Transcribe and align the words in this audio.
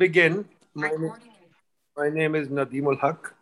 begin. 0.00 0.46
My, 0.74 0.90
my 1.94 2.08
name 2.08 2.34
is 2.34 2.48
Nadeem 2.48 2.86
ul 2.90 2.96
Haq. 2.96 3.34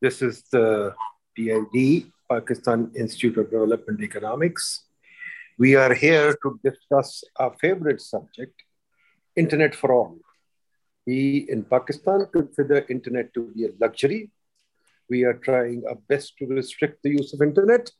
This 0.00 0.20
is 0.20 0.42
the 0.50 0.92
PID, 1.36 2.10
Pakistan 2.28 2.90
Institute 2.96 3.38
of 3.38 3.52
Development 3.52 4.02
Economics. 4.02 4.86
We 5.58 5.76
are 5.76 5.94
here 5.94 6.34
to 6.42 6.58
discuss 6.64 7.22
our 7.36 7.54
favorite 7.60 8.00
subject, 8.00 8.64
Internet 9.36 9.76
for 9.76 9.92
All. 9.92 10.18
We 11.06 11.46
in 11.48 11.62
Pakistan 11.62 12.26
consider 12.32 12.84
Internet 12.88 13.32
to 13.34 13.52
be 13.54 13.66
a 13.66 13.70
luxury. 13.80 14.32
We 15.08 15.22
are 15.22 15.38
trying 15.48 15.84
our 15.88 16.00
best 16.08 16.36
to 16.38 16.46
restrict 16.46 17.04
the 17.04 17.10
use 17.10 17.32
of 17.32 17.42
Internet. 17.42 17.92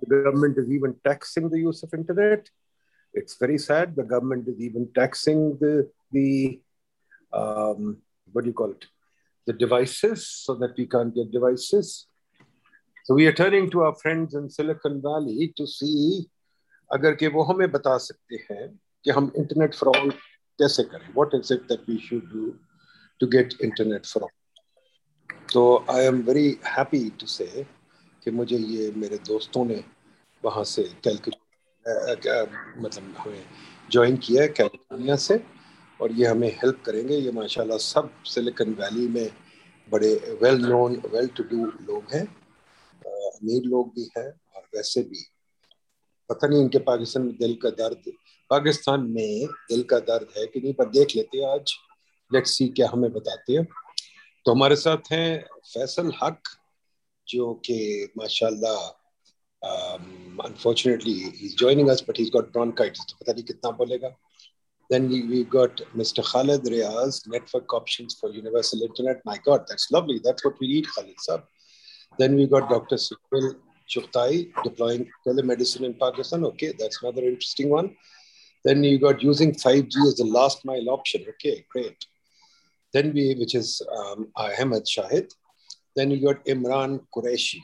The 0.00 0.24
government 0.24 0.58
is 0.58 0.70
even 0.70 0.94
taxing 1.08 1.48
the 1.48 1.60
use 1.60 1.82
of 1.84 1.94
Internet. 1.94 2.50
It's 3.14 3.36
very 3.38 3.56
sad. 3.56 3.96
The 3.96 4.08
government 4.14 4.46
is 4.46 4.60
even 4.60 4.90
taxing 4.94 5.56
the, 5.58 5.88
the 6.12 6.60
um, 7.33 7.97
what 8.31 8.43
do 8.43 8.49
you 8.49 8.53
call 8.53 8.71
it? 8.71 8.85
The 9.47 9.53
devices 9.53 10.27
so 10.27 10.55
that 10.55 10.77
we 10.77 10.85
can't 10.85 11.13
get 11.13 11.31
devices. 11.31 12.07
So 13.05 13.15
we 13.15 13.25
are 13.27 13.33
turning 13.33 13.69
to 13.71 13.83
our 13.83 13.95
friends 13.95 14.35
in 14.35 14.49
Silicon 14.49 15.01
Valley 15.01 15.53
to 15.57 15.65
see 15.67 16.27
अगर 16.93 17.15
कि 17.15 17.27
वो 17.27 17.43
हमें 17.43 17.69
बता 17.71 17.97
सकते 17.97 18.35
हैं 18.49 18.67
कि 19.05 19.11
हम 19.11 19.31
internet 19.37 19.75
for 19.75 19.97
all 19.97 20.09
कैसे 20.59 20.83
करें 20.83 21.07
what 21.15 21.35
is 21.35 21.51
it 21.53 21.61
that 21.71 21.89
we 21.89 21.97
should 22.07 22.29
do 22.33 22.45
to 23.19 23.27
get 23.35 23.53
internet 23.63 24.05
for 24.05 24.23
all 24.23 25.37
तो 25.53 25.63
I 25.91 26.05
am 26.05 26.21
very 26.29 26.47
happy 26.67 27.09
to 27.19 27.25
से 27.27 27.65
कि 28.23 28.31
मुझे 28.31 28.57
ये 28.57 28.91
मेरे 29.03 29.17
दोस्तों 29.27 29.65
ने 29.65 29.83
वहाँ 30.43 30.63
से 30.73 30.83
कैलकुलेट 31.03 32.27
मतलब 32.77 33.15
हमें 33.17 33.43
ज्वाइन 33.91 34.17
किया 34.25 34.41
है 34.41 34.47
कैलिफोर्निया 34.57 35.15
से 35.27 35.37
और 36.04 36.12
ये 36.12 36.26
हमें 36.26 36.48
हेल्प 36.52 36.82
करेंगे। 36.86 37.16
ये 37.16 37.30
माशाल्लाह 37.32 37.78
सब 37.80 38.10
सिलिकन 38.26 38.72
वैली 38.80 39.06
में 39.08 39.30
बड़े 39.88 40.14
well 40.42 40.58
known 40.62 40.96
well 41.12 41.26
to 41.36 41.42
do 41.44 41.64
लोग 41.86 42.12
हैं। 42.14 42.24
अमीर 43.04 43.62
लोग 43.64 43.88
भी 43.94 44.10
हैं 44.16 44.28
और 44.56 44.62
वैसे 44.76 45.02
भी। 45.02 45.22
पता 46.30 46.48
नहीं 46.48 46.60
इनके 46.62 46.78
पाकिस्तान 46.80 47.22
में 47.22 47.36
दिल 47.36 47.54
का 47.62 47.70
दर्द, 47.70 48.12
पाकिस्तान 48.50 49.00
में 49.10 49.46
दिल 49.70 49.82
का 49.82 49.98
दर्द 50.00 50.28
है 50.38 50.46
कि 50.46 50.60
नहीं, 50.60 50.72
पर 50.74 50.88
देख 50.90 51.16
लेते 51.16 51.38
हैं 51.38 51.48
आज। 51.48 51.74
लेट्स 52.30 52.56
सी 52.58 52.68
क्या 52.68 52.88
हमें 52.92 53.12
बताते 53.12 53.52
हैं। 53.52 53.64
तो 54.46 54.52
हमारे 54.52 54.76
साथ 54.76 55.12
हैं 55.12 55.44
फैसल 55.64 56.12
हक, 56.22 56.40
जो 57.26 57.52
कि 57.66 58.12
माशाल्लाह 58.18 58.80
unfortunately 60.44 61.12
he 61.12 61.28
is 61.46 61.54
joining 61.56 61.88
us 61.88 62.04
but 62.08 62.18
he 62.18 62.24
got 62.30 62.50
bronchitis 62.52 63.04
तो 63.10 63.16
पता 63.20 63.32
नहीं 63.32 63.44
कितना 63.44 63.70
बोलेगा। 63.78 64.08
Then 64.90 65.08
we, 65.08 65.22
we 65.26 65.44
got 65.44 65.76
Mr. 65.96 66.22
Khalid 66.24 66.62
Riaz, 66.64 67.26
Network 67.26 67.72
Options 67.72 68.16
for 68.20 68.30
Universal 68.30 68.82
Internet. 68.82 69.22
My 69.24 69.38
God, 69.38 69.64
that's 69.68 69.90
lovely. 69.90 70.20
That's 70.22 70.44
what 70.44 70.54
we 70.60 70.68
need, 70.68 70.86
Khalid 70.94 71.18
Sab. 71.18 71.44
Then 72.18 72.36
we 72.36 72.46
got 72.46 72.68
Dr. 72.68 72.96
Sukhil 72.96 73.56
Chughtai 73.88 74.52
deploying 74.62 75.08
telemedicine 75.26 75.84
in 75.84 75.94
Pakistan. 75.94 76.44
Okay, 76.44 76.72
that's 76.78 77.02
another 77.02 77.22
interesting 77.22 77.70
one. 77.70 77.96
Then 78.64 78.82
you 78.84 78.98
got 78.98 79.22
using 79.22 79.52
5G 79.52 80.06
as 80.06 80.16
the 80.16 80.24
last 80.24 80.64
mile 80.64 80.90
option. 80.90 81.24
Okay, 81.28 81.66
great. 81.70 81.96
Then 82.92 83.12
we, 83.12 83.34
which 83.34 83.54
is 83.54 83.82
um, 83.94 84.28
Ahmed 84.36 84.84
Shahid. 84.84 85.30
Then 85.96 86.10
you 86.10 86.24
got 86.24 86.44
Imran 86.46 87.00
Qureshi, 87.14 87.60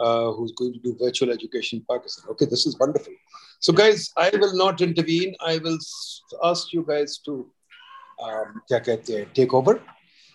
uh, 0.00 0.32
who's 0.32 0.52
going 0.52 0.72
to 0.72 0.78
do 0.80 0.96
virtual 1.00 1.30
education 1.30 1.78
in 1.78 1.84
Pakistan. 1.88 2.30
Okay, 2.30 2.46
this 2.46 2.66
is 2.66 2.78
wonderful. 2.78 3.12
So, 3.60 3.72
guys, 3.72 4.10
I 4.16 4.30
will 4.34 4.56
not 4.56 4.80
intervene. 4.80 5.34
I 5.40 5.58
will 5.58 5.78
ask 6.42 6.72
you 6.72 6.84
guys 6.86 7.18
to 7.26 7.46
um, 8.22 8.62
take 9.34 9.54
over. 9.54 9.80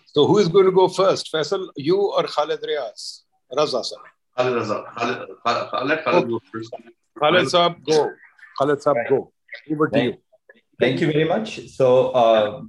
So, 0.06 0.26
who 0.26 0.38
is 0.38 0.48
going 0.48 0.66
to 0.66 0.72
go 0.72 0.88
first? 0.88 1.30
Faisal, 1.32 1.68
you 1.76 1.98
or 1.98 2.24
Khalid 2.24 2.60
Riaz? 2.60 3.22
Raza, 3.52 3.84
sir. 3.84 3.96
Khalid 4.36 4.62
Raza. 4.62 4.94
Khalid, 4.94 5.88
let 5.88 6.04
Khalid 6.04 6.28
go 6.28 6.40
first. 6.52 6.74
Khalid 7.18 7.46
Saab, 7.46 7.84
go. 7.84 8.10
Khalid 8.58 8.78
Saab, 8.78 9.08
go. 9.08 9.32
Over 9.70 9.88
to 9.88 10.04
you. 10.04 10.14
Thank 10.80 11.00
you 11.00 11.12
very 11.12 11.24
much. 11.24 11.68
So, 11.68 12.10
uh, 12.10 12.62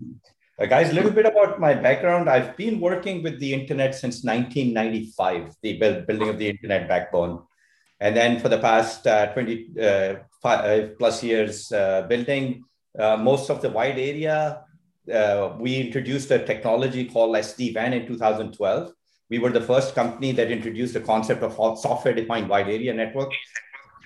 guys, 0.66 0.92
a 0.92 0.94
little 0.94 1.12
bit 1.12 1.26
about 1.26 1.60
my 1.60 1.74
background. 1.74 2.30
I've 2.30 2.56
been 2.58 2.80
working 2.80 3.24
with 3.24 3.40
the 3.40 3.54
internet 3.54 3.96
since 3.96 4.24
1995, 4.24 5.56
the 5.62 5.74
building 5.78 6.30
of 6.30 6.38
the 6.38 6.50
internet 6.50 6.88
backbone. 6.88 7.44
And 8.00 8.16
then 8.16 8.40
for 8.40 8.50
the 8.50 8.60
past 8.60 9.06
uh, 9.08 9.34
20 9.34 9.70
uh, 9.82 10.16
five 10.42 10.98
plus 10.98 11.24
years 11.24 11.72
uh, 11.72 12.04
building 12.10 12.64
uh, 12.98 13.18
most 13.18 13.50
of 13.50 13.62
the 13.62 13.70
wide 13.70 14.00
area, 14.00 14.64
uh, 15.14 15.54
we 15.60 15.80
introduced 15.80 16.32
a 16.32 16.46
technology 16.46 17.06
called 17.06 17.36
SD-WAN 17.36 17.94
in 17.94 18.08
2012 18.08 18.94
we 19.32 19.40
were 19.40 19.50
the 19.50 19.62
first 19.62 19.96
company 19.96 20.34
that 20.34 20.52
introduced 20.52 20.94
the 20.94 21.00
concept 21.00 21.42
of 21.42 21.54
software 21.80 22.14
defined 22.14 22.50
wide 22.50 22.68
area 22.68 22.94
network. 22.94 23.32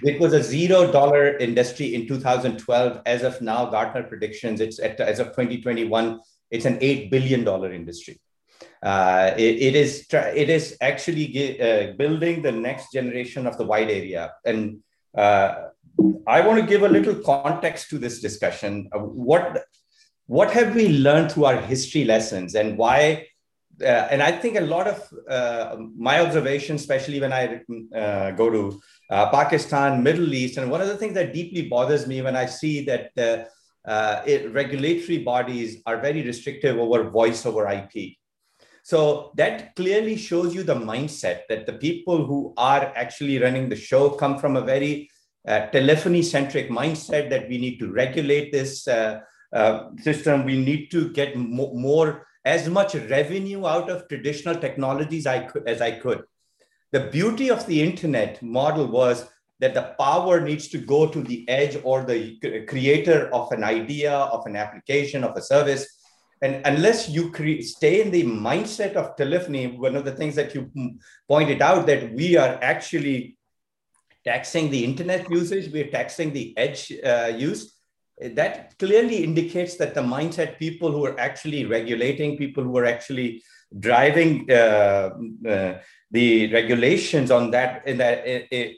It 0.04 0.20
was 0.22 0.34
a 0.34 0.44
zero 0.44 0.92
dollar 0.92 1.36
industry 1.38 1.96
in 1.96 2.08
2012. 2.08 3.02
As 3.08 3.24
of 3.24 3.42
now, 3.42 3.66
Gartner 3.66 4.04
predictions, 4.04 4.62
it's 4.62 4.80
at, 4.80 5.00
as 5.00 5.20
of 5.20 5.28
2021, 5.30 6.20
it's 6.56 6.66
an 6.66 6.78
$8 6.80 7.12
billion 7.12 7.42
industry. 7.74 8.20
Uh, 8.82 9.34
it, 9.38 9.56
it 9.68 9.76
is 9.76 10.06
it 10.12 10.50
is 10.50 10.78
actually 10.80 11.60
uh, 11.60 11.94
building 11.98 12.42
the 12.42 12.52
next 12.52 12.92
generation 12.92 13.48
of 13.48 13.58
the 13.58 13.66
wide 13.66 13.90
area. 13.90 14.32
And 14.46 14.80
uh, 15.18 15.70
I 16.28 16.42
want 16.42 16.60
to 16.60 16.66
give 16.66 16.84
a 16.84 16.90
little 16.90 17.16
context 17.16 17.90
to 17.90 17.98
this 17.98 18.22
discussion. 18.22 18.90
What 18.94 19.66
what 20.28 20.52
have 20.52 20.76
we 20.76 20.90
learned 20.90 21.32
through 21.32 21.46
our 21.46 21.62
history 21.62 22.04
lessons, 22.04 22.56
and 22.56 22.78
why 22.78 23.28
uh, 23.82 24.08
and 24.12 24.22
I 24.24 24.32
think 24.32 24.58
a 24.58 24.62
lot 24.62 24.88
of 24.88 25.14
uh, 25.30 25.78
my 25.98 26.22
observations, 26.22 26.82
especially 26.82 27.20
when 27.20 27.34
I 27.34 27.62
uh, 27.96 28.32
go 28.32 28.50
to 28.50 28.82
uh, 29.10 29.30
Pakistan, 29.30 30.04
Middle 30.04 30.34
East, 30.34 30.58
and 30.58 30.72
one 30.72 30.82
of 30.82 30.88
the 30.88 30.98
things 30.98 31.14
that 31.16 31.34
deeply 31.34 31.68
bothers 31.68 32.08
me 32.08 32.22
when 32.22 32.36
I 32.36 32.46
see 32.46 32.86
that 32.86 33.12
uh, 33.88 34.22
it, 34.26 34.52
regulatory 34.54 35.20
bodies 35.20 35.82
are 35.86 35.98
very 36.02 36.22
restrictive 36.24 36.78
over 36.78 37.10
voice 37.10 37.46
over 37.46 37.68
IP. 37.68 38.16
So 38.84 39.32
that 39.36 39.76
clearly 39.76 40.16
shows 40.16 40.54
you 40.54 40.64
the 40.64 40.76
mindset 40.76 41.42
that 41.50 41.66
the 41.66 41.74
people 41.74 42.26
who 42.26 42.54
are 42.58 42.92
actually 42.96 43.40
running 43.40 43.68
the 43.68 43.76
show 43.76 44.10
come 44.12 44.38
from 44.38 44.58
a 44.58 44.62
very 44.62 45.10
uh, 45.48 45.68
telephony 45.68 46.22
centric 46.22 46.70
mindset 46.70 47.30
that 47.30 47.50
we 47.50 47.58
need 47.58 47.80
to 47.80 47.92
regulate 47.92 48.52
this 48.52 48.84
system. 48.84 50.46
We 50.46 50.64
need 50.64 50.92
to 50.92 51.12
get 51.12 51.36
mo- 51.36 51.74
more 51.74 52.28
as 52.46 52.70
much 52.70 52.94
revenue 52.94 53.66
out 53.66 53.90
of 53.90 54.08
traditional 54.08 54.56
technologies 54.56 55.26
I 55.26 55.40
could, 55.40 55.68
as 55.68 55.82
I 55.82 55.92
could. 55.92 56.24
The 56.92 57.08
beauty 57.08 57.50
of 57.50 57.66
the 57.66 57.82
internet 57.82 58.42
model 58.42 58.86
was 58.88 59.28
that 59.60 59.74
the 59.74 59.96
power 59.98 60.42
needs 60.42 60.68
to 60.70 60.78
go 60.78 61.08
to 61.08 61.22
the 61.22 61.48
edge 61.48 61.78
or 61.84 62.04
the 62.04 62.38
creator 62.68 63.30
of 63.34 63.52
an 63.52 63.64
idea, 63.64 64.12
of 64.14 64.46
an 64.46 64.56
application, 64.56 65.24
of 65.24 65.36
a 65.38 65.42
service. 65.42 65.88
And 66.42 66.66
unless 66.66 67.10
you 67.10 67.32
cre- 67.32 67.62
stay 67.62 68.02
in 68.02 68.12
the 68.12 68.24
mindset 68.24 68.94
of 68.94 69.16
telephony, 69.16 69.68
one 69.68 69.96
of 69.96 70.04
the 70.04 70.12
things 70.12 70.36
that 70.36 70.54
you 70.54 70.70
pointed 71.30 71.62
out 71.62 71.88
that 71.88 72.14
we 72.14 72.36
are 72.36 72.60
actually 72.62 73.38
taxing 74.26 74.70
the 74.70 74.84
internet 74.84 75.30
usage, 75.30 75.72
we're 75.72 75.90
taxing 75.90 76.34
the 76.34 76.58
edge 76.58 76.92
uh, 77.04 77.32
use 77.36 77.76
that 78.22 78.78
clearly 78.80 79.24
indicates 79.24 79.76
that 79.76 79.94
the 79.94 80.02
mindset 80.02 80.58
people 80.58 80.92
who 80.92 81.06
are 81.06 81.20
actually 81.20 81.66
regulating, 81.66 82.38
people 82.38 82.64
who 82.64 82.78
are 82.78 82.86
actually 82.86 83.44
driving 83.80 84.50
uh, 84.50 85.10
uh, 85.48 85.74
the 86.12 86.52
regulations 86.54 87.32
on 87.32 87.52
that 87.52 87.88
in 87.88 87.98
that 87.98 88.26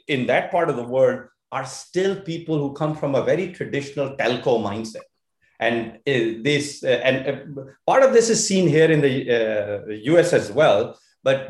in 0.08 0.26
that 0.26 0.50
part 0.50 0.70
of 0.70 0.76
the 0.76 0.82
world 0.82 1.24
are 1.52 1.66
still 1.66 2.20
people 2.20 2.58
who 2.58 2.72
come 2.74 2.94
from 2.94 3.14
a 3.14 3.22
very 3.22 3.52
traditional 3.52 4.16
telco 4.16 4.60
mindset. 4.60 5.08
And 5.60 5.96
uh, 6.06 6.42
this 6.42 6.84
uh, 6.84 7.00
and 7.02 7.16
uh, 7.26 7.62
part 7.86 8.02
of 8.02 8.12
this 8.12 8.30
is 8.30 8.46
seen 8.46 8.68
here 8.68 8.90
in 8.90 9.00
the 9.00 10.18
us 10.18 10.32
as 10.32 10.52
well 10.52 10.96
but 11.22 11.48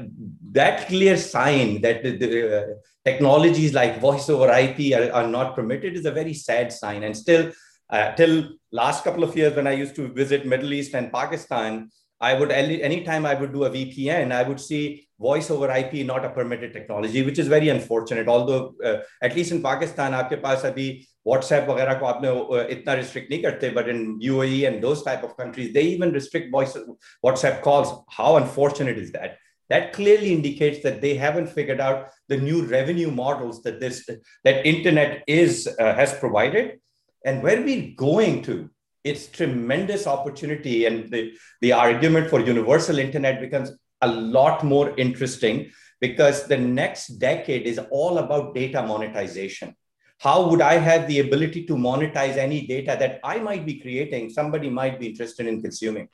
that 0.53 0.89
clear 0.89 1.17
sign 1.17 1.81
that 1.83 2.03
the, 2.03 2.17
the 2.17 2.81
technologies 3.05 3.75
like 3.75 4.01
voice 4.01 4.29
over 4.29 4.51
ip 4.53 4.79
are, 4.99 5.13
are 5.13 5.29
not 5.29 5.55
permitted 5.55 5.95
is 5.95 6.07
a 6.07 6.11
very 6.11 6.35
sad 6.35 6.73
sign. 6.73 7.05
And 7.05 7.17
still 7.17 7.53
uh, 7.91 8.13
till 8.15 8.51
last 8.73 9.05
couple 9.05 9.25
of 9.25 9.37
years 9.37 9.55
when 9.55 9.67
I 9.67 9.73
used 9.73 9.95
to 9.97 10.09
visit 10.09 10.47
Middle 10.47 10.73
East 10.73 10.95
and 10.95 11.13
Pakistan, 11.13 11.91
I 12.22 12.34
would 12.34 12.52
anytime 12.52 13.26
I 13.26 13.34
would 13.34 13.52
do 13.52 13.66
a 13.66 13.70
VPN, 13.70 14.32
I 14.32 14.44
would 14.44 14.60
see 14.60 15.08
voice 15.20 15.50
over 15.52 15.70
IP 15.70 16.06
not 16.06 16.24
a 16.24 16.30
permitted 16.30 16.72
technology, 16.72 17.22
which 17.22 17.38
is 17.38 17.48
very 17.48 17.70
unfortunate. 17.70 18.30
Although 18.30 18.76
uh, 18.84 18.98
at 19.22 19.36
least 19.36 19.52
in 19.52 19.62
Pakistan, 19.62 20.14
आपके 20.14 20.42
पास 20.42 20.64
अभी 20.66 20.88
WhatsApp 21.28 21.68
वगैरह 21.68 22.00
को 22.00 22.06
आपने 22.06 22.30
uh, 22.30 22.70
इतना 22.78 22.96
restrict 23.00 23.32
नहीं 23.32 23.42
करते, 23.44 23.74
but 23.74 23.90
in 23.90 24.20
UAE 24.20 24.68
and 24.68 24.82
those 24.82 25.04
type 25.04 25.24
of 25.24 25.36
countries, 25.36 25.74
they 25.74 25.84
even 25.84 26.12
restrict 26.12 26.52
voice 26.52 26.78
WhatsApp 27.26 27.62
calls. 27.62 27.94
How 28.10 28.38
unfortunate 28.38 28.98
is 28.98 29.12
that? 29.12 29.38
That 29.70 29.92
clearly 29.94 30.34
indicates 30.34 30.84
that 30.84 31.02
they 31.02 31.16
haven't 31.16 31.48
figured 31.48 31.82
out 31.82 32.10
the 32.30 32.38
new 32.38 32.66
revenue 32.66 33.12
models 33.12 33.64
that 33.64 33.80
this 33.80 34.08
that 34.44 34.66
internet 34.66 35.24
is 35.28 35.68
uh, 35.80 35.94
has 35.96 36.14
provided 36.14 36.80
and 37.26 37.44
where 37.44 37.62
we're 37.62 37.92
going 37.96 38.42
to 38.44 38.70
it's 39.09 39.27
tremendous 39.27 40.07
opportunity 40.07 40.87
and 40.87 41.11
the, 41.11 41.33
the 41.61 41.73
argument 41.73 42.29
for 42.31 42.41
universal 42.41 42.99
internet 42.99 43.41
becomes 43.41 43.73
a 44.03 44.09
lot 44.09 44.65
more 44.65 44.95
interesting 44.97 45.71
because 46.01 46.47
the 46.47 46.57
next 46.57 47.19
decade 47.19 47.67
is 47.67 47.81
all 47.91 48.19
about 48.19 48.55
data 48.55 48.83
monetization. 48.83 49.75
How 50.19 50.49
would 50.49 50.61
i 50.61 50.75
have 50.75 51.07
the 51.07 51.21
ability 51.21 51.65
to 51.67 51.75
monetize 51.75 52.37
any 52.37 52.67
data 52.67 52.97
that 52.99 53.21
i 53.23 53.39
might 53.39 53.65
be 53.65 53.79
creating 53.81 54.31
somebody 54.31 54.69
might 54.69 54.99
be 54.99 55.07
interested 55.07 55.47
in 55.47 55.63
consuming? 55.63 56.09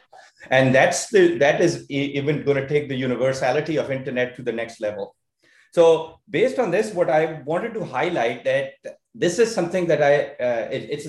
And 0.51 0.75
that's 0.75 1.09
the 1.09 1.39
that 1.39 1.61
is 1.61 1.87
even 1.91 2.45
going 2.45 2.59
to 2.59 2.69
take 2.69 2.89
the 2.89 2.97
universality 2.97 3.79
of 3.79 3.91
internet 3.91 4.37
to 4.37 4.43
the 4.43 4.53
next 4.53 4.81
level. 4.81 5.17
So 5.73 6.21
based 6.29 6.59
on 6.59 6.71
this 6.71 6.93
what 6.93 7.11
i 7.11 7.43
wanted 7.47 7.75
to 7.75 7.85
highlight 7.85 8.45
that 8.45 8.75
this 9.15 9.39
is 9.39 9.55
something 9.55 9.87
that 9.87 10.03
i 10.03 10.15
uh, 10.47 10.69
it, 10.77 10.83
it's 10.95 11.07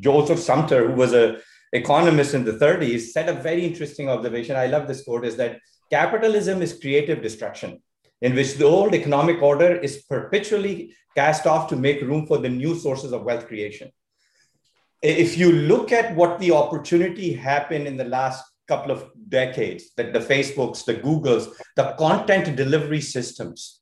Joseph 0.00 0.38
Schumpeter 0.38 0.86
who 0.88 0.94
was 0.94 1.12
a 1.12 1.38
economist 1.72 2.34
in 2.34 2.44
the 2.44 2.52
30s 2.52 3.12
said 3.14 3.28
a 3.28 3.42
very 3.48 3.64
interesting 3.64 4.08
observation 4.08 4.56
i 4.56 4.66
love 4.66 4.86
this 4.88 5.04
quote 5.04 5.24
is 5.24 5.36
that 5.36 5.58
capitalism 5.90 6.62
is 6.62 6.78
creative 6.80 7.22
destruction 7.22 7.80
in 8.22 8.34
which 8.34 8.54
the 8.54 8.64
old 8.64 8.94
economic 8.94 9.42
order 9.42 9.76
is 9.76 10.04
perpetually 10.08 10.94
cast 11.14 11.46
off 11.46 11.68
to 11.68 11.76
make 11.76 12.00
room 12.00 12.26
for 12.26 12.38
the 12.38 12.48
new 12.48 12.74
sources 12.74 13.12
of 13.12 13.24
wealth 13.24 13.46
creation. 13.46 13.90
If 15.02 15.36
you 15.36 15.52
look 15.52 15.92
at 15.92 16.14
what 16.14 16.38
the 16.38 16.52
opportunity 16.52 17.32
happened 17.32 17.86
in 17.86 17.96
the 17.96 18.04
last 18.04 18.44
couple 18.68 18.92
of 18.92 19.10
decades, 19.28 19.90
that 19.96 20.12
the 20.12 20.20
Facebooks, 20.20 20.84
the 20.84 20.94
Googles, 20.94 21.52
the 21.76 21.94
content 21.98 22.56
delivery 22.56 23.00
systems, 23.00 23.81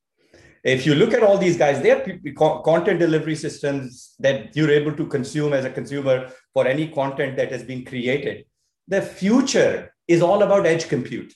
if 0.64 0.84
you 0.84 0.94
look 0.94 1.14
at 1.14 1.22
all 1.22 1.38
these 1.38 1.56
guys, 1.56 1.82
they're 1.82 2.18
content 2.34 2.98
delivery 2.98 3.34
systems 3.34 4.14
that 4.18 4.54
you're 4.54 4.70
able 4.70 4.92
to 4.94 5.06
consume 5.06 5.52
as 5.52 5.64
a 5.64 5.70
consumer 5.70 6.30
for 6.52 6.66
any 6.66 6.88
content 6.88 7.36
that 7.36 7.50
has 7.50 7.62
been 7.62 7.84
created. 7.84 8.44
The 8.88 9.00
future 9.00 9.94
is 10.06 10.22
all 10.22 10.42
about 10.42 10.66
edge 10.66 10.88
compute. 10.88 11.32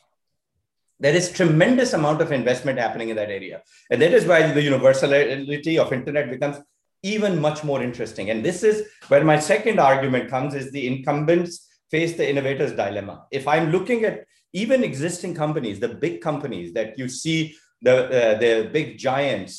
There 1.01 1.15
is 1.15 1.33
tremendous 1.33 1.93
amount 1.93 2.21
of 2.21 2.33
investment 2.33 2.79
happening 2.79 3.09
in 3.09 3.17
that 3.17 3.31
area. 3.31 3.63
And 3.91 4.01
that 4.01 4.13
is 4.13 4.27
why 4.27 4.53
the 4.53 4.63
universality 4.63 5.79
of 5.79 5.93
internet 5.93 6.31
becomes 6.31 6.59
even 7.03 7.41
much 7.41 7.63
more 7.65 7.83
interesting. 7.83 8.31
And 8.31 8.45
this 8.45 8.63
is 8.63 8.89
where 9.09 9.25
my 9.25 9.39
second 9.39 9.79
argument 9.79 10.31
comes 10.31 10.55
is 10.55 10.71
the 10.71 10.87
incumbents 10.87 11.69
face 11.91 12.17
the 12.17 12.29
innovators 12.29 12.73
dilemma. 12.73 13.27
If 13.31 13.47
i'm 13.47 13.71
looking 13.71 14.05
at 14.05 14.25
even 14.53 14.83
existing 14.83 15.35
companies 15.35 15.81
the 15.81 15.93
big 16.05 16.21
companies 16.21 16.73
that 16.73 16.99
you 16.99 17.09
see 17.09 17.55
the 17.87 17.95
uh, 18.19 18.35
the 18.43 18.53
big 18.77 18.99
giants 18.99 19.53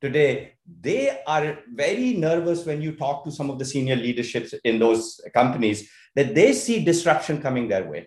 today 0.00 0.52
they 0.86 1.22
are 1.26 1.58
very 1.84 2.10
nervous 2.28 2.66
when 2.68 2.80
you 2.82 2.92
talk 3.04 3.24
to 3.24 3.32
some 3.38 3.48
of 3.50 3.58
the 3.58 3.64
senior 3.74 3.96
leaderships 3.96 4.52
in 4.64 4.78
those 4.78 5.20
companies 5.40 5.78
that 6.16 6.34
they 6.34 6.52
see 6.52 6.84
disruption 6.92 7.40
coming 7.46 7.66
their 7.68 7.86
way 7.92 8.02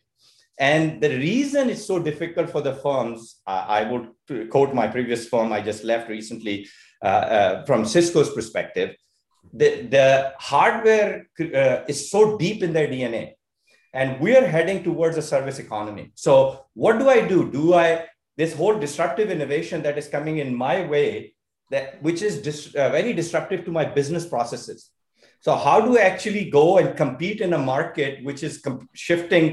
and 0.62 1.01
the 1.01 1.09
reason 1.09 1.71
it's 1.71 1.85
so 1.85 1.97
difficult 1.97 2.51
for 2.51 2.62
the 2.62 2.75
firms, 2.75 3.41
uh, 3.47 3.65
I 3.68 3.81
would 3.89 4.50
quote 4.51 4.75
my 4.75 4.88
previous 4.88 5.27
firm 5.27 5.51
I 5.51 5.59
just 5.59 5.83
left 5.83 6.07
recently 6.07 6.67
uh, 7.03 7.07
uh, 7.07 7.65
from 7.65 7.83
Cisco's 7.83 8.31
perspective. 8.31 8.95
The, 9.53 9.88
the 9.89 10.33
hardware 10.38 11.25
uh, 11.39 11.81
is 11.88 12.12
so 12.12 12.38
deep 12.38 12.62
in 12.62 12.74
their 12.74 12.88
DNA, 12.88 13.33
and 13.91 14.21
we're 14.21 14.45
heading 14.45 14.83
towards 14.83 15.17
a 15.17 15.21
service 15.24 15.57
economy. 15.57 16.12
So, 16.13 16.65
what 16.75 17.00
do 17.00 17.09
I 17.09 17.27
do? 17.27 17.51
Do 17.51 17.74
I 17.74 18.06
this 18.41 18.53
whole 18.59 18.77
disruptive 18.85 19.29
innovation 19.29 19.83
that 19.83 19.97
is 20.01 20.07
coming 20.15 20.38
in 20.43 20.49
my 20.67 20.77
way, 20.93 21.07
that 21.73 22.01
which 22.05 22.21
is 22.27 22.33
dis, 22.47 22.59
uh, 22.73 22.89
very 22.97 23.13
disruptive 23.21 23.61
to 23.65 23.71
my 23.79 23.85
business 23.99 24.25
processes? 24.33 24.79
So, 25.45 25.51
how 25.65 25.77
do 25.85 25.91
I 25.99 26.01
actually 26.11 26.45
go 26.59 26.65
and 26.79 26.97
compete 27.03 27.39
in 27.45 27.53
a 27.53 27.65
market 27.73 28.23
which 28.27 28.41
is 28.47 28.53
shifting 28.93 29.45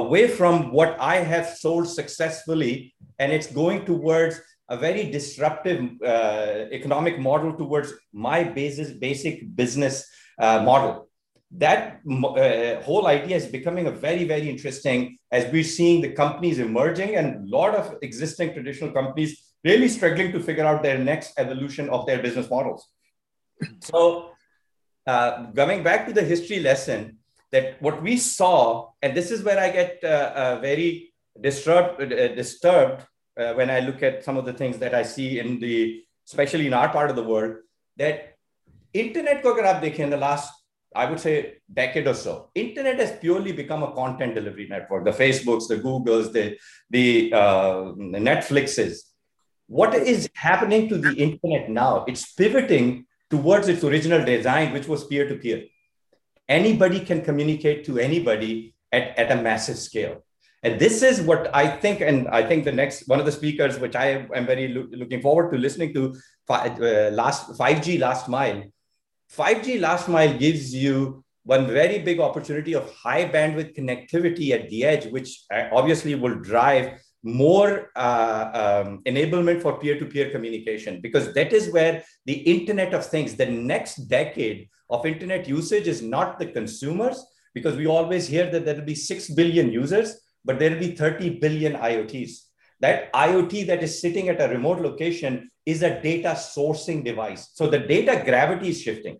away 0.00 0.24
from 0.38 0.72
what 0.78 0.92
I 1.14 1.16
have 1.32 1.46
sold 1.64 1.86
successfully, 1.88 2.94
and 3.18 3.32
it's 3.32 3.50
going 3.62 3.80
towards 3.90 4.34
a 4.68 4.76
very 4.76 5.04
disruptive 5.18 5.80
uh, 6.02 6.66
economic 6.78 7.18
model 7.18 7.52
towards 7.62 7.92
my 8.12 8.44
basis, 8.44 8.90
basic 9.08 9.34
business 9.60 9.94
uh, 10.38 10.62
model. 10.70 11.08
That 11.64 12.00
uh, 12.10 12.82
whole 12.88 13.06
idea 13.06 13.36
is 13.36 13.46
becoming 13.46 13.86
a 13.86 13.96
very, 14.06 14.24
very 14.24 14.48
interesting 14.54 15.18
as 15.36 15.50
we're 15.52 15.70
seeing 15.78 16.00
the 16.00 16.12
companies 16.22 16.58
emerging 16.68 17.16
and 17.18 17.28
a 17.36 17.56
lot 17.56 17.74
of 17.74 17.84
existing 18.08 18.52
traditional 18.56 18.90
companies 18.98 19.30
really 19.64 19.88
struggling 19.88 20.30
to 20.30 20.40
figure 20.48 20.66
out 20.70 20.82
their 20.82 20.98
next 21.10 21.28
evolution 21.44 21.90
of 21.90 22.06
their 22.06 22.20
business 22.26 22.48
models. 22.48 22.88
So, 23.80 24.30
uh, 25.06 25.50
coming 25.60 25.82
back 25.82 26.06
to 26.06 26.12
the 26.12 26.22
history 26.22 26.60
lesson, 26.60 27.18
that 27.54 27.80
what 27.80 28.02
we 28.02 28.16
saw, 28.16 28.90
and 29.02 29.16
this 29.16 29.30
is 29.30 29.42
where 29.42 29.58
I 29.58 29.70
get 29.70 29.98
uh, 30.04 30.32
uh, 30.42 30.58
very 30.60 31.12
disturbed, 31.40 32.00
uh, 32.00 32.28
disturbed 32.34 33.02
uh, 33.36 33.52
when 33.54 33.70
I 33.70 33.80
look 33.80 34.02
at 34.02 34.24
some 34.24 34.36
of 34.36 34.44
the 34.44 34.52
things 34.52 34.78
that 34.78 34.94
I 34.94 35.02
see 35.02 35.38
in 35.38 35.58
the, 35.58 36.02
especially 36.28 36.66
in 36.66 36.74
our 36.74 36.88
part 36.88 37.10
of 37.10 37.16
the 37.16 37.22
world, 37.22 37.56
that 37.96 38.36
internet 38.92 39.42
ko 39.42 39.54
agar 39.54 39.66
aap 39.72 39.98
in 39.98 40.10
the 40.10 40.16
last, 40.16 40.52
I 40.94 41.08
would 41.08 41.20
say, 41.20 41.58
decade 41.72 42.06
or 42.06 42.14
so, 42.14 42.50
internet 42.54 42.98
has 42.98 43.18
purely 43.18 43.52
become 43.52 43.82
a 43.82 43.92
content 43.92 44.34
delivery 44.34 44.68
network. 44.68 45.04
The 45.04 45.10
Facebooks, 45.10 45.68
the 45.68 45.76
Googles, 45.76 46.32
the 46.32 46.56
the, 46.90 47.32
uh, 47.32 47.92
the 48.14 48.22
Netflixes. 48.30 48.98
What 49.66 49.94
is 49.94 50.28
happening 50.34 50.88
to 50.90 50.98
the 50.98 51.14
internet 51.14 51.70
now? 51.70 52.04
It's 52.06 52.32
pivoting 52.32 53.06
towards 53.30 53.68
its 53.68 53.82
original 53.82 54.24
design, 54.24 54.72
which 54.72 54.86
was 54.86 55.04
peer 55.06 55.26
to 55.28 55.36
peer 55.36 55.64
anybody 56.48 57.00
can 57.00 57.22
communicate 57.22 57.84
to 57.86 57.98
anybody 57.98 58.74
at, 58.92 59.18
at 59.18 59.38
a 59.38 59.42
massive 59.42 59.78
scale. 59.78 60.24
And 60.62 60.80
this 60.80 61.02
is 61.02 61.20
what 61.20 61.54
I 61.54 61.68
think, 61.68 62.00
and 62.00 62.26
I 62.28 62.42
think 62.42 62.64
the 62.64 62.72
next 62.72 63.06
one 63.06 63.20
of 63.20 63.26
the 63.26 63.32
speakers, 63.32 63.78
which 63.78 63.94
I 63.94 64.26
am 64.34 64.46
very 64.46 64.68
lo- 64.68 64.88
looking 64.92 65.20
forward 65.20 65.52
to 65.52 65.58
listening 65.58 65.92
to, 65.94 66.14
uh, 66.48 67.10
last 67.12 67.50
5G 67.58 67.98
last 67.98 68.28
mile. 68.28 68.62
5G 69.36 69.80
last 69.80 70.08
mile 70.08 70.38
gives 70.38 70.74
you 70.74 71.24
one 71.44 71.66
very 71.66 71.98
big 71.98 72.20
opportunity 72.20 72.74
of 72.74 72.90
high 72.94 73.28
bandwidth 73.28 73.76
connectivity 73.76 74.50
at 74.52 74.68
the 74.70 74.84
edge, 74.84 75.06
which 75.06 75.42
uh, 75.52 75.68
obviously 75.72 76.14
will 76.14 76.36
drive 76.36 77.00
more 77.22 77.90
uh, 77.96 78.82
um, 78.86 79.02
enablement 79.06 79.60
for 79.60 79.78
peer-to-peer 79.78 80.30
communication 80.30 81.00
because 81.00 81.32
that 81.34 81.52
is 81.52 81.72
where 81.72 82.04
the 82.26 82.34
internet 82.34 82.92
of 82.92 83.04
things 83.04 83.34
the 83.34 83.46
next 83.46 83.96
decade 84.08 84.68
of 84.90 85.06
internet 85.06 85.48
usage 85.48 85.88
is 85.88 86.02
not 86.02 86.38
the 86.38 86.46
consumers 86.46 87.24
because 87.54 87.76
we 87.76 87.86
always 87.86 88.28
hear 88.28 88.50
that 88.50 88.66
there 88.66 88.74
will 88.74 88.82
be 88.82 88.94
6 88.94 89.30
billion 89.30 89.72
users 89.72 90.20
but 90.44 90.58
there 90.58 90.70
will 90.70 90.80
be 90.80 90.94
30 90.94 91.38
billion 91.38 91.76
iots 91.76 92.50
that 92.80 93.10
iot 93.14 93.66
that 93.66 93.82
is 93.82 94.00
sitting 94.02 94.28
at 94.28 94.42
a 94.42 94.48
remote 94.48 94.80
location 94.80 95.50
is 95.64 95.82
a 95.82 96.02
data 96.02 96.30
sourcing 96.30 97.02
device. 97.02 97.50
So 97.54 97.66
the 97.66 97.78
data 97.78 98.22
gravity 98.24 98.68
is 98.68 98.82
shifting 98.82 99.18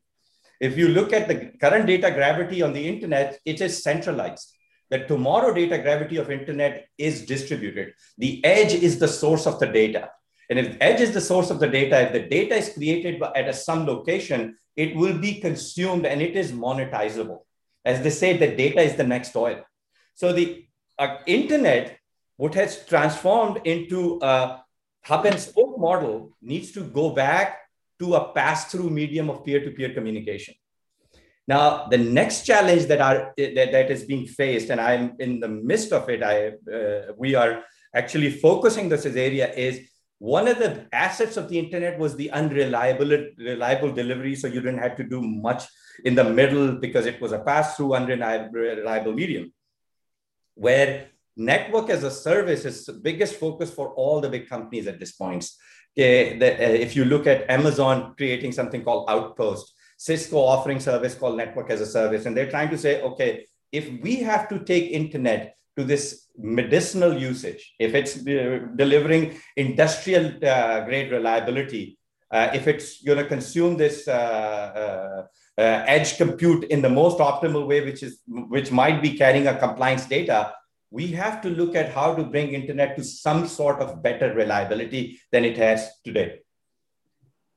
if 0.60 0.76
you 0.76 0.88
look 0.88 1.12
at 1.12 1.28
the 1.28 1.52
current 1.60 1.86
data 1.86 2.10
gravity 2.10 2.62
on 2.62 2.72
the 2.72 2.86
internet 2.86 3.38
it 3.44 3.60
is 3.60 3.82
centralized 3.82 4.54
that 4.90 5.08
tomorrow 5.08 5.52
data 5.52 5.78
gravity 5.78 6.16
of 6.18 6.30
internet 6.30 6.86
is 6.98 7.26
distributed. 7.26 7.94
The 8.18 8.44
edge 8.44 8.74
is 8.74 8.98
the 8.98 9.08
source 9.08 9.46
of 9.46 9.58
the 9.58 9.66
data. 9.66 10.10
And 10.50 10.58
if 10.58 10.76
edge 10.80 11.00
is 11.00 11.12
the 11.12 11.20
source 11.20 11.50
of 11.50 11.58
the 11.58 11.66
data, 11.68 12.02
if 12.02 12.12
the 12.12 12.28
data 12.28 12.54
is 12.54 12.72
created 12.74 13.22
at 13.34 13.48
a 13.48 13.52
some 13.52 13.86
location, 13.86 14.56
it 14.76 14.94
will 14.94 15.18
be 15.18 15.40
consumed 15.40 16.04
and 16.04 16.20
it 16.20 16.36
is 16.36 16.52
monetizable. 16.52 17.40
As 17.84 18.02
they 18.02 18.10
say, 18.10 18.36
the 18.36 18.54
data 18.54 18.82
is 18.82 18.94
the 18.96 19.04
next 19.04 19.34
oil. 19.34 19.64
So 20.14 20.32
the 20.32 20.66
uh, 20.98 21.16
internet, 21.26 21.98
what 22.36 22.54
has 22.54 22.84
transformed 22.86 23.62
into 23.64 24.18
a 24.22 24.62
hub 25.02 25.24
and 25.24 25.40
spoke 25.40 25.78
model, 25.78 26.36
needs 26.42 26.72
to 26.72 26.82
go 26.82 27.10
back 27.10 27.58
to 28.00 28.14
a 28.14 28.32
pass-through 28.32 28.90
medium 28.90 29.30
of 29.30 29.44
peer-to-peer 29.44 29.94
communication. 29.94 30.54
Now, 31.46 31.86
the 31.88 31.98
next 31.98 32.46
challenge 32.46 32.86
that 32.86 33.00
are 33.00 33.34
that, 33.36 33.72
that 33.72 33.90
is 33.90 34.04
being 34.04 34.26
faced, 34.26 34.70
and 34.70 34.80
I'm 34.80 35.14
in 35.18 35.40
the 35.40 35.48
midst 35.48 35.92
of 35.92 36.08
it, 36.08 36.22
I 36.22 36.52
uh, 36.72 37.12
we 37.18 37.34
are 37.34 37.62
actually 37.94 38.30
focusing 38.30 38.88
this 38.88 39.04
area 39.04 39.52
is 39.52 39.80
one 40.18 40.48
of 40.48 40.58
the 40.58 40.86
assets 40.92 41.36
of 41.36 41.48
the 41.48 41.58
internet 41.58 41.98
was 41.98 42.16
the 42.16 42.30
unreliable 42.30 43.10
reliable 43.36 43.92
delivery. 43.92 44.34
So 44.36 44.46
you 44.46 44.60
didn't 44.60 44.78
have 44.78 44.96
to 44.96 45.04
do 45.04 45.20
much 45.20 45.64
in 46.04 46.14
the 46.14 46.24
middle 46.24 46.76
because 46.76 47.04
it 47.04 47.20
was 47.20 47.32
a 47.32 47.40
pass-through 47.40 47.94
unreliable 47.94 49.12
medium. 49.12 49.52
Where 50.54 51.08
network 51.36 51.90
as 51.90 52.04
a 52.04 52.10
service 52.10 52.64
is 52.64 52.86
the 52.86 52.94
biggest 52.94 53.34
focus 53.36 53.70
for 53.70 53.88
all 53.94 54.20
the 54.20 54.28
big 54.30 54.48
companies 54.48 54.86
at 54.86 54.98
this 54.98 55.12
point. 55.12 55.46
Okay, 55.96 56.38
uh, 56.40 56.72
if 56.72 56.96
you 56.96 57.04
look 57.04 57.26
at 57.26 57.48
Amazon 57.48 58.14
creating 58.16 58.52
something 58.52 58.82
called 58.82 59.08
Outpost, 59.08 59.74
Cisco 59.96 60.38
offering 60.38 60.80
service 60.80 61.14
called 61.14 61.36
network 61.36 61.70
as 61.70 61.80
a 61.80 61.86
service. 61.86 62.26
And 62.26 62.36
they're 62.36 62.50
trying 62.50 62.70
to 62.70 62.78
say, 62.78 63.00
okay, 63.02 63.46
if 63.70 63.88
we 64.02 64.16
have 64.16 64.48
to 64.48 64.58
take 64.64 64.90
internet 64.90 65.56
to 65.76 65.84
this 65.84 66.28
medicinal 66.36 67.16
usage, 67.16 67.74
if 67.78 67.94
it's 67.94 68.16
uh, 68.26 68.66
delivering 68.76 69.38
industrial 69.56 70.32
uh, 70.44 70.80
grade 70.84 71.12
reliability, 71.12 71.98
uh, 72.30 72.50
if 72.52 72.66
it's 72.66 73.02
going 73.02 73.18
to 73.18 73.24
consume 73.24 73.76
this 73.76 74.08
uh, 74.08 75.24
uh, 75.56 75.60
edge 75.86 76.16
compute 76.16 76.64
in 76.64 76.82
the 76.82 76.88
most 76.88 77.18
optimal 77.18 77.66
way, 77.66 77.84
which 77.84 78.02
is 78.02 78.20
which 78.26 78.72
might 78.72 79.00
be 79.00 79.16
carrying 79.16 79.46
a 79.46 79.56
compliance 79.56 80.06
data, 80.06 80.52
we 80.94 81.08
have 81.08 81.42
to 81.42 81.50
look 81.50 81.74
at 81.74 81.92
how 81.92 82.14
to 82.14 82.22
bring 82.22 82.54
internet 82.54 82.96
to 82.96 83.02
some 83.02 83.48
sort 83.48 83.80
of 83.80 84.00
better 84.00 84.32
reliability 84.32 85.18
than 85.32 85.44
it 85.44 85.56
has 85.56 85.90
today. 86.04 86.38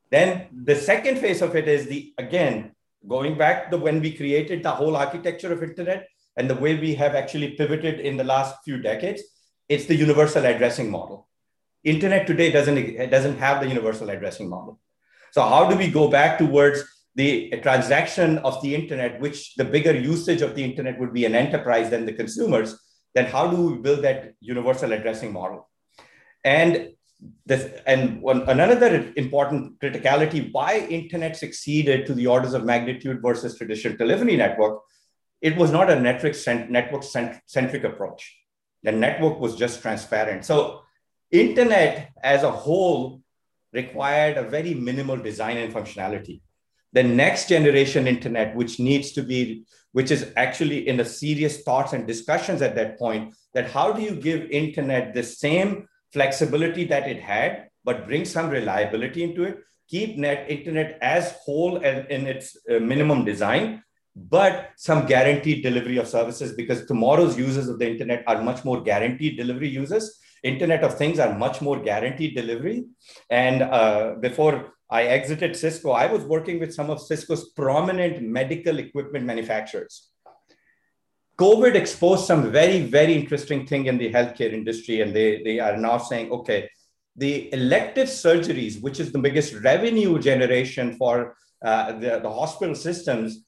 Then 0.10 0.48
the 0.70 0.76
second 0.76 1.20
phase 1.20 1.44
of 1.44 1.56
it 1.56 1.68
is 1.68 1.86
the 1.86 2.14
again 2.18 2.72
going 3.08 3.38
back 3.38 3.70
to 3.70 3.78
when 3.78 4.02
we 4.02 4.18
created 4.22 4.64
the 4.64 4.72
whole 4.72 4.96
architecture 4.96 5.54
of 5.54 5.62
internet 5.62 6.08
and 6.36 6.50
the 6.50 6.56
way 6.64 6.80
we 6.80 6.96
have 6.96 7.14
actually 7.14 7.52
pivoted 7.52 8.00
in 8.00 8.18
the 8.18 8.24
last 8.24 8.56
few 8.66 8.82
decades, 8.82 9.22
it's 9.70 9.86
the 9.86 9.96
universal 9.96 10.44
addressing 10.46 10.90
model. 10.90 11.28
Internet 11.84 12.26
today 12.26 12.52
doesn't, 12.52 13.12
doesn't 13.12 13.38
have 13.38 13.62
the 13.62 13.70
universal 13.70 14.10
addressing 14.10 14.50
model. 14.50 14.80
So 15.32 15.44
how 15.44 15.70
do 15.70 15.78
we 15.78 15.92
go 15.92 16.10
back 16.10 16.40
towards 16.40 16.84
the 17.14 17.54
transaction 17.62 18.40
of 18.40 18.60
the 18.64 18.74
internet, 18.74 19.20
which 19.20 19.56
the 19.56 19.66
bigger 19.66 19.96
usage 19.96 20.42
of 20.42 20.56
the 20.56 20.64
internet 20.64 21.00
would 21.00 21.14
be 21.14 21.26
an 21.26 21.36
enterprise 21.36 21.92
than 21.92 22.06
the 22.06 22.14
consumers, 22.14 22.76
then 23.18 23.26
how 23.26 23.48
do 23.48 23.58
we 23.60 23.78
build 23.78 24.04
that 24.04 24.34
universal 24.40 24.94
addressing 24.94 25.34
model? 25.34 25.68
And 26.46 26.92
this, 27.48 27.82
and 27.88 28.22
one, 28.22 28.48
another 28.48 29.12
important 29.16 29.80
criticality 29.80 30.52
why 30.52 30.86
internet 31.00 31.36
succeeded 31.36 32.06
to 32.06 32.14
the 32.14 32.28
orders 32.28 32.54
of 32.54 32.64
magnitude 32.64 33.24
versus 33.24 33.58
traditional 33.58 33.98
telephony 33.98 34.36
network, 34.38 34.82
it 35.42 35.58
was 35.58 35.72
not 35.72 35.90
a 35.90 36.00
network, 36.00 36.36
cent, 36.36 36.70
network 36.70 37.02
cent, 37.02 37.42
centric 37.48 37.84
approach. 37.84 38.38
The 38.84 38.92
network 38.92 39.40
was 39.40 39.56
just 39.56 39.82
transparent. 39.82 40.46
So 40.46 40.82
internet 41.32 42.12
as 42.24 42.44
a 42.44 42.52
whole 42.52 43.22
required 43.74 44.38
a 44.38 44.44
very 44.44 44.76
minimal 44.76 45.18
design 45.18 45.58
and 45.58 45.74
functionality. 45.74 46.42
The 46.94 47.04
next 47.04 47.50
generation 47.50 48.08
internet, 48.08 48.56
which 48.56 48.80
needs 48.80 49.12
to 49.14 49.22
be, 49.22 49.66
which 49.92 50.12
is 50.12 50.32
actually 50.36 50.88
in 50.88 50.98
the 50.98 51.06
serious 51.06 51.64
thoughts 51.64 51.94
and 51.94 52.08
discussions 52.08 52.62
at 52.62 52.76
that 52.76 52.98
point, 52.98 53.34
that 53.54 53.72
how 53.72 53.92
do 53.92 54.02
you 54.02 54.16
give 54.16 54.50
internet 54.50 55.14
the 55.14 55.24
same 55.24 55.88
flexibility 56.14 56.86
that 56.86 57.08
it 57.08 57.20
had, 57.20 57.70
but 57.84 58.08
bring 58.08 58.26
some 58.26 58.50
reliability 58.50 59.24
into 59.24 59.44
it, 59.44 59.60
keep 59.90 60.18
net 60.18 60.46
internet 60.50 60.98
as 61.02 61.36
whole 61.44 61.78
and 61.78 62.10
in 62.10 62.28
its 62.28 62.58
uh, 62.70 62.80
minimum 62.80 63.26
design, 63.26 63.84
but 64.16 64.72
some 64.78 65.06
guaranteed 65.06 65.62
delivery 65.64 65.98
of 65.98 66.08
services 66.08 66.54
because 66.54 66.86
tomorrow's 66.86 67.38
users 67.38 67.70
of 67.70 67.78
the 67.80 67.90
internet 67.90 68.24
are 68.28 68.42
much 68.42 68.66
more 68.66 68.82
guaranteed 68.82 69.38
delivery 69.38 69.70
users. 69.70 70.20
Internet 70.44 70.84
of 70.84 70.98
Things 70.98 71.20
are 71.20 71.38
much 71.38 71.62
more 71.62 71.80
guaranteed 71.80 72.36
delivery. 72.36 72.86
And 73.30 73.62
uh, 73.62 74.16
before 74.20 74.74
I 74.90 75.04
exited 75.04 75.56
Cisco, 75.56 75.92
I 75.92 76.06
was 76.06 76.24
working 76.24 76.60
with 76.60 76.74
some 76.74 76.90
of 76.90 77.02
Cisco's 77.02 77.50
prominent 77.50 78.22
medical 78.22 78.80
equipment 78.80 79.26
manufacturers. 79.26 80.10
COVID 81.38 81.76
exposed 81.76 82.26
some 82.26 82.52
very, 82.52 82.82
very 82.82 83.14
interesting 83.14 83.68
thing 83.68 83.86
in 83.86 83.98
the 83.98 84.12
healthcare 84.12 84.52
industry. 84.52 85.02
And 85.02 85.16
they, 85.16 85.44
they 85.44 85.60
are 85.60 85.78
now 85.78 85.98
saying, 85.98 86.32
okay, 86.32 86.70
the 87.16 87.54
elective 87.54 88.08
surgeries, 88.08 88.82
which 88.82 89.00
is 89.00 89.12
the 89.12 89.20
biggest 89.20 89.54
revenue 89.56 90.18
generation 90.20 90.96
for 90.96 91.36
uh, 91.64 91.92
the, 91.94 92.20
the 92.24 92.30
hospital 92.30 92.74
systems, 92.74 93.44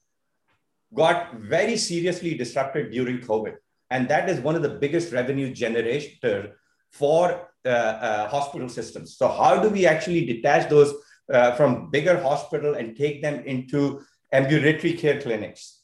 got 0.94 1.36
very 1.36 1.78
seriously 1.78 2.36
disrupted 2.36 2.92
during 2.92 3.20
COVID. 3.20 3.56
And 3.92 4.08
that 4.10 4.30
is 4.30 4.40
one 4.40 4.56
of 4.56 4.62
the 4.62 4.70
biggest 4.70 5.12
revenue 5.12 5.52
generator 5.54 6.60
for 6.92 7.50
uh, 7.66 7.70
uh, 7.70 8.30
hospital 8.30 8.70
systems. 8.70 9.18
So 9.18 9.28
how 9.28 9.62
do 9.62 9.70
we 9.70 9.86
actually 9.86 10.26
detach 10.26 10.70
those 10.70 10.94
uh, 11.32 11.56
from 11.56 11.90
bigger 11.90 12.22
hospital 12.22 12.76
and 12.76 12.96
take 12.96 13.22
them 13.22 13.44
into 13.46 14.02
ambulatory 14.32 14.94
care 14.94 15.22
clinics? 15.22 15.80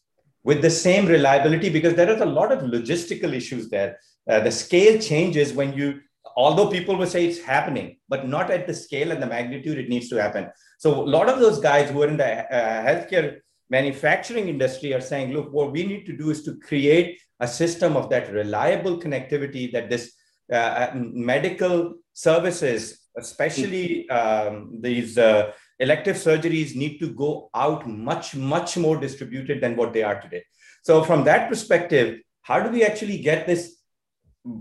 with 0.45 0.61
the 0.61 0.69
same 0.69 1.07
reliability 1.07 1.69
because 1.69 1.95
there 1.95 2.09
is 2.09 2.21
a 2.21 2.33
lot 2.39 2.51
of 2.51 2.59
logistical 2.59 3.33
issues 3.33 3.67
there. 3.69 3.99
Uh, 4.29 4.39
the 4.39 4.51
scale 4.51 5.01
changes 5.01 5.53
when 5.53 5.73
you, 5.73 5.99
although 6.37 6.69
people 6.69 6.95
will 6.95 7.07
say 7.07 7.25
it's 7.25 7.41
happening, 7.41 7.97
but 8.07 8.27
not 8.27 8.51
at 8.51 8.67
the 8.67 8.73
scale 8.73 9.11
and 9.11 9.21
the 9.21 9.25
magnitude 9.25 9.79
it 9.79 9.89
needs 9.89 10.07
to 10.07 10.21
happen. 10.21 10.47
So 10.77 11.03
a 11.03 11.11
lot 11.17 11.29
of 11.29 11.39
those 11.39 11.59
guys 11.59 11.89
who 11.89 12.03
are 12.03 12.07
in 12.07 12.17
the 12.17 12.31
uh, 12.55 12.85
healthcare 12.85 13.39
manufacturing 13.71 14.47
industry 14.47 14.93
are 14.93 15.01
saying, 15.01 15.33
look, 15.33 15.51
what 15.51 15.71
we 15.71 15.83
need 15.83 16.05
to 16.05 16.15
do 16.15 16.29
is 16.29 16.43
to 16.43 16.57
create 16.57 17.19
a 17.39 17.47
system 17.47 17.97
of 17.97 18.11
that 18.11 18.31
reliable 18.31 18.99
connectivity 18.99 19.71
that 19.73 19.89
this 19.89 20.13
uh, 20.53 20.55
uh 20.55 20.91
medical 20.93 21.95
services, 22.13 23.04
especially 23.17 24.09
um, 24.09 24.79
these 24.81 25.17
uh, 25.17 25.51
elective 25.79 26.15
surgeries 26.15 26.75
need 26.75 26.99
to 26.99 27.07
go 27.13 27.49
out 27.53 27.87
much, 27.87 28.35
much 28.35 28.77
more 28.77 28.97
distributed 28.97 29.61
than 29.61 29.75
what 29.75 29.93
they 29.93 30.03
are 30.03 30.19
today. 30.21 30.43
So, 30.83 31.03
from 31.03 31.23
that 31.23 31.49
perspective, 31.49 32.21
how 32.41 32.59
do 32.59 32.69
we 32.69 32.83
actually 32.83 33.19
get 33.19 33.47
this 33.47 33.77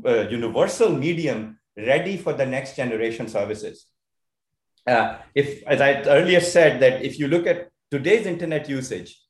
uh, 0.06 0.28
universal 0.28 0.90
medium 0.90 1.58
ready 1.76 2.16
for 2.16 2.32
the 2.32 2.46
next 2.46 2.76
generation 2.76 3.28
services? 3.28 3.86
Uh, 4.86 5.18
if, 5.34 5.62
as 5.66 5.80
I 5.80 6.02
earlier 6.02 6.40
said, 6.40 6.80
that 6.80 7.02
if 7.02 7.18
you 7.18 7.28
look 7.28 7.46
at 7.46 7.70
today's 7.90 8.26
internet 8.26 8.68
usage, 8.68 9.20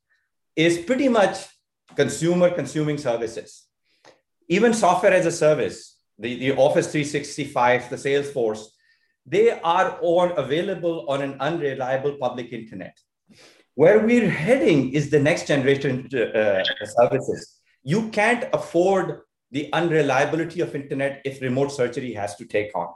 is 0.56 0.78
pretty 0.78 1.08
much 1.08 1.46
consumer 1.96 2.50
consuming 2.50 2.98
services. 2.98 3.66
Even 4.48 4.74
software 4.74 5.12
as 5.12 5.26
a 5.26 5.32
service, 5.32 5.98
the, 6.18 6.38
the 6.38 6.52
Office 6.56 6.90
365, 6.92 7.90
the 7.90 7.96
Salesforce, 7.96 8.66
they 9.26 9.50
are 9.50 9.98
all 10.00 10.30
available 10.32 11.06
on 11.08 11.22
an 11.22 11.36
unreliable 11.40 12.16
public 12.20 12.52
internet. 12.52 12.98
Where 13.74 14.00
we're 14.00 14.30
heading 14.30 14.92
is 14.92 15.10
the 15.10 15.18
next 15.18 15.48
generation 15.48 16.08
uh, 16.14 16.62
services. 16.98 17.60
You 17.82 18.08
can't 18.10 18.44
afford 18.52 19.20
the 19.50 19.72
unreliability 19.72 20.60
of 20.60 20.74
internet 20.74 21.22
if 21.24 21.40
remote 21.40 21.72
surgery 21.72 22.12
has 22.12 22.36
to 22.36 22.44
take 22.44 22.70
on. 22.74 22.88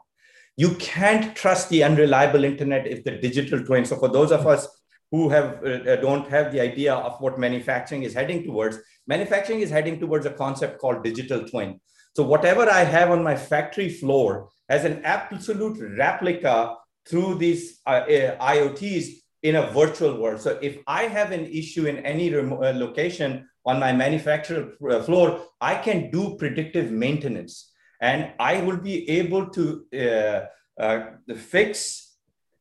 You 0.56 0.74
can't 0.74 1.34
trust 1.36 1.68
the 1.70 1.84
unreliable 1.84 2.44
internet 2.44 2.86
if 2.86 3.04
the 3.04 3.12
digital 3.12 3.64
twin. 3.64 3.84
So 3.84 3.96
for 3.96 4.08
those 4.08 4.32
of 4.32 4.46
us 4.46 4.68
who 5.10 5.28
have 5.30 5.64
uh, 5.64 5.96
don't 5.96 6.28
have 6.28 6.52
the 6.52 6.60
idea 6.60 6.94
of 6.94 7.20
what 7.20 7.38
manufacturing 7.38 8.02
is 8.02 8.12
heading 8.12 8.44
towards, 8.44 8.78
manufacturing 9.06 9.60
is 9.60 9.70
heading 9.70 9.98
towards 9.98 10.26
a 10.26 10.30
concept 10.30 10.78
called 10.80 11.02
digital 11.02 11.48
twin. 11.48 11.80
So 12.14 12.22
whatever 12.24 12.68
I 12.68 12.82
have 12.84 13.10
on 13.10 13.22
my 13.22 13.36
factory 13.36 13.88
floor 13.88 14.48
as 14.68 14.84
an 14.84 15.02
absolute 15.04 15.78
replica 15.96 16.76
through 17.08 17.36
these 17.36 17.80
uh, 17.86 17.90
uh 17.90 18.54
IoTs 18.54 19.06
in 19.42 19.56
a 19.56 19.70
virtual 19.70 20.20
world. 20.20 20.40
So 20.40 20.58
if 20.60 20.78
I 20.86 21.04
have 21.04 21.30
an 21.32 21.46
issue 21.46 21.86
in 21.86 21.98
any 21.98 22.34
uh, 22.34 22.42
location 22.74 23.48
on 23.64 23.78
my 23.78 23.92
manufacturer 23.92 24.72
uh, 24.90 25.02
floor, 25.02 25.40
I 25.60 25.76
can 25.76 26.10
do 26.10 26.36
predictive 26.36 26.90
maintenance 26.90 27.72
and 28.00 28.32
I 28.38 28.60
will 28.60 28.76
be 28.76 29.08
able 29.10 29.50
to 29.50 29.84
uh, 29.94 30.82
uh, 30.82 31.04
fix 31.36 32.16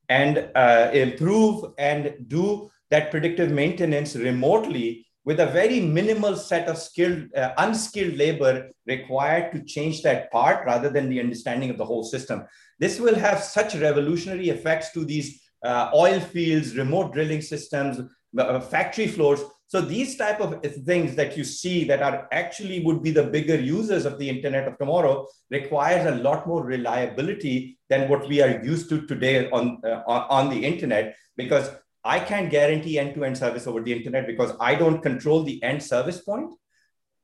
and 0.10 0.50
uh, 0.56 0.90
improve 0.94 1.74
and 1.78 2.16
do 2.28 2.70
that 2.90 3.12
predictive 3.12 3.52
maintenance 3.52 4.16
remotely 4.16 5.07
with 5.28 5.42
a 5.42 5.46
very 5.48 5.82
minimal 5.82 6.38
set 6.38 6.70
of 6.70 6.78
skilled, 6.78 7.26
uh, 7.36 7.52
unskilled 7.58 8.16
labor 8.16 8.70
required 8.86 9.52
to 9.52 9.62
change 9.62 10.02
that 10.02 10.32
part 10.32 10.66
rather 10.66 10.90
than 10.90 11.10
the 11.10 11.20
understanding 11.20 11.70
of 11.70 11.78
the 11.78 11.84
whole 11.84 12.06
system. 12.06 12.46
This 12.80 12.98
will 12.98 13.16
have 13.16 13.44
such 13.44 13.76
revolutionary 13.76 14.48
effects 14.48 14.94
to 14.94 15.04
these 15.04 15.42
uh, 15.66 15.90
oil 15.94 16.22
fields, 16.22 16.78
remote 16.78 17.12
drilling 17.12 17.42
systems, 17.42 18.00
uh, 18.38 18.62
factory 18.62 19.06
floors. 19.06 19.42
So 19.68 19.82
these 19.82 20.16
type 20.16 20.40
of 20.40 20.64
things 20.86 21.14
that 21.16 21.36
you 21.36 21.44
see 21.44 21.84
that 21.84 22.02
are 22.02 22.30
actually 22.32 22.86
would 22.86 23.04
be 23.04 23.12
the 23.12 23.24
bigger 23.24 23.60
users 23.60 24.06
of 24.06 24.18
the 24.20 24.30
internet 24.30 24.66
of 24.66 24.78
tomorrow 24.78 25.28
requires 25.52 26.06
a 26.06 26.24
lot 26.24 26.48
more 26.48 26.64
reliability 26.64 27.78
than 27.90 28.08
what 28.08 28.30
we 28.30 28.42
are 28.42 28.64
used 28.64 28.88
to 28.92 29.06
today 29.08 29.50
on, 29.50 29.82
uh, 29.86 30.04
on 30.08 30.50
the 30.50 30.64
internet 30.64 31.18
because 31.36 31.70
I 32.08 32.20
can't 32.22 32.50
guarantee 32.50 32.98
end-to-end 32.98 33.38
service 33.38 33.68
over 33.68 33.82
the 33.82 33.92
internet 33.92 34.26
because 34.26 34.54
I 34.62 34.76
don't 34.76 35.02
control 35.02 35.44
the 35.44 35.62
end 35.62 35.84
service 35.84 36.22
point. 36.22 36.54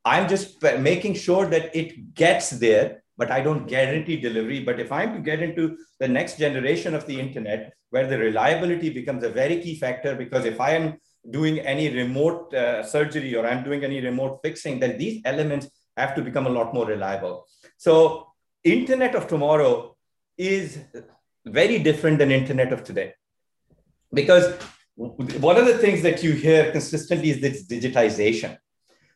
I'm 0.04 0.28
just 0.28 0.62
making 0.62 1.14
sure 1.14 1.46
that 1.46 1.74
it 1.74 2.14
gets 2.14 2.50
there, 2.50 3.04
but 3.18 3.32
I 3.32 3.40
don't 3.40 3.66
guarantee 3.66 4.18
delivery. 4.20 4.60
But 4.62 4.82
if 4.82 4.92
I'm 4.92 5.14
to 5.14 5.22
get 5.22 5.42
into 5.42 5.78
the 6.02 6.10
next 6.10 6.38
generation 6.38 6.94
of 6.94 7.08
the 7.08 7.18
internet, 7.18 7.74
where 7.92 8.08
the 8.08 8.18
reliability 8.18 8.90
becomes 8.90 9.24
a 9.24 9.30
very 9.30 9.62
key 9.62 9.76
factor, 9.80 10.16
because 10.16 10.44
if 10.44 10.60
I 10.60 10.72
am 10.72 10.98
doing 11.32 11.60
any 11.60 11.88
remote 11.90 12.54
uh, 12.54 12.84
surgery 12.84 13.34
or 13.36 13.48
I'm 13.48 13.64
doing 13.64 13.86
any 13.86 14.02
remote 14.02 14.40
fixing, 14.44 14.82
then 14.82 14.98
these 14.98 15.22
elements 15.24 15.70
have 15.96 16.14
to 16.16 16.22
become 16.22 16.48
a 16.48 16.56
lot 16.60 16.74
more 16.74 16.86
reliable. 16.86 17.46
So 17.78 18.28
internet 18.66 19.16
of 19.16 19.28
tomorrow 19.28 19.96
is 20.38 20.80
very 21.46 21.80
different 21.80 22.18
than 22.18 22.32
internet 22.32 22.74
of 22.74 22.84
today 22.84 23.14
because 24.14 24.54
one 24.96 25.58
of 25.58 25.66
the 25.66 25.78
things 25.78 26.02
that 26.04 26.24
you 26.24 26.34
hear 26.34 26.72
consistently 26.72 27.32
is 27.32 27.42
this 27.42 27.66
digitization. 27.66 28.58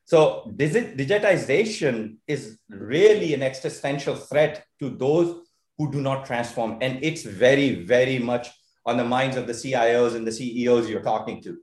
So 0.05 0.51
digitization 0.55 2.17
is 2.27 2.57
really 2.69 3.33
an 3.33 3.43
existential 3.43 4.15
threat 4.15 4.65
to 4.79 4.89
those 4.89 5.43
who 5.77 5.91
do 5.91 6.01
not 6.01 6.25
transform. 6.25 6.77
And 6.81 7.03
it's 7.03 7.23
very, 7.23 7.83
very 7.83 8.17
much 8.17 8.47
on 8.85 8.97
the 8.97 9.03
minds 9.03 9.35
of 9.35 9.47
the 9.47 9.53
CIOs 9.53 10.15
and 10.15 10.25
the 10.25 10.31
CEOs 10.31 10.89
you're 10.89 11.03
talking 11.03 11.41
to. 11.43 11.57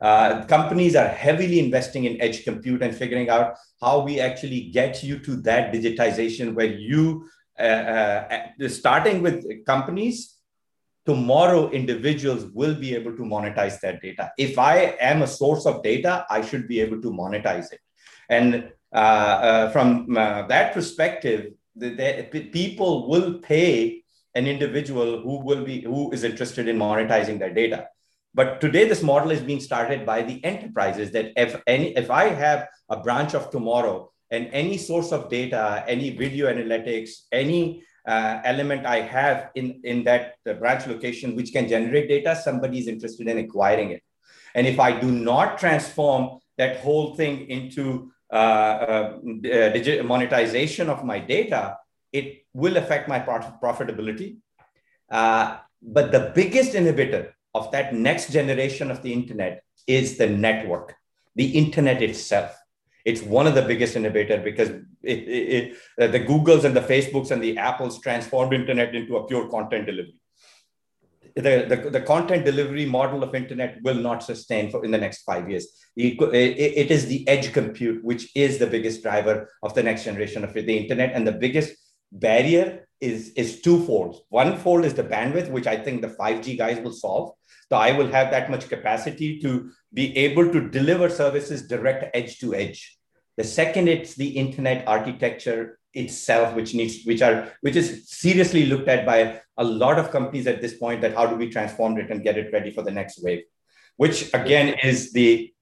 Uh, 0.00 0.44
companies 0.46 0.96
are 0.96 1.08
heavily 1.08 1.58
investing 1.60 2.04
in 2.04 2.20
edge 2.22 2.42
compute 2.42 2.82
and 2.82 2.96
figuring 2.96 3.28
out 3.28 3.54
how 3.82 4.00
we 4.00 4.18
actually 4.18 4.70
get 4.70 5.02
you 5.02 5.18
to 5.18 5.36
that 5.36 5.72
digitization 5.74 6.54
where 6.54 6.66
you, 6.66 7.28
uh, 7.58 7.62
uh, 7.62 8.68
starting 8.68 9.20
with 9.20 9.44
companies, 9.66 10.39
tomorrow 11.10 11.68
individuals 11.70 12.42
will 12.58 12.76
be 12.84 12.94
able 12.94 13.14
to 13.16 13.24
monetize 13.34 13.80
that 13.80 14.00
data. 14.00 14.30
If 14.38 14.58
I 14.58 14.74
am 15.10 15.22
a 15.22 15.26
source 15.26 15.66
of 15.66 15.82
data, 15.82 16.24
I 16.30 16.40
should 16.40 16.68
be 16.68 16.78
able 16.80 17.02
to 17.02 17.10
monetize 17.10 17.72
it. 17.72 17.80
And 18.28 18.70
uh, 18.94 19.34
uh, 19.48 19.70
from 19.72 20.16
uh, 20.16 20.46
that 20.46 20.72
perspective, 20.72 21.40
the, 21.74 21.88
the, 22.32 22.40
people 22.58 23.08
will 23.08 23.40
pay 23.40 24.04
an 24.36 24.46
individual 24.46 25.20
who 25.20 25.40
will 25.48 25.64
be 25.64 25.80
who 25.80 26.12
is 26.12 26.22
interested 26.22 26.68
in 26.68 26.78
monetizing 26.78 27.40
their 27.40 27.54
data. 27.62 27.88
But 28.32 28.60
today, 28.60 28.84
this 28.86 29.02
model 29.02 29.32
is 29.32 29.40
being 29.40 29.58
started 29.58 30.06
by 30.06 30.22
the 30.22 30.44
enterprises 30.44 31.10
that 31.10 31.32
if 31.36 31.60
any, 31.66 31.88
if 31.96 32.08
I 32.08 32.26
have 32.28 32.68
a 32.88 32.98
branch 32.98 33.34
of 33.34 33.50
tomorrow 33.50 34.12
and 34.30 34.48
any 34.52 34.78
source 34.78 35.10
of 35.10 35.28
data, 35.28 35.84
any 35.88 36.10
video 36.10 36.46
analytics, 36.46 37.10
any 37.32 37.82
uh, 38.06 38.40
element 38.44 38.86
I 38.86 39.00
have 39.00 39.50
in, 39.54 39.80
in 39.84 40.04
that 40.04 40.34
uh, 40.48 40.54
branch 40.54 40.86
location, 40.86 41.36
which 41.36 41.52
can 41.52 41.68
generate 41.68 42.08
data, 42.08 42.34
somebody 42.36 42.78
is 42.78 42.88
interested 42.88 43.28
in 43.28 43.38
acquiring 43.38 43.90
it. 43.90 44.02
And 44.54 44.66
if 44.66 44.80
I 44.80 44.98
do 44.98 45.10
not 45.10 45.58
transform 45.58 46.40
that 46.58 46.78
whole 46.80 47.14
thing 47.14 47.48
into 47.48 48.12
uh, 48.32 48.36
uh, 48.36 49.18
uh 49.52 50.02
monetization 50.04 50.88
of 50.88 51.04
my 51.04 51.18
data, 51.18 51.76
it 52.12 52.44
will 52.52 52.76
affect 52.76 53.08
my 53.08 53.20
profitability. 53.20 54.38
Uh, 55.10 55.58
but 55.82 56.12
the 56.12 56.32
biggest 56.34 56.74
inhibitor 56.74 57.32
of 57.54 57.70
that 57.72 57.94
next 57.94 58.30
generation 58.30 58.90
of 58.90 59.02
the 59.02 59.12
internet 59.12 59.62
is 59.86 60.18
the 60.18 60.28
network, 60.28 60.94
the 61.34 61.46
internet 61.46 62.02
itself. 62.02 62.59
It's 63.04 63.22
one 63.22 63.46
of 63.46 63.54
the 63.54 63.62
biggest 63.62 63.94
inhibitor 63.94 64.42
because 64.42 64.70
it, 64.70 64.84
it, 65.02 65.18
it, 65.28 65.76
uh, 66.00 66.06
the 66.06 66.20
Googles 66.20 66.64
and 66.64 66.76
the 66.76 66.80
Facebooks 66.80 67.30
and 67.30 67.42
the 67.42 67.56
Apples 67.58 68.00
transformed 68.00 68.52
internet 68.52 68.94
into 68.94 69.16
a 69.16 69.26
pure 69.26 69.48
content 69.48 69.86
delivery. 69.86 70.14
The, 71.36 71.64
the, 71.68 71.90
the 71.90 72.00
content 72.00 72.44
delivery 72.44 72.86
model 72.86 73.22
of 73.22 73.34
internet 73.34 73.78
will 73.82 73.94
not 73.94 74.22
sustain 74.22 74.70
for 74.70 74.84
in 74.84 74.90
the 74.90 74.98
next 74.98 75.22
five 75.22 75.48
years. 75.48 75.68
It, 75.96 76.20
it 76.20 76.90
is 76.90 77.06
the 77.06 77.26
edge 77.28 77.52
compute, 77.52 78.04
which 78.04 78.30
is 78.34 78.58
the 78.58 78.66
biggest 78.66 79.02
driver 79.02 79.48
of 79.62 79.74
the 79.74 79.82
next 79.82 80.04
generation 80.04 80.44
of 80.44 80.52
the 80.52 80.76
internet. 80.76 81.12
And 81.14 81.26
the 81.26 81.32
biggest 81.32 81.72
barrier 82.10 82.88
is, 83.00 83.30
is 83.30 83.60
twofold. 83.62 84.22
One 84.28 84.56
fold 84.58 84.84
is 84.84 84.94
the 84.94 85.04
bandwidth, 85.04 85.50
which 85.50 85.66
I 85.66 85.76
think 85.76 86.02
the 86.02 86.08
5G 86.08 86.58
guys 86.58 86.80
will 86.80 86.92
solve. 86.92 87.34
So 87.68 87.76
I 87.76 87.92
will 87.92 88.08
have 88.08 88.30
that 88.30 88.50
much 88.50 88.68
capacity 88.68 89.38
to 89.40 89.70
be 89.92 90.16
able 90.16 90.52
to 90.52 90.68
deliver 90.68 91.08
services 91.08 91.66
direct 91.66 92.14
edge 92.14 92.38
to 92.40 92.54
edge. 92.54 92.98
The 93.36 93.44
second, 93.44 93.88
it's 93.88 94.14
the 94.14 94.28
internet 94.28 94.86
architecture 94.86 95.78
itself, 95.94 96.54
which 96.54 96.74
needs, 96.74 97.04
which 97.04 97.22
are, 97.22 97.52
which 97.60 97.76
is 97.76 98.08
seriously 98.08 98.66
looked 98.66 98.88
at 98.88 99.06
by 99.06 99.40
a 99.56 99.64
lot 99.64 99.98
of 99.98 100.10
companies 100.10 100.46
at 100.46 100.60
this 100.60 100.74
point. 100.74 101.00
That 101.00 101.14
how 101.14 101.26
do 101.26 101.36
we 101.36 101.48
transform 101.48 101.98
it 101.98 102.10
and 102.10 102.22
get 102.22 102.36
it 102.36 102.52
ready 102.52 102.70
for 102.70 102.82
the 102.82 102.90
next 102.90 103.22
wave, 103.22 103.42
which 103.96 104.32
again 104.34 104.76
is 104.82 105.12
the 105.12 105.52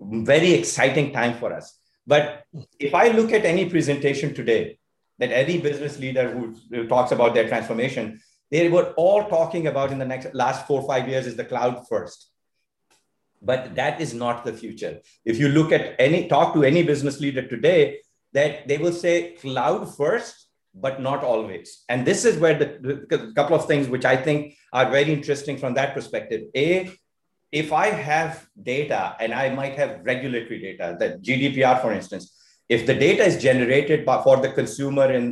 very 0.00 0.52
exciting 0.52 1.12
time 1.12 1.38
for 1.38 1.52
us. 1.52 1.78
But 2.06 2.44
if 2.78 2.94
I 2.94 3.08
look 3.08 3.32
at 3.32 3.44
any 3.44 3.68
presentation 3.68 4.34
today, 4.34 4.78
that 5.22 5.30
any 5.30 5.58
business 5.58 6.00
leader 6.00 6.24
who, 6.32 6.86
talks 6.88 7.12
about 7.12 7.32
their 7.32 7.46
transformation, 7.46 8.20
they 8.50 8.68
were 8.68 8.92
all 8.96 9.28
talking 9.28 9.68
about 9.68 9.92
in 9.92 9.98
the 10.00 10.04
next 10.04 10.34
last 10.34 10.66
four 10.66 10.80
or 10.82 10.88
five 10.88 11.08
years 11.08 11.28
is 11.28 11.36
the 11.36 11.44
cloud 11.44 11.86
first. 11.88 12.28
But 13.40 13.76
that 13.76 14.00
is 14.00 14.12
not 14.14 14.44
the 14.44 14.52
future. 14.52 15.00
If 15.24 15.38
you 15.38 15.48
look 15.48 15.70
at 15.70 15.94
any 16.00 16.26
talk 16.26 16.54
to 16.54 16.64
any 16.64 16.82
business 16.82 17.20
leader 17.20 17.46
today 17.46 18.00
that 18.32 18.66
they 18.66 18.78
will 18.78 18.92
say 18.92 19.36
cloud 19.44 19.94
first 19.96 20.48
but 20.74 21.00
not 21.00 21.22
always. 21.22 21.84
And 21.88 22.04
this 22.04 22.24
is 22.24 22.38
where 22.38 22.58
the, 22.58 23.06
the 23.10 23.32
couple 23.36 23.54
of 23.54 23.66
things 23.66 23.88
which 23.88 24.06
i 24.06 24.16
think 24.16 24.54
are 24.72 24.90
very 24.90 25.12
interesting 25.12 25.56
from 25.58 25.74
that 25.74 25.94
perspective. 25.94 26.42
A 26.56 26.90
if 27.52 27.72
i 27.72 27.88
have 28.10 28.46
data 28.62 29.14
and 29.20 29.34
i 29.34 29.50
might 29.50 29.74
have 29.76 30.00
regulatory 30.02 30.58
data 30.68 30.96
that 31.00 31.22
gdpr 31.22 31.82
for 31.82 31.92
instance 31.92 32.24
if 32.74 32.86
the 32.86 32.94
data 32.94 33.24
is 33.30 33.42
generated 33.48 34.04
by, 34.06 34.22
for 34.22 34.36
the 34.44 34.52
consumer 34.60 35.06
in 35.12 35.24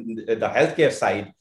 the 0.42 0.50
healthcare 0.56 0.92
side 0.92 1.32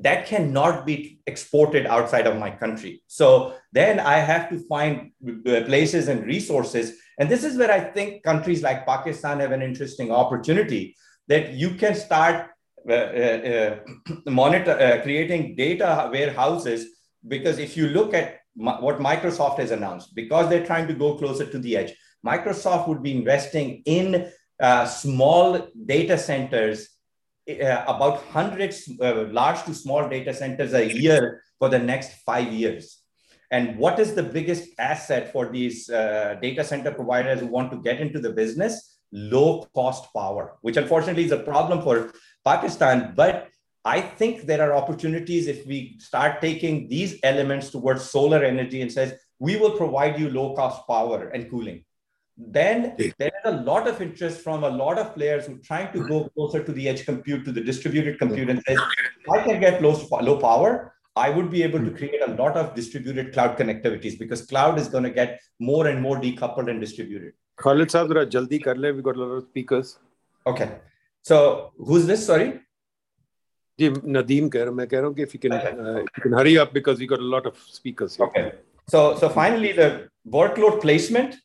that 0.00 0.26
cannot 0.26 0.86
be 0.86 1.20
exported 1.26 1.86
outside 1.86 2.26
of 2.26 2.38
my 2.38 2.50
country. 2.50 3.02
So 3.06 3.54
then 3.72 4.00
I 4.00 4.16
have 4.16 4.48
to 4.50 4.58
find 4.66 5.12
uh, 5.46 5.62
places 5.70 6.08
and 6.08 6.24
resources. 6.24 6.96
And 7.18 7.28
this 7.28 7.44
is 7.44 7.58
where 7.58 7.70
I 7.70 7.80
think 7.80 8.22
countries 8.22 8.62
like 8.62 8.86
Pakistan 8.86 9.40
have 9.40 9.52
an 9.52 9.60
interesting 9.60 10.10
opportunity 10.10 10.96
that 11.28 11.52
you 11.52 11.70
can 11.82 11.94
start 11.94 12.50
uh, 12.88 12.92
uh, 12.92 13.40
uh 13.52 13.76
monitor 14.30 14.72
uh, 14.72 15.02
creating 15.02 15.54
data 15.54 16.08
warehouses 16.10 16.86
because 17.28 17.58
if 17.58 17.76
you 17.76 17.88
look 17.88 18.14
at 18.14 18.38
what 18.54 18.98
Microsoft 18.98 19.58
has 19.58 19.70
announced, 19.70 20.14
because 20.14 20.48
they're 20.48 20.66
trying 20.66 20.88
to 20.88 20.94
go 20.94 21.14
closer 21.16 21.44
to 21.44 21.58
the 21.58 21.76
edge, 21.76 21.92
Microsoft 22.26 22.88
would 22.88 23.02
be 23.02 23.12
investing 23.12 23.82
in 23.84 24.30
uh, 24.60 24.84
small 24.84 25.68
data 25.86 26.18
centers 26.18 26.88
uh, 27.48 27.84
about 27.88 28.22
hundreds 28.24 28.88
uh, 29.00 29.26
large 29.30 29.62
to 29.64 29.74
small 29.74 30.08
data 30.08 30.34
centers 30.34 30.74
a 30.74 30.92
year 30.92 31.42
for 31.58 31.68
the 31.68 31.78
next 31.78 32.12
five 32.26 32.52
years. 32.52 32.98
And 33.50 33.76
what 33.78 33.98
is 33.98 34.14
the 34.14 34.22
biggest 34.22 34.68
asset 34.78 35.32
for 35.32 35.50
these 35.50 35.90
uh, 35.90 36.36
data 36.40 36.62
center 36.62 36.92
providers 36.92 37.40
who 37.40 37.46
want 37.46 37.72
to 37.72 37.78
get 37.78 38.00
into 38.00 38.20
the 38.20 38.30
business? 38.30 38.98
Low 39.12 39.66
cost 39.74 40.12
power, 40.14 40.56
which 40.60 40.76
unfortunately 40.76 41.24
is 41.24 41.32
a 41.32 41.38
problem 41.38 41.82
for 41.82 42.12
Pakistan. 42.44 43.14
But 43.16 43.48
I 43.84 44.00
think 44.00 44.42
there 44.42 44.62
are 44.62 44.76
opportunities 44.76 45.48
if 45.48 45.66
we 45.66 45.96
start 45.98 46.40
taking 46.40 46.88
these 46.88 47.18
elements 47.24 47.70
towards 47.70 48.08
solar 48.08 48.44
energy 48.44 48.82
and 48.82 48.92
says, 48.92 49.14
we 49.40 49.56
will 49.56 49.72
provide 49.72 50.20
you 50.20 50.30
low 50.30 50.54
cost 50.54 50.86
power 50.86 51.30
and 51.30 51.50
cooling 51.50 51.82
then 52.48 52.94
there 53.18 53.28
is 53.28 53.44
a 53.44 53.62
lot 53.62 53.86
of 53.86 54.00
interest 54.00 54.40
from 54.40 54.64
a 54.64 54.68
lot 54.68 54.98
of 54.98 55.14
players 55.14 55.46
who 55.46 55.54
are 55.54 55.58
trying 55.58 55.92
to 55.92 56.06
go 56.08 56.28
closer 56.34 56.62
to 56.62 56.72
the 56.72 56.88
edge 56.88 57.04
compute, 57.04 57.44
to 57.44 57.52
the 57.52 57.60
distributed 57.60 58.18
compute, 58.18 58.48
and 58.48 58.62
says, 58.66 58.78
I 59.30 59.42
can 59.42 59.60
get 59.60 59.82
low, 59.82 60.00
low 60.22 60.38
power, 60.38 60.94
I 61.16 61.28
would 61.28 61.50
be 61.50 61.62
able 61.62 61.80
to 61.80 61.90
hmm. 61.90 61.96
create 61.96 62.22
a 62.26 62.32
lot 62.32 62.56
of 62.56 62.74
distributed 62.74 63.32
cloud 63.32 63.58
connectivities 63.58 64.18
because 64.18 64.42
cloud 64.42 64.78
is 64.78 64.88
going 64.88 65.04
to 65.04 65.10
get 65.10 65.40
more 65.58 65.88
and 65.88 66.00
more 66.00 66.16
decoupled 66.20 66.70
and 66.70 66.80
distributed. 66.80 67.32
Khalid 67.56 67.88
sahab, 67.88 68.30
jaldi 68.30 68.62
kar 68.62 68.74
le. 68.74 68.92
We 68.92 69.02
got 69.02 69.16
a 69.16 69.22
lot 69.24 69.34
of 69.36 69.44
speakers. 69.44 69.98
Okay. 70.46 70.78
So 71.22 71.72
who's 71.76 72.06
this? 72.06 72.26
Sorry. 72.26 72.60
Nadeem 73.78 74.52
keh 74.52 74.58
raha, 74.60 75.18
if 75.18 75.34
you 75.34 75.40
can 75.40 75.52
uh, 75.52 76.02
if 76.04 76.16
you 76.16 76.22
can 76.22 76.32
hurry 76.32 76.58
up 76.58 76.72
because 76.72 76.98
we 76.98 77.06
got 77.06 77.18
a 77.18 77.30
lot 77.34 77.46
of 77.46 77.58
speakers 77.58 78.16
here. 78.16 78.26
Okay. 78.26 78.52
So 78.88 79.16
so 79.16 79.28
finally 79.28 79.72
the 79.72 80.08
workload 80.28 80.80
placement 80.80 81.36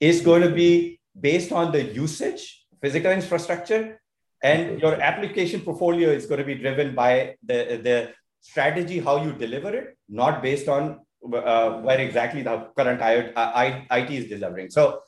is 0.00 0.20
going 0.22 0.42
to 0.42 0.50
be 0.50 1.00
based 1.18 1.52
on 1.52 1.72
the 1.72 1.82
usage, 1.82 2.64
physical 2.80 3.12
infrastructure, 3.12 4.00
and 4.42 4.80
your 4.80 4.94
application 5.00 5.60
portfolio 5.60 6.08
is 6.08 6.26
going 6.26 6.38
to 6.38 6.44
be 6.44 6.54
driven 6.54 6.94
by 6.94 7.36
the, 7.44 7.80
the 7.82 8.12
strategy, 8.40 8.98
how 8.98 9.22
you 9.22 9.32
deliver 9.32 9.74
it, 9.74 9.98
not 10.08 10.42
based 10.42 10.68
on 10.68 11.00
uh, 11.34 11.80
where 11.82 12.00
exactly 12.00 12.42
the 12.42 12.68
current 12.76 13.00
IT 13.02 13.32
uh, 13.36 14.06
is 14.10 14.28
delivering. 14.28 14.70
So, 14.70 15.00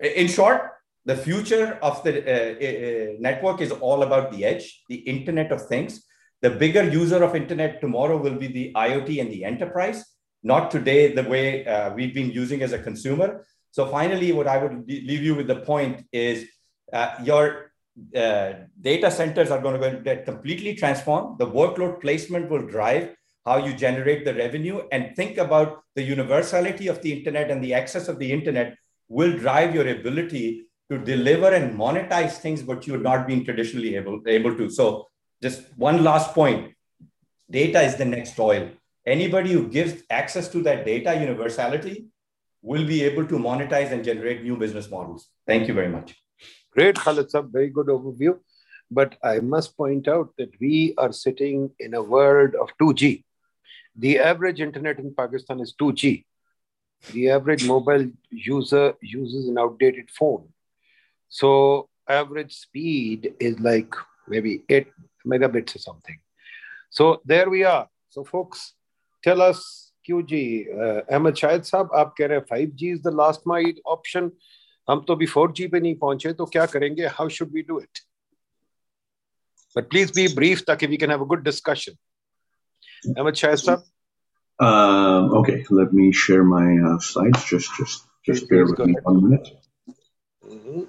in 0.00 0.28
short, 0.28 0.72
the 1.04 1.16
future 1.16 1.78
of 1.82 2.02
the 2.02 2.12
uh, 2.24 3.12
uh, 3.12 3.16
network 3.20 3.60
is 3.60 3.70
all 3.70 4.02
about 4.02 4.32
the 4.32 4.44
edge, 4.44 4.82
the 4.88 4.96
Internet 4.96 5.52
of 5.52 5.66
Things. 5.66 6.04
The 6.42 6.50
bigger 6.50 6.82
user 6.82 7.22
of 7.22 7.36
Internet 7.36 7.80
tomorrow 7.80 8.16
will 8.16 8.36
be 8.36 8.48
the 8.48 8.72
IoT 8.74 9.20
and 9.20 9.30
the 9.30 9.44
enterprise, 9.44 10.04
not 10.42 10.70
today 10.70 11.12
the 11.12 11.22
way 11.22 11.66
uh, 11.66 11.94
we've 11.94 12.14
been 12.14 12.30
using 12.30 12.62
as 12.62 12.72
a 12.72 12.78
consumer. 12.78 13.46
So 13.76 13.84
finally, 13.84 14.32
what 14.32 14.46
I 14.48 14.56
would 14.56 14.88
leave 14.88 15.22
you 15.22 15.34
with 15.34 15.48
the 15.48 15.56
point 15.56 16.06
is 16.10 16.48
uh, 16.94 17.10
your 17.22 17.72
uh, 18.16 18.52
data 18.80 19.10
centers 19.10 19.50
are 19.50 19.60
going 19.60 19.78
to 19.78 20.00
get 20.00 20.24
completely 20.24 20.74
transformed. 20.74 21.38
The 21.38 21.46
workload 21.46 22.00
placement 22.00 22.48
will 22.48 22.66
drive 22.66 23.14
how 23.44 23.58
you 23.58 23.74
generate 23.74 24.24
the 24.24 24.32
revenue 24.32 24.80
and 24.92 25.14
think 25.14 25.36
about 25.36 25.82
the 25.94 26.02
universality 26.02 26.88
of 26.88 27.02
the 27.02 27.12
internet 27.12 27.50
and 27.50 27.62
the 27.62 27.74
access 27.74 28.08
of 28.08 28.18
the 28.18 28.32
internet 28.32 28.78
will 29.10 29.36
drive 29.36 29.74
your 29.74 29.86
ability 29.88 30.64
to 30.90 30.96
deliver 30.96 31.52
and 31.52 31.78
monetize 31.78 32.38
things 32.38 32.62
but 32.62 32.86
you're 32.86 33.06
not 33.10 33.26
being 33.26 33.44
traditionally 33.44 33.94
able, 33.94 34.22
able 34.26 34.56
to. 34.56 34.70
So 34.70 35.06
just 35.42 35.64
one 35.76 36.02
last 36.02 36.32
point, 36.32 36.72
data 37.50 37.82
is 37.82 37.96
the 37.96 38.06
next 38.06 38.38
oil. 38.38 38.70
Anybody 39.06 39.52
who 39.52 39.68
gives 39.68 40.02
access 40.08 40.48
to 40.48 40.62
that 40.62 40.86
data 40.86 41.14
universality 41.14 42.06
will 42.70 42.86
be 42.86 43.02
able 43.08 43.26
to 43.32 43.38
monetize 43.48 43.92
and 43.92 44.04
generate 44.04 44.42
new 44.42 44.56
business 44.56 44.90
models. 44.90 45.28
Thank 45.46 45.68
you 45.68 45.74
very 45.74 45.88
much. 45.88 46.16
Great, 46.72 46.96
Khalid 46.96 47.30
Sab. 47.30 47.52
Very 47.52 47.70
good 47.76 47.86
overview. 47.86 48.38
But 48.90 49.16
I 49.22 49.38
must 49.38 49.76
point 49.76 50.08
out 50.08 50.30
that 50.38 50.50
we 50.60 50.94
are 50.98 51.12
sitting 51.12 51.70
in 51.78 51.94
a 51.94 52.02
world 52.02 52.54
of 52.62 52.70
2G. 52.80 53.24
The 54.04 54.18
average 54.18 54.60
internet 54.60 54.98
in 54.98 55.14
Pakistan 55.14 55.60
is 55.60 55.74
2G. 55.80 56.24
the 57.12 57.30
average 57.30 57.66
mobile 57.66 58.10
user 58.30 58.94
uses 59.00 59.48
an 59.48 59.58
outdated 59.58 60.10
phone. 60.10 60.48
So 61.28 61.88
average 62.08 62.54
speed 62.54 63.34
is 63.40 63.58
like 63.60 63.94
maybe 64.28 64.62
8 64.68 64.88
megabits 65.26 65.76
or 65.76 65.78
something. 65.78 66.18
So 66.90 67.20
there 67.24 67.48
we 67.50 67.64
are. 67.64 67.88
So 68.10 68.24
folks, 68.24 68.74
tell 69.22 69.42
us 69.42 69.85
क्यों 70.06 70.22
जी? 70.22 70.42
अहमद 70.64 71.34
शाहिद 71.34 71.62
साहब 71.70 71.90
आप 71.94 72.14
कह 72.18 72.26
रहे 72.26 72.38
हैं 72.38 72.44
five 72.50 72.70
G 72.82 72.90
is 72.92 73.02
the 73.02 73.12
last 73.20 73.40
mile 73.48 73.80
option 73.94 74.30
हम 74.90 75.00
तो 75.08 75.14
अभी 75.14 75.26
four 75.26 75.52
G 75.52 75.66
पे 75.68 75.80
नहीं 75.80 75.94
पहुँचे 76.04 76.32
तो 76.40 76.46
क्या 76.54 76.66
करेंगे? 76.76 77.06
How 77.18 77.28
should 77.38 77.52
we 77.54 77.62
do 77.72 77.78
it 77.80 77.98
but 79.76 79.90
please 79.90 80.12
be 80.16 80.28
brief 80.34 80.62
ताकि 80.66 80.86
we 80.86 80.96
can 80.96 81.10
have 81.10 81.24
a 81.24 81.28
good 81.34 81.44
discussion 81.44 83.12
Ahmed 83.18 83.34
Shahid 83.44 83.58
साहब? 83.66 83.84
okay, 85.38 85.54
let 85.70 85.90
me 85.92 86.12
share 86.12 86.42
my 86.42 86.66
uh, 86.90 86.98
slides. 86.98 87.42
Just, 87.48 87.72
just, 87.78 88.06
just 88.28 88.48
bear 88.48 88.64
with 88.64 88.78
me 88.78 88.94
one 89.08 89.18
minute. 89.24 89.50
Mm-hmm. 90.42 90.84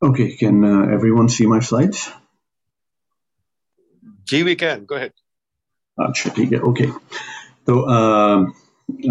Okay, 0.00 0.36
can 0.36 0.64
uh, 0.64 0.94
everyone 0.94 1.28
see 1.28 1.46
my 1.46 1.58
slides? 1.58 2.08
Gee, 4.26 4.44
we 4.44 4.54
can. 4.54 4.84
Go 4.84 4.94
ahead. 4.94 5.12
Okay. 6.60 6.92
So, 7.66 7.88
uh, 7.88 8.44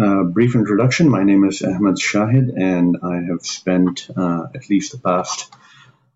uh, 0.00 0.22
brief 0.24 0.54
introduction. 0.54 1.10
My 1.10 1.24
name 1.24 1.44
is 1.44 1.60
Ahmed 1.60 1.96
Shahid, 1.96 2.58
and 2.58 2.96
I 3.02 3.16
have 3.16 3.42
spent 3.42 4.08
uh, 4.16 4.46
at 4.54 4.70
least 4.70 4.92
the 4.92 4.98
past 4.98 5.52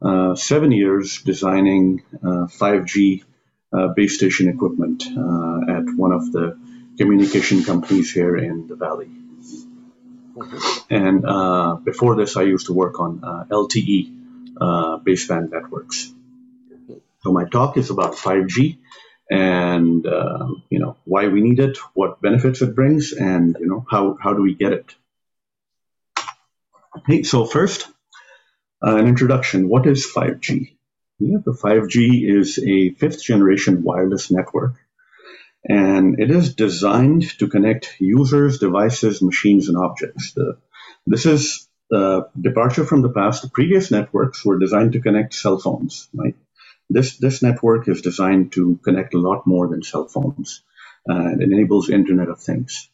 uh, 0.01 0.37
seven 0.37 0.73
years 0.73 1.21
designing 1.21 2.03
5G 2.25 3.25
uh, 3.75 3.89
base 3.89 4.17
station 4.17 4.49
equipment 4.49 5.05
at 5.05 5.85
one 5.97 6.13
of 6.13 6.33
the 6.33 6.59
communication 6.97 7.63
companies 7.63 8.11
here 8.11 8.39
in 8.39 8.69
the 8.69 8.77
Valley. 8.77 9.11
Mm-hmm. 10.35 10.95
And 10.95 11.85
before 11.85 12.17
this, 12.17 12.39
I 12.39 12.43
used 12.43 12.67
to 12.67 12.73
work 12.73 13.01
on 13.01 13.21
LTE 13.51 14.22
uh, 14.63 14.99
baseband 14.99 15.51
networks. 15.51 16.13
So 17.23 17.33
my 17.33 17.45
talk 17.45 17.77
is 17.77 17.91
about 17.91 18.15
5G 18.15 18.79
and 19.31 20.07
uh, 20.07 20.49
you 20.69 20.79
know 20.79 20.97
why 21.05 21.29
we 21.29 21.41
need 21.41 21.61
it, 21.61 21.79
what 21.95 22.21
benefits 22.21 22.63
it 22.63 22.75
brings, 22.75 23.13
and 23.13 23.57
you 23.59 23.67
know 23.67 23.85
how 23.91 24.17
how 24.23 24.35
do 24.35 24.43
we 24.43 24.55
get 24.55 24.73
it. 24.73 24.95
Okay, 26.99 27.23
so 27.23 27.47
first, 27.47 27.89
uh, 28.87 28.97
an 28.97 29.07
introduction. 29.07 29.69
What 29.69 29.87
is 29.87 30.07
5G? 30.07 30.77
Yeah, 31.19 31.39
the 31.45 31.53
5G 31.53 32.29
is 32.39 32.59
a 32.59 32.91
fifth 32.91 33.23
generation 33.23 33.83
wireless 33.83 34.31
network, 34.31 34.75
and 35.65 36.21
it 36.21 36.31
is 36.31 36.55
designed 36.55 37.39
to 37.39 37.49
connect 37.49 37.97
users, 38.01 38.59
devices, 38.59 39.23
machines, 39.23 39.69
and 39.69 39.79
objects. 39.79 40.33
The, 40.35 40.59
this 41.07 41.27
is 41.27 41.69
the 41.93 42.29
departure 42.41 42.87
from 42.87 43.03
the 43.03 43.11
past, 43.11 43.43
the 43.43 43.51
previous 43.51 43.91
networks 43.91 44.43
were 44.47 44.59
designed 44.59 44.95
to 44.95 45.01
connect 45.01 45.35
cell 45.35 45.59
phones, 45.59 46.09
right? 46.15 46.35
This, 46.89 47.19
this 47.19 47.43
network 47.43 47.87
is 47.87 48.01
designed 48.01 48.53
to 48.53 48.81
connect 48.83 49.13
a 49.13 49.19
lot 49.19 49.47
more 49.47 49.69
than 49.69 49.83
cell 49.83 50.09
phones. 50.09 50.63
Uh, 51.09 51.29
it 51.35 51.43
enables 51.43 51.91
Internet 51.91 52.31
of 52.31 52.41
Things. 52.41 52.89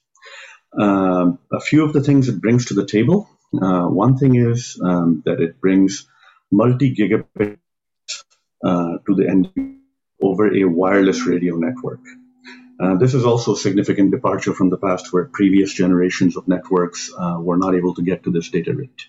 Um, 0.76 1.38
a 1.52 1.60
few 1.60 1.84
of 1.84 1.92
the 1.92 2.02
things 2.02 2.28
it 2.28 2.40
brings 2.40 2.66
to 2.66 2.74
the 2.74 2.86
table. 2.86 3.30
Uh, 3.54 3.86
one 3.86 4.16
thing 4.16 4.34
is 4.34 4.80
um, 4.84 5.22
that 5.24 5.40
it 5.40 5.60
brings 5.60 6.08
multi-gigabit 6.50 7.58
uh, 8.64 8.94
to 9.06 9.14
the 9.14 9.28
end 9.28 9.48
over 10.20 10.52
a 10.52 10.64
wireless 10.64 11.24
radio 11.24 11.54
network. 11.56 12.00
Uh, 12.80 12.96
this 12.96 13.14
is 13.14 13.24
also 13.24 13.54
a 13.54 13.56
significant 13.56 14.12
departure 14.12 14.54
from 14.54 14.70
the 14.70 14.76
past 14.78 15.12
where 15.12 15.24
previous 15.24 15.72
generations 15.72 16.36
of 16.36 16.46
networks 16.46 17.10
uh, 17.12 17.36
were 17.40 17.56
not 17.56 17.74
able 17.74 17.94
to 17.94 18.02
get 18.02 18.22
to 18.22 18.30
this 18.30 18.50
data 18.50 18.72
rate. 18.72 19.08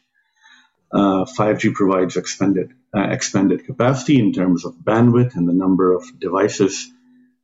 Uh, 0.92 1.24
5G 1.26 1.74
provides 1.76 2.18
expanded, 2.18 2.74
uh, 2.96 3.02
expanded 3.02 3.66
capacity 3.66 4.20
in 4.20 4.34
terms 4.34 4.66
of 4.66 4.74
bandwidth 4.74 5.36
and 5.36 5.48
the 5.48 5.54
number 5.54 5.94
of 5.94 6.04
devices 6.20 6.92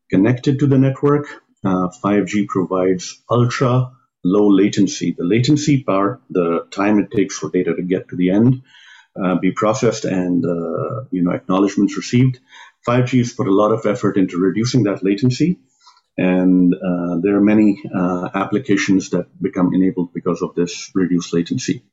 connected 0.09 0.59
to 0.59 0.67
the 0.67 0.79
network. 0.79 1.27
5G 1.63 2.43
uh, 2.43 2.45
provides 2.49 3.21
ultra 3.29 3.91
low 4.23 4.47
latency. 4.49 5.15
The 5.15 5.23
latency 5.23 5.83
part, 5.83 6.21
the 6.31 6.67
time 6.71 6.97
it 6.97 7.11
takes 7.11 7.37
for 7.37 7.51
data 7.51 7.75
to 7.75 7.83
get 7.83 8.09
to 8.09 8.15
the 8.15 8.31
end, 8.31 8.63
be 9.41 9.51
processed 9.51 10.05
and 10.05 10.43
you 11.11 11.21
know 11.23 11.31
acknowledgments 11.31 11.97
received. 11.97 12.39
5G 12.87 13.19
has 13.19 13.33
put 13.33 13.47
a 13.47 13.53
lot 13.53 13.71
of 13.71 13.85
effort 13.85 14.17
into 14.17 14.37
reducing 14.37 14.83
that 14.83 15.03
latency 15.03 15.59
and 16.17 16.73
uh, 16.73 17.17
there 17.19 17.35
are 17.35 17.41
many 17.41 17.81
uh, 17.93 18.29
applications 18.33 19.09
that 19.09 19.27
become 19.41 19.73
enabled 19.73 20.13
because 20.13 20.41
of 20.41 20.55
this 20.55 20.91
reduced 20.93 21.33
latency. 21.33 21.83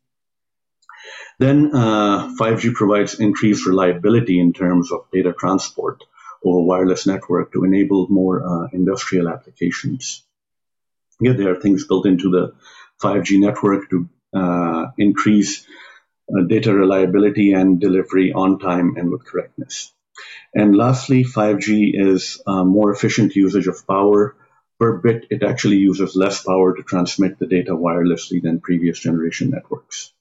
Then 1.39 1.75
uh, 1.75 2.35
5G 2.39 2.75
provides 2.75 3.19
increased 3.19 3.67
reliability 3.67 4.39
in 4.39 4.53
terms 4.53 4.93
of 4.93 5.07
data 5.13 5.33
transport 5.33 6.05
over 6.45 6.61
wireless 6.61 7.07
network 7.07 7.53
to 7.53 7.65
enable 7.65 8.09
more 8.09 8.43
uh, 8.45 8.69
industrial 8.73 9.29
applications. 9.29 10.23
Yeah, 11.21 11.33
there 11.33 11.53
are 11.53 11.61
things 11.61 11.87
built 11.87 12.07
into 12.07 12.31
the 12.31 12.55
5G 13.01 13.41
network 13.41 13.91
to 13.91 14.09
uh, 14.35 14.87
increase 14.99 15.67
uh, 16.33 16.43
data 16.43 16.73
reliability 16.73 17.53
and 17.53 17.81
delivery 17.81 18.33
on 18.33 18.59
time 18.59 18.95
and 18.97 19.11
with 19.11 19.25
correctness. 19.25 19.93
And 20.55 20.77
lastly, 20.77 21.25
5G 21.25 21.93
is 21.95 22.43
uh, 22.47 22.65
more 22.65 22.93
efficient 22.93 23.35
usage 23.35 23.69
of 23.69 23.87
power 23.87 24.37
per 24.79 24.99
bit. 24.99 25.27
It 25.31 25.43
actually 25.43 25.79
uses 25.79 26.15
less 26.15 26.43
power 26.43 26.77
to 26.77 26.83
transmit 26.83 27.39
the 27.39 27.47
data 27.47 27.73
wirelessly 27.73 28.43
than 28.43 28.61
previous 28.61 28.99
generation 28.99 29.51
networks. 29.51 30.13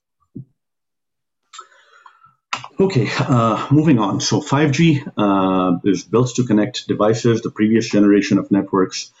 Okay, 2.80 3.08
uh, 3.18 3.68
moving 3.70 3.98
on. 3.98 4.20
So 4.20 4.40
5G 4.40 5.12
uh, 5.16 5.78
is 5.84 6.04
built 6.04 6.34
to 6.36 6.44
connect 6.44 6.88
devices. 6.88 7.42
The 7.42 7.50
previous 7.50 7.90
generation 7.90 8.38
of 8.38 8.50
networks 8.50 9.12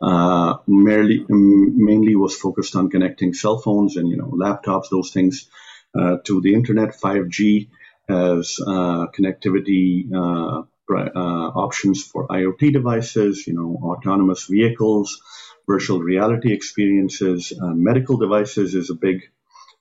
uh, 0.00 0.58
merely, 0.66 1.26
mainly 1.28 2.14
was 2.14 2.36
focused 2.36 2.76
on 2.76 2.88
connecting 2.88 3.34
cell 3.34 3.58
phones 3.58 3.96
and 3.96 4.08
you 4.08 4.16
know 4.16 4.30
laptops, 4.30 4.88
those 4.90 5.10
things, 5.10 5.50
uh, 5.98 6.18
to 6.24 6.40
the 6.40 6.54
internet. 6.54 6.98
5G 7.00 7.68
has 8.10 8.58
uh, 8.60 9.06
connectivity 9.16 10.12
uh, 10.12 10.62
uh, 10.92 11.48
options 11.66 12.02
for 12.04 12.26
IoT 12.28 12.72
devices, 12.72 13.46
you 13.46 13.54
know, 13.54 13.78
autonomous 13.82 14.46
vehicles, 14.46 15.20
virtual 15.66 16.00
reality 16.00 16.52
experiences, 16.52 17.52
medical 17.60 18.16
devices 18.16 18.74
is 18.74 18.90
a 18.90 18.94
big 18.94 19.30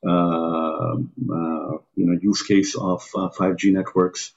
uh, 0.07 0.95
uh, 0.95 1.77
you 1.95 2.05
know 2.05 2.17
use 2.21 2.41
case 2.43 2.75
of 2.75 3.03
5G 3.11 3.73
networks, 3.73 4.31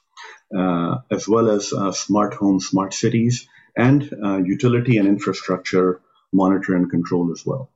as 1.11 1.29
well 1.29 1.51
as 1.51 1.73
smart 1.97 2.35
homes, 2.35 2.67
smart 2.67 2.95
cities, 2.95 3.47
and 3.77 4.03
utility 4.47 4.97
and 4.99 5.07
infrastructure 5.07 6.01
monitor 6.33 6.75
and 6.75 6.91
control 6.91 7.31
as 7.33 7.45
well. 7.47 7.71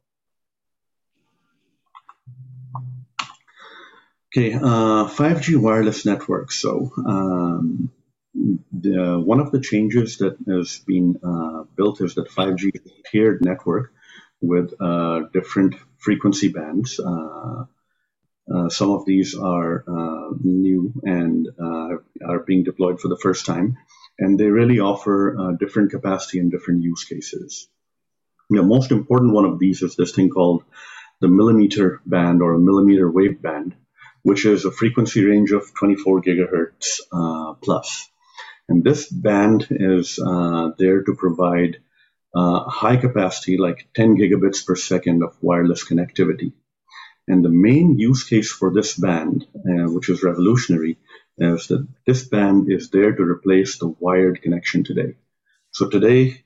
Okay, 4.37 4.53
uh, 4.53 5.09
5G 5.09 5.57
wireless 5.57 6.05
network. 6.05 6.53
So 6.53 6.92
um, 7.07 7.90
the, 8.35 9.18
one 9.18 9.40
of 9.40 9.51
the 9.51 9.61
changes 9.61 10.18
that 10.18 10.37
has 10.46 10.79
been 10.87 11.18
uh, 11.25 11.62
built 11.75 12.03
is 12.03 12.16
that 12.16 12.29
5G 12.29 12.70
is 12.75 12.83
a 12.85 13.11
tiered 13.11 13.42
network 13.42 13.94
with 14.42 14.75
uh, 14.79 15.20
different 15.33 15.77
frequency 15.96 16.49
bands. 16.49 17.01
Uh, 17.01 17.64
uh, 18.55 18.68
some 18.68 18.90
of 18.90 19.07
these 19.07 19.35
are 19.35 19.83
uh, 19.88 20.35
new 20.44 20.92
and 21.03 21.49
are 21.59 22.40
being 22.40 22.62
deployed 22.62 23.01
for 23.01 23.09
the 23.09 23.16
first 23.16 23.46
time, 23.46 23.79
and 24.18 24.38
they 24.38 24.49
really 24.49 24.81
offer 24.81 25.57
different 25.59 25.92
capacity 25.92 26.40
and 26.40 26.51
different 26.51 26.83
use 26.83 27.05
cases. 27.05 27.68
The 28.51 28.62
most 28.62 28.90
important 28.90 29.33
one 29.33 29.46
of 29.46 29.59
these 29.59 29.81
is 29.81 29.96
this 29.96 30.12
thing 30.12 30.29
called 30.29 30.62
the 31.22 31.29
millimeter 31.29 32.03
band 32.05 32.42
or 32.42 32.53
a 32.53 32.59
millimeter 32.59 33.11
wave 33.11 33.40
band 33.40 33.75
which 34.27 34.45
is 34.45 34.65
a 34.65 34.73
frequency 34.73 35.25
range 35.25 35.53
of 35.53 35.73
24 35.75 36.21
gigahertz 36.21 36.99
uh, 37.12 37.55
plus. 37.62 38.09
And 38.69 38.83
this 38.83 39.09
band 39.09 39.69
is 39.71 40.19
uh, 40.19 40.71
there 40.79 41.05
to 41.05 41.15
provide 41.15 41.77
uh, 42.35 42.65
high 42.65 42.97
capacity, 42.97 43.57
like 43.57 43.87
10 43.95 44.17
gigabits 44.17 44.67
per 44.67 44.75
second 44.75 45.23
of 45.23 45.37
wireless 45.41 45.89
connectivity. 45.89 46.55
And 47.29 47.45
the 47.45 47.51
main 47.51 48.01
use 48.01 48.25
case 48.25 48.51
for 48.51 48.75
this 48.75 48.97
band, 48.97 49.47
uh, 49.55 49.93
which 49.93 50.09
is 50.09 50.25
revolutionary, 50.25 50.99
is 51.39 51.69
that 51.69 51.87
this 52.05 52.25
band 52.25 52.69
is 52.69 52.91
there 52.91 53.15
to 53.15 53.23
replace 53.23 53.79
the 53.79 53.95
wired 54.01 54.43
connection 54.43 54.83
today. 54.83 55.15
So 55.71 55.89
today, 55.89 56.43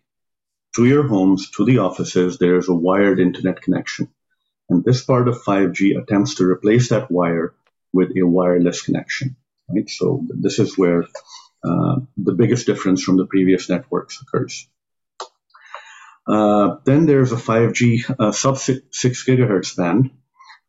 to 0.76 0.84
your 0.84 1.08
homes, 1.08 1.50
to 1.52 1.64
the 1.64 1.78
offices, 1.78 2.36
there's 2.36 2.68
a 2.68 2.74
wired 2.74 3.20
internet 3.20 3.62
connection. 3.62 4.10
And 4.68 4.84
this 4.84 5.02
part 5.02 5.28
of 5.28 5.42
5G 5.42 5.98
attempts 5.98 6.34
to 6.34 6.44
replace 6.44 6.90
that 6.90 7.10
wire 7.10 7.54
with 7.92 8.10
a 8.16 8.22
wireless 8.22 8.82
connection. 8.82 9.36
Right? 9.68 9.88
So 9.88 10.24
this 10.28 10.58
is 10.58 10.76
where 10.76 11.04
uh, 11.64 11.96
the 12.16 12.32
biggest 12.32 12.66
difference 12.66 13.02
from 13.02 13.16
the 13.16 13.26
previous 13.26 13.68
networks 13.68 14.20
occurs. 14.22 14.68
Uh, 16.26 16.76
then 16.84 17.06
there's 17.06 17.32
a 17.32 17.36
5G 17.36 18.14
uh, 18.18 18.32
sub 18.32 18.58
6 18.58 19.24
gigahertz 19.24 19.76
band, 19.76 20.10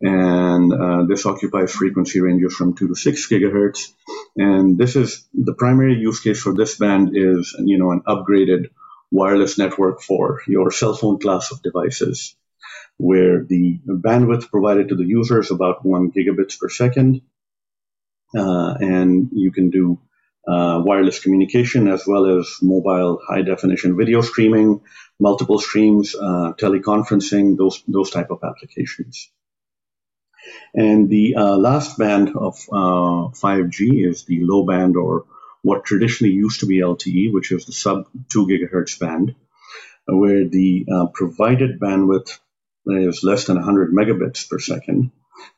and 0.01 0.73
uh, 0.73 1.05
this 1.07 1.25
occupies 1.25 1.71
frequency 1.71 2.19
ranges 2.19 2.55
from 2.55 2.75
2 2.75 2.87
to 2.87 2.95
6 2.95 3.29
gigahertz. 3.29 3.91
And 4.35 4.77
this 4.77 4.95
is 4.95 5.27
the 5.33 5.53
primary 5.53 5.95
use 5.99 6.19
case 6.19 6.41
for 6.41 6.53
this 6.53 6.77
band 6.77 7.11
is 7.13 7.55
you 7.59 7.77
know 7.77 7.91
an 7.91 8.01
upgraded 8.07 8.69
wireless 9.11 9.57
network 9.57 10.01
for 10.01 10.41
your 10.47 10.71
cell 10.71 10.95
phone 10.95 11.19
class 11.19 11.51
of 11.51 11.61
devices, 11.61 12.35
where 13.01 13.43
the 13.43 13.79
bandwidth 13.87 14.51
provided 14.51 14.89
to 14.89 14.95
the 14.95 15.05
user 15.05 15.39
is 15.39 15.49
about 15.49 15.83
one 15.83 16.11
gigabits 16.11 16.59
per 16.59 16.69
second, 16.69 17.21
uh, 18.37 18.75
and 18.79 19.29
you 19.31 19.51
can 19.51 19.71
do 19.71 19.99
uh, 20.47 20.81
wireless 20.85 21.19
communication 21.19 21.87
as 21.87 22.05
well 22.05 22.39
as 22.39 22.57
mobile 22.61 23.19
high 23.27 23.41
definition 23.41 23.97
video 23.97 24.21
streaming, 24.21 24.81
multiple 25.19 25.59
streams, 25.59 26.13
uh, 26.13 26.53
teleconferencing, 26.61 27.57
those 27.57 27.83
those 27.87 28.11
type 28.11 28.29
of 28.29 28.43
applications. 28.43 29.31
And 30.75 31.09
the 31.09 31.35
uh, 31.35 31.57
last 31.57 31.97
band 31.97 32.29
of 32.35 32.55
5G 32.57 33.89
uh, 33.89 34.09
is 34.09 34.25
the 34.25 34.43
low 34.43 34.63
band 34.65 34.95
or 34.95 35.25
what 35.63 35.85
traditionally 35.85 36.33
used 36.33 36.59
to 36.59 36.67
be 36.67 36.77
LTE, 36.77 37.33
which 37.33 37.51
is 37.51 37.65
the 37.65 37.73
sub 37.73 38.07
2 38.29 38.47
gigahertz 38.47 38.99
band, 38.99 39.35
where 40.07 40.47
the 40.47 40.85
uh, 40.91 41.05
provided 41.07 41.79
bandwidth 41.79 42.39
is 42.87 43.23
less 43.23 43.45
than 43.45 43.57
100 43.57 43.93
megabits 43.93 44.49
per 44.49 44.59
second. 44.59 45.11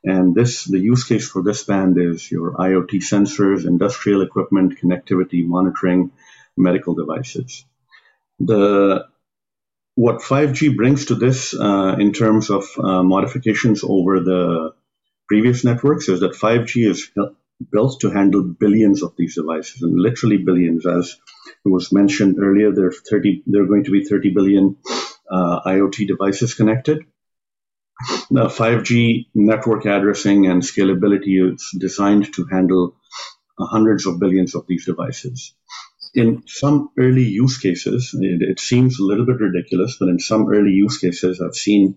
And 0.03 0.33
this, 0.35 0.65
the 0.65 0.79
use 0.79 1.03
case 1.03 1.27
for 1.27 1.41
this 1.41 1.63
band 1.63 1.97
is 1.97 2.29
your 2.31 2.53
IoT 2.53 3.01
sensors, 3.01 3.65
industrial 3.65 4.21
equipment, 4.21 4.79
connectivity, 4.81 5.45
monitoring, 5.45 6.11
medical 6.57 6.93
devices. 6.93 7.65
The 8.39 9.05
what 9.95 10.21
5G 10.21 10.75
brings 10.75 11.05
to 11.05 11.15
this 11.15 11.53
uh, 11.53 11.95
in 11.99 12.13
terms 12.13 12.49
of 12.49 12.65
uh, 12.79 13.03
modifications 13.03 13.83
over 13.83 14.19
the 14.21 14.73
previous 15.27 15.63
networks 15.63 16.09
is 16.09 16.21
that 16.21 16.33
5G 16.33 16.89
is 16.89 17.11
built 17.71 17.99
to 18.01 18.09
handle 18.09 18.43
billions 18.43 19.03
of 19.03 19.15
these 19.15 19.35
devices, 19.35 19.81
and 19.81 19.99
literally 19.99 20.37
billions, 20.37 20.85
as 20.85 21.15
was 21.63 21.91
mentioned 21.91 22.37
earlier. 22.39 22.71
There 22.71 22.87
are 22.87 22.91
30. 22.91 23.43
There 23.45 23.63
are 23.63 23.67
going 23.67 23.85
to 23.85 23.91
be 23.91 24.03
30 24.03 24.31
billion 24.31 24.77
uh, 25.29 25.61
IoT 25.65 26.07
devices 26.07 26.55
connected. 26.55 27.05
Now, 28.31 28.47
5G 28.47 29.27
network 29.35 29.85
addressing 29.85 30.47
and 30.47 30.61
scalability 30.61 31.53
is 31.53 31.69
designed 31.77 32.33
to 32.33 32.45
handle 32.45 32.95
hundreds 33.59 34.05
of 34.05 34.19
billions 34.19 34.55
of 34.55 34.65
these 34.67 34.85
devices. 34.85 35.53
In 36.15 36.43
some 36.47 36.89
early 36.97 37.23
use 37.23 37.57
cases, 37.57 38.15
it, 38.19 38.41
it 38.41 38.59
seems 38.59 38.99
a 38.99 39.03
little 39.03 39.25
bit 39.25 39.39
ridiculous, 39.39 39.97
but 39.99 40.09
in 40.09 40.19
some 40.19 40.47
early 40.47 40.71
use 40.71 40.97
cases, 40.97 41.41
I've 41.41 41.55
seen 41.55 41.95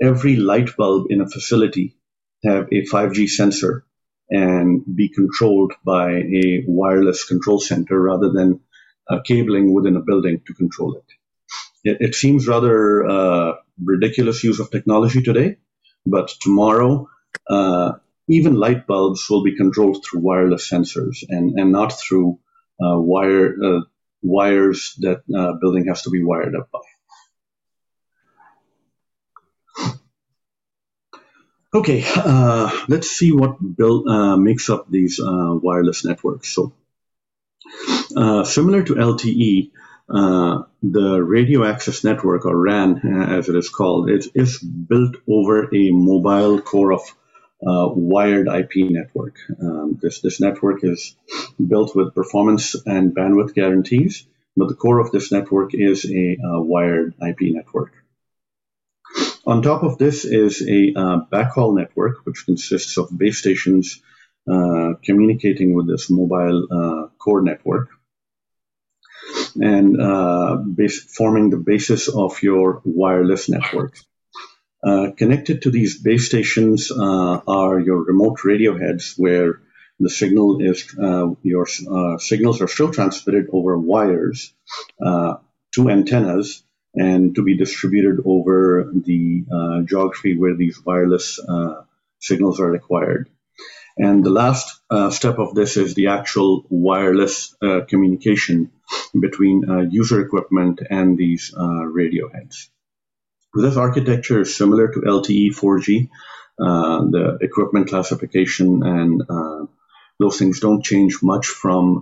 every 0.00 0.36
light 0.36 0.76
bulb 0.76 1.06
in 1.10 1.20
a 1.20 1.28
facility 1.28 1.96
have 2.44 2.68
a 2.70 2.84
5G 2.86 3.28
sensor 3.28 3.84
and 4.30 4.84
be 4.94 5.08
controlled 5.08 5.72
by 5.84 6.10
a 6.10 6.64
wireless 6.66 7.24
control 7.24 7.58
center 7.58 8.00
rather 8.00 8.30
than 8.30 8.60
uh, 9.08 9.20
cabling 9.20 9.72
within 9.72 9.96
a 9.96 10.02
building 10.02 10.42
to 10.46 10.54
control 10.54 10.96
it. 10.96 11.04
It, 11.84 11.96
it 12.00 12.14
seems 12.14 12.46
rather 12.46 13.06
uh, 13.06 13.52
ridiculous 13.82 14.42
use 14.44 14.60
of 14.60 14.70
technology 14.70 15.22
today, 15.22 15.56
but 16.06 16.28
tomorrow, 16.40 17.08
uh, 17.48 17.92
even 18.28 18.54
light 18.54 18.86
bulbs 18.86 19.28
will 19.30 19.42
be 19.42 19.56
controlled 19.56 20.04
through 20.04 20.20
wireless 20.20 20.70
sensors 20.70 21.24
and, 21.28 21.58
and 21.58 21.72
not 21.72 21.98
through 21.98 22.38
uh, 22.80 22.98
wire 22.98 23.54
uh, 23.62 23.80
wires 24.22 24.94
that 24.98 25.22
uh, 25.34 25.52
building 25.60 25.86
has 25.86 26.02
to 26.02 26.10
be 26.10 26.22
wired 26.22 26.54
up 26.54 26.68
by. 26.70 26.80
Okay, 31.74 32.02
uh, 32.16 32.70
let's 32.88 33.10
see 33.10 33.30
what 33.30 33.58
build, 33.76 34.08
uh, 34.08 34.38
makes 34.38 34.70
up 34.70 34.90
these 34.90 35.20
uh, 35.20 35.54
wireless 35.62 36.02
networks. 36.02 36.48
So, 36.54 36.72
similar 38.44 38.82
to 38.84 38.94
LTE, 38.94 39.70
uh, 40.08 40.62
the 40.82 41.22
radio 41.22 41.64
access 41.64 42.02
network, 42.02 42.46
or 42.46 42.56
RAN 42.56 42.98
as 43.30 43.48
it 43.48 43.56
is 43.56 43.68
called, 43.68 44.10
is 44.10 44.58
built 44.58 45.16
over 45.28 45.64
a 45.74 45.90
mobile 45.90 46.60
core 46.60 46.92
of 46.92 47.02
uh, 47.66 47.88
wired 47.92 48.48
IP 48.48 48.90
network. 48.90 49.36
Um, 49.60 49.98
this, 50.00 50.20
this 50.20 50.40
network 50.40 50.84
is 50.84 51.16
built 51.64 51.94
with 51.94 52.14
performance 52.14 52.74
and 52.86 53.14
bandwidth 53.14 53.54
guarantees, 53.54 54.26
but 54.56 54.68
the 54.68 54.74
core 54.74 55.00
of 55.00 55.10
this 55.10 55.30
network 55.30 55.74
is 55.74 56.04
a 56.04 56.36
uh, 56.42 56.60
wired 56.60 57.14
IP 57.20 57.52
network. 57.52 57.92
On 59.46 59.62
top 59.62 59.82
of 59.82 59.98
this 59.98 60.24
is 60.24 60.62
a 60.62 60.92
uh, 60.94 61.20
backhaul 61.32 61.76
network, 61.76 62.24
which 62.24 62.44
consists 62.44 62.96
of 62.96 63.16
base 63.16 63.38
stations 63.38 64.00
uh, 64.50 64.94
communicating 65.04 65.74
with 65.74 65.86
this 65.88 66.08
mobile 66.08 66.66
uh, 66.70 67.08
core 67.18 67.42
network 67.42 67.88
and 69.60 70.00
uh, 70.00 70.58
forming 71.14 71.50
the 71.50 71.56
basis 71.56 72.08
of 72.08 72.42
your 72.42 72.80
wireless 72.84 73.48
network. 73.48 73.96
Uh, 74.82 75.10
connected 75.16 75.62
to 75.62 75.70
these 75.70 76.00
base 76.00 76.26
stations 76.26 76.92
uh, 76.92 77.40
are 77.48 77.80
your 77.80 78.04
remote 78.04 78.44
radio 78.44 78.78
heads, 78.78 79.14
where 79.16 79.60
the 79.98 80.08
signal 80.08 80.60
is 80.60 80.86
uh, 80.96 81.26
your 81.42 81.66
uh, 81.90 82.18
signals 82.18 82.60
are 82.60 82.68
still 82.68 82.92
transmitted 82.92 83.48
over 83.52 83.76
wires 83.76 84.52
to 85.00 85.90
antennas 85.90 86.62
and 86.94 87.34
to 87.34 87.42
be 87.42 87.56
distributed 87.56 88.20
over 88.24 88.90
the 88.94 89.44
geography 89.88 90.38
where 90.38 90.54
these 90.56 90.80
wireless 90.84 91.40
signals 92.20 92.60
are 92.60 92.70
required. 92.70 93.28
And 93.98 94.24
the 94.24 94.30
last 94.30 94.80
uh, 94.90 95.10
step 95.10 95.38
of 95.38 95.54
this 95.54 95.76
is 95.76 95.94
the 95.94 96.08
actual 96.08 96.64
wireless 96.70 97.56
uh, 97.60 97.80
communication 97.88 98.70
between 99.18 99.68
uh, 99.68 99.80
user 99.90 100.20
equipment 100.20 100.80
and 100.88 101.18
these 101.18 101.52
uh, 101.58 101.84
radio 101.84 102.30
heads. 102.32 102.70
This 103.54 103.76
architecture 103.76 104.42
is 104.42 104.54
similar 104.54 104.88
to 104.92 105.00
LTE 105.00 105.48
4G. 105.50 106.08
Uh, 106.60 107.04
the 107.10 107.38
equipment 107.40 107.88
classification 107.88 108.82
and 108.82 109.22
uh, 109.28 109.66
those 110.18 110.38
things 110.38 110.60
don't 110.60 110.84
change 110.84 111.22
much 111.22 111.46
from 111.46 112.00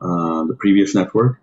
the 0.48 0.56
previous 0.58 0.94
network. 0.94 1.38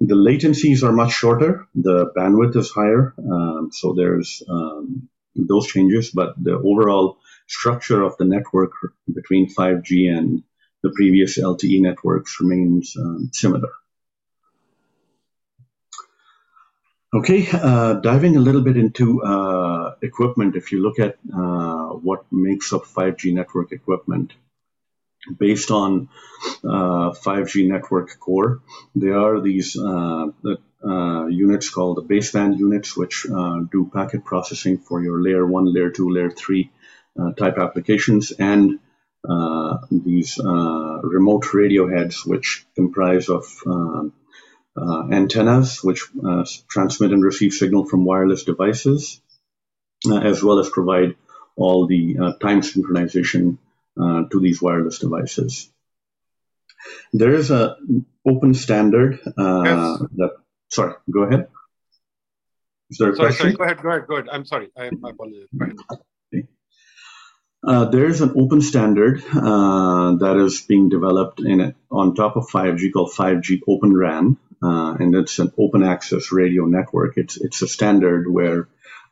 The 0.00 0.14
latencies 0.14 0.82
are 0.82 0.92
much 0.92 1.12
shorter. 1.12 1.66
The 1.74 2.12
bandwidth 2.16 2.56
is 2.56 2.70
higher. 2.70 3.14
Um, 3.18 3.70
so 3.72 3.94
there's 3.94 4.42
um, 4.48 5.08
those 5.34 5.66
changes, 5.66 6.10
but 6.10 6.34
the 6.42 6.54
overall 6.54 7.18
structure 7.46 8.02
of 8.02 8.16
the 8.16 8.24
network 8.24 8.72
between 9.12 9.52
5G 9.52 10.16
and 10.16 10.42
the 10.82 10.90
previous 10.94 11.38
LTE 11.38 11.80
networks 11.80 12.38
remains 12.40 12.96
um, 12.96 13.30
similar. 13.32 13.70
Okay, 17.14 17.48
uh, 17.52 17.94
diving 17.94 18.36
a 18.36 18.40
little 18.40 18.60
bit 18.60 18.76
into 18.76 19.22
uh, 19.22 19.94
equipment, 20.02 20.54
if 20.56 20.72
you 20.72 20.82
look 20.82 20.98
at 20.98 21.16
uh, 21.32 21.88
what 22.06 22.26
makes 22.30 22.72
up 22.72 22.82
5G 22.82 23.32
network 23.32 23.72
equipment, 23.72 24.34
based 25.38 25.70
on 25.70 26.08
5G 26.62 27.64
uh, 27.64 27.72
network 27.72 28.18
core, 28.20 28.60
there 28.94 29.18
are 29.18 29.40
these 29.40 29.78
uh, 29.78 30.26
uh, 30.84 31.26
units 31.26 31.70
called 31.70 31.96
the 31.96 32.02
baseband 32.02 32.58
units, 32.58 32.96
which 32.96 33.26
do 33.72 33.90
packet 33.92 34.24
processing 34.24 34.78
for 34.78 35.02
your 35.02 35.22
layer 35.22 35.46
1, 35.46 35.72
layer 35.72 35.90
2, 35.90 36.10
layer 36.10 36.30
3 36.30 36.64
uh, 36.64 36.75
Uh, 37.18 37.32
type 37.32 37.56
applications 37.56 38.30
and 38.30 38.78
uh, 39.26 39.78
these 39.90 40.38
uh, 40.38 41.00
remote 41.02 41.54
radio 41.54 41.88
heads, 41.88 42.26
which 42.26 42.66
comprise 42.74 43.30
of 43.30 43.44
um, 43.66 44.12
uh, 44.76 45.08
antennas, 45.10 45.82
which 45.82 46.04
uh, 46.22 46.44
transmit 46.68 47.12
and 47.12 47.24
receive 47.24 47.54
signal 47.54 47.86
from 47.86 48.04
wireless 48.04 48.44
devices, 48.44 49.20
as 50.12 50.42
well 50.42 50.58
as 50.58 50.68
provide 50.68 51.16
all 51.56 51.86
the 51.86 52.16
time 52.42 52.60
synchronization 52.60 53.56
to 53.96 54.38
these 54.38 54.60
wireless 54.60 54.98
devices. 54.98 55.72
There 57.14 57.34
is 57.34 57.50
a 57.50 57.78
open 58.28 58.52
standard 58.52 59.20
uh, 59.38 59.62
yes. 59.64 60.02
that. 60.16 60.30
Sorry, 60.68 60.94
go 61.10 61.22
ahead. 61.22 61.48
Is 62.90 62.98
there 62.98 63.12
a 63.12 63.16
sorry, 63.16 63.28
question? 63.28 63.42
Sorry, 63.42 63.56
go 63.56 63.64
ahead. 63.64 63.82
Go 63.82 63.88
ahead. 63.88 64.06
Go 64.06 64.14
ahead. 64.16 64.28
I'm 64.30 64.44
sorry. 64.44 64.68
I, 64.76 64.90
I 65.04 65.10
apologize. 65.10 65.48
Uh, 67.66 67.86
there 67.86 68.06
is 68.06 68.20
an 68.20 68.32
open 68.40 68.60
standard 68.60 69.24
uh, 69.34 70.14
that 70.16 70.36
is 70.36 70.60
being 70.60 70.88
developed 70.88 71.40
in 71.40 71.74
on 71.90 72.14
top 72.14 72.36
of 72.36 72.46
5G 72.48 72.92
called 72.92 73.10
5G 73.10 73.62
Open 73.66 73.96
RAN, 73.96 74.36
uh, 74.62 74.94
and 75.00 75.16
it's 75.16 75.40
an 75.40 75.52
open 75.58 75.82
access 75.82 76.30
radio 76.30 76.66
network. 76.66 77.14
It's 77.16 77.36
it's 77.36 77.62
a 77.62 77.68
standard 77.68 78.30
where 78.30 78.68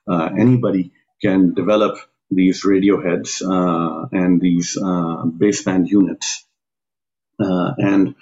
uh, 0.07 0.31
anybody 0.39 0.93
can 1.21 1.55
develop 1.55 1.99
these 2.31 2.65
radio 2.65 3.03
heads 3.03 3.43
uh, 3.43 4.07
and 4.13 4.41
these 4.41 4.77
uh, 4.77 5.25
baseband 5.27 5.89
units. 5.89 6.47
And 7.37 8.15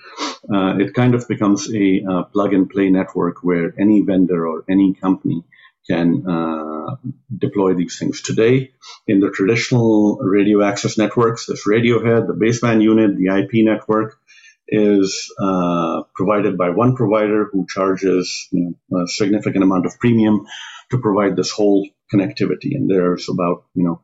it 0.48 0.94
kind 0.94 1.14
of 1.14 1.28
becomes 1.28 1.68
a 1.74 2.24
plug 2.32 2.54
and 2.54 2.70
play 2.70 2.88
network 2.88 3.44
where 3.44 3.74
any 3.78 4.00
vendor 4.00 4.48
or 4.48 4.64
any 4.66 4.94
company 4.94 5.44
can 5.88 6.24
uh, 6.28 6.96
deploy 7.36 7.74
these 7.74 7.98
things. 7.98 8.22
Today, 8.22 8.72
in 9.06 9.20
the 9.20 9.30
traditional 9.30 10.18
radio 10.18 10.62
access 10.62 10.96
networks, 10.96 11.46
this 11.46 11.66
radio 11.66 12.04
head, 12.04 12.26
the 12.26 12.34
baseband 12.34 12.82
unit, 12.82 13.16
the 13.16 13.36
IP 13.38 13.64
network 13.64 14.18
is 14.68 15.30
provided 16.14 16.56
by 16.56 16.70
one 16.70 16.96
provider 16.96 17.48
who 17.52 17.66
charges 17.68 18.48
you 18.50 18.74
know, 18.90 19.02
a 19.02 19.08
significant 19.08 19.64
amount 19.64 19.86
of 19.86 19.98
premium 19.98 20.46
to 20.90 20.98
provide 20.98 21.36
this 21.36 21.50
whole 21.50 21.88
connectivity. 22.12 22.74
And 22.74 22.88
there's 22.88 23.28
about, 23.28 23.64
you 23.74 23.84
know, 23.84 24.00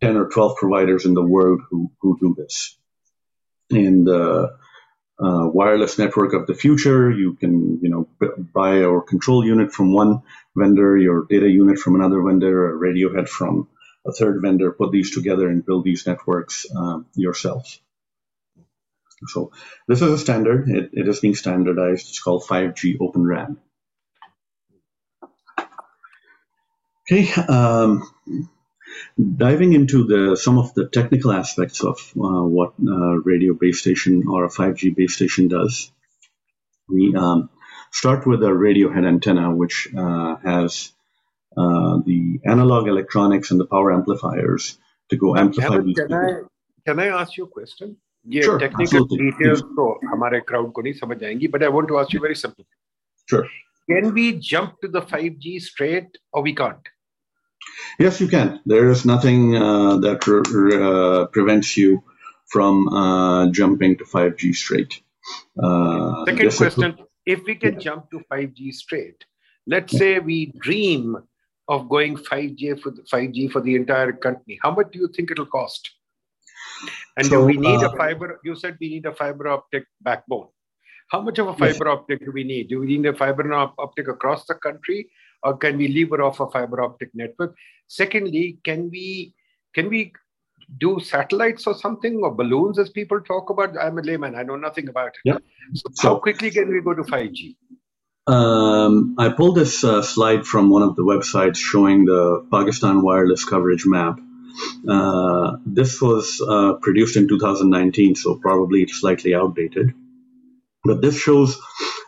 10 0.00 0.16
or 0.16 0.28
12 0.28 0.56
providers 0.56 1.04
in 1.04 1.14
the 1.14 1.22
world 1.22 1.60
who, 1.68 1.90
who 2.00 2.18
do 2.20 2.34
this. 2.38 2.78
In 3.70 4.04
the 4.04 4.56
uh, 5.20 5.48
wireless 5.52 5.98
network 5.98 6.32
of 6.32 6.46
the 6.46 6.54
future, 6.54 7.10
you 7.10 7.34
can, 7.34 7.80
you 7.82 7.88
know, 7.88 8.08
buy 8.54 8.76
a 8.76 9.00
control 9.00 9.44
unit 9.44 9.72
from 9.72 9.92
one 9.92 10.22
vendor, 10.56 10.96
your 10.96 11.26
data 11.28 11.48
unit 11.48 11.78
from 11.78 11.96
another 11.96 12.22
vendor, 12.22 12.70
a 12.70 12.76
radio 12.76 13.14
head 13.14 13.28
from 13.28 13.68
a 14.06 14.12
third 14.12 14.40
vendor, 14.40 14.70
put 14.72 14.92
these 14.92 15.12
together 15.12 15.48
and 15.48 15.66
build 15.66 15.84
these 15.84 16.06
networks 16.06 16.66
uh, 16.74 17.00
yourself. 17.14 17.78
So 19.26 19.50
this 19.88 20.00
is 20.00 20.12
a 20.12 20.18
standard. 20.18 20.68
It, 20.68 20.90
it 20.92 21.08
is 21.08 21.20
being 21.20 21.34
standardized. 21.34 22.08
It's 22.08 22.20
called 22.20 22.44
5G 22.44 22.98
Open 23.00 23.26
RAN. 23.26 23.58
Okay, 27.10 27.32
um, 27.32 28.08
diving 29.17 29.73
into 29.73 30.05
the 30.05 30.35
some 30.35 30.57
of 30.57 30.73
the 30.73 30.87
technical 30.87 31.31
aspects 31.31 31.83
of 31.83 31.97
uh, 32.15 32.43
what 32.43 32.73
a 32.79 33.19
radio 33.19 33.53
base 33.53 33.79
station 33.79 34.27
or 34.27 34.45
a 34.45 34.49
5G 34.49 34.95
base 34.95 35.15
station 35.15 35.47
does, 35.47 35.91
we 36.87 37.15
um, 37.15 37.49
start 37.91 38.27
with 38.27 38.43
a 38.43 38.53
radio 38.53 38.91
head 38.91 39.05
antenna, 39.05 39.55
which 39.55 39.87
uh, 39.97 40.35
has 40.43 40.91
uh, 41.57 41.99
the 42.05 42.39
analog 42.45 42.87
electronics 42.87 43.51
and 43.51 43.59
the 43.59 43.65
power 43.65 43.93
amplifiers 43.93 44.77
to 45.09 45.17
go 45.17 45.35
amplify. 45.35 45.77
Can, 45.77 45.93
can 45.93 46.13
I 46.13 46.41
can 46.85 46.99
I 46.99 47.07
ask 47.07 47.37
you 47.37 47.45
a 47.45 47.47
question? 47.47 47.97
ये 48.31 48.43
sure, 48.43 48.59
technical 48.59 49.05
details 49.05 49.61
तो 49.77 49.85
हमारे 50.09 50.39
crowd 50.49 50.71
को 50.75 50.81
नहीं 50.83 50.93
समझ 50.93 51.23
आएंगी, 51.23 51.51
but 51.51 51.63
I 51.63 51.69
want 51.69 51.87
to 51.89 51.99
ask 51.99 52.13
you 52.13 52.19
very 52.19 52.35
simple. 52.35 52.65
Sure. 53.29 53.45
Can 53.89 54.13
we 54.13 54.39
jump 54.39 54.79
to 54.81 54.87
the 54.87 55.01
5G 55.01 55.59
straight 55.61 56.17
or 56.31 56.41
we 56.41 56.53
can't? 56.55 56.87
Yes, 57.98 58.20
you 58.20 58.28
can. 58.28 58.60
There 58.66 58.90
is 58.90 59.04
nothing 59.04 59.56
uh, 59.56 59.98
that 59.98 60.22
uh, 60.28 61.26
prevents 61.26 61.76
you 61.76 62.02
from 62.46 62.88
uh, 62.88 63.50
jumping 63.50 63.96
to 63.98 64.04
5G 64.04 64.54
straight. 64.54 65.02
Uh, 65.62 66.24
Second 66.24 66.56
question 66.56 66.98
if 67.28 67.44
we 67.44 67.54
can 67.54 67.74
yeah. 67.74 67.80
jump 67.80 68.10
to 68.10 68.20
5G 68.32 68.72
straight, 68.72 69.24
let's 69.66 69.96
say 69.96 70.18
we 70.18 70.50
dream 70.60 71.16
of 71.68 71.88
going 71.90 72.16
5G 72.16 72.80
for 72.80 72.90
the 72.90 73.02
5G 73.02 73.52
for 73.52 73.60
the 73.60 73.74
entire 73.76 74.12
country, 74.12 74.58
how 74.62 74.70
much 74.70 74.92
do 74.92 74.98
you 74.98 75.08
think 75.14 75.30
it'll 75.30 75.44
cost? 75.44 75.90
And 77.18 77.26
so, 77.26 77.40
do 77.40 77.44
we 77.44 77.58
need 77.58 77.82
a 77.82 77.94
fiber? 77.96 78.40
You 78.44 78.56
said 78.56 78.78
we 78.80 78.88
need 78.88 79.04
a 79.04 79.14
fiber 79.14 79.48
optic 79.48 79.84
backbone. 80.00 80.48
How 81.10 81.20
much 81.20 81.38
of 81.38 81.48
a 81.48 81.52
fiber 81.52 81.86
yes. 81.88 81.98
optic 81.98 82.24
do 82.24 82.32
we 82.32 82.44
need? 82.44 82.68
Do 82.68 82.80
we 82.80 82.86
need 82.86 83.04
a 83.04 83.14
fiber 83.14 83.52
optic 83.52 84.08
across 84.08 84.46
the 84.46 84.54
country, 84.54 85.10
or 85.42 85.56
can 85.56 85.76
we 85.76 85.88
lever 85.88 86.22
off 86.22 86.40
a 86.40 86.48
fiber 86.50 86.82
optic 86.82 87.10
network? 87.14 87.54
Secondly, 87.86 88.58
can 88.64 88.90
we 88.90 89.34
can 89.74 89.88
we 89.88 90.12
do 90.78 91.00
satellites 91.00 91.66
or 91.66 91.74
something 91.74 92.20
or 92.22 92.34
balloons 92.34 92.78
as 92.78 92.90
people 92.90 93.20
talk 93.20 93.50
about? 93.50 93.76
I'm 93.78 93.98
a 93.98 94.02
layman, 94.02 94.34
I 94.34 94.42
know 94.42 94.56
nothing 94.56 94.88
about 94.88 95.08
it. 95.08 95.20
Yeah. 95.24 95.38
So, 95.74 95.90
so 95.92 96.08
how 96.08 96.18
quickly 96.18 96.50
can 96.50 96.68
we 96.68 96.80
go 96.80 96.94
to 96.94 97.02
5G? 97.02 97.56
Um, 98.26 99.14
I 99.18 99.30
pulled 99.30 99.56
this 99.56 99.82
uh, 99.82 100.02
slide 100.02 100.46
from 100.46 100.68
one 100.68 100.82
of 100.82 100.96
the 100.96 101.02
websites 101.02 101.56
showing 101.56 102.04
the 102.04 102.46
Pakistan 102.50 103.02
wireless 103.02 103.44
coverage 103.44 103.86
map. 103.86 104.20
Uh, 104.86 105.56
this 105.64 106.00
was 106.02 106.42
uh, 106.46 106.74
produced 106.74 107.16
in 107.16 107.28
2019, 107.28 108.16
so 108.16 108.34
probably 108.36 108.86
slightly 108.86 109.34
outdated. 109.34 109.94
But 110.84 111.00
this 111.00 111.18
shows 111.18 111.58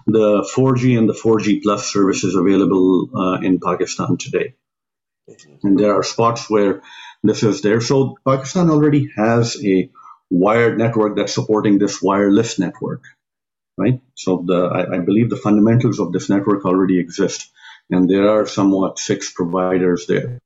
the 0.07 0.49
4G 0.55 0.99
and 0.99 1.09
the 1.09 1.15
4G 1.15 1.63
plus 1.63 1.93
services 1.93 2.35
available 2.35 3.11
uh, 3.15 3.41
in 3.41 3.61
Pakistan 3.61 4.17
today. 4.17 4.55
And 5.63 5.79
there 5.79 5.95
are 5.95 6.03
spots 6.03 6.51
where 6.51 6.83
this 7.23 7.43
is 7.43 7.63
there. 7.63 7.81
So 7.81 8.17
Pakistan 8.27 8.71
already 8.71 9.11
has 9.17 9.57
a 9.65 9.91
wired 10.31 10.79
network 10.79 11.17
that's 11.17 11.35
supporting 11.35 11.79
this 11.79 12.01
wireless 12.01 12.59
network, 12.59 13.05
right? 13.77 14.01
So 14.15 14.45
the 14.47 14.65
I, 14.65 14.97
I 14.97 14.99
believe 14.99 15.31
the 15.31 15.37
fundamentals 15.37 16.01
of 16.01 16.13
this 16.13 16.29
network 16.31 16.65
already 16.65 16.99
exist, 16.99 17.51
and 17.91 18.09
there 18.09 18.29
are 18.31 18.47
somewhat 18.47 18.99
six 18.99 19.33
providers 19.33 20.07
there. 20.07 20.39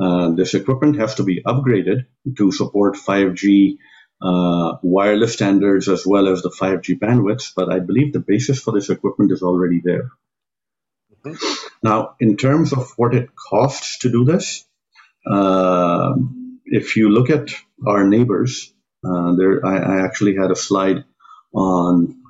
Uh, 0.00 0.30
this 0.30 0.54
equipment 0.54 0.98
has 0.98 1.16
to 1.16 1.22
be 1.22 1.42
upgraded 1.42 2.06
to 2.36 2.52
support 2.52 2.96
5G 2.96 3.76
uh, 4.22 4.76
wireless 4.82 5.32
standards 5.32 5.88
as 5.88 6.06
well 6.06 6.28
as 6.28 6.42
the 6.42 6.50
5G 6.50 6.98
bandwidths, 6.98 7.52
but 7.54 7.72
I 7.72 7.80
believe 7.80 8.12
the 8.12 8.20
basis 8.20 8.60
for 8.60 8.72
this 8.72 8.88
equipment 8.88 9.32
is 9.32 9.42
already 9.42 9.80
there. 9.82 10.10
Mm-hmm. 11.24 11.34
Now, 11.82 12.14
in 12.20 12.36
terms 12.36 12.72
of 12.72 12.92
what 12.96 13.14
it 13.14 13.30
costs 13.34 13.98
to 13.98 14.10
do 14.10 14.24
this, 14.24 14.64
uh, 15.26 16.14
if 16.64 16.96
you 16.96 17.08
look 17.08 17.30
at 17.30 17.50
our 17.86 18.06
neighbors, 18.06 18.72
uh, 19.04 19.34
there 19.34 19.64
I, 19.66 19.78
I, 19.78 20.04
actually 20.04 20.36
had 20.36 20.50
a 20.52 20.56
slide 20.56 21.04
on 21.52 22.22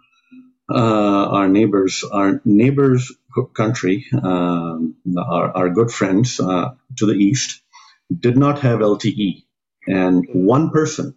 uh, 0.70 1.26
our 1.36 1.48
neighbors. 1.48 2.04
Our 2.04 2.40
neighbors 2.44 3.12
country, 3.54 4.06
um, 4.22 4.96
our, 5.18 5.56
our, 5.56 5.70
good 5.70 5.90
friends 5.90 6.40
uh, 6.40 6.74
to 6.96 7.06
the 7.06 7.14
east, 7.14 7.62
did 8.10 8.36
not 8.36 8.60
have 8.60 8.80
LTE, 8.80 9.44
and 9.86 10.26
one 10.32 10.70
person, 10.70 11.14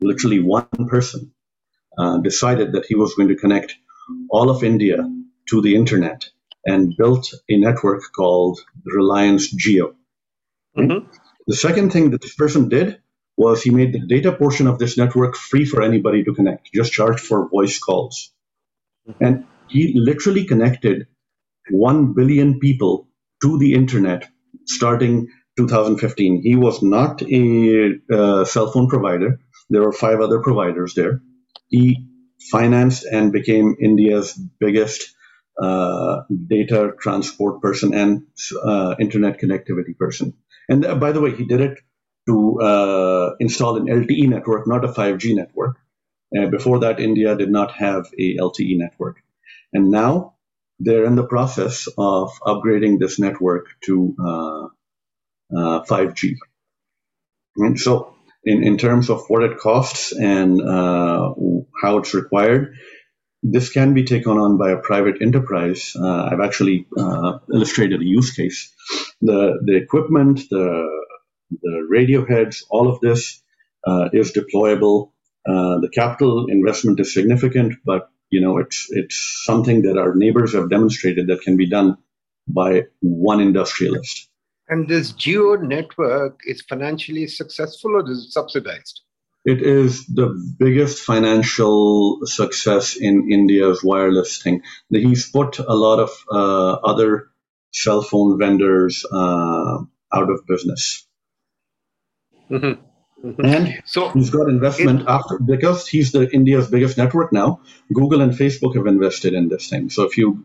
literally 0.00 0.40
one 0.40 0.88
person, 0.88 1.32
uh, 1.98 2.18
decided 2.18 2.72
that 2.72 2.86
he 2.86 2.94
was 2.94 3.14
going 3.14 3.28
to 3.28 3.36
connect 3.36 3.74
all 4.30 4.50
of 4.50 4.62
India 4.62 4.98
to 5.50 5.60
the 5.62 5.74
internet 5.74 6.28
and 6.64 6.96
built 6.96 7.32
a 7.48 7.58
network 7.58 8.02
called 8.14 8.58
Reliance 8.84 9.54
Jio. 9.54 9.94
Mm-hmm. 10.76 11.06
The 11.46 11.56
second 11.56 11.92
thing 11.92 12.10
that 12.10 12.22
this 12.22 12.34
person 12.34 12.68
did 12.68 13.00
was 13.36 13.62
he 13.62 13.70
made 13.70 13.92
the 13.92 14.06
data 14.06 14.32
portion 14.32 14.66
of 14.66 14.78
this 14.78 14.98
network 14.98 15.36
free 15.36 15.64
for 15.64 15.82
anybody 15.82 16.24
to 16.24 16.34
connect, 16.34 16.70
just 16.74 16.92
charge 16.92 17.20
for 17.20 17.48
voice 17.48 17.78
calls. 17.78 18.32
Mm-hmm. 19.08 19.24
And 19.24 19.44
he 19.68 19.92
literally 19.94 20.44
connected 20.44 21.06
1 21.70 22.14
billion 22.14 22.58
people 22.58 23.08
to 23.42 23.58
the 23.58 23.74
internet 23.74 24.28
starting 24.66 25.28
2015. 25.58 26.42
He 26.42 26.54
was 26.54 26.82
not 26.82 27.20
a 27.22 27.94
uh, 28.10 28.44
cell 28.44 28.70
phone 28.70 28.88
provider. 28.88 29.40
There 29.68 29.82
were 29.82 29.92
five 29.92 30.20
other 30.20 30.40
providers 30.40 30.94
there. 30.94 31.20
He 31.68 32.06
financed 32.50 33.04
and 33.04 33.32
became 33.32 33.76
India's 33.80 34.32
biggest 34.60 35.14
uh, 35.60 36.22
data 36.46 36.92
transport 37.00 37.60
person 37.60 37.92
and 37.92 38.22
uh, 38.62 38.94
internet 39.00 39.40
connectivity 39.40 39.98
person. 39.98 40.34
And 40.68 40.86
uh, 40.86 40.94
by 40.94 41.12
the 41.12 41.20
way, 41.20 41.34
he 41.34 41.44
did 41.44 41.60
it 41.60 41.78
to 42.28 42.60
uh, 42.60 43.34
install 43.40 43.76
an 43.76 43.86
LTE 43.86 44.28
network, 44.28 44.68
not 44.68 44.84
a 44.84 44.88
5G 44.88 45.34
network. 45.34 45.76
Uh, 46.36 46.46
before 46.46 46.80
that, 46.80 47.00
India 47.00 47.34
did 47.36 47.50
not 47.50 47.72
have 47.72 48.06
a 48.16 48.36
LTE 48.36 48.78
network. 48.78 49.16
And 49.72 49.90
now 49.90 50.34
they're 50.78 51.06
in 51.06 51.16
the 51.16 51.26
process 51.26 51.88
of 51.98 52.30
upgrading 52.46 53.00
this 53.00 53.18
network 53.18 53.66
to 53.86 54.70
5G. 55.52 56.36
And 57.56 57.78
so, 57.78 58.14
in, 58.44 58.62
in 58.62 58.78
terms 58.78 59.10
of 59.10 59.24
what 59.28 59.42
it 59.42 59.58
costs 59.58 60.12
and 60.12 60.60
how 60.62 61.98
it's 61.98 62.14
required, 62.14 62.74
this 63.42 63.70
can 63.70 63.94
be 63.94 64.04
taken 64.04 64.32
on 64.32 64.58
by 64.58 64.70
a 64.72 64.78
private 64.78 65.22
enterprise. 65.22 65.92
Uh, 65.96 66.28
I've 66.30 66.40
actually 66.40 66.86
uh, 66.96 67.38
illustrated 67.52 68.00
a 68.00 68.04
use 68.04 68.32
case. 68.32 68.72
The 69.22 69.60
the 69.64 69.76
equipment, 69.76 70.40
the 70.50 70.88
the 71.62 71.86
radio 71.88 72.26
heads, 72.26 72.64
all 72.70 72.88
of 72.88 73.00
this 73.00 73.42
uh, 73.86 74.08
is 74.12 74.32
deployable. 74.32 75.12
Uh, 75.48 75.78
the 75.80 75.88
capital 75.88 76.46
investment 76.48 77.00
is 77.00 77.14
significant, 77.14 77.74
but 77.84 78.10
you 78.30 78.40
know 78.40 78.58
it's 78.58 78.88
it's 78.90 79.42
something 79.44 79.82
that 79.82 79.96
our 79.96 80.14
neighbors 80.14 80.54
have 80.54 80.68
demonstrated 80.68 81.28
that 81.28 81.42
can 81.42 81.56
be 81.56 81.68
done 81.68 81.96
by 82.48 82.84
one 83.00 83.40
industrialist. 83.40 84.27
And 84.68 84.88
this 84.88 85.12
Jio 85.12 85.60
network 85.62 86.40
is 86.44 86.62
financially 86.62 87.26
successful 87.26 87.96
or 87.96 88.10
is 88.10 88.26
it 88.26 88.32
subsidized? 88.32 89.00
It 89.44 89.62
is 89.62 90.06
the 90.06 90.28
biggest 90.58 90.98
financial 91.02 92.20
success 92.24 92.96
in 92.96 93.32
India's 93.32 93.82
wireless 93.82 94.42
thing. 94.42 94.62
He's 94.90 95.30
put 95.30 95.58
a 95.58 95.74
lot 95.74 96.00
of 96.00 96.10
uh, 96.30 96.72
other 96.84 97.28
cell 97.72 98.02
phone 98.02 98.38
vendors 98.38 99.06
uh, 99.10 99.78
out 100.12 100.30
of 100.30 100.46
business. 100.46 101.06
Mm-hmm. 102.50 102.84
Mm-hmm. 103.26 103.44
And 103.44 103.82
so 103.84 104.10
he's 104.10 104.30
got 104.30 104.48
investment 104.48 105.02
it, 105.02 105.08
after 105.08 105.38
because 105.38 105.88
he's 105.88 106.12
the 106.12 106.30
India's 106.30 106.68
biggest 106.68 106.96
network 106.98 107.32
now. 107.32 107.60
Google 107.92 108.20
and 108.20 108.32
Facebook 108.32 108.76
have 108.76 108.86
invested 108.86 109.34
in 109.34 109.48
this 109.48 109.68
thing. 109.68 109.90
So 109.90 110.04
if 110.04 110.16
you 110.16 110.38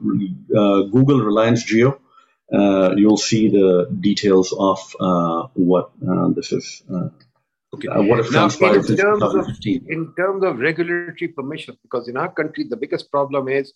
uh, 0.55 0.89
Google 0.89 1.19
Reliance 1.21 1.63
Jio, 1.71 1.99
you'll 2.53 3.17
see 3.17 3.49
the 3.49 3.87
details 3.99 4.53
of 4.57 4.95
uh, 4.99 5.47
what 5.53 5.91
uh, 6.07 6.29
this 6.29 6.51
is. 6.51 6.83
Uh, 6.91 7.09
okay. 7.73 7.87
Uh, 7.87 8.01
what 8.03 8.19
has 8.19 8.29
transpired 8.29 8.89
in 8.89 8.97
terms, 8.97 9.23
of, 9.23 9.47
in 9.65 10.13
terms 10.15 10.43
of 10.43 10.59
regulatory 10.59 11.29
permission, 11.29 11.77
because 11.81 12.07
in 12.07 12.17
our 12.17 12.31
country 12.31 12.65
the 12.69 12.77
biggest 12.77 13.11
problem 13.11 13.47
is 13.47 13.73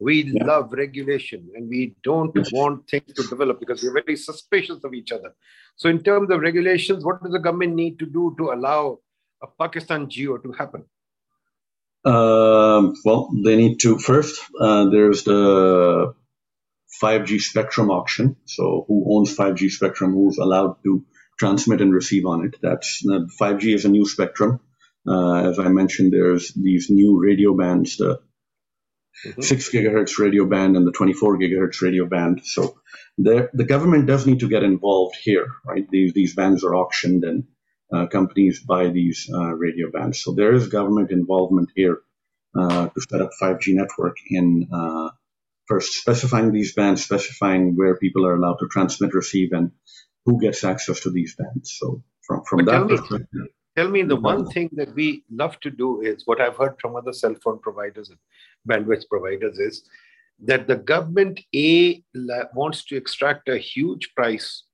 we 0.00 0.24
yeah. 0.24 0.44
love 0.44 0.72
regulation 0.72 1.48
and 1.54 1.68
we 1.68 1.94
don't 2.02 2.32
yes. 2.34 2.52
want 2.52 2.88
things 2.88 3.12
to 3.14 3.22
develop 3.28 3.60
because 3.60 3.82
we're 3.82 3.92
very 3.92 4.16
suspicious 4.16 4.82
of 4.84 4.92
each 4.94 5.12
other. 5.12 5.34
So, 5.76 5.88
in 5.88 6.02
terms 6.02 6.30
of 6.30 6.40
regulations, 6.40 7.04
what 7.04 7.22
does 7.22 7.32
the 7.32 7.38
government 7.38 7.74
need 7.74 7.98
to 7.98 8.06
do 8.06 8.34
to 8.38 8.52
allow 8.52 8.98
a 9.42 9.46
Pakistan 9.46 10.06
Jio 10.06 10.42
to 10.42 10.52
happen? 10.52 10.84
Uh, 12.04 12.92
well, 13.04 13.30
they 13.44 13.56
need 13.56 13.80
to 13.80 13.98
first. 13.98 14.40
Uh, 14.60 14.88
there's 14.90 15.24
the 15.24 16.14
5G 17.02 17.40
spectrum 17.40 17.90
auction. 17.90 18.36
So, 18.44 18.84
who 18.88 19.04
owns 19.16 19.36
5G 19.36 19.70
spectrum? 19.70 20.12
Who's 20.12 20.38
allowed 20.38 20.76
to 20.84 21.04
transmit 21.38 21.80
and 21.80 21.92
receive 21.92 22.26
on 22.26 22.46
it? 22.46 22.56
That's 22.62 23.02
uh, 23.06 23.26
5G 23.40 23.74
is 23.74 23.84
a 23.84 23.88
new 23.88 24.06
spectrum. 24.06 24.60
Uh, 25.06 25.48
as 25.48 25.58
I 25.58 25.68
mentioned, 25.68 26.12
there's 26.12 26.52
these 26.54 26.90
new 26.90 27.20
radio 27.20 27.54
bands, 27.54 27.96
the 27.96 28.20
mm-hmm. 29.26 29.40
6 29.40 29.70
gigahertz 29.70 30.18
radio 30.18 30.46
band 30.46 30.76
and 30.76 30.86
the 30.86 30.92
24 30.92 31.38
gigahertz 31.38 31.80
radio 31.80 32.06
band. 32.06 32.42
So 32.44 32.80
the, 33.16 33.48
the 33.52 33.64
government 33.64 34.06
does 34.06 34.26
need 34.26 34.40
to 34.40 34.48
get 34.48 34.64
involved 34.64 35.16
here, 35.22 35.46
right? 35.64 35.88
These, 35.88 36.12
these 36.12 36.34
bands 36.34 36.64
are 36.64 36.74
auctioned 36.74 37.24
and 37.24 37.44
uh, 37.92 38.06
companies 38.06 38.60
buy 38.60 38.88
these 38.88 39.30
uh, 39.32 39.54
radio 39.54 39.92
bands. 39.92 40.20
So 40.22 40.32
there 40.32 40.52
is 40.52 40.68
government 40.68 41.12
involvement 41.12 41.70
here 41.76 41.98
uh, 42.58 42.88
to 42.88 43.00
set 43.08 43.20
up 43.20 43.30
5G 43.40 43.74
network 43.74 44.16
in 44.28 44.68
first 45.68 45.94
specifying 45.94 46.52
these 46.52 46.74
bands, 46.74 47.04
specifying 47.04 47.76
where 47.76 47.96
people 47.96 48.26
are 48.26 48.36
allowed 48.36 48.58
to 48.60 48.68
transmit, 48.68 49.14
receive, 49.14 49.52
and 49.52 49.70
who 50.24 50.40
gets 50.40 50.64
access 50.64 51.00
to 51.00 51.10
these 51.10 51.34
bands. 51.36 51.76
So 51.78 52.02
from, 52.22 52.44
from 52.44 52.64
that 52.64 52.88
perspective, 52.88 53.48
Tell 53.76 53.90
me 53.90 54.02
the 54.02 54.16
one 54.16 54.46
thing 54.48 54.70
that 54.72 54.94
we 54.94 55.22
love 55.30 55.60
to 55.60 55.70
do 55.70 56.00
is 56.00 56.26
what 56.26 56.40
I've 56.40 56.56
heard 56.56 56.76
from 56.80 56.96
other 56.96 57.12
cell 57.12 57.34
phone 57.44 57.58
providers 57.58 58.08
and 58.08 58.18
bandwidth 58.66 59.06
providers 59.10 59.58
is 59.58 59.82
that 60.44 60.66
the 60.66 60.76
government 60.76 61.40
A 61.54 62.02
wants 62.54 62.84
to 62.86 62.96
extract 62.96 63.50
a 63.50 63.58
huge 63.58 64.14
price 64.14 64.64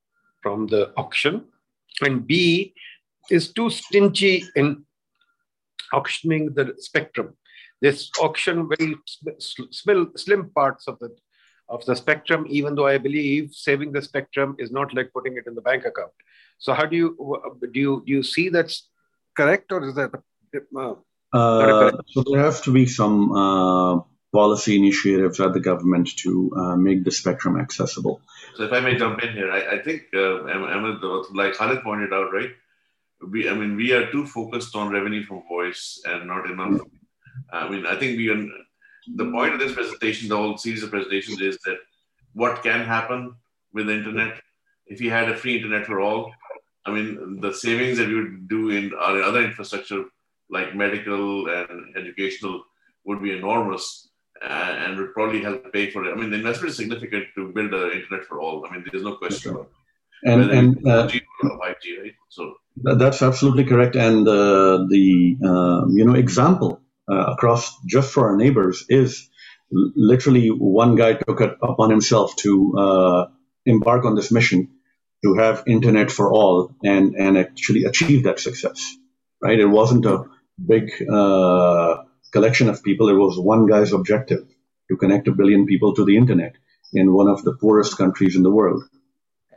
from 0.40 0.68
the 0.68 0.93
auction, 0.97 1.45
and 2.01 2.24
B 2.24 2.74
is 3.28 3.53
too 3.53 3.70
stingy 3.70 4.45
in 4.55 4.84
auctioning 5.93 6.55
the 6.55 6.74
spectrum. 6.78 7.36
This 7.83 8.11
auction 8.26 8.68
very 8.72 8.95
sm- 9.39 10.12
slim 10.22 10.51
parts 10.61 10.89
of 10.89 10.99
the 11.01 11.11
of 11.68 11.85
the 11.87 11.97
spectrum, 11.97 12.47
even 12.49 12.74
though 12.74 12.87
I 12.87 12.99
believe 12.99 13.53
saving 13.53 13.93
the 13.93 14.03
spectrum 14.03 14.57
is 14.59 14.70
not 14.70 14.95
like 14.95 15.12
putting 15.12 15.37
it 15.37 15.47
in 15.47 15.55
the 15.55 15.62
bank 15.68 15.85
account. 15.91 16.12
So 16.59 16.74
how 16.74 16.87
do 16.87 16.97
you 16.97 17.09
do 17.72 17.80
you 17.87 18.03
do 18.07 18.12
you 18.12 18.22
see 18.22 18.49
that's 18.49 18.89
correct, 19.37 19.72
or 19.72 19.83
is 19.89 19.95
that 19.97 20.11
uh, 20.76 20.95
uh, 21.33 21.93
so 22.09 22.24
there 22.30 22.43
have 22.43 22.62
to 22.62 22.72
be 22.72 22.87
some 22.87 23.33
uh, 23.33 24.01
policy 24.33 24.76
initiatives 24.76 25.41
at 25.41 25.53
the 25.53 25.61
government 25.61 26.11
to 26.18 26.53
uh, 26.57 26.76
make 26.76 27.05
the 27.05 27.11
spectrum 27.11 27.59
accessible. 27.59 28.20
So 28.55 28.64
if 28.64 28.72
I 28.72 28.80
may 28.80 28.97
jump 28.97 29.22
in 29.22 29.33
here, 29.33 29.51
I, 29.51 29.76
I 29.76 29.83
think 29.83 30.03
uh, 30.14 30.43
like 31.35 31.55
Khalid 31.55 31.83
pointed 31.83 32.12
out, 32.12 32.33
right? 32.33 32.51
We, 33.30 33.49
I 33.49 33.55
mean, 33.55 33.76
we 33.76 33.93
are 33.93 34.11
too 34.11 34.26
focused 34.26 34.74
on 34.76 34.93
revenue 34.93 35.24
from 35.24 35.43
voice 35.49 36.03
and 36.05 36.26
not 36.26 36.51
enough. 36.51 36.80
I 37.53 37.68
mean, 37.68 37.86
I 37.86 37.96
think 37.98 38.16
we. 38.16 38.53
The 39.16 39.32
point 39.32 39.53
of 39.53 39.59
this 39.59 39.72
presentation, 39.72 40.28
the 40.28 40.36
whole 40.36 40.57
series 40.57 40.84
of 40.84 40.90
presentations, 40.90 41.40
is 41.40 41.59
that 41.64 41.78
what 42.34 42.62
can 42.62 42.84
happen 42.84 43.34
with 43.72 43.88
the 43.88 43.94
internet 43.94 44.40
if 44.86 45.00
you 45.00 45.11
had 45.11 45.28
a 45.28 45.36
free 45.36 45.57
internet 45.57 45.86
for 45.86 46.00
all 46.00 46.32
I 46.84 46.90
mean, 46.90 47.40
the 47.40 47.53
savings 47.53 47.98
that 47.98 48.09
we 48.09 48.16
would 48.16 48.48
do 48.48 48.70
in 48.70 48.92
our 48.94 49.22
other 49.22 49.42
infrastructure, 49.44 50.05
like 50.50 50.74
medical 50.74 51.48
and 51.48 51.96
educational, 51.96 52.64
would 53.05 53.22
be 53.22 53.36
enormous 53.36 54.09
and 54.42 54.98
would 54.98 55.14
probably 55.14 55.42
help 55.42 55.72
pay 55.72 55.90
for 55.90 56.05
it. 56.05 56.12
I 56.12 56.16
mean, 56.16 56.30
the 56.30 56.36
investment 56.36 56.70
is 56.70 56.76
significant 56.76 57.26
to 57.36 57.53
build 57.53 57.72
an 57.72 57.92
internet 57.92 58.24
for 58.26 58.40
all. 58.40 58.66
I 58.66 58.72
mean, 58.72 58.84
there's 58.90 59.05
no 59.05 59.16
question. 59.16 59.64
And, 60.24 60.50
and 60.50 60.86
uh, 60.86 61.09
5G, 61.09 62.03
right? 62.03 62.14
So 62.28 62.55
that's 62.82 63.22
absolutely 63.22 63.64
correct. 63.64 63.96
And 63.96 64.26
uh, 64.26 64.84
the 64.88 65.36
uh, 65.44 65.86
you 65.88 66.05
know 66.05 66.14
example 66.14 66.74
uh, 66.74 66.82
across 67.09 67.80
just 67.84 68.12
for 68.12 68.28
our 68.30 68.36
neighbors 68.36 68.84
is 68.88 69.28
literally 69.70 70.48
one 70.48 70.94
guy 70.96 71.14
took 71.14 71.40
it 71.40 71.57
upon 71.62 71.90
himself 71.90 72.36
to 72.36 72.74
uh, 72.78 73.26
embark 73.66 74.05
on 74.05 74.14
this 74.14 74.30
mission 74.30 74.68
to 75.24 75.34
have 75.34 75.62
internet 75.66 76.11
for 76.11 76.32
all 76.32 76.74
and, 76.82 77.14
and 77.14 77.38
actually 77.38 77.84
achieve 77.84 78.24
that 78.24 78.40
success, 78.40 78.94
right? 79.40 79.59
It 79.59 79.66
wasn't 79.66 80.05
a 80.05 80.24
big 80.66 80.90
uh, 81.09 82.03
collection 82.32 82.68
of 82.68 82.82
people. 82.82 83.09
It 83.09 83.14
was 83.14 83.38
one 83.38 83.66
guy's 83.66 83.92
objective 83.92 84.46
to 84.90 84.96
connect 84.96 85.28
a 85.28 85.32
billion 85.32 85.64
people 85.66 85.94
to 85.94 86.05
the 86.05 86.16
internet 86.16 86.57
in 86.92 87.12
one 87.12 87.28
of 87.28 87.44
the 87.44 87.55
poorest 87.55 87.96
countries 87.96 88.36
in 88.36 88.42
the 88.42 88.50
world. 88.50 88.82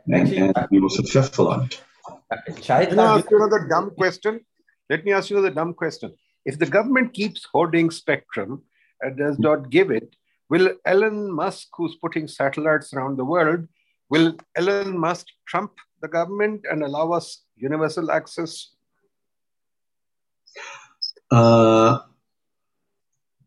And, 0.06 0.14
actually, 0.14 0.38
and 0.38 0.68
he 0.70 0.78
was 0.78 0.94
successful 0.94 1.48
on 1.48 1.64
it. 1.64 1.82
Let 2.30 2.92
me 2.92 2.98
ask 2.98 3.30
you 3.30 3.36
another 3.36 3.66
dumb 3.68 3.90
question. 3.90 4.40
Let 4.88 5.04
me 5.04 5.12
ask 5.12 5.30
you 5.30 5.38
another 5.38 5.54
dumb 5.54 5.74
question. 5.74 6.14
If 6.46 6.58
the 6.58 6.64
government 6.66 7.12
keeps 7.12 7.46
hoarding 7.52 7.90
spectrum 7.90 8.62
and 9.02 9.18
does 9.18 9.38
not 9.38 9.68
give 9.68 9.90
it, 9.90 10.16
will 10.48 10.70
Elon 10.86 11.30
Musk, 11.30 11.68
who's 11.76 11.96
putting 11.96 12.26
satellites 12.26 12.94
around 12.94 13.18
the 13.18 13.24
world, 13.26 13.68
Will 14.08 14.36
Elon 14.54 14.98
Musk 14.98 15.26
trump 15.48 15.72
the 16.00 16.08
government 16.08 16.64
and 16.70 16.82
allow 16.82 17.10
us 17.10 17.42
universal 17.56 18.10
access? 18.10 18.70
Uh, 21.30 21.98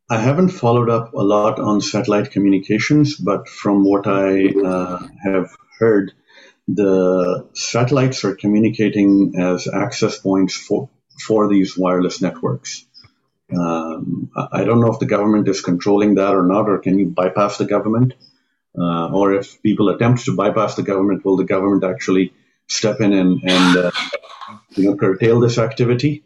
I 0.10 0.18
haven't 0.18 0.50
followed 0.50 0.89
up 0.89 1.14
a 1.14 1.22
lot 1.22 1.60
on 1.60 1.80
satellite 1.80 2.32
communications, 2.32 3.16
but 3.16 3.47
from 3.47 3.86
what 3.86 4.06
I 4.06 4.50
uh, 4.50 5.08
have 5.24 5.56
heard, 5.78 6.12
the 6.68 7.47
satellites 7.54 8.26
are 8.26 8.36
communicating 8.36 9.34
as 9.39 9.68
access 9.68 10.20
points 10.20 10.56
for, 10.56 10.89
for 11.26 11.47
these 11.47 11.78
wireless 11.78 12.22
networks. 12.22 12.86
Um, 13.52 14.32
I 14.36 14.64
don't 14.64 14.80
know 14.80 14.91
if 14.91 15.00
the 15.00 15.06
government 15.06 15.47
is 15.47 15.62
controlling 15.62 16.16
that 16.16 16.36
or 16.36 16.43
not, 16.43 16.70
or 16.70 16.80
can 16.80 17.00
you 17.00 17.08
bypass 17.08 17.58
the 17.58 17.66
government? 17.66 18.14
Uh, 18.78 19.12
or 19.12 19.34
if 19.34 19.62
people 19.64 19.89
attempt 19.89 20.26
to 20.26 20.36
bypass 20.36 20.76
the 20.76 20.84
government, 20.84 21.26
will 21.26 21.38
the 21.38 21.43
government 21.43 21.84
actually 21.84 22.34
step 22.68 23.02
in 23.02 23.14
and, 23.14 23.41
and 23.43 23.78
uh, 23.78 23.91
you 24.76 24.84
know, 24.84 24.95
curtail 24.95 25.39
this 25.39 25.58
activity? 25.58 26.24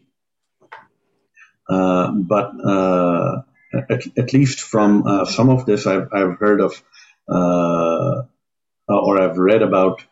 Uh, 1.67 2.11
but 2.11 2.51
uh, 2.63 3.41
at, 3.89 4.05
at, 4.17 4.33
least 4.33 4.59
from 4.59 5.07
uh, 5.07 5.25
some 5.25 5.49
of 5.49 5.65
this, 5.65 5.87
I've, 5.87 6.09
I've 6.11 6.37
heard 6.37 6.59
of 6.59 6.83
uh, 7.29 8.23
or 8.87 9.21
I've 9.21 9.37
read 9.37 9.61
about 9.61 10.03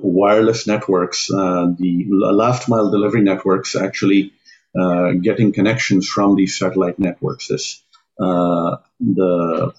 wireless 0.00 0.66
networks, 0.66 1.28
the 1.28 2.06
last 2.08 2.68
mile 2.68 2.90
delivery 2.90 3.22
networks 3.22 3.76
actually 3.76 4.32
getting 4.74 5.52
connections 5.52 6.08
from 6.08 6.36
these 6.36 6.58
satellite 6.58 6.98
networks. 6.98 7.48
This 7.48 7.82
the 8.18 9.74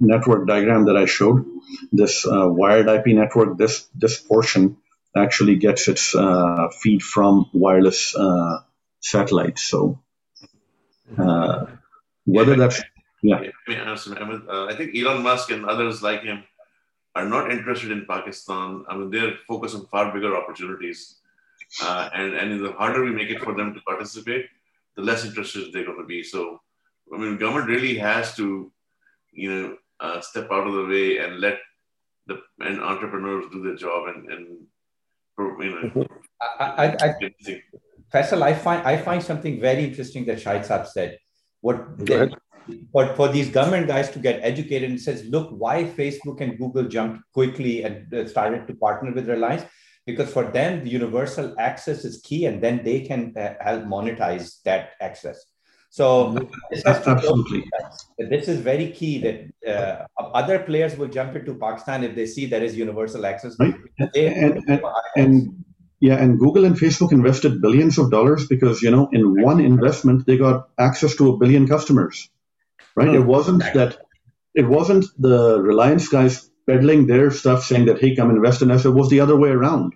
network 0.00 0.46
diagram 0.46 0.86
that 0.86 0.96
I 0.96 1.04
showed, 1.04 1.44
this 1.92 2.26
uh, 2.26 2.48
wired 2.48 2.88
IP 2.88 3.08
network, 3.08 3.58
this 3.58 3.86
this 3.94 4.18
portion 4.18 4.78
actually 5.16 5.56
gets 5.56 5.88
its 5.88 6.14
uh, 6.14 6.68
feed 6.80 7.02
from 7.02 7.46
wireless 7.52 8.16
uh, 8.16 8.60
satellites. 9.00 9.62
So 9.62 10.00
uh, 11.18 11.66
whether 12.24 12.56
that's 12.56 12.80
yeah, 13.22 13.42
uh, 13.68 14.66
I 14.66 14.74
think 14.76 14.96
Elon 14.96 15.22
Musk 15.22 15.50
and 15.50 15.66
others 15.66 16.02
like 16.02 16.22
him 16.22 16.42
are 17.14 17.26
not 17.26 17.52
interested 17.52 17.90
in 17.90 18.06
Pakistan. 18.06 18.84
I 18.88 18.96
mean, 18.96 19.10
they're 19.10 19.34
focused 19.46 19.74
on 19.74 19.86
far 19.86 20.12
bigger 20.12 20.34
opportunities, 20.34 21.19
uh, 21.82 22.08
and 22.14 22.34
and 22.34 22.64
the 22.64 22.72
harder 22.72 23.04
we 23.04 23.12
make 23.12 23.30
it 23.30 23.40
for 23.40 23.54
them 23.54 23.74
to 23.74 23.80
participate, 23.82 24.46
the 24.96 25.02
less 25.02 25.24
interested 25.24 25.72
they're 25.72 25.84
going 25.84 25.98
to 25.98 26.04
be. 26.04 26.22
So, 26.22 26.60
I 27.14 27.18
mean, 27.18 27.36
government 27.38 27.68
really 27.68 27.96
has 27.98 28.34
to, 28.36 28.72
you 29.32 29.50
know, 29.50 29.76
uh, 30.00 30.20
step 30.20 30.48
out 30.50 30.66
of 30.66 30.74
the 30.74 30.86
way 30.86 31.18
and 31.18 31.40
let 31.40 31.58
the 32.26 32.40
and 32.60 32.80
entrepreneurs 32.80 33.46
do 33.52 33.62
their 33.62 33.76
job 33.76 34.08
and, 34.08 34.30
and 34.32 34.46
you 35.38 35.92
know. 35.94 36.06
I, 36.58 36.64
I, 36.64 36.86
I, 37.06 37.62
Faisal, 38.12 38.42
I 38.42 38.54
find 38.54 38.86
I 38.86 38.96
find 38.96 39.22
something 39.22 39.60
very 39.60 39.84
interesting 39.84 40.24
that 40.26 40.38
Shahid 40.38 40.66
Saab 40.66 40.86
said. 40.86 41.18
What 41.60 41.98
they, 41.98 42.30
but 42.92 43.16
for 43.16 43.28
these 43.28 43.50
government 43.50 43.86
guys 43.86 44.10
to 44.10 44.18
get 44.18 44.40
educated 44.42 44.90
and 44.90 45.00
says, 45.00 45.24
look, 45.24 45.50
why 45.50 45.84
Facebook 45.84 46.40
and 46.40 46.58
Google 46.58 46.84
jumped 46.84 47.22
quickly 47.32 47.82
and 47.84 48.12
uh, 48.12 48.26
started 48.28 48.66
to 48.66 48.74
partner 48.74 49.12
with 49.12 49.28
Reliance? 49.28 49.64
Because 50.10 50.32
for 50.32 50.44
them, 50.44 50.84
the 50.84 50.90
universal 50.90 51.54
access 51.58 52.04
is 52.04 52.20
key, 52.22 52.46
and 52.46 52.62
then 52.62 52.82
they 52.84 53.00
can 53.00 53.34
uh, 53.36 53.54
help 53.60 53.84
monetize 53.84 54.62
that 54.64 54.90
access. 55.00 55.44
So 55.92 56.38
this, 56.70 56.86
absolutely, 56.86 57.68
this 58.18 58.46
is 58.46 58.60
very 58.60 58.92
key 58.92 59.18
that 59.18 59.38
uh, 59.66 60.06
other 60.18 60.60
players 60.60 60.96
will 60.96 61.08
jump 61.08 61.34
into 61.34 61.54
Pakistan 61.54 62.04
if 62.04 62.14
they 62.14 62.26
see 62.26 62.46
there 62.46 62.62
is 62.62 62.76
universal 62.76 63.26
access. 63.26 63.56
Right. 63.58 63.74
And, 64.14 64.62
and, 64.68 64.80
and, 65.16 65.64
yeah, 65.98 66.14
and 66.14 66.38
Google 66.38 66.64
and 66.64 66.76
Facebook 66.76 67.10
invested 67.10 67.60
billions 67.60 67.98
of 67.98 68.12
dollars 68.12 68.46
because 68.46 68.82
you 68.82 68.90
know 68.92 69.08
in 69.10 69.42
one 69.42 69.58
investment 69.58 70.26
they 70.26 70.38
got 70.38 70.68
access 70.78 71.16
to 71.16 71.30
a 71.30 71.36
billion 71.36 71.66
customers 71.66 72.30
right? 72.94 73.14
It 73.14 73.20
wasn't 73.20 73.62
that 73.74 73.98
it 74.54 74.66
wasn't 74.66 75.06
the 75.18 75.60
Reliance 75.60 76.08
guys 76.08 76.50
peddling 76.66 77.06
their 77.06 77.30
stuff 77.30 77.64
saying 77.64 77.86
that 77.86 78.00
hey, 78.00 78.16
come 78.16 78.30
invest 78.30 78.62
in 78.62 78.70
us. 78.70 78.84
It 78.84 78.90
was 78.90 79.10
the 79.10 79.20
other 79.20 79.36
way 79.36 79.50
around. 79.50 79.94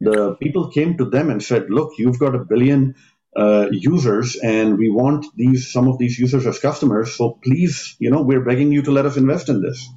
The 0.00 0.34
people 0.36 0.70
came 0.70 0.96
to 0.98 1.04
them 1.04 1.30
and 1.30 1.42
said, 1.42 1.70
look, 1.70 1.92
you've 1.98 2.18
got 2.18 2.34
a 2.34 2.44
billion 2.44 2.94
uh, 3.36 3.68
users, 3.70 4.36
and 4.36 4.78
we 4.78 4.88
want 4.90 5.26
these 5.36 5.70
some 5.72 5.88
of 5.88 5.98
these 5.98 6.18
users 6.18 6.46
as 6.46 6.58
customers. 6.58 7.16
So 7.16 7.38
please, 7.42 7.96
you 7.98 8.10
know, 8.10 8.22
we're 8.22 8.44
begging 8.44 8.72
you 8.72 8.82
to 8.82 8.90
let 8.90 9.06
us 9.06 9.16
invest 9.16 9.48
in 9.48 9.62
this. 9.62 9.88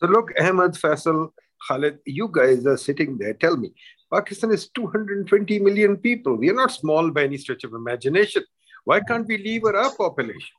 So 0.00 0.06
look, 0.06 0.30
Ahmed, 0.38 0.72
Faisal, 0.72 1.30
Khalid, 1.68 1.98
you 2.04 2.28
guys 2.32 2.66
are 2.66 2.76
sitting 2.76 3.18
there. 3.18 3.34
Tell 3.34 3.56
me, 3.56 3.72
Pakistan 4.12 4.50
is 4.50 4.68
220 4.68 5.58
million 5.58 5.96
people. 5.96 6.36
We 6.36 6.50
are 6.50 6.54
not 6.54 6.70
small 6.70 7.10
by 7.10 7.24
any 7.24 7.38
stretch 7.38 7.64
of 7.64 7.72
imagination. 7.72 8.44
Why 8.84 9.00
can't 9.00 9.26
we 9.26 9.38
leave 9.38 9.64
our 9.64 9.94
population? 9.94 10.56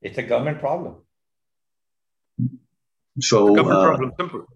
It's 0.00 0.18
a 0.18 0.22
government 0.22 0.58
problem. 0.60 0.96
So, 3.20 3.54
government 3.54 3.78
uh, 3.78 3.86
problem, 3.86 4.12
simple. 4.18 4.46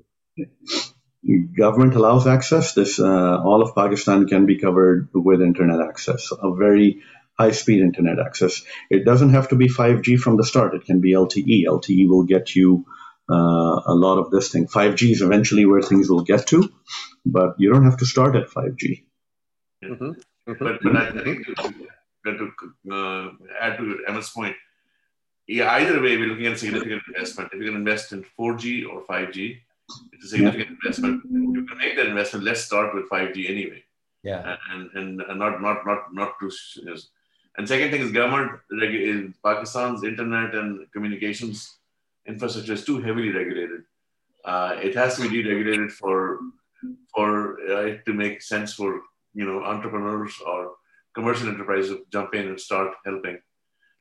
Government 1.56 1.94
allows 1.94 2.26
access. 2.26 2.74
This 2.74 3.00
uh, 3.00 3.42
all 3.42 3.62
of 3.62 3.74
Pakistan 3.74 4.26
can 4.26 4.46
be 4.46 4.58
covered 4.58 5.08
with 5.12 5.42
internet 5.42 5.80
access, 5.80 6.30
a 6.30 6.54
very 6.54 7.02
high-speed 7.38 7.80
internet 7.80 8.18
access. 8.18 8.62
It 8.90 9.04
doesn't 9.04 9.30
have 9.30 9.48
to 9.48 9.56
be 9.56 9.68
5G 9.68 10.18
from 10.18 10.36
the 10.36 10.44
start. 10.44 10.74
It 10.74 10.84
can 10.84 11.00
be 11.00 11.12
LTE. 11.12 11.64
LTE 11.66 12.08
will 12.08 12.24
get 12.24 12.54
you 12.54 12.86
uh, 13.30 13.34
a 13.34 13.94
lot 13.94 14.18
of 14.18 14.30
this 14.30 14.50
thing. 14.50 14.66
5G 14.68 15.10
is 15.10 15.22
eventually 15.22 15.66
where 15.66 15.82
things 15.82 16.08
will 16.08 16.22
get 16.22 16.46
to, 16.48 16.72
but 17.24 17.56
you 17.58 17.72
don't 17.72 17.84
have 17.84 17.98
to 17.98 18.06
start 18.06 18.36
at 18.36 18.48
5G. 18.48 19.04
Mm-hmm. 19.84 20.04
Mm-hmm. 20.04 20.64
But, 20.64 20.80
but 20.82 20.96
I 20.96 21.10
think 21.10 21.46
to, 21.46 21.54
to 22.24 22.94
uh, 22.94 23.30
add 23.60 23.78
to 23.78 23.98
Emma's 24.06 24.30
point, 24.30 24.56
yeah, 25.48 25.72
either 25.72 26.00
way, 26.00 26.16
we're 26.16 26.26
looking 26.26 26.46
at 26.46 26.58
significant 26.58 27.02
investment. 27.08 27.50
If 27.52 27.60
you 27.60 27.66
can 27.66 27.76
invest 27.76 28.12
in 28.12 28.24
4G 28.38 28.88
or 28.88 29.02
5G, 29.02 29.60
it's 30.12 30.24
a 30.24 30.28
significant 30.28 30.70
yeah. 30.70 30.76
investment. 30.82 31.22
You 31.30 31.66
can 31.66 31.78
make 31.78 31.96
that 31.96 32.06
investment. 32.06 32.44
Let's 32.44 32.60
start 32.60 32.94
with 32.94 33.08
5G 33.08 33.50
anyway. 33.50 33.82
Yeah. 34.22 34.56
And 34.72 34.90
and, 34.94 35.20
and 35.20 35.38
not 35.38 35.60
not 35.62 35.86
not 35.86 36.12
not 36.12 36.32
to. 36.40 36.50
And 37.58 37.66
second 37.66 37.90
thing 37.90 38.02
is 38.02 38.12
government 38.12 38.60
in 38.70 39.34
Pakistan's 39.42 40.04
internet 40.04 40.54
and 40.54 40.90
communications 40.92 41.78
infrastructure 42.26 42.74
is 42.74 42.84
too 42.84 43.00
heavily 43.00 43.30
regulated. 43.30 43.82
Uh, 44.44 44.76
it 44.82 44.94
has 44.94 45.16
to 45.16 45.28
be 45.28 45.42
deregulated 45.42 45.90
for 45.90 46.40
for 47.14 47.58
uh, 47.70 47.86
it 47.86 48.04
to 48.06 48.12
make 48.12 48.42
sense 48.42 48.74
for 48.74 49.00
you 49.34 49.46
know 49.46 49.64
entrepreneurs 49.64 50.34
or 50.46 50.72
commercial 51.14 51.48
enterprises 51.48 51.90
to 51.90 52.04
jump 52.12 52.34
in 52.34 52.48
and 52.48 52.60
start 52.60 52.92
helping 53.04 53.38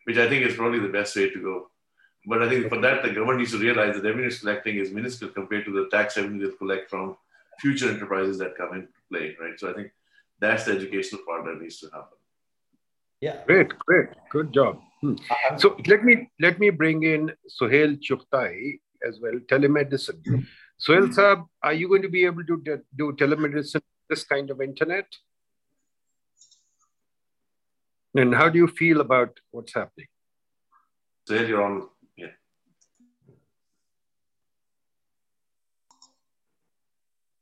which 0.06 0.18
I 0.18 0.30
think 0.30 0.46
is 0.46 0.56
probably 0.56 0.80
the 0.80 0.88
best 0.88 1.16
way 1.16 1.30
to 1.30 1.42
go. 1.42 1.70
But 2.28 2.42
I 2.42 2.50
think 2.50 2.70
for 2.70 2.80
that, 2.82 3.04
the 3.04 3.10
government 3.10 3.40
needs 3.40 3.52
to 3.52 3.60
realize 3.60 3.96
that 3.96 4.04
revenue 4.04 4.32
collecting 4.32 4.78
is 4.78 4.92
minuscule 4.92 5.32
compared 5.32 5.66
to 5.66 5.72
the 5.72 5.90
tax 5.90 6.18
revenue 6.18 6.50
they 6.50 6.58
collect 6.58 6.90
from 6.90 7.18
future 7.60 7.90
enterprises 7.90 8.38
that 8.40 8.58
come 8.58 8.74
into 8.74 8.88
play, 9.12 9.36
right? 9.40 9.58
So 9.58 9.70
I 9.70 9.74
think 9.74 9.92
that's 10.40 10.66
the 10.66 10.74
educational 10.74 11.22
part 11.28 11.46
that 11.46 11.62
needs 11.62 11.80
to 11.80 11.88
happen. 11.88 12.18
Yeah. 13.22 13.44
Great, 13.46 13.70
great, 13.80 14.10
good 14.30 14.54
job. 14.54 14.80
Hmm. 15.02 15.14
Uh-huh. 15.14 15.58
So 15.58 15.78
let 15.88 16.04
me 16.04 16.30
let 16.40 16.60
me 16.60 16.70
bring 16.70 17.04
in 17.04 17.32
Sohail 17.48 17.96
Chughtai 17.96 18.80
as 19.08 19.20
well, 19.22 19.40
telemedicine. 19.52 20.46
Sohail 20.78 21.08
Saab, 21.08 21.46
are 21.64 21.74
you 21.74 21.88
going 21.88 22.02
to 22.02 22.10
be 22.10 22.26
able 22.26 22.44
to 22.46 22.82
do 22.98 23.14
telemedicine 23.14 23.82
this 24.10 24.24
kind 24.24 24.50
of 24.50 24.62
internet? 24.62 25.06
And 28.14 28.34
how 28.34 28.50
do 28.50 28.58
you 28.58 28.68
feel 28.68 29.02
about 29.02 29.40
what's 29.52 29.74
happening? 29.74 30.08
So 31.28 31.36
you're 31.36 31.64
on. 31.64 31.90
Yeah. 32.18 32.28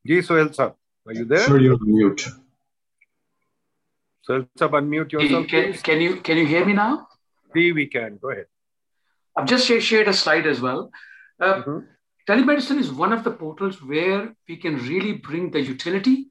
Ji 0.06 0.22
Sohail 0.22 0.50
Saab, 0.50 0.76
are 1.08 1.14
you 1.14 1.26
there? 1.26 1.40
Sir, 1.40 1.60
you're 1.60 1.76
on 1.76 1.80
mute. 1.86 2.28
Sohail 4.24 4.48
Saab, 4.58 4.72
unmute 4.72 5.12
yourself. 5.14 5.48
Can, 5.48 5.74
can, 5.74 6.02
you, 6.02 6.18
can 6.18 6.38
you 6.38 6.46
hear 6.46 6.66
me 6.66 6.74
now? 6.74 7.08
See, 7.54 7.72
we 7.72 7.88
can. 7.88 8.18
Go 8.22 8.32
ahead. 8.32 8.48
I've 9.36 9.46
just 9.46 9.66
shared 9.66 10.08
a 10.08 10.14
slide 10.14 10.46
as 10.46 10.60
well. 10.60 10.92
Uh, 11.40 11.54
mm-hmm. 11.56 11.80
Telemedicine 12.28 12.80
is 12.80 12.92
one 12.92 13.14
of 13.14 13.24
the 13.24 13.32
portals 13.32 13.82
where 13.82 14.34
we 14.48 14.58
can 14.58 14.78
really 14.88 15.14
bring 15.14 15.52
the 15.52 15.62
utility 15.62 16.28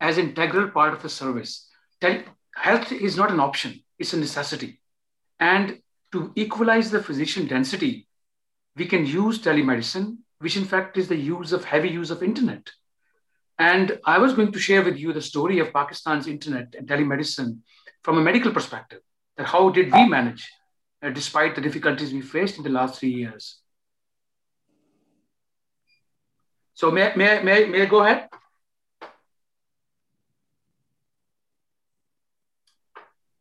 as 0.00 0.18
integral 0.18 0.68
part 0.68 0.92
of 0.92 1.02
the 1.02 1.08
service. 1.08 1.68
Tele- 2.00 2.24
health 2.54 2.92
is 2.92 3.16
not 3.16 3.30
an 3.30 3.40
option, 3.40 3.82
it's 3.98 4.12
a 4.12 4.16
necessity. 4.16 4.80
And 5.40 5.80
to 6.12 6.32
equalize 6.36 6.90
the 6.90 7.02
physician 7.02 7.46
density, 7.46 8.08
we 8.76 8.86
can 8.86 9.06
use 9.06 9.40
telemedicine, 9.40 10.18
which 10.38 10.56
in 10.56 10.64
fact 10.64 10.96
is 10.96 11.08
the 11.08 11.16
use 11.16 11.52
of 11.52 11.64
heavy 11.64 11.88
use 11.88 12.10
of 12.10 12.22
internet. 12.22 12.70
And 13.58 13.98
I 14.04 14.18
was 14.18 14.34
going 14.34 14.52
to 14.52 14.58
share 14.58 14.82
with 14.84 14.96
you 14.96 15.12
the 15.12 15.20
story 15.20 15.58
of 15.58 15.72
Pakistan's 15.72 16.28
internet 16.28 16.74
and 16.78 16.86
telemedicine 16.86 17.58
from 18.04 18.18
a 18.18 18.22
medical 18.22 18.52
perspective. 18.52 19.00
That 19.36 19.46
how 19.46 19.70
did 19.70 19.92
we 19.92 20.06
manage, 20.08 20.48
uh, 21.02 21.10
despite 21.10 21.54
the 21.54 21.60
difficulties 21.60 22.12
we 22.12 22.20
faced 22.20 22.58
in 22.58 22.64
the 22.64 22.70
last 22.70 22.98
three 22.98 23.10
years? 23.10 23.58
So 26.74 26.92
may, 26.92 27.12
may, 27.16 27.42
may, 27.42 27.66
may 27.66 27.82
I 27.82 27.86
go 27.86 28.04
ahead? 28.04 28.28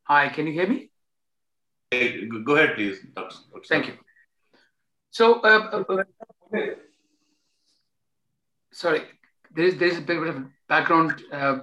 Hi, 0.03 0.29
can 0.29 0.47
you 0.47 0.53
hear 0.53 0.67
me? 0.67 0.89
Hey, 1.91 2.25
go 2.25 2.55
ahead, 2.55 2.75
please. 2.75 2.97
Thank 3.67 3.87
you. 3.87 3.93
So, 5.11 5.41
uh, 5.41 5.83
uh, 5.89 5.93
uh, 5.93 6.57
sorry, 8.71 9.01
there's 9.55 9.75
there's 9.75 9.97
a 9.97 10.01
bit 10.01 10.17
of 10.17 10.45
background. 10.67 11.21
Uh, 11.31 11.59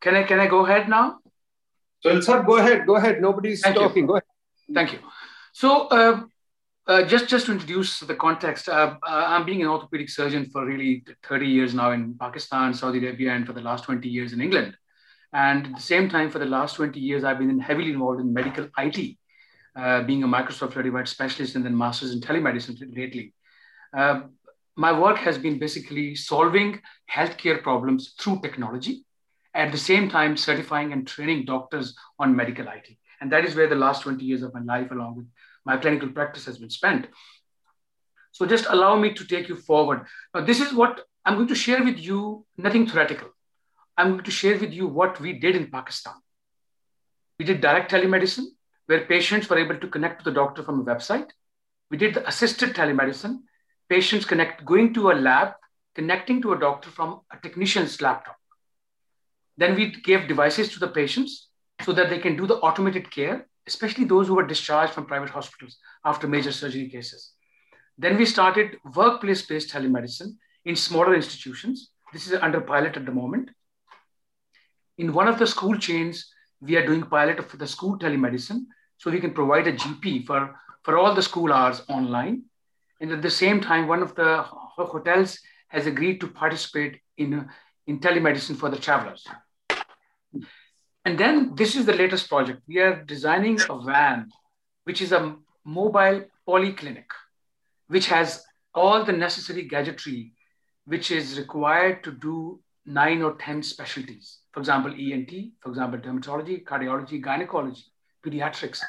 can 0.00 0.14
I 0.14 0.22
can 0.24 0.40
I 0.40 0.46
go 0.46 0.66
ahead 0.66 0.88
now? 0.88 1.18
So, 2.00 2.20
sir, 2.20 2.42
go 2.42 2.58
ahead. 2.58 2.86
Go 2.86 2.96
ahead. 2.96 3.22
Nobody's 3.22 3.62
Thank 3.62 3.76
talking. 3.76 4.02
You. 4.02 4.08
Go 4.08 4.12
ahead. 4.14 4.24
Thank 4.74 4.92
you. 4.92 4.98
So, 5.52 5.88
uh, 5.88 6.20
uh, 6.86 7.02
just 7.04 7.28
just 7.28 7.46
to 7.46 7.52
introduce 7.52 8.00
the 8.00 8.14
context, 8.14 8.68
I'm 8.68 9.46
being 9.46 9.62
an 9.62 9.68
orthopedic 9.68 10.10
surgeon 10.10 10.50
for 10.50 10.66
really 10.66 11.04
30 11.22 11.46
years 11.46 11.74
now 11.74 11.92
in 11.92 12.14
Pakistan, 12.18 12.74
Saudi 12.74 12.98
Arabia, 12.98 13.32
and 13.32 13.46
for 13.46 13.54
the 13.54 13.62
last 13.62 13.84
20 13.84 14.06
years 14.08 14.34
in 14.34 14.42
England. 14.42 14.76
And 15.32 15.66
at 15.66 15.74
the 15.74 15.80
same 15.80 16.08
time, 16.08 16.30
for 16.30 16.38
the 16.38 16.46
last 16.46 16.76
20 16.76 17.00
years, 17.00 17.24
I've 17.24 17.38
been 17.38 17.58
heavily 17.58 17.90
involved 17.90 18.20
in 18.20 18.32
medical 18.32 18.68
IT, 18.78 19.16
uh, 19.74 20.02
being 20.02 20.22
a 20.22 20.28
Microsoft 20.28 20.74
certified 20.74 21.08
specialist 21.08 21.56
and 21.56 21.64
then 21.64 21.76
master's 21.76 22.12
in 22.12 22.20
telemedicine 22.20 22.78
lately. 22.94 23.32
My 24.76 24.98
work 24.98 25.18
has 25.18 25.38
been 25.38 25.58
basically 25.58 26.14
solving 26.16 26.80
healthcare 27.10 27.62
problems 27.62 28.14
through 28.18 28.40
technology, 28.42 29.04
at 29.54 29.70
the 29.70 29.78
same 29.78 30.08
time 30.08 30.36
certifying 30.36 30.92
and 30.92 31.06
training 31.06 31.44
doctors 31.44 31.96
on 32.18 32.34
medical 32.34 32.66
IT. 32.66 32.96
And 33.20 33.30
that 33.32 33.44
is 33.44 33.54
where 33.54 33.68
the 33.68 33.76
last 33.76 34.02
20 34.02 34.24
years 34.24 34.42
of 34.42 34.52
my 34.52 34.60
life, 34.60 34.90
along 34.90 35.16
with 35.16 35.26
my 35.64 35.76
clinical 35.76 36.08
practice, 36.08 36.44
has 36.46 36.58
been 36.58 36.70
spent. 36.70 37.06
So 38.32 38.46
just 38.46 38.66
allow 38.68 38.96
me 38.96 39.14
to 39.14 39.24
take 39.24 39.48
you 39.48 39.56
forward. 39.56 40.06
Now, 40.34 40.44
this 40.44 40.60
is 40.60 40.72
what 40.72 41.02
I'm 41.24 41.36
going 41.36 41.48
to 41.48 41.54
share 41.54 41.84
with 41.84 41.98
you, 41.98 42.44
nothing 42.58 42.86
theoretical. 42.86 43.28
I'm 43.96 44.12
going 44.12 44.24
to 44.24 44.30
share 44.30 44.58
with 44.58 44.72
you 44.72 44.88
what 44.88 45.20
we 45.20 45.34
did 45.34 45.54
in 45.54 45.70
Pakistan. 45.70 46.14
We 47.38 47.44
did 47.44 47.60
direct 47.60 47.92
telemedicine, 47.92 48.46
where 48.86 49.06
patients 49.06 49.48
were 49.48 49.58
able 49.58 49.78
to 49.78 49.88
connect 49.88 50.18
to 50.18 50.30
the 50.30 50.34
doctor 50.34 50.64
from 50.64 50.80
a 50.80 50.84
website. 50.84 51.30
We 51.90 51.96
did 51.96 52.14
the 52.14 52.26
assisted 52.26 52.74
telemedicine, 52.74 53.38
patients 53.88 54.24
connect 54.24 54.64
going 54.64 54.94
to 54.94 55.10
a 55.10 55.14
lab, 55.14 55.54
connecting 55.94 56.42
to 56.42 56.52
a 56.52 56.58
doctor 56.58 56.90
from 56.90 57.20
a 57.32 57.36
technician's 57.36 58.00
laptop. 58.00 58.36
Then 59.56 59.74
we 59.74 59.90
gave 59.90 60.28
devices 60.28 60.68
to 60.70 60.80
the 60.80 60.88
patients 60.88 61.48
so 61.82 61.92
that 61.92 62.10
they 62.10 62.18
can 62.18 62.36
do 62.36 62.46
the 62.46 62.56
automated 62.56 63.10
care, 63.10 63.46
especially 63.66 64.04
those 64.04 64.26
who 64.26 64.34
were 64.34 64.46
discharged 64.46 64.92
from 64.92 65.06
private 65.06 65.30
hospitals 65.30 65.78
after 66.04 66.26
major 66.26 66.52
surgery 66.52 66.88
cases. 66.88 67.32
Then 67.96 68.16
we 68.16 68.26
started 68.26 68.78
workplace-based 68.94 69.70
telemedicine 69.70 70.36
in 70.64 70.74
smaller 70.74 71.14
institutions. 71.14 71.90
This 72.12 72.26
is 72.26 72.34
under 72.34 72.60
pilot 72.60 72.96
at 72.96 73.06
the 73.06 73.12
moment 73.12 73.50
in 74.98 75.12
one 75.12 75.28
of 75.28 75.38
the 75.38 75.46
school 75.46 75.76
chains, 75.76 76.32
we 76.60 76.76
are 76.76 76.86
doing 76.86 77.02
pilot 77.02 77.48
for 77.50 77.56
the 77.56 77.66
school 77.66 77.98
telemedicine. 77.98 78.66
So 78.98 79.10
we 79.10 79.20
can 79.20 79.32
provide 79.32 79.66
a 79.66 79.72
GP 79.72 80.26
for, 80.26 80.54
for 80.82 80.96
all 80.96 81.14
the 81.14 81.22
school 81.22 81.52
hours 81.52 81.82
online. 81.88 82.44
And 83.00 83.12
at 83.12 83.22
the 83.22 83.30
same 83.30 83.60
time, 83.60 83.88
one 83.88 84.02
of 84.02 84.14
the 84.14 84.42
hotels 84.42 85.38
has 85.68 85.86
agreed 85.86 86.20
to 86.20 86.28
participate 86.28 87.00
in, 87.16 87.48
in 87.86 88.00
telemedicine 88.00 88.56
for 88.56 88.70
the 88.70 88.78
travelers. 88.78 89.26
And 91.04 91.18
then 91.18 91.54
this 91.54 91.76
is 91.76 91.84
the 91.84 91.92
latest 91.92 92.28
project. 92.28 92.62
We 92.66 92.78
are 92.78 93.02
designing 93.04 93.60
a 93.68 93.80
van, 93.80 94.30
which 94.84 95.02
is 95.02 95.12
a 95.12 95.36
mobile 95.64 96.24
polyclinic, 96.48 97.06
which 97.88 98.06
has 98.06 98.44
all 98.74 99.04
the 99.04 99.12
necessary 99.12 99.64
gadgetry 99.68 100.32
which 100.86 101.10
is 101.10 101.38
required 101.38 102.04
to 102.04 102.12
do 102.12 102.60
nine 102.86 103.22
or 103.22 103.34
10 103.36 103.62
specialties. 103.62 104.40
For 104.52 104.60
example, 104.60 104.92
ENT, 104.92 105.30
for 105.60 105.70
example, 105.70 105.98
dermatology, 105.98 106.62
cardiology, 106.64 107.20
gynecology, 107.20 107.84
pediatrics, 108.24 108.80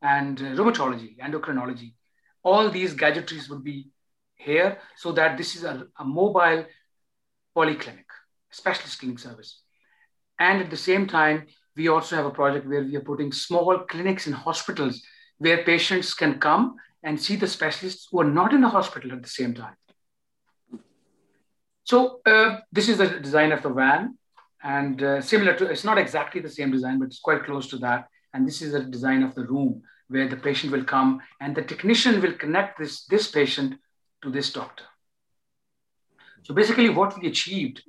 and 0.00 0.40
uh, 0.40 0.44
rheumatology, 0.44 1.18
endocrinology. 1.18 1.94
All 2.42 2.70
these 2.70 2.94
gadgetries 2.94 3.48
would 3.48 3.64
be 3.64 3.88
here 4.34 4.78
so 4.96 5.12
that 5.12 5.36
this 5.36 5.54
is 5.56 5.64
a, 5.64 5.86
a 5.98 6.04
mobile 6.04 6.64
polyclinic, 7.56 8.04
specialist 8.50 8.98
clinic 8.98 9.18
service. 9.18 9.60
And 10.38 10.60
at 10.60 10.70
the 10.70 10.76
same 10.76 11.06
time, 11.06 11.46
we 11.76 11.88
also 11.88 12.16
have 12.16 12.26
a 12.26 12.30
project 12.30 12.66
where 12.66 12.82
we 12.82 12.96
are 12.96 13.00
putting 13.00 13.32
small 13.32 13.78
clinics 13.80 14.26
in 14.26 14.32
hospitals 14.32 15.02
where 15.38 15.64
patients 15.64 16.14
can 16.14 16.38
come 16.38 16.76
and 17.02 17.20
see 17.20 17.36
the 17.36 17.46
specialists 17.46 18.08
who 18.10 18.20
are 18.20 18.30
not 18.30 18.52
in 18.52 18.60
the 18.60 18.68
hospital 18.68 19.12
at 19.12 19.22
the 19.22 19.28
same 19.28 19.54
time. 19.54 19.76
So 21.84 22.20
uh, 22.26 22.60
this 22.70 22.88
is 22.88 22.98
the 22.98 23.08
design 23.20 23.52
of 23.52 23.62
the 23.62 23.70
van 23.70 24.18
and 24.62 25.02
uh, 25.02 25.20
similar 25.20 25.54
to, 25.56 25.66
it's 25.66 25.84
not 25.84 25.98
exactly 25.98 26.40
the 26.40 26.48
same 26.48 26.70
design, 26.70 26.98
but 26.98 27.06
it's 27.06 27.18
quite 27.18 27.44
close 27.44 27.66
to 27.68 27.78
that. 27.78 28.06
And 28.32 28.46
this 28.46 28.62
is 28.62 28.72
the 28.72 28.80
design 28.80 29.22
of 29.22 29.34
the 29.34 29.44
room 29.44 29.82
where 30.12 30.28
the 30.28 30.36
patient 30.36 30.72
will 30.72 30.84
come 30.84 31.20
and 31.40 31.56
the 31.56 31.62
technician 31.62 32.20
will 32.20 32.34
connect 32.34 32.78
this, 32.78 33.04
this 33.06 33.30
patient 33.30 33.74
to 34.22 34.30
this 34.30 34.52
doctor. 34.52 34.84
So 36.42 36.54
basically 36.54 36.90
what 36.90 37.18
we 37.18 37.28
achieved 37.28 37.82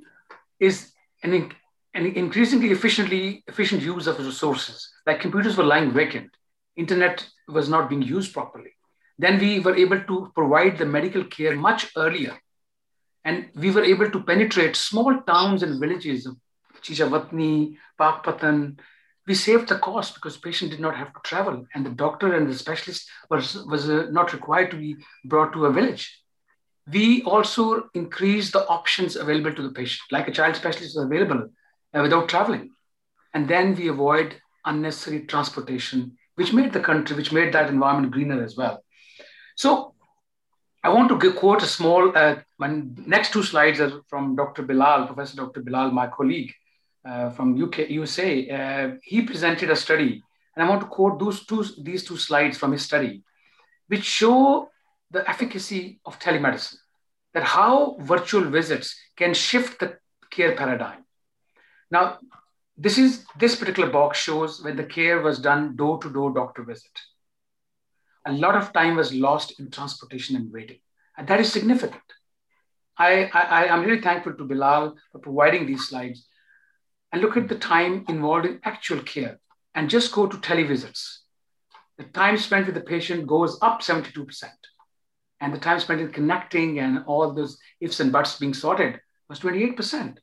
is 0.60 0.94
an, 1.24 1.52
an 1.94 2.06
increasingly 2.06 2.72
efficiently 2.72 3.44
efficient 3.48 3.82
use 3.82 4.08
of 4.08 4.20
resources. 4.20 4.90
Like 5.06 5.20
computers 5.20 5.58
were 5.58 5.64
lying 5.64 5.92
vacant, 5.92 6.32
internet 6.76 7.26
was 7.48 7.68
not 7.70 7.90
being 7.90 8.02
used 8.02 8.34
properly. 8.34 8.72
Then 9.18 9.40
we 9.40 9.60
were 9.60 9.76
able 9.76 10.02
to 10.02 10.32
provide 10.34 10.78
the 10.78 10.86
medical 10.86 11.24
care 11.26 11.56
much 11.56 11.92
earlier. 11.96 12.36
And 13.26 13.50
we 13.56 13.72
were 13.72 13.84
able 13.84 14.10
to 14.10 14.24
penetrate 14.24 14.76
small 14.76 15.22
towns 15.22 15.64
and 15.64 15.80
villages 15.80 16.26
of 16.26 16.36
Chichawatni, 16.82 17.78
Pakpattan. 18.00 18.80
We 19.26 19.36
saved 19.36 19.70
the 19.70 19.80
cost 19.80 20.16
because 20.16 20.36
the 20.36 20.42
patient 20.42 20.72
did 20.72 20.82
not 20.82 20.98
have 20.98 21.14
to 21.14 21.20
travel 21.24 21.66
and 21.74 21.86
the 21.86 21.92
doctor 21.92 22.34
and 22.34 22.48
the 22.48 22.54
specialist 22.54 23.10
was, 23.30 23.64
was 23.66 23.90
uh, 23.90 24.08
not 24.12 24.34
required 24.34 24.72
to 24.72 24.78
be 24.78 24.98
brought 25.24 25.54
to 25.54 25.66
a 25.66 25.72
village. 25.72 26.20
We 26.92 27.24
also 27.24 27.90
increased 27.94 28.52
the 28.52 28.68
options 28.68 29.16
available 29.16 29.54
to 29.54 29.62
the 29.62 29.72
patient, 29.72 30.02
like 30.12 30.28
a 30.28 30.32
child 30.32 30.58
specialist 30.58 30.92
is 30.92 30.98
available 30.98 31.50
uh, 31.94 32.02
without 32.02 32.28
traveling. 32.28 32.72
And 33.34 33.48
then 33.48 33.76
we 33.76 33.88
avoid 33.88 34.36
unnecessary 34.66 35.22
transportation, 35.22 36.18
which 36.36 36.52
made 36.52 36.74
the 36.74 36.82
country, 36.82 37.16
which 37.16 37.32
made 37.32 37.54
that 37.54 37.70
environment 37.70 38.12
greener 38.12 38.44
as 38.44 38.58
well. 38.58 38.84
So 39.56 39.94
I 40.84 40.90
want 40.90 41.08
to 41.10 41.18
give, 41.18 41.38
quote 41.38 41.64
a 41.64 41.66
small, 41.66 42.12
uh, 42.16 42.36
my 42.58 42.82
next 43.06 43.32
two 43.32 43.44
slides 43.44 43.80
are 43.80 44.02
from 44.10 44.36
Dr. 44.36 44.64
Bilal, 44.64 45.08
Professor 45.08 45.38
Dr. 45.38 45.62
Bilal, 45.62 45.92
my 45.92 46.08
colleague 46.08 46.54
uh, 47.06 47.30
from 47.32 47.62
UK, 47.62 47.90
USA. 47.90 48.50
Uh, 48.50 48.96
he 49.04 49.22
presented 49.22 49.70
a 49.70 49.76
study, 49.76 50.24
and 50.56 50.66
I 50.66 50.70
want 50.70 50.82
to 50.82 50.88
quote 50.88 51.20
those 51.20 51.46
two, 51.46 51.66
these 51.82 52.04
two 52.04 52.18
slides 52.18 52.58
from 52.58 52.72
his 52.72 52.84
study, 52.84 53.24
which 53.88 54.04
show 54.04 54.70
the 55.12 55.28
efficacy 55.30 56.00
of 56.06 56.20
telemedicine, 56.20 56.78
that 57.34 57.44
how 57.44 57.98
virtual 58.00 58.44
visits 58.44 58.96
can 59.16 59.34
shift 59.34 59.80
the 59.80 59.98
care 60.32 60.56
paradigm. 60.56 61.06
Now, 61.92 62.20
this 62.76 62.98
is 62.98 63.26
this 63.38 63.56
particular 63.56 63.90
box 63.90 64.18
shows 64.18 64.64
when 64.64 64.76
the 64.76 64.84
care 64.84 65.22
was 65.22 65.38
done 65.40 65.76
door-to-door 65.76 66.34
doctor 66.34 66.64
visit 66.64 66.90
a 68.26 68.32
lot 68.32 68.56
of 68.56 68.72
time 68.74 68.96
was 68.96 69.14
lost 69.14 69.60
in 69.60 69.70
transportation 69.70 70.36
and 70.36 70.52
waiting. 70.52 70.80
And 71.18 71.28
that 71.28 71.40
is 71.40 71.52
significant. 71.52 72.02
I, 72.98 73.30
I, 73.34 73.68
I'm 73.68 73.84
really 73.84 74.02
thankful 74.02 74.34
to 74.34 74.44
Bilal 74.44 74.96
for 75.12 75.20
providing 75.20 75.66
these 75.66 75.88
slides. 75.88 76.28
And 77.14 77.22
look 77.22 77.38
at 77.38 77.48
the 77.48 77.56
time 77.56 78.06
involved 78.10 78.48
in 78.48 78.60
actual 78.64 79.00
care 79.04 79.40
and 79.76 79.88
just 79.88 80.12
go 80.12 80.26
to 80.26 80.38
televisits. 80.38 81.20
The 82.00 82.06
time 82.06 82.38
spent 82.38 82.66
with 82.66 82.74
the 82.74 82.82
patient 82.82 83.28
goes 83.28 83.60
up 83.62 83.82
72%. 83.82 84.46
And 85.40 85.54
the 85.54 85.60
time 85.60 85.80
spent 85.80 86.02
in 86.02 86.12
connecting 86.12 86.80
and 86.80 87.04
all 87.06 87.32
those 87.32 87.60
ifs 87.80 88.00
and 88.00 88.12
buts 88.12 88.40
being 88.40 88.56
sorted 88.56 89.00
was 89.30 89.40
28%. 89.40 90.18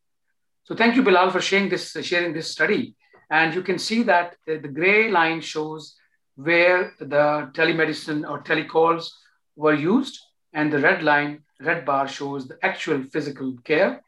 So 0.65 0.75
thank 0.75 0.97
you, 0.97 1.03
Bilal, 1.03 1.31
for 1.31 1.41
sharing 1.41 1.69
this, 1.69 1.97
sharing 2.03 2.33
this 2.33 2.51
study. 2.51 2.97
And 3.31 3.55
you 3.55 3.63
can 3.63 3.79
see 3.79 4.03
that 4.05 4.35
the, 4.47 4.59
the 4.59 4.69
gray 4.69 5.13
line 5.13 5.41
shows 5.41 5.95
where 6.35 6.93
the 6.99 7.51
telemedicine 7.55 8.29
or 8.29 8.43
telecalls 8.43 9.11
were 9.55 9.75
used, 9.75 10.19
and 10.53 10.73
the 10.73 10.81
red 10.81 11.05
line, 11.05 11.45
red 11.61 11.85
bar 11.85 12.09
shows 12.09 12.49
the 12.49 12.59
actual 12.63 13.05
physical 13.05 13.57
care. 13.63 14.03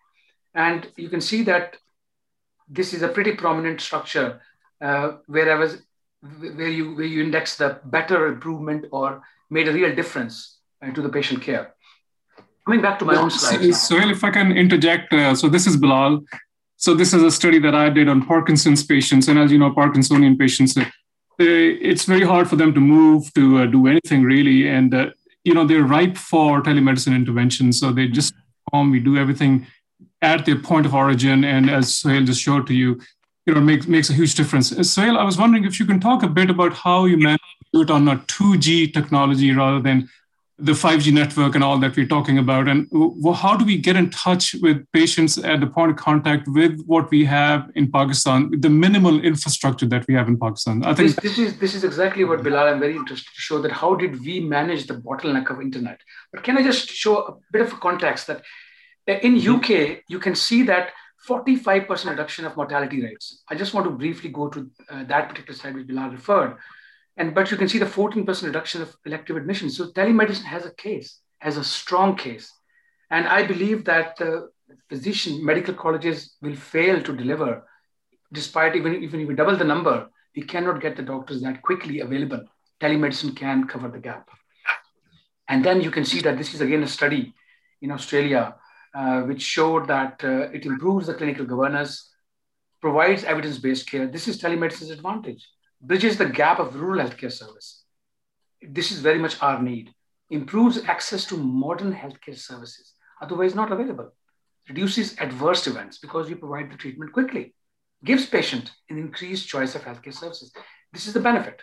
And 0.55 0.89
you 0.97 1.09
can 1.09 1.21
see 1.21 1.45
that 1.45 1.77
this 2.73 2.95
is 2.95 3.03
a 3.03 3.09
pretty 3.09 3.33
prominent 3.33 3.81
structure 3.81 4.41
uh, 4.81 5.13
where 5.27 5.53
I 5.53 5.59
was, 5.59 5.83
where 6.39 6.69
you 6.69 6.95
where 6.95 7.07
you 7.07 7.23
index 7.23 7.57
the 7.57 7.81
better 7.85 8.27
improvement 8.27 8.87
or 8.91 9.23
made 9.51 9.69
a 9.69 9.73
real 9.73 9.95
difference 9.95 10.59
uh, 10.83 10.91
to 10.93 11.03
the 11.03 11.09
patient 11.09 11.43
care. 11.43 11.75
Coming 12.67 12.81
back 12.81 12.99
to 13.01 13.05
my 13.05 13.17
own 13.17 13.31
slides. 13.31 13.83
So, 13.83 13.97
if 13.97 14.23
I 14.23 14.31
can 14.31 14.53
interject, 14.53 15.13
uh, 15.13 15.35
so 15.35 15.49
this 15.49 15.67
is 15.67 15.77
Bilal. 15.77 16.21
So 16.77 16.95
this 16.95 17.13
is 17.13 17.23
a 17.23 17.31
study 17.31 17.59
that 17.61 17.75
I 17.77 17.91
did 17.91 18.09
on 18.09 18.27
Parkinson's 18.27 18.83
patients, 18.85 19.29
and 19.29 19.39
as 19.39 19.53
you 19.53 19.59
know, 19.59 19.71
Parkinsonian 19.71 20.39
patients 20.39 20.75
it's 21.39 22.05
very 22.05 22.25
hard 22.25 22.49
for 22.49 22.57
them 22.57 22.75
to 22.75 22.81
move 22.81 23.33
to 23.35 23.59
uh, 23.59 23.67
do 23.67 23.87
anything 23.87 24.23
really 24.23 24.69
and 24.69 24.95
uh, 24.95 25.07
you 25.45 25.55
know 25.55 25.67
they're 25.67 25.85
ripe 25.85 26.17
for 26.17 26.63
telemedicine 26.63 27.15
intervention 27.15 27.73
so 27.73 27.93
they 27.93 28.07
just 28.07 28.35
home 28.73 28.91
we 28.91 29.01
do 29.01 29.17
everything 29.17 29.67
at 30.23 30.47
their 30.47 30.59
point 30.59 30.87
of 30.87 30.95
origin 30.95 31.45
and 31.45 31.69
as 31.69 31.95
Sohail 31.95 32.25
just 32.25 32.41
showed 32.41 32.67
to 32.69 32.75
you 32.75 33.01
you 33.47 33.55
know 33.55 33.61
makes 33.61 33.87
makes 33.87 34.09
a 34.09 34.15
huge 34.15 34.35
difference 34.35 34.73
uh, 34.73 34.83
Sohail 34.83 35.19
I 35.19 35.25
was 35.25 35.37
wondering 35.37 35.65
if 35.65 35.79
you 35.81 35.87
can 35.87 36.01
talk 36.01 36.23
a 36.23 36.29
bit 36.29 36.49
about 36.49 36.73
how 36.73 37.05
you 37.05 37.19
do 37.73 37.83
it 37.83 37.91
on 37.91 38.09
a 38.09 38.17
2G 38.17 38.93
technology 38.95 39.53
rather 39.53 39.81
than 39.81 40.09
the 40.63 40.73
5G 40.73 41.13
network 41.13 41.57
and 41.57 41.65
all 41.65 41.79
that 41.79 41.97
we're 41.97 42.07
talking 42.07 42.39
about, 42.39 42.69
and 42.69 42.89
how 43.35 43.57
do 43.57 43.65
we 43.65 43.77
get 43.79 43.97
in 43.97 44.11
touch 44.11 44.55
with 44.63 44.87
patients 44.93 45.37
at 45.39 45.61
the 45.61 45.67
point 45.67 45.91
of 45.91 45.97
contact 45.97 46.47
with 46.47 46.81
what 46.87 47.11
we 47.11 47.25
have 47.25 47.71
in 47.75 47.91
Pakistan, 47.91 48.49
the 48.61 48.71
minimal 48.71 49.21
infrastructure 49.25 49.87
that 49.87 50.07
we 50.07 50.15
have 50.15 50.29
in 50.29 50.39
Pakistan? 50.39 50.85
I 50.85 50.95
think 50.95 51.17
this, 51.17 51.37
this 51.37 51.39
is 51.39 51.59
this 51.59 51.75
is 51.75 51.83
exactly 51.83 52.25
what 52.25 52.45
Bilal. 52.45 52.69
I'm 52.69 52.81
very 52.81 52.95
interested 52.95 53.35
to 53.35 53.41
show 53.41 53.61
that 53.63 53.73
how 53.73 53.95
did 53.97 54.21
we 54.21 54.39
manage 54.41 54.87
the 54.87 54.95
bottleneck 54.95 55.51
of 55.51 55.61
internet? 55.61 56.01
But 56.33 56.45
can 56.45 56.57
I 56.57 56.63
just 56.63 56.89
show 56.91 57.17
a 57.19 57.35
bit 57.51 57.63
of 57.63 57.73
a 57.73 57.77
context 57.77 58.29
that 58.29 58.43
in 59.07 59.37
UK 59.37 60.03
you 60.09 60.19
can 60.19 60.35
see 60.35 60.63
that 60.65 60.93
45% 61.29 62.11
reduction 62.11 62.45
of 62.45 62.57
mortality 62.57 63.03
rates. 63.03 63.43
I 63.49 63.55
just 63.55 63.75
want 63.75 63.87
to 63.87 63.91
briefly 63.91 64.31
go 64.31 64.49
to 64.49 64.71
uh, 64.91 65.05
that 65.05 65.29
particular 65.29 65.57
slide 65.57 65.75
which 65.75 65.87
Bilal 65.87 66.11
referred 66.11 66.57
and 67.17 67.35
but 67.35 67.51
you 67.51 67.57
can 67.57 67.69
see 67.69 67.79
the 67.79 67.85
14% 67.85 68.43
reduction 68.43 68.83
of 68.83 68.97
elective 69.05 69.37
admissions. 69.37 69.77
So 69.77 69.91
telemedicine 69.91 70.45
has 70.45 70.65
a 70.65 70.75
case, 70.75 71.21
has 71.41 71.57
a 71.57 71.65
strong 71.65 72.17
case. 72.17 72.51
And 73.11 73.27
I 73.27 73.47
believe 73.47 73.85
that 73.85 74.17
the 74.17 74.49
physician 74.89 75.45
medical 75.45 75.75
colleges 75.75 76.37
will 76.41 76.57
fail 76.57 77.03
to 77.03 77.15
deliver, 77.15 77.65
despite 78.33 78.75
even, 78.77 79.03
even 79.03 79.21
if 79.21 79.29
we 79.29 79.35
double 79.35 79.57
the 79.57 79.65
number, 79.65 80.09
we 80.35 80.43
cannot 80.43 80.81
get 80.81 80.97
the 80.97 81.03
doctors 81.03 81.43
that 81.43 81.61
quickly 81.61 82.01
available. 82.01 82.43
Telemedicine 82.81 83.37
can 83.37 83.67
cover 83.67 83.89
the 83.89 83.99
gap. 83.99 84.31
And 85.49 85.63
then 85.63 85.83
you 85.83 85.91
can 85.91 86.07
see 86.07 86.21
that 86.21 86.39
this 86.39 86.55
is 86.55 86.63
again 86.63 86.83
a 86.83 86.89
study 86.89 87.35
in 87.83 87.91
Australia, 87.91 88.55
uh, 88.95 89.23
which 89.23 89.43
showed 89.43 89.89
that 89.89 90.23
uh, 90.25 90.51
it 90.53 90.67
improves 90.67 91.07
the 91.07 91.15
clinical 91.15 91.45
governance, 91.45 92.11
provides 92.81 93.25
evidence-based 93.25 93.89
care. 93.89 94.07
This 94.07 94.29
is 94.29 94.41
telemedicine's 94.41 94.91
advantage 94.91 95.49
bridges 95.83 96.17
the 96.17 96.27
gap 96.27 96.61
of 96.61 96.77
rural 96.77 97.05
healthcare 97.05 97.33
service. 97.33 97.85
This 98.63 98.93
is 98.93 99.01
very 99.01 99.19
much 99.19 99.43
our 99.43 99.61
need. 99.61 99.93
Improves 100.31 100.85
access 100.85 101.27
to 101.27 101.37
modern 101.37 101.93
healthcare 101.93 102.39
services, 102.39 102.95
otherwise 103.21 103.55
not 103.55 103.73
available. 103.73 104.13
Reduces 104.69 105.19
adverse 105.19 105.67
events 105.67 105.99
because 105.99 106.29
we 106.29 106.37
provide 106.37 106.71
the 106.71 106.77
treatment 106.77 107.13
quickly. 107.13 107.55
Gives 108.05 108.27
patient 108.27 108.71
an 108.89 108.99
increased 108.99 109.49
choice 109.49 109.75
of 109.75 109.83
healthcare 109.83 110.15
services. 110.15 110.53
This 110.93 111.07
is 111.07 111.13
the 111.13 111.21
benefit. 111.21 111.61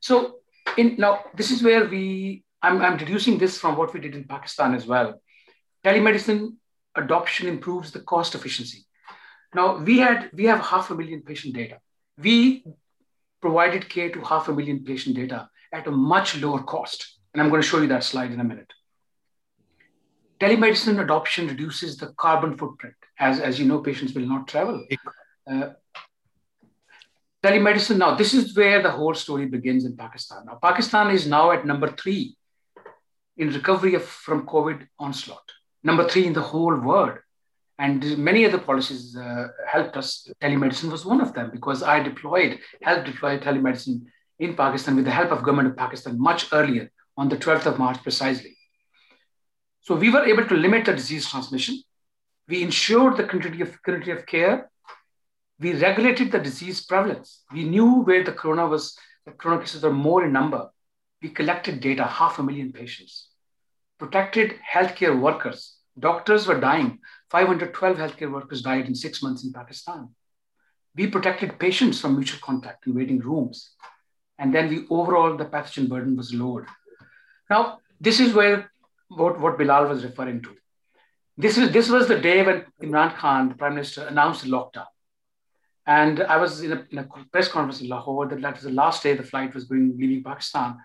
So 0.00 0.40
in, 0.76 0.96
now 0.98 1.24
this 1.34 1.50
is 1.50 1.62
where 1.62 1.86
we, 1.86 2.44
I'm, 2.60 2.82
I'm 2.82 2.96
deducing 2.96 3.38
this 3.38 3.58
from 3.58 3.76
what 3.76 3.94
we 3.94 4.00
did 4.00 4.14
in 4.14 4.24
Pakistan 4.24 4.74
as 4.74 4.86
well. 4.86 5.22
Telemedicine 5.84 6.56
adoption 6.96 7.48
improves 7.48 7.92
the 7.92 8.00
cost 8.00 8.34
efficiency. 8.34 8.86
Now 9.54 9.78
we 9.78 9.98
had 9.98 10.30
we 10.32 10.44
have 10.44 10.60
half 10.60 10.90
a 10.90 10.94
million 10.94 11.22
patient 11.22 11.54
data. 11.54 11.78
We 12.18 12.64
provided 13.40 13.88
care 13.88 14.10
to 14.10 14.20
half 14.20 14.48
a 14.48 14.52
million 14.52 14.84
patient 14.84 15.16
data 15.16 15.48
at 15.72 15.86
a 15.86 15.90
much 15.90 16.40
lower 16.40 16.62
cost. 16.62 17.18
And 17.32 17.42
I'm 17.42 17.48
going 17.48 17.62
to 17.62 17.68
show 17.68 17.80
you 17.80 17.88
that 17.88 18.04
slide 18.04 18.30
in 18.30 18.40
a 18.40 18.44
minute. 18.44 18.70
Telemedicine 20.38 21.00
adoption 21.00 21.48
reduces 21.48 21.96
the 21.96 22.12
carbon 22.18 22.56
footprint. 22.56 22.94
As, 23.18 23.40
as 23.40 23.58
you 23.58 23.66
know, 23.66 23.80
patients 23.80 24.12
will 24.12 24.26
not 24.26 24.48
travel. 24.48 24.84
Uh, 25.50 25.70
telemedicine, 27.42 27.96
now 27.98 28.14
this 28.14 28.34
is 28.34 28.56
where 28.56 28.82
the 28.82 28.90
whole 28.90 29.14
story 29.14 29.46
begins 29.46 29.84
in 29.84 29.96
Pakistan. 29.96 30.44
Now, 30.46 30.58
Pakistan 30.60 31.10
is 31.10 31.26
now 31.26 31.52
at 31.52 31.64
number 31.64 31.90
three 31.90 32.36
in 33.36 33.50
recovery 33.50 33.94
of, 33.94 34.04
from 34.04 34.46
COVID 34.46 34.86
onslaught, 34.98 35.48
number 35.82 36.08
three 36.08 36.26
in 36.26 36.32
the 36.32 36.42
whole 36.42 36.76
world. 36.76 37.18
And 37.78 38.18
many 38.18 38.44
other 38.44 38.58
policies 38.58 39.16
uh, 39.16 39.48
helped 39.66 39.96
us. 39.96 40.28
Telemedicine 40.40 40.90
was 40.90 41.04
one 41.04 41.20
of 41.20 41.32
them 41.34 41.50
because 41.50 41.82
I 41.82 42.00
deployed, 42.00 42.60
helped 42.82 43.06
deploy 43.06 43.38
telemedicine 43.38 44.02
in 44.38 44.54
Pakistan 44.54 44.96
with 44.96 45.04
the 45.04 45.10
help 45.10 45.30
of 45.32 45.42
government 45.42 45.68
of 45.68 45.76
Pakistan 45.76 46.20
much 46.20 46.52
earlier 46.52 46.90
on 47.16 47.28
the 47.28 47.36
12th 47.36 47.66
of 47.66 47.78
March 47.78 48.02
precisely. 48.02 48.56
So 49.80 49.96
we 49.96 50.10
were 50.10 50.24
able 50.24 50.46
to 50.46 50.54
limit 50.54 50.84
the 50.84 50.94
disease 50.94 51.28
transmission. 51.28 51.82
We 52.48 52.62
ensured 52.62 53.16
the 53.16 53.24
continuity 53.24 53.62
of, 53.62 53.82
continuity 53.82 54.12
of 54.12 54.26
care. 54.26 54.70
We 55.58 55.74
regulated 55.74 56.30
the 56.32 56.38
disease 56.38 56.84
prevalence. 56.84 57.42
We 57.52 57.64
knew 57.64 58.02
where 58.02 58.22
the 58.22 58.32
corona 58.32 58.66
was, 58.66 58.96
the 59.26 59.32
corona 59.32 59.60
cases 59.60 59.82
were 59.82 59.92
more 59.92 60.24
in 60.24 60.32
number. 60.32 60.70
We 61.20 61.30
collected 61.30 61.80
data, 61.80 62.04
half 62.04 62.38
a 62.38 62.42
million 62.42 62.72
patients, 62.72 63.28
protected 64.02 64.56
healthcare 64.74 65.16
workers. 65.26 65.76
Doctors 65.96 66.48
were 66.48 66.58
dying 66.58 66.98
512 67.30 67.96
healthcare 67.96 68.32
workers 68.32 68.60
died 68.60 68.86
in 68.86 68.96
six 68.96 69.22
months 69.22 69.44
in 69.44 69.52
Pakistan. 69.52 70.08
We 70.96 71.06
protected 71.06 71.58
patients 71.60 72.00
from 72.00 72.16
mutual 72.16 72.40
contact 72.40 72.86
in 72.86 72.94
waiting 72.96 73.20
rooms. 73.20 73.74
And 74.38 74.52
then 74.52 74.68
we 74.70 74.86
overall, 74.90 75.36
the 75.36 75.44
pathogen 75.44 75.88
burden 75.88 76.16
was 76.16 76.34
lowered. 76.34 76.66
Now, 77.48 77.78
this 78.00 78.18
is 78.18 78.34
where 78.34 78.72
what, 79.08 79.38
what 79.38 79.56
Bilal 79.56 79.86
was 79.86 80.04
referring 80.04 80.42
to. 80.42 80.50
This, 81.38 81.56
is, 81.56 81.70
this 81.70 81.88
was 81.88 82.08
the 82.08 82.18
day 82.18 82.42
when 82.42 82.66
Imran 82.82 83.14
Khan, 83.16 83.50
the 83.50 83.54
Prime 83.54 83.76
Minister, 83.76 84.02
announced 84.06 84.42
the 84.42 84.50
lockdown. 84.50 84.86
And 85.86 86.22
I 86.24 86.38
was 86.38 86.60
in 86.62 86.72
a, 86.72 86.86
in 86.90 86.98
a 86.98 87.08
press 87.30 87.48
conference 87.48 87.80
in 87.80 87.88
Lahore, 87.88 88.26
that, 88.26 88.42
that 88.42 88.54
was 88.54 88.64
the 88.64 88.70
last 88.70 89.04
day 89.04 89.14
the 89.14 89.22
flight 89.22 89.54
was 89.54 89.64
going 89.64 89.96
leaving 89.96 90.24
Pakistan. 90.24 90.78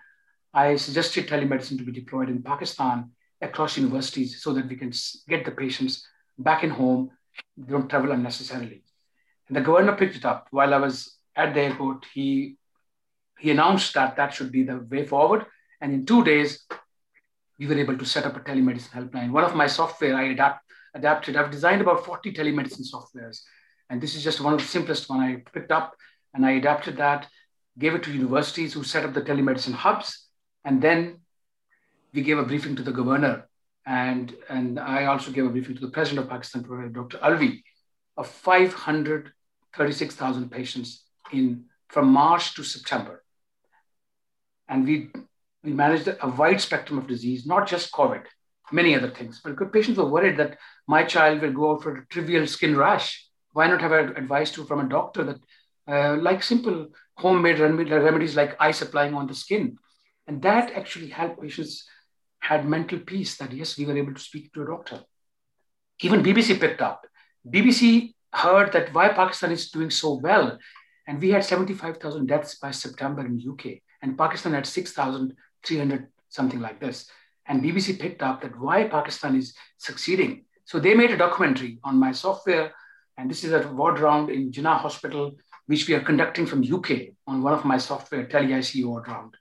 I 0.52 0.76
suggested 0.76 1.28
telemedicine 1.28 1.78
to 1.78 1.84
be 1.84 1.92
deployed 1.92 2.28
in 2.28 2.42
Pakistan 2.42 3.10
across 3.40 3.76
universities 3.76 4.42
so 4.42 4.52
that 4.54 4.68
we 4.68 4.76
can 4.76 4.92
get 5.28 5.44
the 5.44 5.52
patients 5.52 6.06
back 6.38 6.64
in 6.64 6.70
home, 6.70 7.10
they 7.56 7.70
don't 7.72 7.88
travel 7.88 8.12
unnecessarily. 8.12 8.82
And 9.48 9.56
the 9.56 9.60
governor 9.60 9.96
picked 9.96 10.16
it 10.16 10.24
up 10.24 10.48
while 10.50 10.74
I 10.74 10.78
was 10.78 11.16
at 11.36 11.54
the 11.54 11.60
airport. 11.60 12.04
He 12.12 12.56
he 13.38 13.50
announced 13.50 13.94
that 13.94 14.16
that 14.16 14.34
should 14.34 14.50
be 14.50 14.64
the 14.64 14.78
way 14.90 15.06
forward. 15.06 15.46
And 15.80 15.92
in 15.92 16.04
two 16.04 16.24
days, 16.24 16.66
we 17.58 17.66
were 17.66 17.78
able 17.78 17.96
to 17.96 18.04
set 18.04 18.24
up 18.24 18.36
a 18.36 18.40
telemedicine 18.40 18.90
helpline. 18.90 19.30
One 19.30 19.44
of 19.44 19.54
my 19.54 19.68
software 19.68 20.16
I 20.16 20.24
adapt, 20.24 20.64
adapted. 20.94 21.36
I've 21.36 21.50
designed 21.50 21.80
about 21.80 22.04
40 22.04 22.32
telemedicine 22.32 22.84
softwares. 22.92 23.40
And 23.90 24.00
this 24.00 24.16
is 24.16 24.24
just 24.24 24.40
one 24.40 24.54
of 24.54 24.60
the 24.60 24.66
simplest 24.66 25.08
one 25.08 25.20
I 25.20 25.42
picked 25.52 25.70
up 25.70 25.94
and 26.34 26.44
I 26.44 26.52
adapted 26.52 26.96
that, 26.98 27.26
gave 27.78 27.94
it 27.94 28.02
to 28.04 28.12
universities 28.12 28.74
who 28.74 28.82
set 28.82 29.04
up 29.04 29.14
the 29.14 29.22
telemedicine 29.22 29.72
hubs. 29.72 30.27
And 30.64 30.82
then 30.82 31.20
we 32.12 32.22
gave 32.22 32.38
a 32.38 32.44
briefing 32.44 32.76
to 32.76 32.82
the 32.82 32.92
governor 32.92 33.48
and, 33.88 34.34
and 34.50 34.78
I 34.78 35.06
also 35.06 35.30
gave 35.30 35.46
a 35.46 35.48
briefing 35.48 35.76
to 35.76 35.80
the 35.80 35.90
president 35.90 36.24
of 36.24 36.30
Pakistan, 36.30 36.62
Dr. 36.92 37.16
Alvi, 37.18 37.62
of 38.18 38.28
536,000 38.28 40.50
patients 40.50 41.04
in 41.32 41.64
from 41.88 42.08
March 42.08 42.54
to 42.54 42.62
September. 42.62 43.24
And 44.68 44.84
we, 44.84 45.08
we 45.64 45.72
managed 45.72 46.08
a 46.08 46.28
wide 46.28 46.60
spectrum 46.60 46.98
of 46.98 47.06
disease, 47.06 47.46
not 47.46 47.66
just 47.66 47.90
COVID, 47.92 48.24
many 48.70 48.94
other 48.94 49.08
things. 49.08 49.40
But 49.42 49.72
patients 49.72 49.96
were 49.96 50.04
worried 50.04 50.36
that 50.36 50.58
my 50.86 51.04
child 51.04 51.40
will 51.40 51.52
go 51.52 51.72
out 51.72 51.82
for 51.82 51.96
a 51.96 52.06
trivial 52.08 52.46
skin 52.46 52.76
rash. 52.76 53.26
Why 53.52 53.68
not 53.68 53.80
have 53.80 53.92
advice 53.92 54.50
to 54.52 54.64
from 54.64 54.80
a 54.80 54.88
doctor 54.88 55.24
that, 55.24 55.38
uh, 55.90 56.16
like 56.20 56.42
simple 56.42 56.88
homemade 57.16 57.58
remedies 57.58 58.36
like 58.36 58.54
ice 58.60 58.82
applying 58.82 59.14
on 59.14 59.26
the 59.26 59.34
skin, 59.34 59.78
and 60.28 60.42
that 60.42 60.72
actually 60.72 61.08
helped 61.08 61.40
patients 61.40 61.88
had 62.38 62.68
mental 62.68 62.98
peace 62.98 63.36
that 63.38 63.52
yes, 63.52 63.78
we 63.78 63.86
were 63.86 63.96
able 63.96 64.14
to 64.14 64.20
speak 64.20 64.52
to 64.52 64.62
a 64.62 64.66
doctor. 64.66 65.00
Even 66.00 66.22
BBC 66.22 66.60
picked 66.60 66.82
up. 66.82 67.06
BBC 67.48 68.14
heard 68.32 68.70
that 68.72 68.92
why 68.92 69.08
Pakistan 69.08 69.50
is 69.50 69.70
doing 69.70 69.90
so 69.90 70.20
well. 70.22 70.58
And 71.06 71.20
we 71.20 71.30
had 71.30 71.42
75,000 71.42 72.26
deaths 72.26 72.56
by 72.56 72.70
September 72.70 73.24
in 73.24 73.42
UK, 73.42 73.80
and 74.02 74.18
Pakistan 74.18 74.52
had 74.52 74.66
6,300, 74.66 76.06
something 76.28 76.60
like 76.60 76.78
this. 76.78 77.10
And 77.46 77.62
BBC 77.62 77.98
picked 77.98 78.22
up 78.22 78.42
that 78.42 78.60
why 78.60 78.84
Pakistan 78.84 79.34
is 79.34 79.54
succeeding. 79.78 80.44
So 80.66 80.78
they 80.78 80.92
made 80.94 81.10
a 81.10 81.16
documentary 81.16 81.78
on 81.82 81.98
my 81.98 82.12
software, 82.12 82.74
and 83.16 83.30
this 83.30 83.42
is 83.42 83.52
a 83.52 83.66
ward 83.72 83.98
round 84.00 84.28
in 84.28 84.52
Jinnah 84.52 84.78
Hospital, 84.78 85.32
which 85.66 85.88
we 85.88 85.94
are 85.94 86.02
conducting 86.02 86.44
from 86.44 86.62
UK 86.62 87.14
on 87.26 87.42
one 87.42 87.54
of 87.54 87.64
my 87.64 87.78
software, 87.78 88.26
TeleIC 88.26 88.84
ward 88.84 89.08
round. 89.08 89.34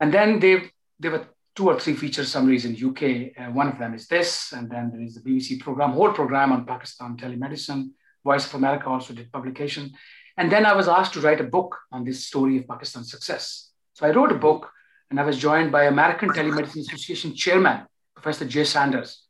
And 0.00 0.12
then 0.12 0.40
they, 0.40 0.70
they 1.00 1.08
were 1.08 1.26
two 1.56 1.68
or 1.68 1.80
three 1.80 1.94
feature 1.94 2.24
summaries 2.24 2.66
in 2.66 2.74
UK. 2.74 3.32
Uh, 3.38 3.50
one 3.50 3.66
of 3.66 3.78
them 3.78 3.94
is 3.94 4.06
this, 4.06 4.52
and 4.52 4.70
then 4.70 4.90
there 4.92 5.00
is 5.00 5.14
the 5.14 5.20
BBC 5.22 5.58
program, 5.60 5.92
whole 5.92 6.12
program 6.12 6.52
on 6.52 6.66
Pakistan 6.66 7.16
telemedicine. 7.16 7.90
Voice 8.24 8.46
of 8.46 8.54
America 8.54 8.88
also 8.88 9.14
did 9.14 9.32
publication. 9.32 9.92
And 10.36 10.52
then 10.52 10.66
I 10.66 10.74
was 10.74 10.86
asked 10.86 11.14
to 11.14 11.20
write 11.20 11.40
a 11.40 11.44
book 11.44 11.76
on 11.90 12.04
this 12.04 12.26
story 12.26 12.58
of 12.58 12.68
Pakistan's 12.68 13.10
success. 13.10 13.70
So 13.94 14.06
I 14.06 14.10
wrote 14.10 14.32
a 14.32 14.38
book, 14.38 14.70
and 15.10 15.18
I 15.18 15.24
was 15.24 15.38
joined 15.38 15.72
by 15.72 15.84
American 15.84 16.28
Telemedicine 16.28 16.80
Association 16.80 17.34
chairman, 17.34 17.86
Professor 18.14 18.44
Jay 18.44 18.64
Sanders. 18.64 19.22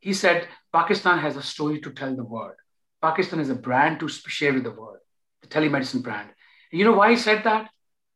He 0.00 0.12
said, 0.12 0.48
Pakistan 0.72 1.18
has 1.18 1.36
a 1.36 1.42
story 1.42 1.80
to 1.80 1.92
tell 1.92 2.14
the 2.16 2.24
world. 2.24 2.54
Pakistan 3.00 3.38
is 3.38 3.50
a 3.50 3.54
brand 3.54 4.00
to 4.00 4.08
share 4.08 4.52
with 4.52 4.64
the 4.64 4.72
world, 4.72 4.98
the 5.42 5.48
telemedicine 5.48 6.02
brand. 6.02 6.28
And 6.72 6.78
you 6.80 6.84
know 6.84 6.96
why 6.96 7.10
he 7.10 7.16
said 7.16 7.44
that? 7.44 7.70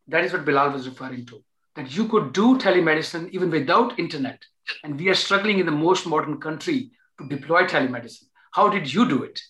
That 0.08 0.24
is 0.24 0.32
what 0.32 0.44
Bilal 0.44 0.72
was 0.72 0.88
referring 0.88 1.26
to 1.26 1.44
that 1.76 1.94
you 1.96 2.06
could 2.08 2.32
do 2.32 2.58
telemedicine 2.58 3.30
even 3.30 3.50
without 3.50 3.98
internet. 3.98 4.42
And 4.84 4.98
we 4.98 5.08
are 5.08 5.14
struggling 5.14 5.58
in 5.58 5.66
the 5.66 5.72
most 5.72 6.06
modern 6.06 6.40
country 6.40 6.90
to 7.18 7.28
deploy 7.28 7.64
telemedicine. 7.64 8.26
How 8.52 8.68
did 8.68 8.92
you 8.92 9.08
do 9.08 9.22
it? 9.22 9.40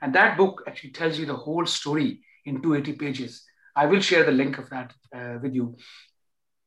And 0.00 0.14
that 0.14 0.36
book 0.36 0.62
actually 0.66 0.90
tells 0.90 1.18
you 1.18 1.26
the 1.26 1.36
whole 1.36 1.64
story 1.64 2.20
in 2.44 2.60
280 2.60 2.98
pages. 2.98 3.44
I 3.76 3.86
will 3.86 4.00
share 4.00 4.24
the 4.24 4.32
link 4.32 4.58
of 4.58 4.68
that 4.70 4.92
uh, 5.14 5.38
with 5.40 5.54
you. 5.54 5.76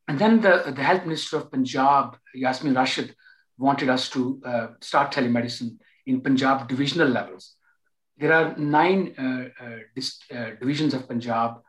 And 0.07 0.17
then 0.17 0.39
the, 0.41 0.73
the 0.75 0.83
health 0.83 1.03
minister 1.03 1.37
of 1.37 1.51
Punjab, 1.51 2.17
Yasmin 2.33 2.75
Rashid, 2.75 3.15
wanted 3.57 3.89
us 3.89 4.09
to 4.09 4.41
uh, 4.45 4.67
start 4.79 5.11
telemedicine 5.11 5.77
in 6.05 6.21
Punjab 6.21 6.67
divisional 6.67 7.07
levels. 7.07 7.55
There 8.17 8.31
are 8.31 8.55
nine 8.57 9.13
uh, 9.17 9.63
uh 9.63 9.79
dis- 9.95 10.21
uh, 10.31 10.51
divisions 10.59 10.93
of 10.93 11.07
Punjab, 11.07 11.61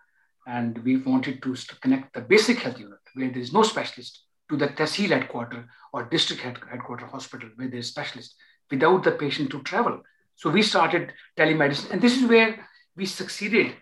and 0.47 0.79
we 0.85 0.97
wanted 0.99 1.43
to 1.43 1.57
connect 1.81 2.15
the 2.15 2.21
basic 2.21 2.59
health 2.59 2.79
unit 2.79 2.99
where 3.15 3.31
there 3.31 3.43
is 3.43 3.53
no 3.53 3.63
specialist 3.63 4.25
to 4.49 4.57
the 4.57 4.69
Tehsil 4.69 5.09
headquarter 5.09 5.69
or 5.93 6.05
district 6.05 6.43
headquarter 6.43 7.07
hospital 7.07 7.49
where 7.57 7.69
there 7.69 7.81
is 7.81 7.89
specialist 7.89 8.37
without 8.71 9.03
the 9.03 9.13
patient 9.13 9.51
to 9.51 9.63
travel. 9.63 10.01
So 10.37 10.51
we 10.51 10.63
started 10.63 11.13
telemedicine, 11.37 11.91
and 11.91 12.01
this 12.01 12.17
is 12.17 12.29
where 12.29 12.69
we 12.95 13.07
succeeded 13.07 13.75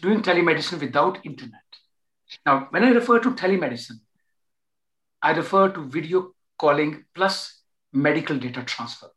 doing 0.00 0.22
telemedicine 0.22 0.80
without 0.80 1.18
internet. 1.24 1.60
Now, 2.46 2.68
when 2.70 2.84
I 2.84 2.90
refer 2.90 3.20
to 3.20 3.32
telemedicine, 3.32 4.00
I 5.22 5.32
refer 5.32 5.70
to 5.70 5.84
video 5.88 6.34
calling 6.58 7.04
plus 7.14 7.62
medical 7.92 8.38
data 8.38 8.62
transfer, 8.62 9.08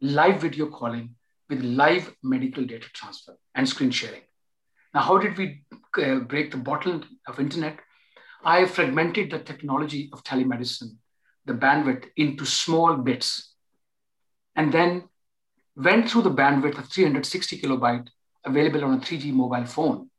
live 0.00 0.40
video 0.40 0.66
calling 0.66 1.14
with 1.48 1.62
live 1.62 2.14
medical 2.22 2.64
data 2.64 2.86
transfer 2.92 3.36
and 3.54 3.68
screen 3.68 3.90
sharing. 3.90 4.22
Now, 4.94 5.00
how 5.00 5.18
did 5.18 5.36
we 5.36 5.64
uh, 6.00 6.20
break 6.20 6.52
the 6.52 6.56
bottle 6.56 7.02
of 7.26 7.40
internet? 7.40 7.80
I 8.44 8.64
fragmented 8.66 9.32
the 9.32 9.40
technology 9.40 10.08
of 10.12 10.22
telemedicine, 10.22 10.96
the 11.46 11.54
bandwidth, 11.54 12.04
into 12.16 12.46
small 12.46 12.96
bits, 12.96 13.54
and 14.54 14.72
then 14.72 15.08
went 15.74 16.08
through 16.08 16.22
the 16.22 16.30
bandwidth 16.30 16.78
of 16.78 16.88
360 16.88 17.60
kilobyte 17.60 18.06
available 18.44 18.84
on 18.84 18.94
a 18.94 18.98
3G 18.98 19.32
mobile 19.32 19.66
phone, 19.66 20.10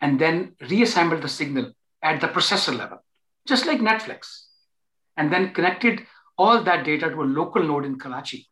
and 0.00 0.18
then 0.18 0.54
reassembled 0.70 1.20
the 1.20 1.28
signal 1.28 1.72
at 2.02 2.22
the 2.22 2.28
processor 2.28 2.76
level, 2.76 3.04
just 3.46 3.66
like 3.66 3.80
Netflix, 3.80 4.44
and 5.18 5.30
then 5.30 5.52
connected 5.52 6.06
all 6.38 6.62
that 6.62 6.84
data 6.84 7.10
to 7.10 7.22
a 7.22 7.24
local 7.24 7.62
node 7.62 7.84
in 7.84 7.98
Karachi. 7.98 8.48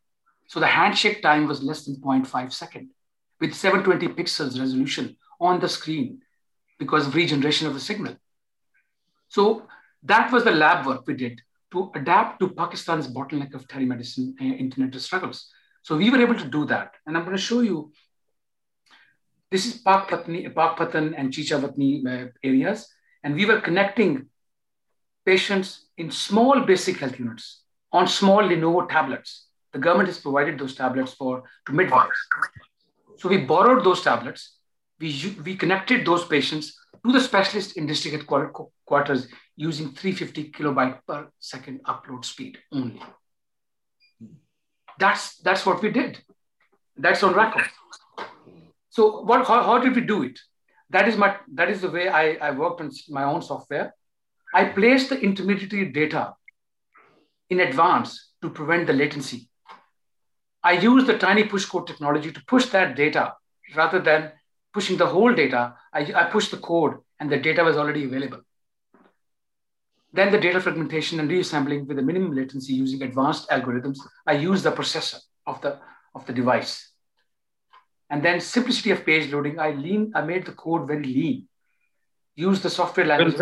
So 0.49 0.61
the 0.61 0.66
handshake 0.66 1.22
time 1.22 1.47
was 1.47 1.62
less 1.62 1.87
than 1.87 1.97
0.5 1.97 2.53
second 2.53 2.91
with 3.41 3.55
720 3.55 4.09
pixels 4.14 4.59
resolution 4.59 5.16
on 5.41 5.61
the 5.61 5.68
screen 5.68 6.20
because 6.78 7.07
of 7.07 7.14
regeneration 7.14 7.66
of 7.66 7.74
the 7.74 7.80
signal. 7.80 8.16
So 9.28 9.66
that 10.03 10.32
was 10.32 10.45
the 10.45 10.53
lab 10.53 10.87
work 10.87 11.07
we 11.07 11.14
did 11.14 11.41
to 11.72 11.91
adapt 11.95 12.41
to 12.41 12.49
Pakistan's 12.51 13.09
bottleneck 13.09 13.55
of 13.55 13.66
telemedicine 13.66 14.35
uh, 14.41 14.45
internet 14.45 14.95
struggles. 15.01 15.51
So 15.82 15.97
we 15.97 16.11
were 16.11 16.20
able 16.20 16.37
to 16.37 16.49
do 16.49 16.64
that. 16.66 16.95
And 17.07 17.16
I'm 17.16 17.24
going 17.24 17.37
to 17.37 17.43
show 17.43 17.61
you 17.61 17.93
This 19.55 19.66
is 19.66 19.82
Pakpatni, 19.82 20.53
Pakpattan 20.53 21.14
and 21.16 21.32
Chichawatni 21.32 22.05
uh, 22.05 22.28
areas. 22.43 22.89
And 23.22 23.37
we 23.37 23.47
were 23.47 23.61
connecting 23.61 24.26
patients 25.24 25.87
in 25.97 26.11
small 26.11 26.61
basic 26.61 26.97
health 26.97 27.18
units 27.20 27.62
on 27.93 28.09
small 28.09 28.43
Lenovo 28.43 28.89
tablets. 28.89 29.47
The 29.72 29.78
government 29.78 30.09
has 30.09 30.18
provided 30.18 30.59
those 30.59 30.74
tablets 30.74 31.12
for 31.14 31.45
to 31.66 31.72
midwives. 31.72 32.18
So 33.17 33.29
we 33.29 33.39
borrowed 33.39 33.85
those 33.85 34.03
tablets. 34.03 34.59
We, 35.01 35.37
we 35.45 35.57
connected 35.57 36.07
those 36.07 36.25
patients 36.25 36.77
to 37.05 37.12
the 37.12 37.21
specialist 37.21 37.77
in 37.77 37.87
district 37.87 38.27
quarters 38.27 39.29
using 39.57 39.93
350 39.93 40.53
kilobyte 40.53 40.99
per 41.07 41.29
second 41.39 41.81
upload 41.85 42.25
speed 42.25 42.59
only. 42.73 43.01
That's, 44.99 45.37
that's 45.39 45.67
what 45.67 45.83
we 45.83 45.91
did. 45.91 46.23
That's 46.97 47.23
on 47.23 47.35
record. 47.35 47.67
So 48.91 49.23
what, 49.23 49.47
how, 49.47 49.62
how 49.62 49.79
did 49.79 49.95
we 49.97 50.03
do 50.03 50.23
it? 50.23 50.39
That 50.91 51.09
is, 51.09 51.17
my, 51.17 51.37
that 51.55 51.69
is 51.69 51.81
the 51.81 51.91
way 51.91 52.09
I, 52.09 52.35
I 52.35 52.51
worked 52.53 52.81
on 52.81 52.91
my 53.09 53.25
own 53.25 53.43
software. 53.43 53.95
I 54.55 54.67
placed 54.67 55.09
the 55.09 55.21
intermediary 55.21 55.91
data 55.91 56.35
in 57.51 57.61
advance 57.61 58.31
to 58.43 58.51
prevent 58.51 58.87
the 58.87 58.93
latency. 58.93 59.49
I 60.64 60.74
used 60.74 61.07
the 61.07 61.18
tiny 61.18 61.45
push 61.45 61.66
code 61.66 61.88
technology 61.88 62.32
to 62.32 62.43
push 62.45 62.66
that 62.68 62.95
data 62.95 63.34
rather 63.76 63.99
than 63.99 64.32
pushing 64.74 64.97
the 64.97 65.07
whole 65.07 65.34
data. 65.34 65.76
I, 65.93 66.12
I 66.14 66.24
pushed 66.26 66.51
the 66.51 66.57
code 66.57 66.97
and 67.20 67.30
the 67.30 67.38
data 67.38 67.64
was 67.64 67.78
already 67.78 68.03
available. 68.05 68.41
Then 70.12 70.32
the 70.32 70.39
data 70.39 70.60
fragmentation 70.60 71.20
and 71.20 71.30
reassembling 71.30 71.88
with 71.88 71.99
a 71.99 72.01
minimum 72.01 72.34
latency 72.34 72.74
using 72.74 73.03
advanced 73.03 73.49
algorithms. 73.49 73.99
I 74.26 74.34
use 74.34 74.64
the 74.64 74.72
processor 74.72 75.20
of 75.45 75.62
the, 75.62 75.80
of 76.16 76.26
the 76.26 76.34
device. 76.34 76.89
And 78.10 78.24
then 78.24 78.41
simplicity 78.41 78.91
of 78.91 79.05
page 79.05 79.32
loading. 79.32 79.60
I 79.60 79.72
lean, 79.72 80.12
I 80.16 80.22
made 80.24 80.45
the 80.45 80.53
code 80.53 80.88
very 80.88 81.03
lean. 81.03 81.47
Use 82.36 82.62
the 82.62 82.70
software 82.70 83.05
language. 83.05 83.36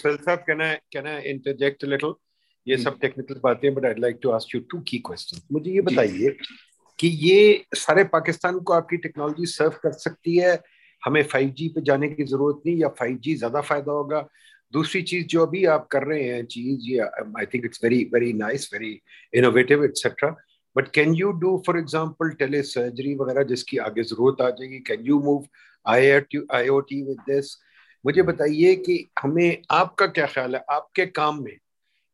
Phil 0.00 0.16
can 0.18 0.62
I 0.62 0.80
can 0.90 1.06
I 1.06 1.20
interject 1.22 1.82
a 1.82 1.86
little? 1.86 2.20
ये 2.68 2.76
सब 2.78 2.98
technical 3.00 3.40
बातें 3.44 3.72
but 3.74 3.86
I 3.86 3.94
like 4.00 4.18
to 4.22 4.30
ask 4.30 4.54
you 4.54 4.60
two 4.70 4.80
की 4.88 4.98
question 5.06 5.40
मुझे 5.52 5.70
ये 5.70 5.80
बताइए 5.88 6.36
कि 6.99 7.07
ये 7.07 7.63
सारे 7.75 8.03
पाकिस्तान 8.13 8.59
को 8.59 8.73
आपकी 8.73 8.97
टेक्नोलॉजी 8.97 9.45
सर्व 9.47 9.79
कर 9.83 9.91
सकती 9.93 10.35
है। 10.37 10.59
हमें 11.03 11.23
5G 11.25 11.67
पे 11.75 11.81
जाने 11.81 12.07
की 12.09 12.23
ज़रूरत 12.23 12.61
नहीं, 12.65 12.77
या 12.77 12.87
5G 12.99 13.35
ज़्यादा 13.35 13.61
फ़ायदा 13.61 13.91
होगा। 13.91 14.27
दूसरी 14.73 15.01
चीज़ 15.01 15.25
जो 15.27 15.45
अभी 15.45 15.63
आप 15.67 15.87
कर 15.91 16.03
रहे 16.03 16.23
हैं 16.23 16.45
चीज़, 16.45 16.79
ये 16.91 16.99
I 16.99 17.45
think 17.53 17.65
it's 17.65 17.79
very 17.83 18.03
very 18.13 18.33
nice 18.33 18.69
very 18.73 18.91
innovative 19.33 19.83
etcetera 19.85 20.29
but 20.75 20.87
can 20.93 21.13
you 21.15 21.31
do 21.39 21.57
for 21.67 21.77
example 21.77 22.29
tele 22.39 22.61
surgery 22.63 23.15
वगैरह, 23.15 23.43
जिसकी 23.43 23.77
आगे 23.79 24.03
ज़रूरत 24.03 24.41
आ 24.41 24.49
जाएगी? 24.49 24.79
Can 24.87 25.05
you 25.05 25.19
move 25.21 25.47
I 25.85 26.69
O 26.69 26.79
T 26.81 27.01
with 27.03 27.23
this 27.29 27.57
मुझे 28.05 28.21
बताइए 28.23 28.75
कि 28.75 29.05
हमें, 29.21 29.61
आपका 29.71 30.05
क्या 30.07 30.25
ख्याल 30.27 30.55
है? 30.55 30.63
आपके 30.71 31.05
काम 31.05 31.43
में 31.43 31.57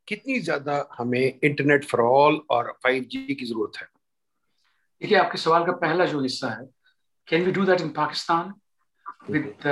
कितनी 0.08 0.38
ज़्यादा 0.40 0.88
हमें 0.98 1.38
इंटरनेट 1.44 1.84
फॉर 1.84 2.00
ऑल 2.02 2.40
और 2.50 2.72
5G 2.84 3.34
की 3.34 3.44
ज़रूरत 3.44 3.80
है? 3.80 3.88
देखिए 5.01 5.17
आपके 5.17 5.37
सवाल 5.37 5.65
का 5.65 5.71
पहला 5.83 6.05
जो 6.05 6.21
हिस्सा 6.21 6.49
है 6.49 6.65
can 7.27 7.45
we 7.45 7.51
do 7.51 7.65
that 7.65 7.81
in 7.81 7.89
Pakistan 7.99 8.53
with 9.29 9.69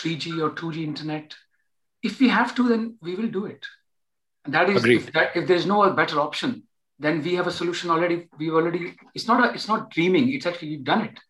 3G 0.00 0.30
or 0.44 0.48
2G 0.58 0.82
internet 0.88 1.34
if 2.02 2.20
we 2.20 2.28
have 2.28 2.54
to, 2.56 2.68
then 2.68 2.96
we 3.02 3.14
will 3.14 3.28
do 3.28 3.46
it. 3.46 3.66
And 4.44 4.54
that 4.54 4.70
is 4.70 4.84
if, 4.84 5.12
that, 5.12 5.36
if 5.36 5.46
there's 5.46 5.66
no 5.66 5.88
better 5.90 6.18
option, 6.18 6.62
then 6.98 7.22
we 7.22 7.34
have 7.34 7.46
a 7.46 7.50
solution 7.50 7.90
already. 7.90 8.28
We've 8.38 8.54
already. 8.54 8.96
It's 9.14 9.26
not 9.26 9.48
a. 9.48 9.54
It's 9.54 9.68
not 9.68 9.90
dreaming. 9.90 10.32
It's 10.32 10.46
actually 10.46 10.70
we've 10.70 10.84
done 10.84 11.02
it. 11.02 11.20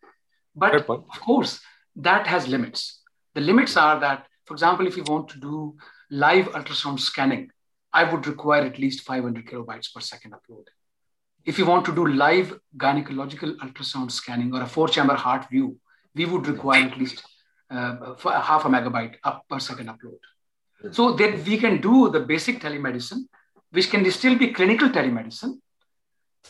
But 0.55 0.75
of 0.75 1.21
course, 1.21 1.61
that 1.97 2.27
has 2.27 2.49
limits. 2.49 3.01
The 3.35 3.41
limits 3.41 3.77
are 3.77 4.01
that, 4.01 4.27
for 4.47 4.55
example, 4.55 4.87
if 4.87 4.97
you 4.97 5.05
want 5.05 5.29
to 5.29 5.39
do 5.39 5.77
live 6.11 6.49
ultrasound 6.49 7.01
scanning, 7.01 7.51
I 7.93 8.05
would 8.05 8.27
require 8.27 8.63
at 8.63 8.79
least 8.79 9.03
500 9.03 9.47
kilobytes 9.47 9.93
per 9.95 10.01
second 10.01 10.35
upload. 10.35 10.65
If 11.46 11.60
you 11.60 11.66
want 11.66 11.86
to 11.86 11.96
do 11.96 12.08
live 12.08 12.60
gynecological 12.76 13.56
ultrasound 13.58 14.12
scanning 14.12 14.54
or 14.54 14.62
a 14.64 14.68
four-chamber 14.68 15.14
heart 15.14 15.48
view, 15.50 15.78
we 16.16 16.26
would 16.26 16.48
require 16.48 16.84
at 16.84 16.98
least 16.98 17.24
uh, 17.70 18.16
half 18.24 18.66
a 18.66 18.70
megabyte 18.70 19.16
up 19.24 19.46
per 19.50 19.60
second 19.60 19.90
upload. 19.90 20.18
So 20.92 21.14
that 21.14 21.46
we 21.46 21.58
can 21.58 21.82
do 21.82 22.10
the 22.10 22.20
basic 22.20 22.62
telemedicine, 22.62 23.26
which 23.72 23.90
can 23.90 24.10
still 24.12 24.38
be 24.38 24.52
clinical 24.54 24.90
telemedicine. 24.90 25.60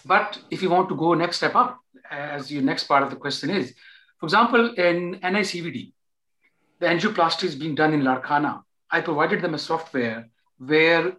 But 0.05 0.39
if 0.49 0.61
you 0.61 0.69
want 0.69 0.89
to 0.89 0.95
go 0.95 1.13
next 1.13 1.37
step 1.37 1.55
up, 1.55 1.79
as 2.09 2.51
your 2.51 2.61
next 2.61 2.85
part 2.85 3.03
of 3.03 3.09
the 3.09 3.15
question 3.15 3.49
is, 3.49 3.73
for 4.19 4.25
example, 4.27 4.73
in 4.75 5.19
NICVD, 5.19 5.91
the 6.79 6.85
angioplasty 6.85 7.43
is 7.43 7.55
being 7.55 7.75
done 7.75 7.93
in 7.93 8.01
Larkana. 8.01 8.61
I 8.89 9.01
provided 9.01 9.41
them 9.41 9.53
a 9.53 9.57
software 9.57 10.29
where 10.57 11.13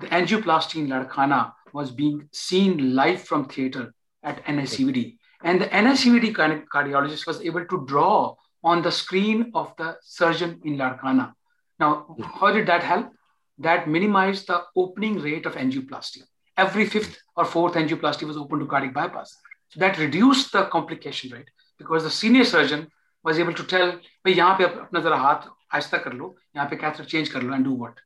the 0.00 0.06
angioplasty 0.08 0.76
in 0.76 0.88
Larkana 0.88 1.52
was 1.75 1.91
being 1.91 2.27
seen 2.31 2.95
live 2.95 3.21
from 3.21 3.45
theater 3.45 3.93
at 4.23 4.43
NICVD. 4.45 5.17
And 5.43 5.61
the 5.61 5.67
NICVD 5.67 6.33
cardiologist 6.73 7.25
was 7.27 7.41
able 7.41 7.65
to 7.65 7.85
draw 7.87 8.35
on 8.63 8.81
the 8.81 8.91
screen 8.91 9.51
of 9.55 9.73
the 9.77 9.97
surgeon 10.01 10.59
in 10.63 10.77
Larkana 10.77 11.33
now, 11.81 12.15
how 12.39 12.51
did 12.51 12.67
that 12.67 12.83
help? 12.83 13.11
That 13.57 13.89
minimized 13.89 14.47
the 14.47 14.61
opening 14.75 15.19
rate 15.19 15.47
of 15.47 15.55
angioplasty. 15.55 16.21
Every 16.55 16.85
fifth 16.85 17.17
or 17.35 17.43
fourth 17.43 17.73
angioplasty 17.73 18.27
was 18.27 18.37
open 18.37 18.59
to 18.59 18.67
cardiac 18.67 18.93
bypass. 18.93 19.35
So 19.69 19.79
that 19.79 19.97
reduced 19.97 20.51
the 20.51 20.65
complication 20.65 21.31
rate 21.31 21.49
because 21.79 22.03
the 22.03 22.11
senior 22.11 22.43
surgeon 22.43 22.87
was 23.23 23.39
able 23.39 23.53
to 23.53 23.63
tell, 23.63 23.91
भाई 24.25 24.33
यहाँ 24.33 24.57
पे 24.57 24.63
अपना 24.65 24.99
जरा 25.01 25.17
हाथ 25.25 25.47
आहिस्ता 25.73 25.97
कर 26.05 26.13
लो, 26.13 26.35
यहाँ 26.55 26.69
पे 26.69 26.79
catheter 26.83 27.05
change 27.13 27.29
कर 27.29 27.41
लो 27.41 27.55
and 27.55 27.65
do 27.65 27.73
what. 27.73 27.97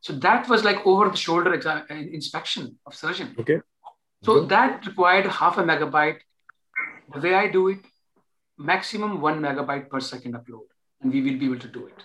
so 0.00 0.12
that 0.14 0.48
was 0.48 0.64
like 0.64 0.86
over 0.86 1.08
the 1.08 1.16
shoulder 1.16 1.54
inspection 1.90 2.78
of 2.86 2.94
surgeon. 2.94 3.34
Okay. 3.38 3.60
So 4.22 4.32
okay. 4.32 4.48
that 4.48 4.86
required 4.86 5.26
half 5.26 5.58
a 5.58 5.62
megabyte. 5.62 6.18
The 7.14 7.20
way 7.20 7.34
I 7.34 7.48
do 7.48 7.68
it, 7.68 7.78
maximum 8.58 9.20
one 9.20 9.40
megabyte 9.40 9.88
per 9.88 10.00
second 10.00 10.34
upload, 10.34 10.66
and 11.00 11.12
we 11.12 11.22
will 11.22 11.38
be 11.38 11.46
able 11.46 11.58
to 11.58 11.68
do 11.68 11.86
it. 11.86 12.02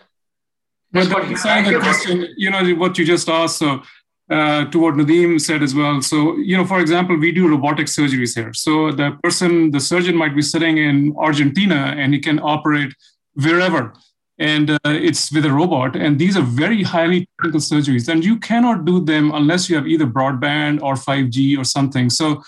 But 0.92 1.28
beside 1.28 1.66
the 1.66 1.80
question, 1.80 2.28
you 2.38 2.52
know, 2.52 2.64
what 2.76 2.98
you 2.98 3.06
just 3.06 3.28
asked, 3.28 3.58
so 3.58 3.82
uh, 4.30 4.66
to 4.66 4.80
what 4.80 4.94
Nadeem 4.94 5.40
said 5.42 5.64
as 5.64 5.76
well. 5.76 6.02
So, 6.02 6.38
you 6.38 6.56
know, 6.56 6.66
for 6.66 6.80
example, 6.80 7.18
we 7.18 7.32
do 7.32 7.48
robotic 7.48 7.88
surgeries 7.88 8.36
here. 8.36 8.54
So 8.54 8.92
the 8.92 9.18
person, 9.24 9.72
the 9.72 9.80
surgeon 9.80 10.16
might 10.16 10.36
be 10.36 10.42
sitting 10.42 10.78
in 10.78 11.16
Argentina 11.18 11.94
and 11.98 12.14
he 12.14 12.20
can 12.20 12.40
operate 12.40 12.94
wherever. 13.34 13.94
And 14.40 14.72
uh, 14.72 14.80
it's 14.86 15.32
with 15.32 15.46
a 15.46 15.52
robot. 15.52 15.96
And 15.96 16.18
these 16.18 16.36
are 16.36 16.42
very 16.42 16.82
highly 16.82 17.28
technical 17.38 17.60
surgeries. 17.60 18.10
And 18.10 18.26
you 18.26 18.40
cannot 18.40 18.86
do 18.86 19.04
them 19.04 19.32
unless 19.34 19.70
you 19.70 19.76
have 19.76 19.88
either 19.88 20.08
broadband 20.08 20.82
or 20.82 20.96
5G 20.96 21.58
or 21.58 21.64
something. 21.64 22.10
So 22.10 22.42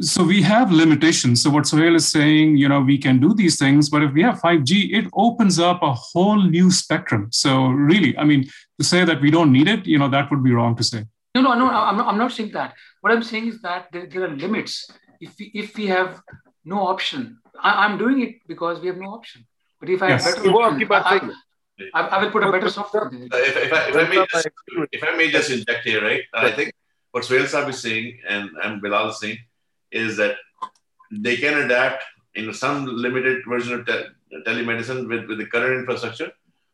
so 0.00 0.24
we 0.24 0.40
have 0.42 0.72
limitations. 0.72 1.42
So 1.42 1.50
what 1.50 1.66
Sohail 1.66 1.94
is 1.94 2.08
saying, 2.08 2.56
you 2.56 2.68
know, 2.68 2.80
we 2.80 2.96
can 2.96 3.20
do 3.20 3.34
these 3.34 3.58
things, 3.58 3.90
but 3.90 4.02
if 4.02 4.12
we 4.12 4.22
have 4.22 4.40
5G, 4.40 4.94
it 4.94 5.10
opens 5.12 5.58
up 5.58 5.82
a 5.82 5.92
whole 5.92 6.42
new 6.42 6.70
spectrum. 6.70 7.28
So 7.30 7.66
really, 7.66 8.16
I 8.16 8.24
mean, 8.24 8.48
to 8.78 8.84
say 8.84 9.04
that 9.04 9.20
we 9.20 9.30
don't 9.30 9.52
need 9.52 9.68
it, 9.68 9.86
you 9.86 9.98
know, 9.98 10.08
that 10.08 10.30
would 10.30 10.42
be 10.42 10.52
wrong 10.52 10.74
to 10.76 10.84
say. 10.84 11.04
No, 11.34 11.42
no, 11.42 11.54
no, 11.54 11.66
I'm 11.68 11.98
not, 11.98 12.06
I'm 12.06 12.18
not 12.18 12.32
saying 12.32 12.52
that. 12.52 12.74
What 13.02 13.12
I'm 13.12 13.22
saying 13.22 13.48
is 13.48 13.60
that 13.62 13.88
there, 13.92 14.06
there 14.06 14.24
are 14.24 14.34
limits. 14.34 14.90
If 15.20 15.34
we, 15.38 15.50
if 15.54 15.76
we 15.76 15.86
have 15.88 16.22
no 16.64 16.88
option, 16.88 17.38
I, 17.62 17.84
am 17.84 17.98
doing 17.98 18.22
it 18.22 18.36
because 18.48 18.80
we 18.80 18.86
have 18.88 18.96
no 18.96 19.10
option. 19.10 19.46
But 19.80 19.88
if 19.88 20.02
I 20.02 20.08
yes. 20.10 20.24
have 20.24 20.44
better 20.44 20.50
option, 20.50 21.32
I, 21.94 22.00
I, 22.00 22.00
I, 22.06 22.22
will 22.22 22.30
put 22.30 22.44
a 22.44 22.52
better 22.52 22.68
software. 22.68 23.10
If, 23.10 23.56
if, 23.56 23.72
I, 23.72 23.88
if, 23.88 23.96
I 23.96 24.08
may 24.08 24.26
just, 24.30 24.48
if 24.92 25.02
I 25.02 25.16
may 25.16 25.30
just 25.30 25.50
inject 25.50 25.84
here, 25.84 26.02
right? 26.02 26.22
I 26.34 26.50
think 26.52 26.74
what 27.12 27.24
Sohail 27.24 27.46
Saab 27.46 27.70
is 27.70 27.80
saying 27.80 28.18
and, 28.28 28.50
and 28.62 28.82
Bilal 28.82 29.08
is 29.08 29.20
saying, 29.20 29.38
is 29.90 30.18
that 30.18 30.36
they 31.10 31.36
can 31.36 31.58
adapt 31.58 32.04
in 32.34 32.52
some 32.52 32.86
limited 32.86 33.42
version 33.48 33.80
of 33.80 33.86
te- 33.86 34.04
telemedicine 34.46 35.08
with, 35.08 35.26
with 35.26 35.38
the 35.38 35.46
current 35.46 35.80
infrastructure, 35.80 36.30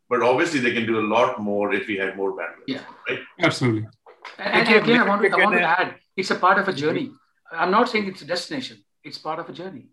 but 0.09 0.23
obviously 0.23 0.61
they 0.61 0.73
can 0.73 0.87
do 0.87 0.99
a 0.99 1.07
lot 1.07 1.41
more 1.41 1.73
if 1.73 1.87
we 1.87 1.97
had 1.97 2.17
more 2.17 2.33
bandwidth. 2.33 2.67
Yeah, 2.67 2.83
right. 3.09 3.21
Absolutely. 3.41 3.87
And, 4.39 4.69
and 4.69 4.83
again, 4.83 5.01
I 5.01 5.09
want, 5.09 5.23
to, 5.23 5.31
I 5.31 5.45
want 5.45 5.57
to 5.57 5.63
add, 5.63 5.95
it's 6.17 6.31
a 6.33 6.35
part 6.35 6.59
of 6.59 6.69
a 6.69 6.73
journey. 6.73 7.13
I'm 7.53 7.71
not 7.71 7.89
saying 7.89 8.09
it's 8.09 8.23
a 8.23 8.27
destination; 8.27 8.85
it's 9.05 9.19
part 9.19 9.39
of 9.39 9.49
a 9.49 9.53
journey. 9.53 9.87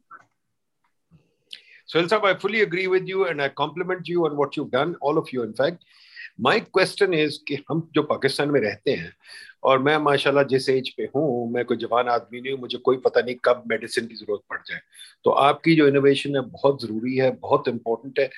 So, 1.94 2.02
Elsab, 2.02 2.24
I 2.26 2.34
fully 2.34 2.62
agree 2.62 2.88
with 2.88 3.08
you, 3.08 3.28
and 3.28 3.40
I 3.40 3.50
compliment 3.50 4.08
you 4.08 4.26
on 4.26 4.36
what 4.36 4.58
you've 4.58 4.72
done, 4.72 4.96
all 5.00 5.20
of 5.20 5.32
you, 5.32 5.44
in 5.44 5.54
fact. 5.54 5.84
My 6.40 6.60
question 6.60 7.14
is 7.14 7.38
कि 7.48 7.56
हम 7.70 7.82
जो 7.96 8.04
पाकिस्तान 8.12 8.52
में 8.52 8.60
रहते 8.62 8.92
हैं 8.92 9.12
और 9.64 9.80
मैं 9.80 9.98
माशाल्लाह 10.06 10.44
जिस 10.54 10.70
एज 10.70 10.90
पे 10.98 11.04
हूँ 11.16 11.52
मैं 11.54 11.66
कोई 11.66 11.78
जवान 11.78 12.08
आदमी 12.10 12.42
नहीं 12.42 12.54
हूँ 12.54 12.60
मुझे 12.62 12.78
कोई 12.88 12.98
पता 13.06 13.22
नहीं 13.22 13.36
कब 13.46 13.64
मेडिसिन 13.72 14.08
की 14.08 14.16
ज़रूरत 14.16 14.42
पड़ 14.50 14.60
जाए। 14.68 14.80
तो 15.24 15.32
आपकी 15.44 15.76
जो 15.76 15.88
इनोवेशन 15.88 16.36
है 16.36 16.42
बहुत 16.56 16.82
ज़रूरी 16.84 17.16
है 17.18 17.30
बहुत 17.42 17.68
इंपॉर्टेंट 17.68 18.20
है। 18.20 18.30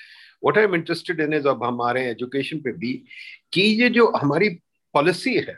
What 0.45 0.58
I 0.58 0.64
am 0.64 0.76
interested 0.76 1.22
in 1.22 1.34
is 1.34 1.47
अब 1.47 1.64
हमारे 1.64 2.06
एजुकेशन 2.10 2.60
पे 2.68 2.72
भी 2.84 2.93
कि 3.53 3.62
ये 3.62 3.89
जो 3.99 4.12
हमारी 4.16 4.49
पॉलिसी 4.93 5.36
है 5.38 5.58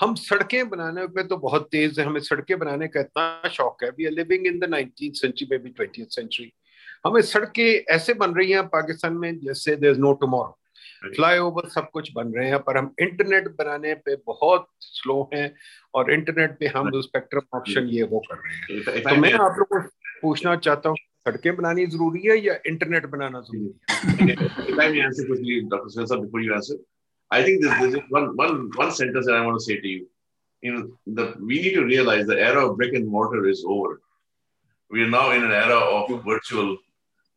हम 0.00 0.14
सड़कें 0.26 0.68
बनाने 0.68 1.06
पे 1.16 1.22
तो 1.28 1.36
बहुत 1.48 1.68
तेज 1.72 1.98
है 2.00 2.06
हमें 2.06 2.20
सड़कें 2.20 2.58
बनाने 2.58 2.88
का 2.88 3.00
इतना 3.00 3.48
शौक 3.56 3.84
है। 3.84 3.90
We 3.90 4.06
are 4.06 4.12
living 4.12 4.46
in 4.46 4.58
the 4.58 4.70
nineteen 4.76 5.12
century 5.24 5.48
में 5.50 5.62
भी 5.62 5.70
ट्वेंटी 5.70 6.04
सेंचुरी 6.10 6.52
हमें 7.06 7.20
सड़कें 7.22 7.94
ऐसे 7.94 8.14
बन 8.22 8.34
रही 8.34 8.52
हैं 8.52 8.66
पाकिस्तान 8.68 9.12
में 9.22 9.38
जैसे 9.40 9.76
there 9.76 9.92
is 9.92 10.00
no 10.00 10.12
tomorrow 10.22 10.58
flyover 11.16 11.68
सब 11.68 11.90
कुछ 11.92 12.12
बन 12.14 12.32
रहे 12.36 12.48
हैं 12.48 12.58
पर 12.62 12.76
हम 12.78 12.94
इंटरनेट 13.02 13.48
बनाने 13.58 13.94
पे 14.06 14.16
बहुत 14.26 14.68
स्लो 14.80 15.18
हैं 15.34 15.52
और 15.94 16.12
इंटरनेट 16.12 16.58
पे 16.60 16.66
हम 16.76 16.90
स्पेक्ट्रम 17.00 17.56
ऑप्शन 17.58 17.88
ये 17.96 18.02
वो 18.12 18.22
कर 18.30 18.36
रहे 18.36 18.78
हैं 18.78 19.02
तो 19.02 19.16
मैं 19.20 19.32
आप 19.32 19.58
लोग 19.58 19.68
को 19.72 19.80
पूछना 20.22 20.56
चाहता 20.56 20.88
हूँ 20.88 20.96
सड़कें 21.28 21.54
बनानी 21.56 21.86
ज़रूरी 21.86 22.22
है 22.26 22.38
या 22.44 22.54
इंटरनेट 22.66 23.06
बनाना 23.14 23.40
ज़रूरी 23.50 23.66
है 23.68 24.36
I 27.30 27.42
think 27.42 27.62
there's, 27.62 27.92
there's 27.92 28.04
one, 28.10 28.36
one, 28.36 28.70
one 28.76 28.92
sentence 28.92 29.26
that 29.26 29.34
I 29.34 29.44
want 29.44 29.58
to 29.58 29.64
say 29.64 29.80
to 29.80 29.88
you. 29.88 30.08
You 30.62 30.72
know, 30.74 30.90
the, 31.06 31.34
we 31.40 31.60
need 31.60 31.74
to 31.74 31.84
realize 31.84 32.26
the 32.26 32.38
era 32.40 32.66
of 32.66 32.76
brick 32.76 32.94
and 32.94 33.08
mortar 33.08 33.46
is 33.46 33.64
over. 33.66 34.00
We 34.90 35.02
are 35.02 35.08
now 35.08 35.32
in 35.32 35.42
an 35.42 35.50
era 35.52 35.74
of 35.76 36.24
virtual, 36.24 36.76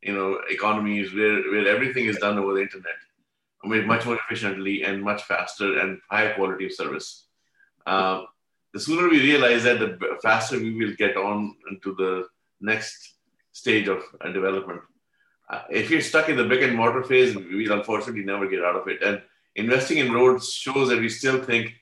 you 0.02 0.14
know, 0.14 0.40
economies 0.50 1.14
where, 1.14 1.42
where 1.52 1.68
everything 1.68 2.06
is 2.06 2.18
done 2.18 2.38
over 2.38 2.54
the 2.54 2.62
internet. 2.62 2.96
made 3.64 3.86
much 3.86 4.06
more 4.06 4.16
efficiently 4.16 4.84
and 4.84 5.04
much 5.04 5.24
faster 5.24 5.80
and 5.80 6.00
higher 6.10 6.34
quality 6.36 6.66
of 6.66 6.74
service. 6.74 7.26
Uh, 7.86 8.24
the 8.74 8.80
sooner 8.80 9.10
we 9.10 9.20
realize 9.22 9.64
that, 9.64 9.80
the 9.80 10.18
faster 10.22 10.58
we 10.58 10.74
will 10.74 10.94
get 10.96 11.18
on 11.18 11.56
into 11.70 11.96
the 11.96 12.28
next 12.62 13.16
stage 13.52 13.88
of 13.88 14.02
uh, 14.22 14.32
development. 14.32 14.82
Uh, 15.50 15.64
if 15.70 15.90
you're 15.90 16.02
stuck 16.02 16.30
in 16.30 16.38
the 16.38 16.46
brick 16.46 16.62
and 16.62 16.76
mortar 16.76 17.04
phase, 17.04 17.36
we'll 17.36 17.72
unfortunately 17.72 18.24
never 18.24 18.48
get 18.48 18.64
out 18.64 18.76
of 18.76 18.88
it. 18.88 19.02
And 19.02 19.22
investing 19.56 19.98
in 19.98 20.14
roads 20.14 20.54
shows 20.54 20.90
that 20.90 21.00
we 21.00 21.10
still 21.10 21.42
think 21.44 21.74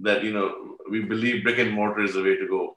that, 0.00 0.22
you 0.22 0.32
know, 0.32 0.76
we 0.90 1.00
believe 1.00 1.42
brick 1.42 1.58
and 1.58 1.72
mortar 1.72 2.04
is 2.04 2.14
the 2.14 2.22
way 2.22 2.36
to 2.36 2.46
go. 2.46 2.76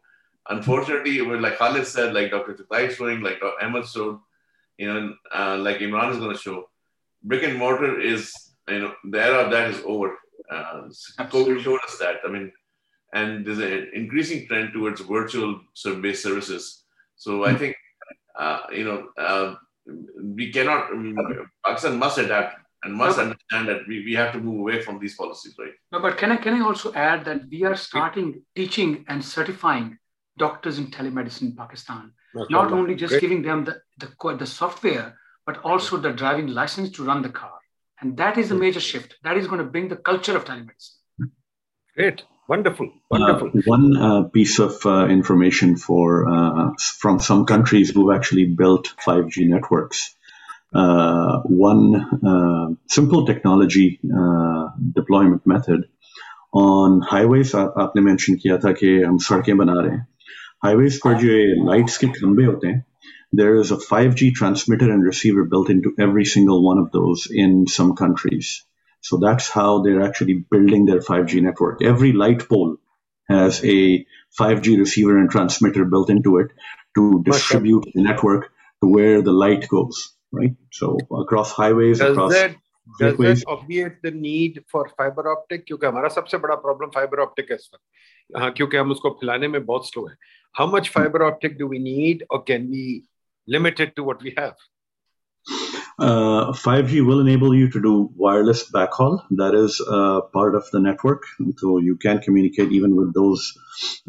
Unfortunately, 0.50 1.20
like 1.20 1.58
Khalid 1.58 1.86
said, 1.86 2.14
like 2.14 2.32
Dr. 2.32 2.54
Tatai 2.54 2.90
showing, 2.92 3.22
like 3.22 3.42
Ahmed 3.62 3.86
showed, 3.86 4.20
you 4.80 4.88
know, 4.92 5.14
uh, 5.36 5.58
like 5.58 5.80
Imran 5.80 6.12
is 6.12 6.20
going 6.20 6.36
to 6.36 6.42
show, 6.42 6.70
brick 7.22 7.44
and 7.44 7.58
mortar 7.58 8.00
is, 8.00 8.34
you 8.70 8.80
know, 8.80 8.94
the 9.12 9.22
era 9.22 9.40
of 9.44 9.52
that 9.52 9.70
is 9.72 9.82
over. 9.86 10.18
Uh, 10.50 10.84
COVID 11.36 11.62
showed 11.62 11.82
us 11.88 11.98
that. 12.00 12.18
I 12.26 12.30
mean, 12.30 12.52
and 13.14 13.46
there's 13.46 13.60
an 13.60 13.92
increasing 13.94 14.48
trend 14.48 14.72
towards 14.72 15.02
virtual 15.02 15.60
based 16.02 16.24
services. 16.24 16.84
So 17.18 17.44
I 17.44 17.56
think, 17.56 17.76
uh, 18.38 18.62
you 18.72 18.86
know, 18.86 19.00
uh, 19.18 19.56
we 20.40 20.50
cannot, 20.52 20.92
I 20.92 20.96
mean, 20.96 21.18
Pakistan 21.66 22.00
must 22.00 22.18
adapt 22.18 22.56
and 22.84 22.94
must 22.94 23.18
no, 23.18 23.24
understand 23.24 23.68
that 23.68 23.82
we, 23.86 24.06
we 24.06 24.14
have 24.14 24.32
to 24.32 24.40
move 24.40 24.60
away 24.62 24.82
from 24.82 24.98
these 25.00 25.16
policies, 25.16 25.56
right? 25.60 25.74
No, 25.92 26.00
but 26.00 26.18
can 26.18 26.32
I, 26.32 26.38
can 26.38 26.54
I 26.54 26.66
also 26.66 26.94
add 26.94 27.26
that 27.26 27.42
we 27.52 27.64
are 27.64 27.76
starting 27.76 28.42
teaching 28.56 29.04
and 29.10 29.24
certifying 29.24 29.98
doctors 30.38 30.80
in 30.80 30.88
telemedicine 30.88 31.42
in 31.42 31.56
Pakistan, 31.58 32.14
not 32.50 32.72
only 32.72 32.96
just 32.96 33.12
Great. 33.12 33.22
giving 33.22 33.42
them 33.42 33.66
the, 33.66 33.82
the, 33.99 34.37
the 34.39 34.47
software, 34.47 35.17
but 35.47 35.59
also 35.59 35.97
the 35.97 36.13
driving 36.13 36.49
license 36.49 36.91
to 36.93 37.05
run 37.05 37.23
the 37.23 37.29
car. 37.29 37.59
And 38.01 38.17
that 38.17 38.39
is 38.39 38.51
a 38.51 38.55
hmm. 38.55 38.61
major 38.61 38.81
shift. 38.81 39.17
That 39.23 39.37
is 39.37 39.47
going 39.47 39.61
to 39.61 39.71
bring 39.71 39.89
the 39.89 39.97
culture 39.97 40.37
of 40.37 40.45
telemedicine. 40.45 40.99
Great. 41.97 42.25
Wonderful. 42.49 42.87
Uh, 42.87 43.19
Wonderful. 43.19 43.49
Uh, 43.49 43.63
one 43.65 43.97
uh, 43.97 44.23
piece 44.25 44.59
of 44.59 44.85
uh, 44.85 45.07
information 45.07 45.77
for 45.77 46.29
uh, 46.29 46.71
from 46.99 47.19
some 47.19 47.47
countries 47.47 47.91
who've 47.91 48.15
actually 48.15 48.47
built 48.47 48.93
5G 49.07 49.49
networks. 49.49 50.15
Uh, 50.75 51.41
one 51.45 52.77
simple 52.89 53.25
technology 53.25 54.01
deployment 54.93 55.47
method 55.47 55.89
on 56.53 57.01
highways. 57.01 57.55
आपने 57.55 58.03
mention 58.03 58.37
किया 58.37 58.59
था 58.59 58.73
कि 58.73 59.01
हम 59.03 59.19
सड़कें 59.19 59.57
बना 59.57 59.81
रहे 59.81 59.97
हैं. 59.97 60.07
Highways 60.65 60.97
पर 60.97 61.15
जो 61.15 61.65
lights 61.71 61.97
के 61.97 62.07
खंबे 62.07 62.45
होते 62.45 62.69
हैं, 62.69 62.85
there 63.33 63.57
is 63.57 63.71
a 63.71 63.77
5G 63.77 64.35
transmitter 64.35 64.91
and 64.91 65.03
receiver 65.03 65.45
built 65.45 65.71
into 65.71 65.95
every 65.99 66.25
single 66.25 66.63
one 66.63 66.79
of 66.79 66.93
those 66.93 67.27
in 67.31 67.67
some 67.67 67.95
countries. 67.97 68.65
So 69.01 69.19
that's 69.19 69.49
how 69.51 69.83
they're 69.83 70.03
actually 70.03 70.45
building 70.51 70.87
their 70.87 71.01
5G 71.01 71.43
network. 71.43 71.83
Every 71.83 72.13
light 72.13 72.49
pole 72.49 72.77
has 73.29 73.63
a 73.65 74.07
5G 74.39 74.79
receiver 74.79 75.19
and 75.19 75.31
transmitter 75.31 75.85
built 75.85 76.11
into 76.11 76.39
it 76.39 76.51
to 76.97 77.23
distribute 77.25 77.85
the 77.95 78.03
network 78.03 78.51
to 78.83 78.89
where 78.89 79.23
the 79.23 79.33
light 79.33 79.69
goes, 79.69 80.13
right? 80.33 80.55
So 80.73 80.99
across 81.11 81.53
highways, 81.53 81.99
does 81.99 82.13
across 82.13 82.33
that, 82.33 82.57
does 82.99 83.17
that 83.17 83.45
obviate 83.47 84.03
the 84.03 84.11
need 84.11 84.65
for 84.69 84.89
fiber 84.97 85.29
optic? 85.33 85.67
क्योंकि 85.67 85.87
हमारा 85.87 86.09
सबसे 86.09 86.39
बड़ा 86.39 86.61
problem 86.63 86.95
fiber 86.95 87.21
optic 87.27 87.51
है 87.51 87.57
इस 87.57 87.71
वक्त 87.75 87.83
हाँ 88.37 88.51
क्योंकि 88.53 88.77
हम 88.77 88.91
उसको 88.91 89.11
फैलाने 89.21 89.49
में 89.49 89.65
बहुत 89.67 89.91
slow 89.91 90.09
है. 90.09 90.17
How 90.53 90.67
much 90.67 90.91
fiber 90.91 91.25
optic 91.31 91.59
do 91.59 91.67
we 91.67 91.79
need, 91.79 92.25
or 92.31 92.43
can 92.45 92.71
we 92.71 93.05
limited 93.49 93.97
to 93.97 94.05
what 94.05 94.23
we 94.23 94.35
have. 94.37 94.55
Uh, 95.97 96.51
5G 96.53 97.07
will 97.07 97.21
enable 97.21 97.55
you 97.55 97.71
to 97.71 97.81
do 97.81 98.11
wireless 98.17 98.69
backhaul. 98.71 99.23
That 99.31 99.55
is 99.55 99.81
uh, 99.81 100.23
part 100.33 100.57
of 100.57 100.69
the 100.73 100.81
network. 100.81 101.23
So 101.59 101.79
you 101.79 101.97
can 101.97 102.21
communicate 102.21 102.73
even 102.73 102.97
with 102.97 103.15
those 103.15 103.57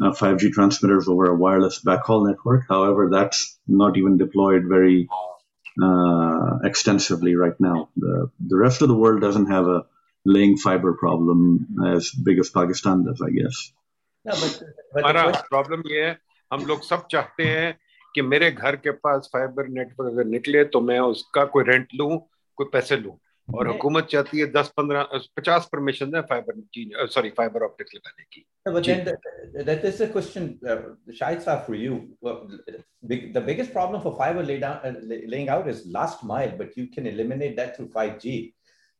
uh, 0.02 0.10
5G 0.10 0.52
transmitters 0.52 1.08
over 1.08 1.26
a 1.26 1.36
wireless 1.36 1.80
backhaul 1.84 2.26
network. 2.26 2.64
However, 2.68 3.08
that's 3.12 3.58
not 3.68 3.96
even 3.96 4.16
deployed 4.16 4.64
very 4.68 5.08
uh, 5.80 6.58
extensively 6.64 7.36
right 7.36 7.58
now. 7.60 7.88
The, 7.96 8.30
the 8.44 8.56
rest 8.56 8.82
of 8.82 8.88
the 8.88 8.96
world 8.96 9.20
doesn't 9.20 9.46
have 9.46 9.66
a 9.66 9.86
laying 10.24 10.56
fiber 10.56 10.94
problem 10.94 11.68
as 11.86 12.10
big 12.10 12.40
as 12.40 12.50
Pakistan 12.50 13.04
does, 13.04 13.22
I 13.22 13.30
guess. 13.30 13.72
Yeah, 14.24 14.34
but, 14.92 15.14
but 15.14 15.48
problem 15.48 15.82
here, 15.86 16.16
हम 16.52 16.66
लोग 16.66 16.82
सब 16.84 17.06
चाहते 17.10 17.44
हैं 17.44 17.78
कि 18.15 18.21
मेरे 18.21 18.51
घर 18.51 18.75
के 18.75 18.91
पास 18.91 19.29
fibre 19.33 19.67
network 19.67 20.13
अगर 20.13 20.25
निकले 20.25 20.63
तो 20.63 20.81
मैं 20.81 20.99
उसका 20.99 21.45
कोई 21.45 21.63
रेंट 21.63 21.87
लू 21.95 22.17
कोई 22.55 22.65
पैसे 22.73 22.97
लू। 22.97 23.19
और 23.55 23.67
हुकूमत 23.67 24.03
चाहती 24.03 24.39
है 24.39 24.51
दस 24.51 24.67
पंद्रह 24.77 25.09
पचास 25.37 25.69
परमिशन 25.71 26.15
है 26.15 26.21
फाइबर 26.21 27.07
सॉरी 27.07 27.29
फाइबर 27.29 27.63
ऑप्टिक्स 27.63 27.91
लगाने 27.95 28.23
की। 28.23 28.45
Biggest 33.41 33.73
problem 33.73 33.99
for 33.99 35.71
last 35.87 36.25
mile 36.25 36.49
but 36.49 36.69
you 36.77 36.87
eliminate 36.99 37.55
that 37.55 37.75
through 37.75 37.89
5G 37.97 38.41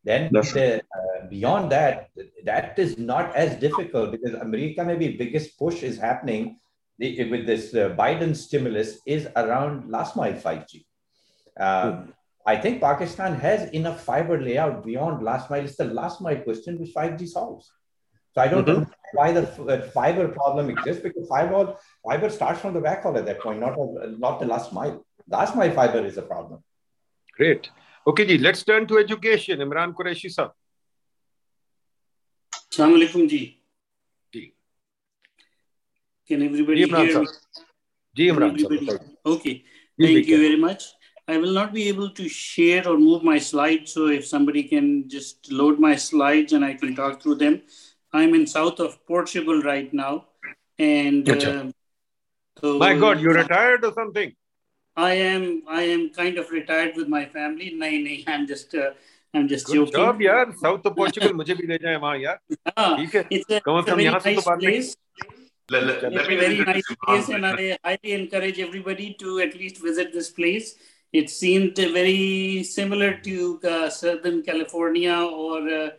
then 0.08 0.30
uh, 0.38 0.80
beyond 1.30 1.72
that 1.72 1.96
that 2.46 2.80
is 2.80 2.98
not 2.98 3.36
as 3.36 3.50
difficult 3.60 4.12
because 4.12 4.34
america 4.42 4.84
may 4.84 4.96
be 4.96 5.10
biggest 5.18 5.50
push 5.60 5.84
is 5.84 6.00
happening 6.00 6.58
the, 7.00 7.30
with 7.30 7.46
this 7.46 7.74
uh, 7.74 7.90
Biden 7.98 8.36
stimulus 8.36 9.00
is 9.06 9.28
around 9.36 9.90
last 9.90 10.16
mile 10.16 10.34
5G. 10.34 10.86
Um, 11.60 12.14
I 12.46 12.56
think 12.56 12.82
Pakistan 12.82 13.36
has 13.36 13.70
enough 13.72 14.04
fiber 14.04 14.42
layout 14.42 14.84
beyond 14.84 15.24
last 15.24 15.50
mile. 15.50 15.64
It's 15.64 15.76
the 15.76 15.86
last 15.86 16.22
mile 16.22 16.38
question 16.38 16.80
which 16.80 16.94
5G 16.94 17.28
solves. 17.28 17.72
So 18.34 18.42
I 18.42 18.48
don't 18.48 18.66
mm-hmm. 18.66 18.82
know 18.82 18.90
why 19.14 19.32
the 19.34 19.44
uh, 19.64 19.82
fiber 19.92 20.28
problem 20.30 20.70
exists 20.70 21.04
because 21.04 21.28
fiber 21.28 21.76
fiber 22.04 22.30
starts 22.30 22.62
from 22.62 22.74
the 22.74 22.80
backhaul 22.80 23.18
at 23.18 23.26
that 23.26 23.42
point, 23.42 23.60
not 23.60 23.76
not 24.18 24.40
the 24.40 24.46
last 24.46 24.72
mile. 24.72 25.06
Last 25.28 25.56
mile 25.56 25.72
fiber 25.72 26.06
is 26.06 26.18
a 26.18 26.22
problem. 26.22 26.64
Great. 27.36 27.70
Okay, 28.08 28.26
ji, 28.26 28.38
let's 28.38 28.64
turn 28.64 28.88
to 28.88 28.98
education. 28.98 29.60
Imran 29.60 29.94
Qureshi 29.94 30.32
sir. 30.32 30.50
Assalamu 32.72 33.04
alaikum 33.04 33.30
ji. 33.30 33.61
Can 36.31 36.43
everybody 36.43 36.87
hear 36.87 37.21
me? 37.21 37.27
Ji 38.17 38.29
Imran, 38.29 39.11
Okay. 39.25 39.65
Thank 40.01 40.27
you 40.27 40.39
very 40.39 40.57
much. 40.57 40.85
I 41.29 41.39
will 41.39 41.53
not 41.53 41.73
be 41.73 41.89
able 41.89 42.11
to 42.11 42.29
share 42.29 42.89
or 42.89 42.97
move 42.97 43.23
my 43.23 43.39
slides. 43.39 43.93
So 43.93 44.07
if 44.09 44.27
somebody 44.27 44.63
can 44.63 45.09
just 45.09 45.51
load 45.51 45.79
my 45.81 45.97
slides 45.97 46.53
and 46.53 46.65
I 46.65 46.75
can 46.75 46.95
talk 46.95 47.23
through 47.23 47.37
them. 47.37 47.63
I'm 48.13 48.35
in 48.35 48.47
south 48.47 48.81
of 48.81 49.05
Portugal 49.07 49.61
right 49.63 49.93
now. 49.93 50.27
And 50.79 51.29
uh, 51.29 51.65
so, 52.61 52.79
my 52.79 52.95
God, 52.95 53.21
you 53.21 53.31
retired 53.31 53.85
or 53.85 53.93
something? 53.93 54.33
I 54.97 55.13
am 55.13 55.63
I 55.69 55.83
am 55.83 56.11
kind 56.11 56.39
of 56.39 56.51
retired 56.51 56.97
with 56.97 57.09
my 57.09 57.27
family. 57.27 57.73
No, 57.75 57.91
no, 57.91 58.17
I'm 58.27 58.47
just 58.47 58.75
uh, 58.75 58.93
I'm 59.35 59.49
just 59.49 59.67
Good 59.67 59.75
joking. 59.75 59.93
job, 59.93 60.21
यार. 60.21 60.55
South 60.59 60.87
of 60.87 60.97
Portugal, 60.97 61.33
मुझे 61.33 61.55
भी 61.55 61.67
ले 61.69 61.79
जाए 61.79 61.97
वहाँ 61.97 62.17
यार. 62.19 62.39
ठीक 62.97 63.15
है. 63.15 63.27
It's 63.31 63.51
a, 63.51 63.57
it's 63.57 63.89
a 63.89 63.97
very 63.97 64.05
nice 64.05 64.45
place. 64.45 64.97
Let, 65.72 65.86
let, 65.86 66.14
let 66.14 66.30
a 66.30 66.36
very 66.36 66.58
nice 66.66 66.96
place, 67.06 67.30
and 67.30 67.46
I 67.46 67.78
highly 67.82 68.12
encourage 68.12 68.60
everybody 68.60 69.14
to 69.20 69.40
at 69.40 69.56
least 69.56 69.78
visit 69.82 70.12
this 70.12 70.30
place. 70.30 70.76
It 71.14 71.30
seemed 71.30 71.78
very 71.78 72.62
similar 72.64 73.14
to 73.28 73.60
uh, 73.64 73.90
Southern 73.90 74.44
California 74.44 75.14
or 75.14 75.60
uh, 75.70 75.90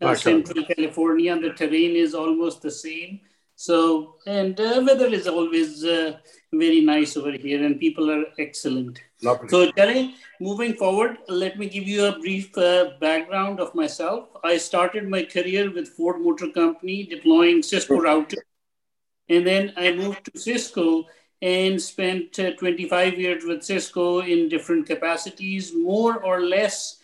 uh, 0.00 0.14
Central 0.16 0.64
California. 0.64 1.38
The 1.38 1.50
terrain 1.50 1.94
is 1.94 2.12
almost 2.12 2.62
the 2.62 2.72
same. 2.72 3.20
So, 3.54 4.16
and 4.26 4.58
uh, 4.58 4.82
weather 4.84 5.06
is 5.06 5.28
always 5.28 5.84
uh, 5.84 6.16
very 6.52 6.80
nice 6.80 7.16
over 7.16 7.30
here, 7.30 7.64
and 7.64 7.78
people 7.78 8.10
are 8.10 8.24
excellent. 8.40 9.00
Lovely. 9.22 9.48
So, 9.48 9.70
Charlie, 9.70 10.16
moving 10.40 10.74
forward, 10.74 11.18
let 11.28 11.56
me 11.56 11.68
give 11.68 11.86
you 11.86 12.06
a 12.06 12.18
brief 12.18 12.58
uh, 12.58 12.94
background 13.00 13.60
of 13.60 13.76
myself. 13.76 14.26
I 14.42 14.56
started 14.56 15.08
my 15.08 15.22
career 15.22 15.70
with 15.70 15.86
Ford 15.90 16.20
Motor 16.20 16.50
Company 16.50 17.06
deploying 17.06 17.62
Cisco 17.62 18.00
routers 18.00 18.42
and 19.28 19.46
then 19.46 19.72
I 19.76 19.92
moved 19.92 20.32
to 20.32 20.38
Cisco 20.38 21.06
and 21.40 21.80
spent 21.80 22.38
uh, 22.38 22.52
25 22.52 23.18
years 23.18 23.44
with 23.44 23.62
Cisco 23.62 24.20
in 24.20 24.48
different 24.48 24.86
capacities. 24.86 25.72
More 25.74 26.22
or 26.22 26.40
less, 26.40 27.00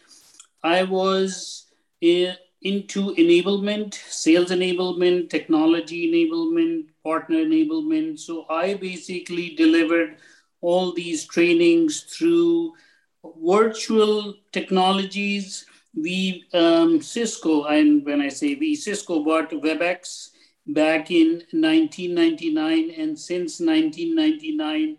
I 0.63 0.83
was 0.83 1.67
in, 2.01 2.35
into 2.63 3.15
enablement, 3.17 3.95
sales 3.95 4.51
enablement, 4.51 5.31
technology 5.31 6.11
enablement, 6.11 6.87
partner 7.05 7.39
enablement. 7.39 8.19
So 8.19 8.47
I 8.49 8.75
basically 8.75 9.55
delivered 9.57 10.17
all 10.61 10.93
these 10.93 11.27
trainings 11.27 12.03
through 12.03 12.75
virtual 13.43 14.35
technologies. 14.53 15.67
We, 15.95 16.45
um, 16.55 17.03
Cisco, 17.03 17.65
and 17.65 18.05
when 18.05 18.21
I 18.21 18.29
say 18.29 18.55
we, 18.55 18.75
Cisco 18.75 19.25
bought 19.25 19.51
WebEx 19.51 20.30
back 20.73 21.11
in 21.11 21.43
1999. 21.53 22.91
And 22.97 23.19
since 23.19 23.61
1999, 23.61 24.97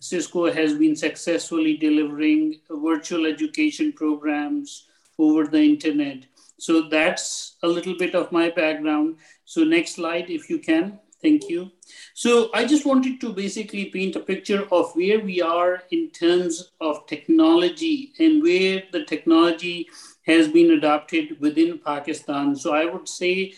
Cisco 0.00 0.50
has 0.50 0.74
been 0.74 0.96
successfully 0.96 1.76
delivering 1.76 2.60
virtual 2.70 3.26
education 3.26 3.92
programs 3.92 4.86
over 5.18 5.46
the 5.46 5.62
internet. 5.62 6.24
So 6.58 6.88
that's 6.88 7.56
a 7.62 7.68
little 7.68 7.96
bit 7.96 8.14
of 8.14 8.32
my 8.32 8.50
background. 8.50 9.16
So 9.44 9.64
next 9.64 9.96
slide, 9.96 10.30
if 10.30 10.48
you 10.50 10.58
can. 10.58 10.98
Thank 11.22 11.50
you. 11.50 11.70
So 12.14 12.50
I 12.54 12.64
just 12.64 12.86
wanted 12.86 13.20
to 13.20 13.32
basically 13.32 13.86
paint 13.86 14.16
a 14.16 14.20
picture 14.20 14.66
of 14.72 14.94
where 14.94 15.20
we 15.20 15.42
are 15.42 15.82
in 15.90 16.10
terms 16.10 16.72
of 16.80 17.06
technology 17.06 18.14
and 18.18 18.42
where 18.42 18.84
the 18.90 19.04
technology 19.04 19.88
has 20.26 20.48
been 20.48 20.70
adopted 20.70 21.38
within 21.40 21.78
Pakistan. 21.78 22.56
So 22.56 22.72
I 22.72 22.86
would 22.86 23.06
say 23.06 23.52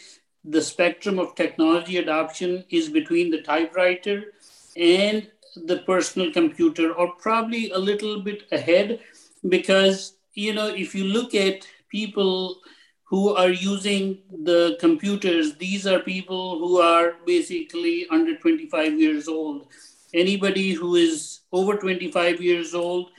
the 0.45 0.63
spectrum 0.63 1.19
of 1.19 1.35
technology 1.35 1.99
adoption 1.99 2.65
is 2.71 2.89
between 2.89 3.31
the 3.31 3.43
typewriter 3.43 4.33
and 4.77 5.29
the 5.55 5.79
personal 5.79 6.33
computer, 6.33 6.93
or 6.95 7.13
probably 7.17 7.71
a 7.71 7.79
little 7.79 8.21
bit 8.21 8.45
ahead, 8.53 9.01
because 9.49 10.15
you 10.35 10.55
know 10.55 10.69
if 10.69 10.95
you 10.95 11.05
look 11.05 11.35
at 11.35 11.67
people 11.89 12.57
who 13.05 13.35
are 13.37 13.51
using 13.51 14.19
the 14.45 14.77
computers, 14.81 15.55
these 15.57 15.87
are 15.87 15.99
people 16.01 16.59
who 16.59 16.81
are 16.81 17.17
basically 17.27 18.07
under 18.11 18.37
25 18.37 18.99
years 18.99 19.29
old. 19.29 19.67
Anybody 20.15 20.73
who 20.73 20.97
is 20.97 21.41
over 21.53 21.77
25 21.77 22.41
years 22.41 22.75
old 22.75 23.11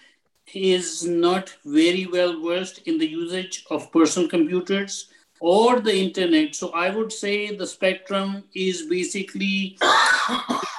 is 0.54 1.06
not 1.06 1.56
very 1.64 2.08
well 2.08 2.42
versed 2.42 2.80
in 2.88 2.98
the 2.98 3.08
usage 3.08 3.66
of 3.70 3.92
personal 3.92 4.28
computers 4.28 5.13
or 5.44 5.82
the 5.82 5.94
internet. 5.94 6.56
So 6.56 6.72
I 6.72 6.90
would 6.90 7.12
say 7.12 7.54
the 7.54 7.68
spectrum 7.68 8.46
is 8.56 8.84
basically 8.84 9.78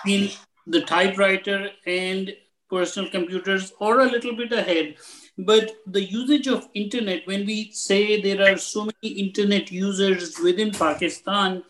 in 0.06 0.30
the 0.66 0.80
typewriter 0.80 1.68
and 1.86 2.34
personal 2.70 3.10
computers 3.10 3.74
or 3.78 4.00
a 4.00 4.06
little 4.06 4.34
bit 4.34 4.52
ahead. 4.52 4.96
But 5.36 5.72
the 5.86 6.02
usage 6.02 6.46
of 6.46 6.70
internet, 6.72 7.26
when 7.26 7.44
we 7.44 7.72
say 7.72 8.22
there 8.22 8.50
are 8.50 8.56
so 8.56 8.86
many 8.86 9.14
internet 9.14 9.70
users 9.70 10.38
within 10.38 10.70
Pakistan, 10.70 11.62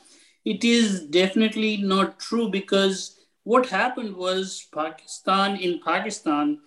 it 0.45 0.63
is 0.63 1.07
definitely 1.07 1.79
not 1.79 2.21
true 2.21 2.49
because 2.49 3.19
what 3.43 3.67
happened 3.67 4.15
was 4.15 4.69
Pakistan 4.73 5.57
in 5.57 5.81
Pakistan 5.85 6.61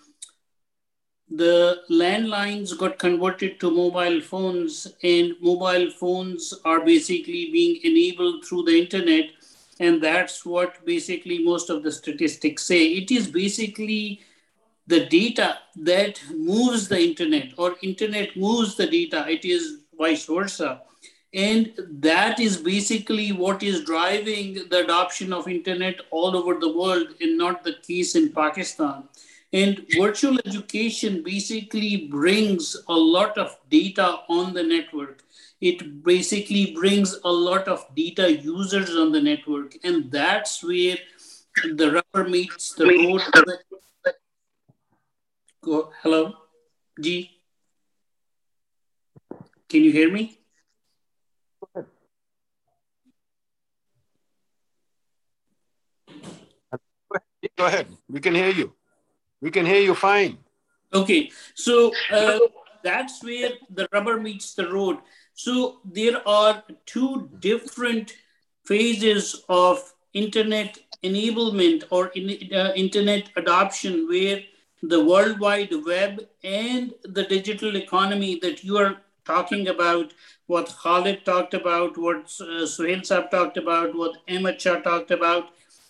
the 1.30 1.82
landlines 1.90 2.78
got 2.78 2.98
converted 2.98 3.60
to 3.60 3.70
mobile 3.70 4.22
phones 4.22 4.88
and 5.04 5.34
mobile 5.42 5.92
phones 5.92 6.54
are 6.64 6.86
basically 6.86 7.52
being 7.52 7.80
enabled 7.84 8.46
through 8.46 8.64
the 8.64 8.82
internet 8.82 9.32
and 9.80 10.02
that's 10.02 10.46
what 10.46 10.84
basically 10.86 11.44
most 11.44 11.70
of 11.70 11.84
the 11.84 11.92
statistics 11.92 12.64
say. 12.64 12.88
It 12.94 13.12
is 13.12 13.28
basically 13.28 14.22
the 14.88 15.06
data 15.06 15.60
that 15.76 16.22
moves 16.34 16.88
the 16.88 17.00
internet 17.00 17.54
or 17.58 17.76
internet 17.84 18.36
moves 18.38 18.76
the 18.76 18.88
data 18.88 19.26
it 19.28 19.44
is 19.44 19.80
vice 19.98 20.26
versa. 20.26 20.82
And 21.34 21.74
that 22.00 22.40
is 22.40 22.56
basically 22.56 23.34
what 23.34 23.62
is 23.62 23.84
driving 23.84 24.70
the 24.70 24.86
adoption 24.86 25.34
of 25.34 25.48
internet 25.48 26.00
all 26.10 26.38
over 26.38 26.58
the 26.58 26.72
world 26.76 27.10
and 27.20 27.38
not 27.38 27.66
the 27.66 27.76
case 27.86 28.16
in 28.16 28.32
pakistan 28.32 29.04
and 29.54 29.86
virtual 29.98 30.38
education 30.46 31.24
basically 31.24 32.08
brings 32.08 32.76
a 32.88 32.94
lot 32.94 33.38
of 33.38 33.56
data 33.70 34.20
on 34.28 34.54
the 34.54 34.64
network. 34.64 35.24
It 35.62 36.04
basically 36.04 36.74
brings 36.74 37.18
a 37.24 37.32
lot 37.32 37.68
of 37.68 37.86
data 37.96 38.32
users 38.32 38.96
on 38.96 39.12
the 39.12 39.22
network. 39.22 39.76
And 39.84 40.12
that's 40.12 40.64
where 40.64 40.98
the 41.64 42.04
rubber 42.14 42.30
meets 42.30 42.74
the 42.74 42.86
road. 42.86 43.22
Go, 45.64 45.92
hello, 46.02 46.34
G. 47.00 47.32
Can 49.70 49.84
you 49.84 49.92
hear 49.92 50.12
me? 50.12 50.40
Go 57.58 57.66
ahead. 57.66 57.88
We 58.08 58.20
can 58.20 58.36
hear 58.36 58.50
you. 58.50 58.77
We 59.42 59.52
can 59.52 59.66
hear 59.66 59.82
you 59.82 59.96
fine. 59.96 60.38
Okay, 60.94 61.32
so 61.54 61.94
uh, 62.12 62.40
that's 62.84 63.24
where 63.24 63.52
the 63.70 63.88
rubber 63.92 64.20
meets 64.20 64.54
the 64.54 64.72
road. 64.72 65.00
So 65.34 65.80
there 65.86 66.28
are 66.28 66.64
two 66.86 67.30
different 67.40 68.14
phases 68.66 69.44
of 69.50 69.94
internet 70.14 70.78
enablement 71.04 71.84
or 71.92 72.08
in, 72.08 72.54
uh, 72.54 72.74
internet 72.76 73.30
adoption 73.36 74.08
where 74.08 74.42
the 74.82 75.04
World 75.04 75.40
Wide 75.40 75.74
Web 75.86 76.28
and 76.44 76.94
the 77.04 77.24
digital 77.24 77.76
economy 77.76 78.40
that 78.42 78.64
you 78.64 78.78
are 78.78 78.98
talking 79.26 79.68
about, 79.68 80.14
what 80.48 80.74
Khalid 80.82 81.26
talked 81.26 81.54
about, 81.54 81.98
what 81.98 82.34
uh, 82.40 82.66
Suhail 82.74 83.02
Saab 83.02 83.30
talked 83.30 83.58
about, 83.58 83.96
what 83.96 84.18
Ahmed 84.30 84.62
Shah 84.62 84.80
talked 84.80 85.12
about, 85.12 85.50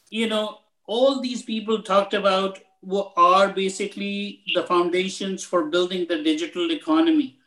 you 0.10 0.28
know, 0.28 0.60
all 0.88 1.22
these 1.22 1.43
people 1.43 1.82
talked 1.82 2.14
about 2.14 2.60
are 3.15 3.49
basically 3.49 4.43
the 4.53 4.63
foundations 4.63 5.43
for 5.43 5.65
building 5.65 6.05
the 6.07 6.23
digital 6.23 6.71
economy. 6.71 7.39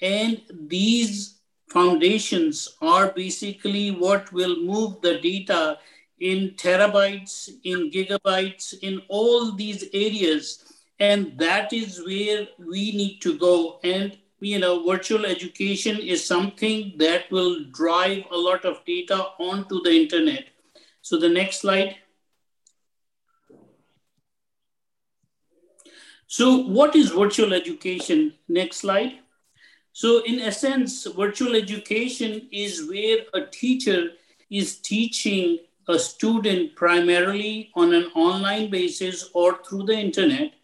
And 0.00 0.42
these 0.68 1.38
foundations 1.70 2.76
are 2.80 3.10
basically 3.10 3.90
what 3.90 4.32
will 4.32 4.56
move 4.60 5.00
the 5.00 5.18
data 5.18 5.78
in 6.20 6.50
terabytes, 6.56 7.48
in 7.64 7.90
gigabytes, 7.90 8.74
in 8.82 9.02
all 9.08 9.52
these 9.52 9.84
areas. 9.92 10.72
And 11.00 11.36
that 11.38 11.72
is 11.72 12.04
where 12.04 12.46
we 12.58 12.92
need 12.92 13.20
to 13.22 13.38
go. 13.38 13.80
And 13.82 14.16
you 14.40 14.58
know, 14.58 14.84
virtual 14.86 15.24
education 15.24 15.98
is 15.98 16.24
something 16.24 16.92
that 16.98 17.30
will 17.30 17.64
drive 17.70 18.24
a 18.30 18.36
lot 18.36 18.64
of 18.64 18.84
data 18.84 19.28
onto 19.38 19.82
the 19.82 19.90
internet. 19.90 20.48
So 21.02 21.18
the 21.18 21.28
next 21.28 21.60
slide. 21.60 21.96
So 26.36 26.56
what 26.56 26.96
is 26.96 27.10
virtual 27.12 27.54
education? 27.54 28.32
Next 28.48 28.78
slide. 28.78 29.20
So 29.92 30.24
in 30.24 30.40
essence, 30.40 31.06
virtual 31.06 31.54
education 31.54 32.48
is 32.50 32.88
where 32.90 33.18
a 33.34 33.46
teacher 33.46 34.08
is 34.50 34.78
teaching 34.78 35.60
a 35.88 35.96
student 35.96 36.74
primarily 36.74 37.70
on 37.76 37.94
an 37.94 38.06
online 38.16 38.68
basis 38.68 39.30
or 39.32 39.62
through 39.62 39.84
the 39.84 39.96
internet. 39.96 40.54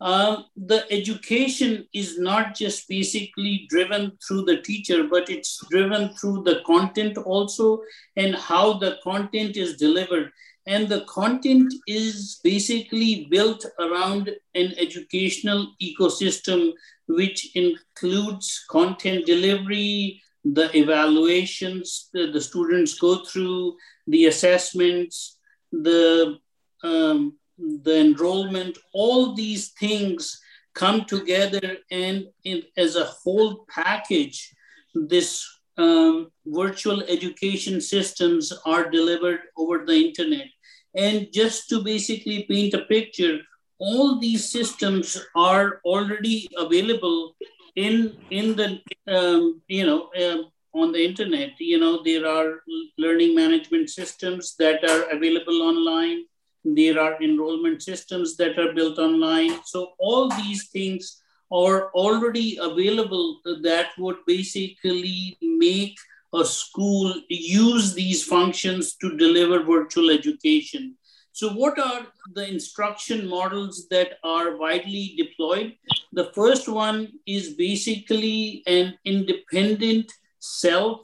Uh, 0.00 0.44
the 0.56 0.90
education 0.90 1.86
is 1.92 2.18
not 2.18 2.54
just 2.54 2.88
basically 2.88 3.66
driven 3.68 4.12
through 4.26 4.46
the 4.46 4.62
teacher, 4.62 5.04
but 5.04 5.28
it's 5.28 5.62
driven 5.70 6.08
through 6.14 6.42
the 6.44 6.62
content 6.66 7.18
also 7.18 7.82
and 8.16 8.34
how 8.34 8.72
the 8.78 8.96
content 9.04 9.58
is 9.58 9.76
delivered. 9.76 10.32
And 10.66 10.88
the 10.88 11.02
content 11.02 11.72
is 11.86 12.40
basically 12.42 13.28
built 13.30 13.64
around 13.78 14.30
an 14.54 14.74
educational 14.78 15.74
ecosystem, 15.80 16.72
which 17.06 17.54
includes 17.54 18.64
content 18.68 19.26
delivery, 19.26 20.22
the 20.44 20.76
evaluations 20.76 22.08
that 22.14 22.32
the 22.32 22.40
students 22.40 22.98
go 22.98 23.24
through, 23.24 23.76
the 24.06 24.26
assessments, 24.26 25.38
the, 25.70 26.38
um, 26.82 27.36
the 27.58 28.00
enrollment, 28.00 28.78
all 28.92 29.34
these 29.34 29.70
things 29.72 30.40
come 30.74 31.04
together 31.04 31.78
and 31.90 32.26
in, 32.44 32.62
as 32.76 32.96
a 32.96 33.04
whole 33.04 33.64
package, 33.68 34.54
this 34.94 35.44
um, 35.78 36.30
virtual 36.46 37.02
education 37.02 37.80
systems 37.80 38.52
are 38.64 38.90
delivered 38.90 39.40
over 39.56 39.84
the 39.84 39.94
internet. 39.94 40.48
And 40.96 41.28
just 41.32 41.68
to 41.68 41.82
basically 41.82 42.44
paint 42.44 42.74
a 42.74 42.84
picture, 42.86 43.40
all 43.78 44.18
these 44.18 44.50
systems 44.50 45.22
are 45.34 45.80
already 45.84 46.48
available 46.56 47.36
in 47.74 48.16
in 48.30 48.56
the 48.56 48.80
um, 49.06 49.60
you 49.68 49.84
know 49.84 50.08
uh, 50.18 50.44
on 50.72 50.92
the 50.92 51.04
internet. 51.04 51.50
You 51.58 51.78
know 51.78 52.02
there 52.02 52.26
are 52.26 52.62
learning 52.96 53.34
management 53.34 53.90
systems 53.90 54.56
that 54.58 54.82
are 54.88 55.10
available 55.10 55.62
online. 55.62 56.24
There 56.64 56.98
are 56.98 57.22
enrollment 57.22 57.82
systems 57.82 58.36
that 58.38 58.58
are 58.58 58.72
built 58.72 58.98
online. 58.98 59.60
So 59.64 59.92
all 59.98 60.28
these 60.30 60.68
things 60.70 61.22
are 61.52 61.90
already 61.92 62.58
available 62.60 63.40
that 63.62 63.90
would 63.98 64.16
basically 64.26 65.38
make 65.40 65.96
a 66.34 66.44
school 66.44 67.14
use 67.28 67.94
these 67.94 68.24
functions 68.24 68.96
to 68.96 69.16
deliver 69.16 69.62
virtual 69.62 70.10
education. 70.10 70.96
So, 71.32 71.50
what 71.50 71.78
are 71.78 72.06
the 72.34 72.48
instruction 72.48 73.28
models 73.28 73.88
that 73.90 74.18
are 74.24 74.56
widely 74.56 75.14
deployed? 75.18 75.74
The 76.12 76.32
first 76.34 76.68
one 76.68 77.12
is 77.26 77.54
basically 77.54 78.62
an 78.66 78.98
independent 79.04 80.10
self 80.38 81.02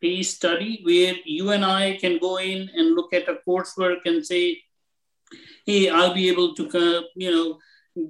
paced 0.00 0.36
study 0.36 0.80
where 0.82 1.14
you 1.24 1.50
and 1.50 1.64
I 1.64 1.98
can 2.00 2.18
go 2.18 2.38
in 2.38 2.68
and 2.74 2.94
look 2.94 3.12
at 3.12 3.28
a 3.28 3.38
coursework 3.46 4.00
and 4.06 4.26
say, 4.26 4.58
hey, 5.66 5.88
I'll 5.88 6.14
be 6.14 6.28
able 6.28 6.54
to, 6.54 7.04
you 7.14 7.30
know, 7.30 7.58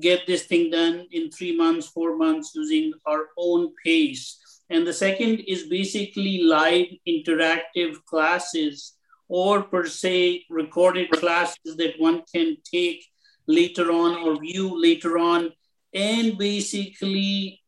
get 0.01 0.27
this 0.27 0.45
thing 0.45 0.71
done 0.71 1.07
in 1.11 1.31
three 1.31 1.57
months, 1.57 1.89
four 1.89 2.17
months 2.17 2.53
using 2.55 2.93
our 3.07 3.29
own 3.37 3.73
pace. 3.85 4.39
And 4.69 4.87
the 4.87 4.93
second 4.93 5.41
is 5.41 5.69
basically 5.69 6.43
live 6.45 6.87
interactive 7.09 8.05
classes 8.05 8.95
or 9.29 9.63
per 9.63 9.87
se 9.87 10.45
recorded 10.51 11.11
classes 11.11 11.77
that 11.77 11.95
one 11.99 12.23
can 12.33 12.57
take 12.65 13.05
later 13.47 13.91
on 13.91 14.17
or 14.23 14.41
view 14.41 14.81
later 14.81 15.19
on 15.19 15.53
and 15.93 16.39
basically 16.39 17.61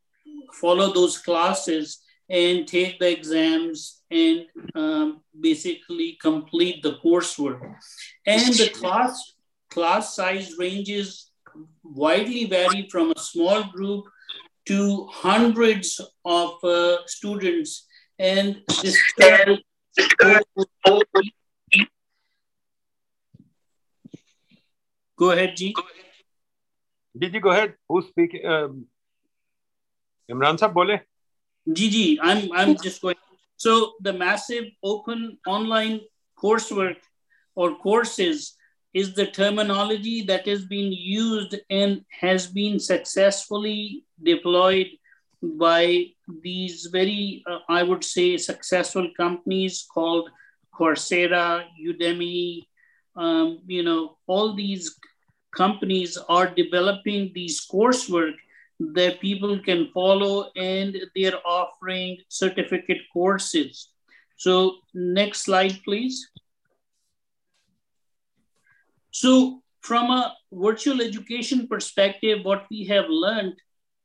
follow 0.53 0.93
those 0.93 1.19
classes 1.19 2.03
and 2.29 2.67
take 2.67 2.99
the 2.99 3.11
exams 3.11 4.03
and 4.11 4.47
um, 4.75 5.21
basically 5.41 6.19
complete 6.21 6.83
the 6.83 6.97
coursework. 7.05 7.61
And 8.27 8.55
the 8.55 8.69
class 8.69 9.35
class 9.71 10.15
size 10.15 10.55
ranges 10.59 11.32
widely 11.83 12.45
vary 12.45 12.89
from 12.91 13.13
a 13.15 13.19
small 13.19 13.65
group 13.65 14.05
to 14.67 15.07
hundreds 15.11 16.01
of 16.25 16.63
uh, 16.65 16.99
students. 17.07 17.87
And 18.19 18.63
this 18.83 18.97
Go 25.17 25.31
ahead, 25.31 25.57
G. 25.57 25.75
Gigi, 27.19 27.41
go 27.41 27.51
ahead. 27.51 27.75
Who's 27.89 28.07
speaking? 28.09 28.47
Um, 28.47 28.87
Imran 30.31 30.59
sahab 30.59 30.75
bole. 30.75 30.99
Gigi, 31.73 32.19
I'm, 32.21 32.51
I'm 32.53 32.77
just 32.77 33.03
going. 33.03 33.17
So 33.57 33.93
the 34.01 34.13
massive 34.13 34.65
open 34.83 35.39
online 35.47 36.01
coursework 36.43 36.97
or 37.55 37.77
courses 37.77 38.57
is 38.95 39.15
the 39.15 39.27
terminology 39.27 40.23
that 40.23 40.47
has 40.47 40.65
been 40.65 40.93
used 40.93 41.57
and 41.71 42.05
has 42.21 42.47
been 42.47 42.79
successfully 42.79 44.05
deployed 44.23 44.89
by 45.43 46.07
these 46.43 46.87
very, 46.93 47.43
uh, 47.51 47.59
I 47.69 47.83
would 47.83 48.05
say, 48.05 48.37
successful 48.37 49.09
companies 49.17 49.87
called 49.93 50.31
Coursera, 50.79 51.65
Udemy. 51.83 52.67
Um, 53.17 53.61
you 53.67 53.83
know, 53.83 54.19
all 54.27 54.55
these 54.55 54.95
companies 55.55 56.17
are 56.29 56.49
developing 56.49 57.33
these 57.35 57.67
coursework 57.67 58.35
that 58.95 59.21
people 59.21 59.59
can 59.61 59.91
follow 59.93 60.51
and 60.57 60.97
they're 61.15 61.41
offering 61.47 62.19
certificate 62.29 63.01
courses. 63.13 63.89
So 64.37 64.77
next 64.95 65.45
slide, 65.45 65.79
please. 65.85 66.29
So 69.13 69.63
from 69.83 70.11
a 70.11 70.35
virtual 70.51 71.03
education 71.03 71.69
perspective, 71.69 72.45
what 72.45 72.67
we 72.71 72.85
have 72.87 73.05
learned 73.09 73.55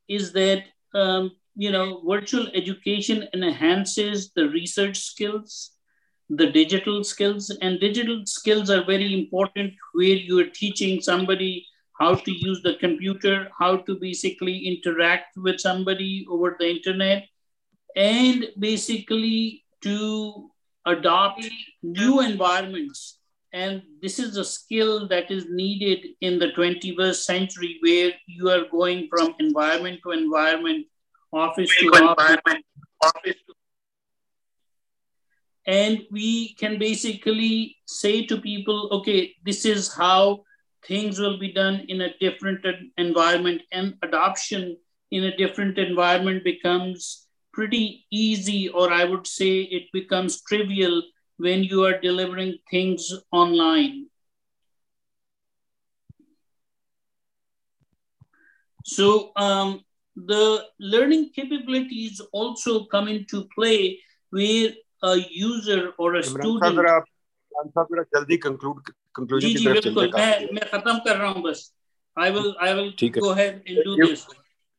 is 0.07 0.33
that 0.33 0.63
um, 0.93 1.31
you 1.55 1.71
know 1.71 2.03
virtual 2.07 2.47
education 2.53 3.27
enhances 3.33 4.31
the 4.33 4.49
research 4.49 4.99
skills, 4.99 5.71
the 6.29 6.47
digital 6.51 7.03
skills, 7.03 7.49
and 7.61 7.79
digital 7.79 8.23
skills 8.25 8.69
are 8.69 8.83
very 8.83 9.13
important 9.13 9.73
where 9.93 10.19
you 10.27 10.39
are 10.39 10.51
teaching 10.53 11.01
somebody 11.01 11.65
how 11.99 12.13
to 12.13 12.31
use 12.31 12.61
the 12.61 12.75
computer, 12.75 13.49
how 13.57 13.77
to 13.77 13.95
basically 13.95 14.67
interact 14.67 15.37
with 15.37 15.59
somebody 15.59 16.27
over 16.29 16.55
the 16.59 16.69
internet, 16.69 17.27
and 17.95 18.45
basically 18.59 19.63
to 19.81 20.51
adopt 20.85 21.47
new 21.81 22.19
environments 22.19 23.16
and 23.57 23.81
this 24.01 24.19
is 24.19 24.37
a 24.37 24.45
skill 24.45 25.07
that 25.07 25.31
is 25.31 25.45
needed 25.49 25.99
in 26.21 26.39
the 26.39 26.49
21st 26.57 27.21
century 27.31 27.77
where 27.81 28.11
you 28.27 28.49
are 28.55 28.65
going 28.71 29.07
from 29.09 29.33
environment 29.39 29.99
to 30.03 30.11
environment, 30.11 30.85
office 31.33 31.71
to 31.79 31.87
office. 31.87 32.63
office 33.03 33.41
and 35.67 36.03
we 36.09 36.53
can 36.53 36.79
basically 36.79 37.75
say 37.85 38.25
to 38.25 38.37
people, 38.39 38.87
okay, 38.91 39.35
this 39.43 39.65
is 39.65 39.93
how 39.93 40.43
things 40.85 41.19
will 41.19 41.37
be 41.37 41.51
done 41.51 41.85
in 41.89 42.01
a 42.01 42.17
different 42.19 42.65
environment, 42.97 43.61
and 43.73 43.95
adoption 44.01 44.77
in 45.11 45.25
a 45.25 45.35
different 45.35 45.77
environment 45.77 46.43
becomes 46.45 47.27
pretty 47.51 48.05
easy, 48.11 48.69
or 48.69 48.91
I 48.93 49.03
would 49.03 49.27
say 49.27 49.59
it 49.61 49.91
becomes 49.91 50.41
trivial 50.43 51.01
when 51.36 51.64
you 51.64 51.84
are 51.84 51.98
delivering 52.00 52.58
things 52.70 53.12
online. 53.30 54.06
So 58.84 59.32
um, 59.36 59.80
the 60.16 60.64
learning 60.78 61.30
capabilities 61.34 62.20
also 62.32 62.84
come 62.84 63.08
into 63.08 63.48
play 63.54 64.00
where 64.30 64.70
a 65.02 65.16
user 65.30 65.92
or 65.98 66.16
a 66.16 66.22
student. 66.22 66.78
जल्दी 68.14 68.40
conclude 68.42 68.90
conclusion 69.14 69.48
जी 69.48 69.54
जी 69.54 69.66
बिल्कुल 69.68 70.10
मैं 70.14 70.52
मैं 70.54 70.68
खत्म 70.70 70.98
कर 71.06 71.16
रहा 71.16 71.30
हूँ 71.30 71.42
बस 71.42 71.72
I 72.16 72.30
will 72.30 72.54
I 72.60 72.74
will 72.74 72.92
go 73.18 73.30
ahead 73.30 73.62
and 73.66 73.84
do 73.84 73.96
this. 73.96 74.26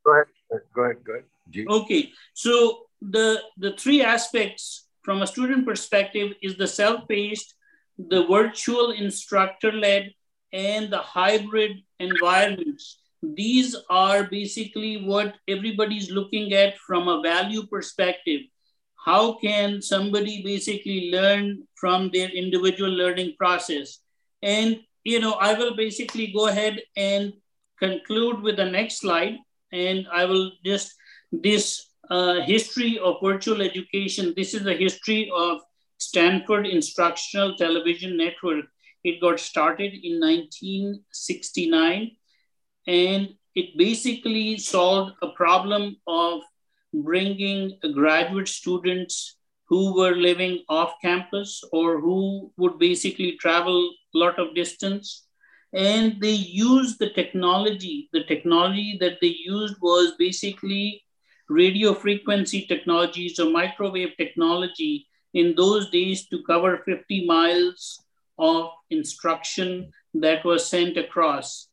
Go 0.06 0.14
ahead. 0.14 0.28
Go 0.76 0.84
ahead. 0.84 1.04
Go 1.04 1.14
ahead. 1.14 1.68
Okay. 1.68 2.12
So 2.34 2.88
the 3.02 3.42
the 3.58 3.72
three 3.74 4.02
aspects 4.04 4.87
from 5.09 5.23
a 5.23 5.27
student 5.27 5.65
perspective 5.65 6.35
is 6.43 6.59
the 6.59 6.67
self-paced, 6.67 7.55
the 7.97 8.27
virtual 8.27 8.91
instructor-led, 8.91 10.13
and 10.53 10.93
the 10.93 10.99
hybrid 10.99 11.79
environments. 11.99 13.01
These 13.23 13.75
are 13.89 14.25
basically 14.25 15.03
what 15.03 15.37
everybody's 15.49 16.11
looking 16.11 16.53
at 16.53 16.77
from 16.77 17.09
a 17.09 17.23
value 17.23 17.67
perspective. 17.69 18.43
How 19.03 19.39
can 19.39 19.81
somebody 19.81 20.43
basically 20.43 21.11
learn 21.11 21.67
from 21.75 22.11
their 22.13 22.29
individual 22.29 22.91
learning 22.91 23.33
process? 23.39 24.01
And 24.43 24.81
you 25.05 25.21
know, 25.21 25.41
I 25.41 25.55
will 25.55 25.75
basically 25.75 26.35
go 26.35 26.49
ahead 26.49 26.83
and 26.99 27.33
conclude 27.79 28.43
with 28.43 28.57
the 28.57 28.67
next 28.67 29.01
slide. 29.01 29.39
And 29.73 30.07
I 30.13 30.27
will 30.27 30.53
just 30.67 30.93
this 31.33 31.88
uh, 32.11 32.41
history 32.41 32.99
of 32.99 33.17
virtual 33.23 33.63
education. 33.63 34.35
This 34.37 34.55
is 34.55 34.65
the 34.65 34.75
history 34.75 35.31
of 35.35 35.61
Stanford 35.99 36.67
Instructional 36.67 37.57
Television 37.57 38.17
Network. 38.17 38.67
It 39.05 39.21
got 39.21 39.41
started 39.41 39.93
in 39.95 40.21
1969 40.21 42.11
and 42.87 43.29
it 43.55 43.77
basically 43.77 44.59
solved 44.59 45.15
a 45.23 45.29
problem 45.29 45.97
of 46.07 46.43
bringing 46.93 47.79
graduate 47.95 48.49
students 48.49 49.37
who 49.69 49.95
were 49.95 50.17
living 50.17 50.65
off 50.69 50.95
campus 51.03 51.63
or 51.73 52.01
who 52.01 52.51
would 52.57 52.79
basically 52.79 53.37
travel 53.37 53.91
a 54.15 54.19
lot 54.19 54.39
of 54.39 54.55
distance 54.55 55.27
and 55.75 56.19
they 56.21 56.33
used 56.33 56.99
the 56.99 57.11
technology 57.11 58.09
the 58.15 58.25
technology 58.25 58.97
that 58.99 59.19
they 59.21 59.35
used 59.45 59.75
was 59.83 60.15
basically 60.19 61.03
radio 61.49 61.95
frequency 61.95 62.67
technologies 62.67 63.39
or 63.39 63.51
microwave 63.51 64.17
technology 64.17 65.07
in 65.35 65.55
those 65.57 65.91
days 65.91 66.27
to 66.29 66.43
cover 66.45 66.83
50 66.85 67.27
miles 67.27 68.03
of 68.39 68.71
instruction 68.91 69.93
that 70.15 70.45
was 70.45 70.67
sent 70.67 70.97
across. 70.97 71.69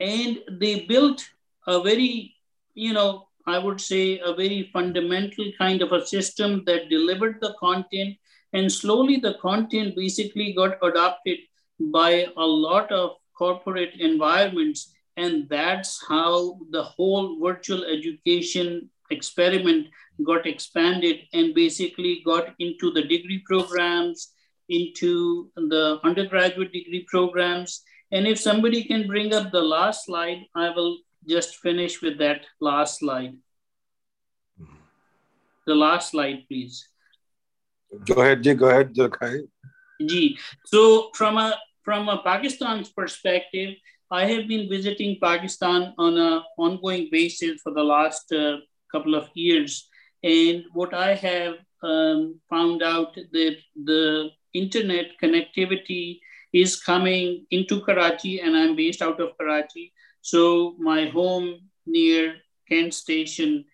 And 0.00 0.38
they 0.50 0.80
built 0.86 1.24
a 1.66 1.82
very, 1.82 2.34
you 2.74 2.92
know, 2.92 3.28
I 3.46 3.58
would 3.58 3.80
say 3.80 4.20
a 4.20 4.34
very 4.34 4.70
fundamental 4.72 5.50
kind 5.58 5.82
of 5.82 5.92
a 5.92 6.06
system 6.06 6.62
that 6.66 6.88
delivered 6.88 7.38
the 7.40 7.54
content. 7.58 8.16
And 8.52 8.70
slowly 8.70 9.16
the 9.16 9.34
content 9.34 9.96
basically 9.96 10.52
got 10.52 10.76
adopted 10.82 11.38
by 11.80 12.26
a 12.36 12.46
lot 12.46 12.92
of 12.92 13.16
corporate 13.36 13.94
environments 13.98 14.92
and 15.16 15.48
that's 15.48 16.02
how 16.08 16.58
the 16.70 16.82
whole 16.82 17.38
virtual 17.40 17.84
education 17.84 18.88
experiment 19.10 19.88
got 20.24 20.46
expanded 20.46 21.20
and 21.32 21.54
basically 21.54 22.22
got 22.24 22.54
into 22.58 22.90
the 22.92 23.02
degree 23.02 23.42
programs, 23.46 24.32
into 24.68 25.50
the 25.56 25.98
undergraduate 26.02 26.72
degree 26.72 27.04
programs. 27.08 27.82
And 28.10 28.26
if 28.26 28.38
somebody 28.38 28.84
can 28.84 29.06
bring 29.06 29.34
up 29.34 29.52
the 29.52 29.60
last 29.60 30.06
slide, 30.06 30.44
I 30.54 30.70
will 30.70 30.98
just 31.28 31.56
finish 31.56 32.02
with 32.02 32.18
that 32.18 32.42
last 32.60 33.00
slide. 33.00 33.36
The 35.66 35.74
last 35.74 36.10
slide, 36.10 36.44
please. 36.48 36.88
Go 38.06 38.22
ahead, 38.22 38.42
Ji. 38.42 38.54
Go 38.54 38.68
ahead, 38.68 38.94
Jakai. 38.94 39.42
Ji. 40.00 40.38
So 40.66 41.10
from 41.14 41.36
a 41.38 41.54
from 41.84 42.08
a 42.08 42.22
Pakistan's 42.22 42.88
perspective, 42.90 43.74
I 44.12 44.26
have 44.26 44.46
been 44.46 44.68
visiting 44.68 45.16
Pakistan 45.22 45.94
on 45.96 46.18
an 46.18 46.42
ongoing 46.58 47.08
basis 47.10 47.62
for 47.62 47.72
the 47.72 47.82
last 47.82 48.30
uh, 48.30 48.58
couple 48.92 49.14
of 49.14 49.30
years. 49.32 49.88
And 50.22 50.64
what 50.74 50.92
I 50.92 51.14
have 51.14 51.54
um, 51.82 52.38
found 52.50 52.82
out 52.82 53.14
that 53.14 53.56
the 53.74 54.28
internet 54.52 55.12
connectivity 55.22 56.20
is 56.52 56.78
coming 56.78 57.46
into 57.50 57.80
Karachi, 57.80 58.40
and 58.40 58.54
I'm 58.54 58.76
based 58.76 59.00
out 59.00 59.18
of 59.18 59.30
Karachi. 59.38 59.94
So 60.20 60.76
my 60.78 61.06
home 61.06 61.60
near 61.86 62.34
Cantt 62.68 62.92
Station 62.92 63.64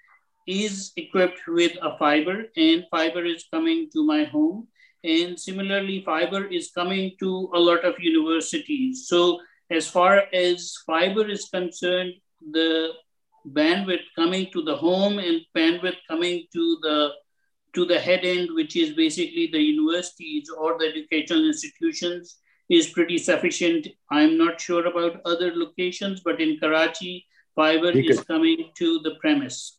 is 0.47 0.93
equipped 0.97 1.41
with 1.49 1.73
a 1.83 1.99
fiber, 1.99 2.45
and 2.57 2.85
fiber 2.93 3.25
is 3.25 3.45
coming 3.53 3.91
to 3.93 4.07
my 4.07 4.23
home. 4.23 4.69
And 5.03 5.39
similarly, 5.39 6.05
fiber 6.07 6.47
is 6.47 6.71
coming 6.71 7.17
to 7.19 7.51
a 7.55 7.59
lot 7.59 7.85
of 7.85 7.99
universities. 7.99 9.09
So 9.09 9.41
as 9.71 9.89
far 9.89 10.25
as 10.33 10.75
fiber 10.87 11.29
is 11.29 11.49
concerned, 11.49 12.15
the 12.53 12.91
bandwidth 13.47 14.07
coming 14.17 14.49
to 14.53 14.63
the 14.63 14.77
home 14.77 15.19
and 15.19 15.41
bandwidth 15.57 15.97
coming 16.09 16.45
to 16.53 16.79
the 16.83 17.13
to 17.75 17.85
the 17.85 17.99
head 17.99 18.21
end, 18.25 18.49
which 18.55 18.77
is 18.77 18.95
basically 18.95 19.49
the 19.53 19.61
universities 19.61 20.49
or 20.49 20.79
the 20.79 20.87
educational 20.87 21.47
institutions, 21.47 22.39
is 22.71 22.89
pretty 22.89 23.19
sufficient. 23.19 23.87
I'm 24.11 24.39
not 24.39 24.61
sure 24.61 24.87
about 24.87 25.21
other 25.27 25.53
locations, 25.55 26.21
but 26.21 26.41
in 26.41 26.59
Karachi, 26.59 27.27
fiber 27.55 27.91
is 27.91 28.21
coming 28.25 28.71
to 28.79 29.01
the 29.01 29.17
premise. 29.21 29.79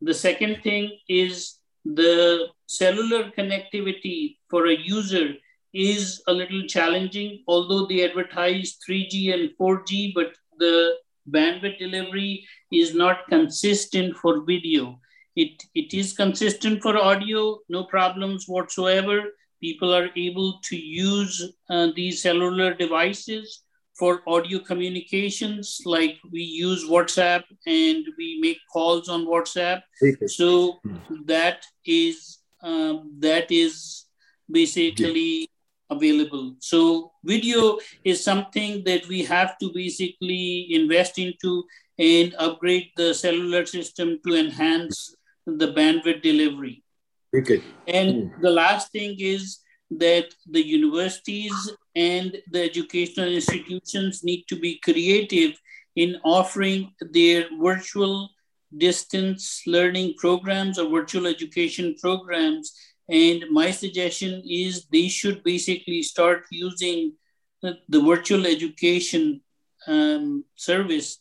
The 0.00 0.14
second 0.14 0.62
thing 0.62 0.98
is 1.08 1.58
the 1.84 2.48
cellular 2.66 3.30
connectivity 3.30 4.38
for 4.50 4.66
a 4.66 4.76
user 4.76 5.34
is 5.72 6.22
a 6.26 6.32
little 6.32 6.62
challenging, 6.66 7.42
although 7.48 7.86
they 7.86 8.04
advertise 8.04 8.78
3G 8.88 9.32
and 9.32 9.50
4G, 9.58 10.12
but 10.14 10.32
the 10.58 10.94
bandwidth 11.30 11.78
delivery 11.78 12.46
is 12.70 12.94
not 12.94 13.26
consistent 13.28 14.16
for 14.16 14.44
video. 14.44 14.98
It, 15.34 15.62
it 15.74 15.94
is 15.94 16.12
consistent 16.12 16.82
for 16.82 16.96
audio, 16.96 17.58
no 17.68 17.84
problems 17.84 18.46
whatsoever. 18.46 19.22
People 19.60 19.94
are 19.94 20.10
able 20.16 20.58
to 20.64 20.76
use 20.76 21.52
uh, 21.70 21.88
these 21.94 22.20
cellular 22.20 22.74
devices 22.74 23.62
for 23.98 24.20
audio 24.26 24.58
communications, 24.58 25.80
like 25.84 26.18
we 26.30 26.42
use 26.42 26.88
WhatsApp 26.88 27.44
and 27.66 28.04
we 28.18 28.38
make 28.40 28.58
calls 28.72 29.08
on 29.08 29.26
WhatsApp. 29.26 29.82
So 30.26 30.80
that 31.26 31.64
is 31.86 32.38
um, 32.62 33.16
that 33.20 33.50
is 33.50 34.06
basically 34.50 35.48
available. 35.92 36.56
So 36.58 37.12
video 37.24 37.78
is 38.04 38.24
something 38.24 38.84
that 38.84 39.06
we 39.08 39.24
have 39.24 39.58
to 39.58 39.70
basically 39.72 40.68
invest 40.70 41.18
into 41.18 41.64
and 41.98 42.34
upgrade 42.38 42.90
the 42.96 43.14
cellular 43.14 43.64
system 43.66 44.18
to 44.26 44.34
enhance 44.34 45.14
the 45.46 45.72
bandwidth 45.72 46.22
delivery. 46.22 46.82
Okay. 47.36 47.62
And 47.86 48.08
mm. 48.14 48.40
the 48.40 48.50
last 48.50 48.92
thing 48.92 49.16
is 49.18 49.58
that 49.98 50.34
the 50.50 50.64
universities 50.64 51.54
and 51.94 52.36
the 52.50 52.62
educational 52.62 53.28
institutions 53.28 54.24
need 54.24 54.44
to 54.48 54.56
be 54.56 54.80
creative 54.82 55.52
in 55.96 56.16
offering 56.24 56.92
their 57.12 57.46
virtual 57.60 58.30
distance 58.78 59.62
learning 59.66 60.14
programs 60.16 60.78
or 60.78 60.88
virtual 60.88 61.26
education 61.26 61.94
programs 62.00 62.72
and 63.08 63.44
my 63.50 63.70
suggestion 63.70 64.42
is 64.48 64.86
they 64.86 65.08
should 65.08 65.42
basically 65.42 66.02
start 66.02 66.44
using 66.50 67.12
the, 67.62 67.78
the 67.88 68.00
virtual 68.00 68.46
education 68.46 69.40
um, 69.86 70.44
service 70.56 71.18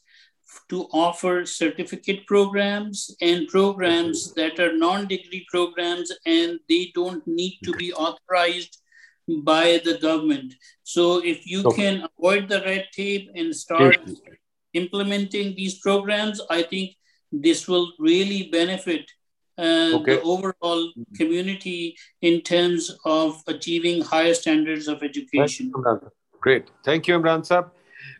to 0.69 0.87
offer 0.91 1.45
certificate 1.45 2.25
programs 2.27 3.15
and 3.21 3.47
programs 3.47 4.33
that 4.33 4.59
are 4.59 4.77
non-degree 4.77 5.45
programs 5.49 6.11
and 6.25 6.59
they 6.67 6.91
don't 6.93 7.25
need 7.25 7.57
to 7.63 7.71
be 7.73 7.93
authorized 7.93 8.81
by 9.43 9.81
the 9.85 9.97
government. 10.01 10.53
So 10.83 11.23
if 11.23 11.45
you 11.45 11.63
okay. 11.65 11.83
can 11.83 12.07
avoid 12.17 12.49
the 12.49 12.61
red 12.61 12.87
tape 12.93 13.29
and 13.33 13.55
start 13.55 13.97
implementing 14.73 15.55
these 15.55 15.79
programs, 15.79 16.41
I 16.49 16.63
think 16.63 16.95
this 17.31 17.67
will 17.67 17.93
really 17.97 18.49
benefit 18.51 19.09
uh, 19.61 19.97
okay. 19.97 20.15
the 20.15 20.21
overall 20.21 20.91
community 21.15 21.95
in 22.21 22.41
terms 22.41 22.97
of 23.05 23.41
achieving 23.47 24.01
higher 24.01 24.33
standards 24.33 24.87
of 24.87 25.03
education. 25.03 25.71
Thank 25.71 26.03
Great. 26.39 26.71
Thank 26.83 27.07
you, 27.07 27.19
Imran 27.19 27.41
Saab. 27.47 27.69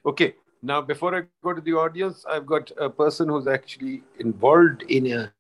Okay, 0.06 0.36
now 0.62 0.80
before 0.82 1.16
I 1.16 1.24
go 1.44 1.54
to 1.54 1.62
the 1.62 1.74
audience, 1.74 2.24
I've 2.30 2.46
got 2.46 2.72
a 2.78 2.90
person 2.90 3.30
who's 3.30 3.48
actually 3.48 4.04
involved 4.20 4.84
in 4.84 5.12
a 5.12 5.34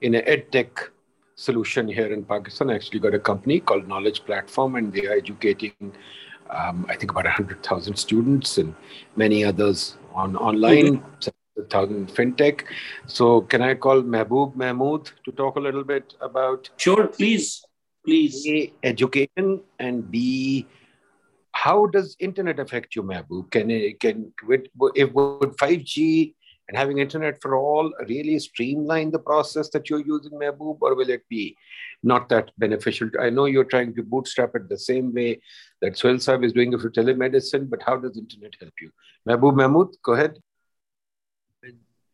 in 0.00 0.16
a 0.16 0.18
ed 0.18 0.50
tech 0.50 0.90
solution 1.36 1.86
here 1.86 2.12
in 2.12 2.24
Pakistan. 2.24 2.70
I 2.70 2.74
actually 2.74 2.98
got 2.98 3.14
a 3.14 3.18
company 3.20 3.60
called 3.60 3.86
Knowledge 3.86 4.24
Platform, 4.24 4.74
and 4.74 4.92
they 4.92 5.06
are 5.06 5.12
educating, 5.12 5.92
um, 6.50 6.86
I 6.88 6.96
think, 6.96 7.12
about 7.12 7.24
100,000 7.24 7.96
students 7.96 8.58
and 8.58 8.74
many 9.14 9.44
others 9.44 9.96
on 10.14 10.36
online. 10.36 11.02
Thousand 11.70 12.08
fintech. 12.08 12.64
So 13.06 13.40
can 13.40 13.62
I 13.62 13.74
call 13.74 14.02
Mehboob 14.02 14.56
Mahmood 14.56 15.10
to 15.24 15.32
talk 15.32 15.56
a 15.56 15.60
little 15.60 15.84
bit 15.84 16.12
about? 16.20 16.68
Sure, 16.76 17.06
please, 17.06 17.64
please. 18.04 18.46
A, 18.46 18.72
education 18.82 19.62
and 19.78 20.10
B, 20.10 20.66
how 21.52 21.86
does 21.86 22.14
internet 22.20 22.58
affect 22.58 22.94
you, 22.94 23.02
Mehboob? 23.02 23.50
Can 23.50 23.70
it, 23.70 23.98
can 24.00 24.34
with, 24.46 24.66
if 24.94 25.10
would 25.14 25.58
five 25.58 25.82
G 25.82 26.34
and 26.68 26.76
having 26.76 26.98
internet 26.98 27.40
for 27.40 27.56
all 27.56 27.90
really 28.06 28.38
streamline 28.38 29.10
the 29.10 29.18
process 29.18 29.70
that 29.70 29.88
you're 29.88 30.04
using, 30.04 30.32
Mehboob, 30.32 30.76
or 30.82 30.94
will 30.94 31.08
it 31.08 31.22
be 31.30 31.56
not 32.02 32.28
that 32.28 32.50
beneficial? 32.58 33.08
I 33.18 33.30
know 33.30 33.46
you're 33.46 33.64
trying 33.64 33.94
to 33.94 34.02
bootstrap 34.02 34.54
it 34.56 34.68
the 34.68 34.78
same 34.78 35.14
way 35.14 35.40
that 35.80 35.94
Suhail 35.94 36.16
Saab 36.16 36.44
is 36.44 36.52
doing 36.52 36.74
it 36.74 36.80
for 36.80 36.90
telemedicine, 36.90 37.70
but 37.70 37.82
how 37.82 37.96
does 37.96 38.18
internet 38.18 38.54
help 38.60 38.74
you? 38.78 38.90
Mehboob 39.26 39.56
Mahmood, 39.56 39.96
go 40.04 40.12
ahead. 40.12 40.38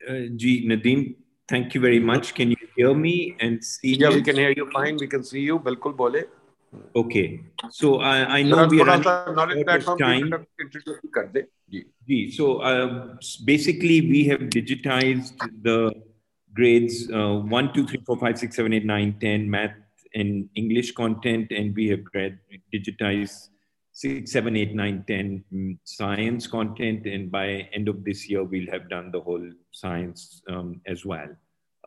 Uh, 0.08 0.26
G. 0.36 0.66
Nadeem, 0.66 1.16
thank 1.48 1.74
you 1.74 1.80
very 1.80 2.00
much. 2.00 2.34
Can 2.34 2.50
you 2.50 2.56
hear 2.76 2.94
me 2.94 3.36
and 3.40 3.62
see 3.64 3.94
Yeah, 3.94 4.08
me? 4.08 4.16
we 4.16 4.22
can 4.22 4.36
hear 4.36 4.52
you 4.56 4.70
fine. 4.72 4.96
We 4.96 5.06
can 5.06 5.22
see 5.22 5.40
you. 5.40 5.58
Bilkul 5.58 5.96
bole. 5.96 6.22
Okay. 6.96 7.40
So 7.70 8.00
I, 8.00 8.38
I 8.38 8.42
know 8.42 8.66
we 8.66 8.80
are 8.80 8.86
running 8.86 9.68
out 9.68 9.86
of 9.86 9.98
time. 9.98 10.32
So 12.30 12.58
uh, 12.58 13.14
basically, 13.44 14.00
we 14.00 14.24
have 14.28 14.40
digitized 14.40 15.36
the 15.62 15.92
grades 16.54 17.10
uh, 17.10 17.34
1, 17.36 17.72
2, 17.74 17.86
3, 17.86 18.02
4, 18.06 18.18
5, 18.18 18.38
6, 18.38 18.56
7, 18.56 18.72
8, 18.72 18.84
9, 18.84 19.16
10, 19.20 19.50
math 19.50 19.74
and 20.14 20.48
English 20.54 20.92
content, 20.92 21.50
and 21.50 21.74
we 21.74 21.88
have 21.88 22.00
digitized 22.74 23.48
six, 23.92 24.32
seven, 24.32 24.56
eight, 24.56 24.74
nine, 24.74 25.04
10 25.06 25.44
mm, 25.52 25.78
science 25.84 26.46
content. 26.46 27.06
And 27.06 27.30
by 27.30 27.68
end 27.72 27.88
of 27.88 28.04
this 28.04 28.28
year, 28.28 28.42
we'll 28.42 28.70
have 28.70 28.88
done 28.88 29.10
the 29.10 29.20
whole 29.20 29.46
science 29.70 30.42
um, 30.48 30.80
as 30.86 31.04
well 31.04 31.28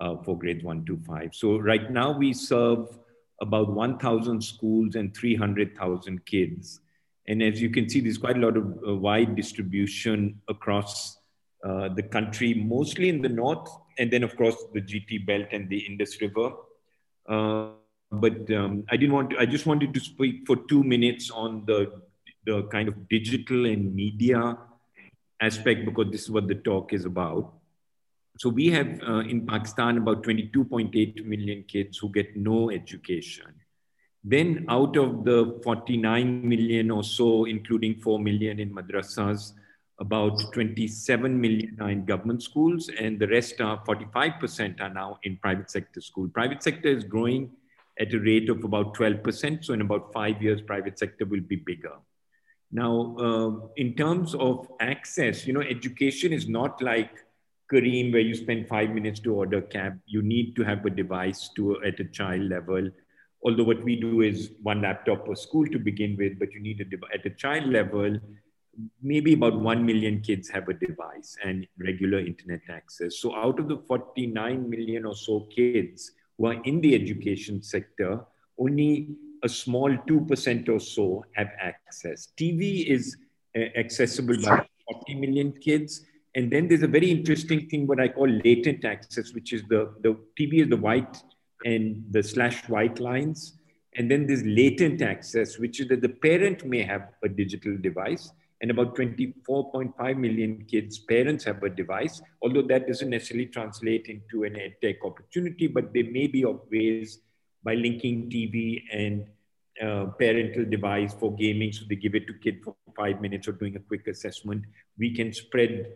uh, 0.02 0.18
for 0.24 0.38
grades 0.38 0.64
one 0.64 0.86
to 0.86 0.98
five. 1.06 1.34
So 1.34 1.58
right 1.58 1.92
now 1.92 2.18
we 2.18 2.34
serve 2.34 2.98
about 3.42 3.74
1,000 3.74 4.42
schools 4.42 4.96
and 4.96 5.16
300,000 5.16 6.26
kids. 6.26 6.80
And 7.28 7.42
as 7.42 7.62
you 7.62 7.70
can 7.70 7.90
see, 7.90 8.00
there's 8.02 8.18
quite 8.18 8.38
a 8.38 8.40
lot 8.40 8.56
of 8.56 8.78
uh, 8.88 8.96
wide 8.96 9.36
distribution 9.36 10.42
across 10.48 11.18
uh, 11.64 11.90
the 11.90 12.04
country, 12.04 12.54
mostly 12.54 13.10
in 13.10 13.22
the 13.22 13.30
north, 13.30 13.68
and 13.98 14.12
then 14.12 14.24
of 14.24 14.36
course 14.36 14.56
the 14.74 14.82
GT 14.82 15.26
belt 15.26 15.48
and 15.52 15.68
the 15.68 15.80
Indus 15.80 16.22
River. 16.22 16.52
But 18.12 18.52
um, 18.54 18.84
I 18.90 18.98
didn't 18.98 19.14
want 19.14 19.32
to, 19.32 19.40
I 19.40 19.46
just 19.46 19.66
wanted 19.66 19.94
to 19.94 20.00
speak 20.00 20.46
for 20.46 20.56
two 20.56 20.84
minutes 20.84 21.32
on 21.32 21.66
the, 21.66 21.92
the 22.46 22.64
kind 22.64 22.88
of 22.88 23.10
digital 23.10 23.66
and 23.66 23.94
media 23.94 24.58
aspect 25.42 25.86
because 25.86 26.12
this 26.12 26.24
is 26.24 26.32
what 26.32 26.48
the 26.48 26.56
talk 26.56 26.94
is 26.94 27.06
about. 27.06 27.54
So 28.38 28.50
we 28.50 28.70
have 28.70 29.02
uh, 29.08 29.20
in 29.20 29.46
Pakistan 29.46 29.98
about 29.98 30.24
22.8 30.24 31.26
million 31.26 31.64
kids 31.68 31.98
who 31.98 32.10
get 32.10 32.36
no 32.36 32.70
education. 32.70 33.54
Then 34.24 34.66
out 34.70 34.98
of 34.98 35.24
the 35.24 35.60
49 35.64 36.48
million 36.48 36.92
or 36.92 37.04
so, 37.04 37.46
including 37.46 38.02
4 38.02 38.20
million 38.20 38.60
in 38.60 38.74
madrasas, 38.74 39.54
about 40.00 40.52
27 40.52 41.40
million 41.40 41.78
are 41.80 41.90
in 41.90 42.04
government 42.06 42.44
schools 42.44 42.90
and 43.00 43.18
the 43.20 43.28
rest 43.28 43.62
are 43.62 43.82
45% 43.86 44.82
are 44.82 44.90
now 44.90 45.20
in 45.24 45.38
private 45.38 45.72
sector 45.72 46.02
school. 46.02 46.28
Private 46.28 46.62
sector 46.62 46.90
is 46.90 47.04
growing 47.04 47.52
at 48.00 48.14
a 48.14 48.20
rate 48.20 48.50
of 48.50 48.64
about 48.64 48.94
12%. 48.96 49.66
So 49.66 49.74
in 49.74 49.82
about 49.82 50.12
five 50.12 50.42
years, 50.42 50.62
private 50.62 51.00
sector 51.00 51.26
will 51.26 51.42
be 51.42 51.56
bigger. 51.56 51.94
Now, 52.72 53.16
uh, 53.18 53.68
in 53.78 53.94
terms 53.96 54.36
of 54.36 54.68
access, 54.80 55.48
you 55.48 55.54
know, 55.54 55.62
education 55.62 56.34
is 56.34 56.48
not 56.48 56.82
like 56.82 57.12
Careem, 57.72 58.12
where 58.12 58.22
you 58.22 58.36
spend 58.36 58.68
five 58.68 58.90
minutes 58.90 59.20
to 59.22 59.34
order 59.34 59.62
cab. 59.62 60.00
You 60.06 60.22
need 60.22 60.56
to 60.56 60.64
have 60.64 60.86
a 60.86 60.90
device 60.90 61.50
to 61.56 61.82
at 61.84 62.00
a 62.00 62.06
child 62.06 62.42
level. 62.42 62.90
Although 63.44 63.64
what 63.64 63.84
we 63.84 63.96
do 63.96 64.22
is 64.22 64.52
one 64.62 64.82
laptop 64.82 65.26
per 65.26 65.36
school 65.36 65.66
to 65.68 65.80
begin 65.80 66.16
with, 66.18 66.38
but 66.40 66.52
you 66.52 66.60
need 66.60 66.82
a 66.82 66.86
device 66.86 67.12
at 67.14 67.26
a 67.26 67.30
child 67.30 67.68
level. 67.68 68.20
Maybe 69.02 69.34
about 69.34 69.58
1 69.58 69.86
million 69.86 70.22
kids 70.22 70.50
have 70.50 70.68
a 70.68 70.74
device 70.74 71.38
and 71.44 71.66
regular 71.80 72.20
internet 72.20 72.62
access. 72.70 73.20
So, 73.20 73.34
out 73.36 73.60
of 73.60 73.70
the 73.70 73.78
49 73.88 74.70
million 74.70 75.06
or 75.06 75.16
so 75.16 75.48
kids 75.56 76.12
who 76.38 76.48
are 76.48 76.62
in 76.64 76.82
the 76.82 76.96
education 76.96 77.62
sector, 77.62 78.26
only 78.58 79.16
a 79.44 79.50
small 79.50 79.90
2% 79.90 80.70
or 80.70 80.80
so 80.80 81.24
have 81.34 81.50
access. 81.62 82.30
TV 82.38 82.86
is 82.88 83.18
uh, 83.56 83.60
accessible 83.78 84.36
by 84.42 84.66
40 84.92 85.16
million 85.16 85.54
kids. 85.54 86.06
And 86.36 86.52
then 86.52 86.68
there's 86.68 86.84
a 86.84 86.88
very 86.88 87.10
interesting 87.10 87.70
thing, 87.70 87.88
what 87.88 88.00
I 88.00 88.10
call 88.10 88.28
latent 88.28 88.84
access, 88.84 89.34
which 89.34 89.54
is 89.54 89.64
the, 89.70 89.94
the 90.02 90.18
TV 90.38 90.64
is 90.64 90.70
the 90.70 90.78
white 90.78 91.16
and 91.64 92.04
the 92.12 92.22
slash 92.22 92.68
white 92.68 93.00
lines. 93.00 93.58
And 93.96 94.12
then 94.12 94.28
there's 94.28 94.44
latent 94.44 95.02
access, 95.02 95.58
which 95.58 95.80
is 95.80 95.88
that 95.88 96.02
the 96.02 96.10
parent 96.10 96.66
may 96.66 96.84
have 96.84 97.10
a 97.24 97.30
digital 97.30 97.78
device, 97.78 98.32
and 98.66 98.72
about 98.72 98.96
24.5 98.96 100.18
million 100.18 100.66
kids' 100.68 100.98
parents 100.98 101.44
have 101.44 101.62
a 101.62 101.70
device, 101.70 102.20
although 102.42 102.64
that 102.64 102.88
doesn't 102.88 103.12
necessarily 103.12 103.46
translate 103.46 104.08
into 104.08 104.44
an 104.44 104.54
edtech 104.54 104.96
opportunity, 105.06 105.68
but 105.68 105.94
there 105.94 106.10
may 106.10 106.26
be 106.26 106.44
of 106.44 106.62
ways 106.72 107.20
by 107.64 107.76
linking 107.76 108.28
TV 108.28 108.82
and 108.92 109.28
uh, 109.80 110.06
parental 110.18 110.66
device 110.66 111.14
for 111.14 111.36
gaming, 111.36 111.72
so 111.72 111.86
they 111.88 111.96
give 111.96 112.16
it 112.16 112.26
to 112.26 112.34
kid 112.34 112.64
for 112.64 112.76
five 112.98 113.22
minutes 113.22 113.48
or 113.48 113.52
doing 113.52 113.76
a 113.76 113.80
quick 113.80 114.08
assessment. 114.08 114.64
We 114.98 115.14
can 115.14 115.32
spread 115.32 115.94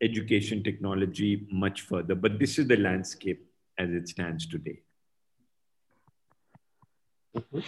education 0.00 0.62
technology 0.62 1.46
much 1.52 1.82
further, 1.82 2.14
but 2.14 2.38
this 2.38 2.58
is 2.58 2.66
the 2.66 2.78
landscape 2.78 3.46
as 3.78 3.90
it 3.90 4.08
stands 4.08 4.46
today. 4.46 4.80
Mm-hmm. 7.36 7.60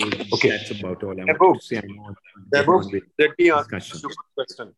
Okay, 0.00 0.50
that's 0.50 0.70
about 0.70 1.02
all 1.02 1.20
I 1.20 1.24
want 1.24 1.60
to 1.60 1.66
say. 1.66 1.80
let 3.18 3.38
me 3.38 3.50
ask 3.50 3.70
you 3.70 3.78
a 3.78 4.34
question. 4.34 4.74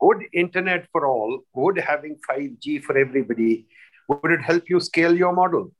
Would 0.00 0.24
internet 0.32 0.88
for 0.92 1.06
all, 1.06 1.40
would 1.54 1.78
having 1.78 2.18
5G 2.28 2.82
for 2.82 2.96
everybody, 2.96 3.66
would 4.08 4.30
it 4.30 4.42
help 4.42 4.68
you 4.68 4.80
scale 4.80 5.14
your 5.16 5.32
model? 5.32 5.72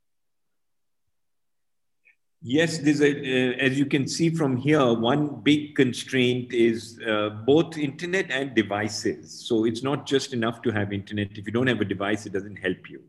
Yes, 2.41 2.77
there's 2.77 3.01
a, 3.01 3.11
uh, 3.11 3.57
as 3.57 3.77
you 3.77 3.85
can 3.85 4.07
see 4.07 4.29
from 4.29 4.55
here, 4.55 4.93
one 4.93 5.41
big 5.41 5.75
constraint 5.75 6.53
is 6.53 6.97
uh, 7.05 7.29
both 7.45 7.77
internet 7.77 8.31
and 8.31 8.55
devices. 8.55 9.45
So 9.45 9.65
it's 9.65 9.83
not 9.83 10.05
just 10.05 10.33
enough 10.33 10.61
to 10.61 10.71
have 10.71 10.93
internet. 10.93 11.37
If 11.37 11.45
you 11.45 11.51
don't 11.51 11.67
have 11.67 11.81
a 11.81 11.85
device, 11.85 12.25
it 12.25 12.31
doesn't 12.31 12.55
help 12.55 12.89
you. 12.89 13.03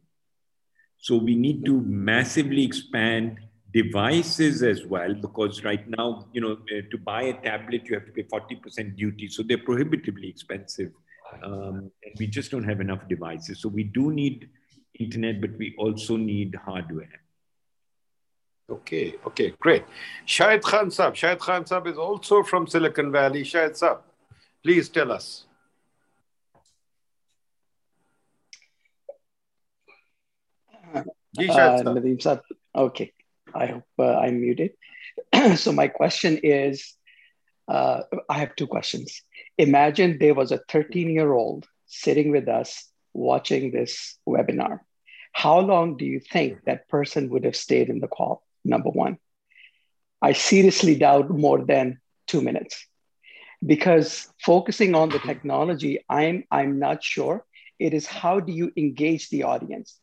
So 0.99 1.17
we 1.17 1.37
need 1.37 1.65
to 1.65 1.81
massively 1.81 2.65
expand 2.65 3.39
devices 3.73 4.63
as 4.63 4.87
well, 4.87 5.15
because 5.15 5.65
right 5.65 5.87
now, 5.89 6.27
you 6.33 6.41
know, 6.41 6.53
uh, 6.53 6.83
to 6.91 6.99
buy 6.99 7.23
a 7.23 7.35
tablet, 7.35 7.83
you 7.85 7.95
have 7.95 8.07
to 8.07 8.13
pay 8.13 8.25
40% 8.25 8.97
duty. 8.97 9.29
So 9.29 9.43
they're 9.43 9.59
prohibitively 9.59 10.29
expensive. 10.29 10.93
Um, 11.43 11.91
and 12.05 12.15
we 12.19 12.27
just 12.27 12.51
don't 12.51 12.65
have 12.65 12.81
enough 12.81 13.07
devices. 13.09 13.61
So 13.61 13.69
we 13.69 13.85
do 13.85 14.11
need 14.11 14.49
internet, 14.99 15.41
but 15.41 15.57
we 15.57 15.75
also 15.79 16.17
need 16.17 16.55
hardware. 16.55 17.21
Okay, 18.69 19.15
okay, 19.27 19.53
great. 19.59 19.85
Shahid 20.27 20.63
Khan 20.63 20.91
Sab. 20.91 21.15
Shahid 21.15 21.39
Khan 21.39 21.67
Sab 21.67 21.87
is 21.89 21.99
also 21.99 22.43
from 22.43 22.67
Silicon 22.69 23.11
Valley. 23.11 23.43
Shahid 23.43 23.77
Sab, 23.77 24.03
please 24.63 24.89
tell 24.89 25.11
us. 25.11 25.47
Uh, 30.95 31.03
Nadeem 31.37 32.21
Sab. 32.23 32.43
Okay, 32.75 33.13
I 33.55 33.67
hope 33.67 33.85
uh, 33.99 34.19
I'm 34.19 34.41
muted. 34.41 34.73
so 35.57 35.73
my 35.73 35.89
question 35.89 36.39
is, 36.43 36.95
uh, 37.69 38.03
I 38.29 38.39
have 38.39 38.57
two 38.57 38.67
questions. 38.67 39.23
Imagine 39.59 40.19
there 40.19 40.35
was 40.35 40.53
a 40.53 40.61
13 40.69 41.11
year 41.11 41.33
old 41.33 41.67
sitting 41.87 42.31
with 42.31 42.49
us 42.49 42.89
watching 43.13 43.71
this 43.71 44.19
webinar. 44.29 44.81
How 45.33 45.61
long 45.61 45.97
do 45.97 46.05
you 46.05 46.21
think 46.21 46.65
that 46.65 46.89
person 46.89 47.31
would 47.31 47.45
have 47.45 47.57
stayed 47.57 47.89
in 47.89 48.01
the 48.01 48.09
call? 48.09 48.43
number 48.65 48.91
one. 48.91 49.19
I 50.23 50.33
seriously 50.33 50.97
doubt 50.97 51.31
more 51.31 51.65
than 51.65 52.01
two 52.27 52.43
minutes 52.43 52.87
because 53.65 54.29
focusing 54.41 54.95
on 54.95 55.09
the 55.09 55.19
technology, 55.19 56.05
I'm, 56.09 56.45
I'm 56.51 56.79
not 56.79 57.03
sure. 57.03 57.45
It 57.79 57.95
is 57.95 58.07
how 58.07 58.41
do 58.41 58.53
you 58.53 58.73
engage 58.77 59.31
the 59.31 59.45
audience? 59.45 59.99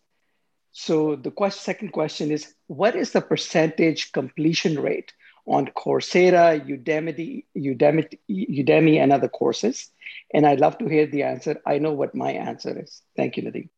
So 0.76 1.16
the 1.16 1.30
question, 1.30 1.60
second 1.60 1.92
question 1.92 2.30
is, 2.30 2.54
what 2.66 2.96
is 2.96 3.12
the 3.12 3.20
percentage 3.20 4.12
completion 4.12 4.80
rate 4.80 5.12
on 5.46 5.66
Coursera, 5.66 6.58
Udemy, 6.66 7.44
Udemy, 7.56 8.18
Udemy, 8.30 8.98
and 8.98 9.12
other 9.12 9.28
courses? 9.28 9.90
And 10.32 10.46
I'd 10.46 10.60
love 10.60 10.78
to 10.78 10.86
hear 10.86 11.06
the 11.06 11.24
answer. 11.24 11.60
I 11.66 11.78
know 11.78 11.92
what 11.92 12.14
my 12.14 12.32
answer 12.32 12.78
is. 12.82 13.02
Thank 13.16 13.36
you, 13.36 13.42
Nadeem. 13.42 13.68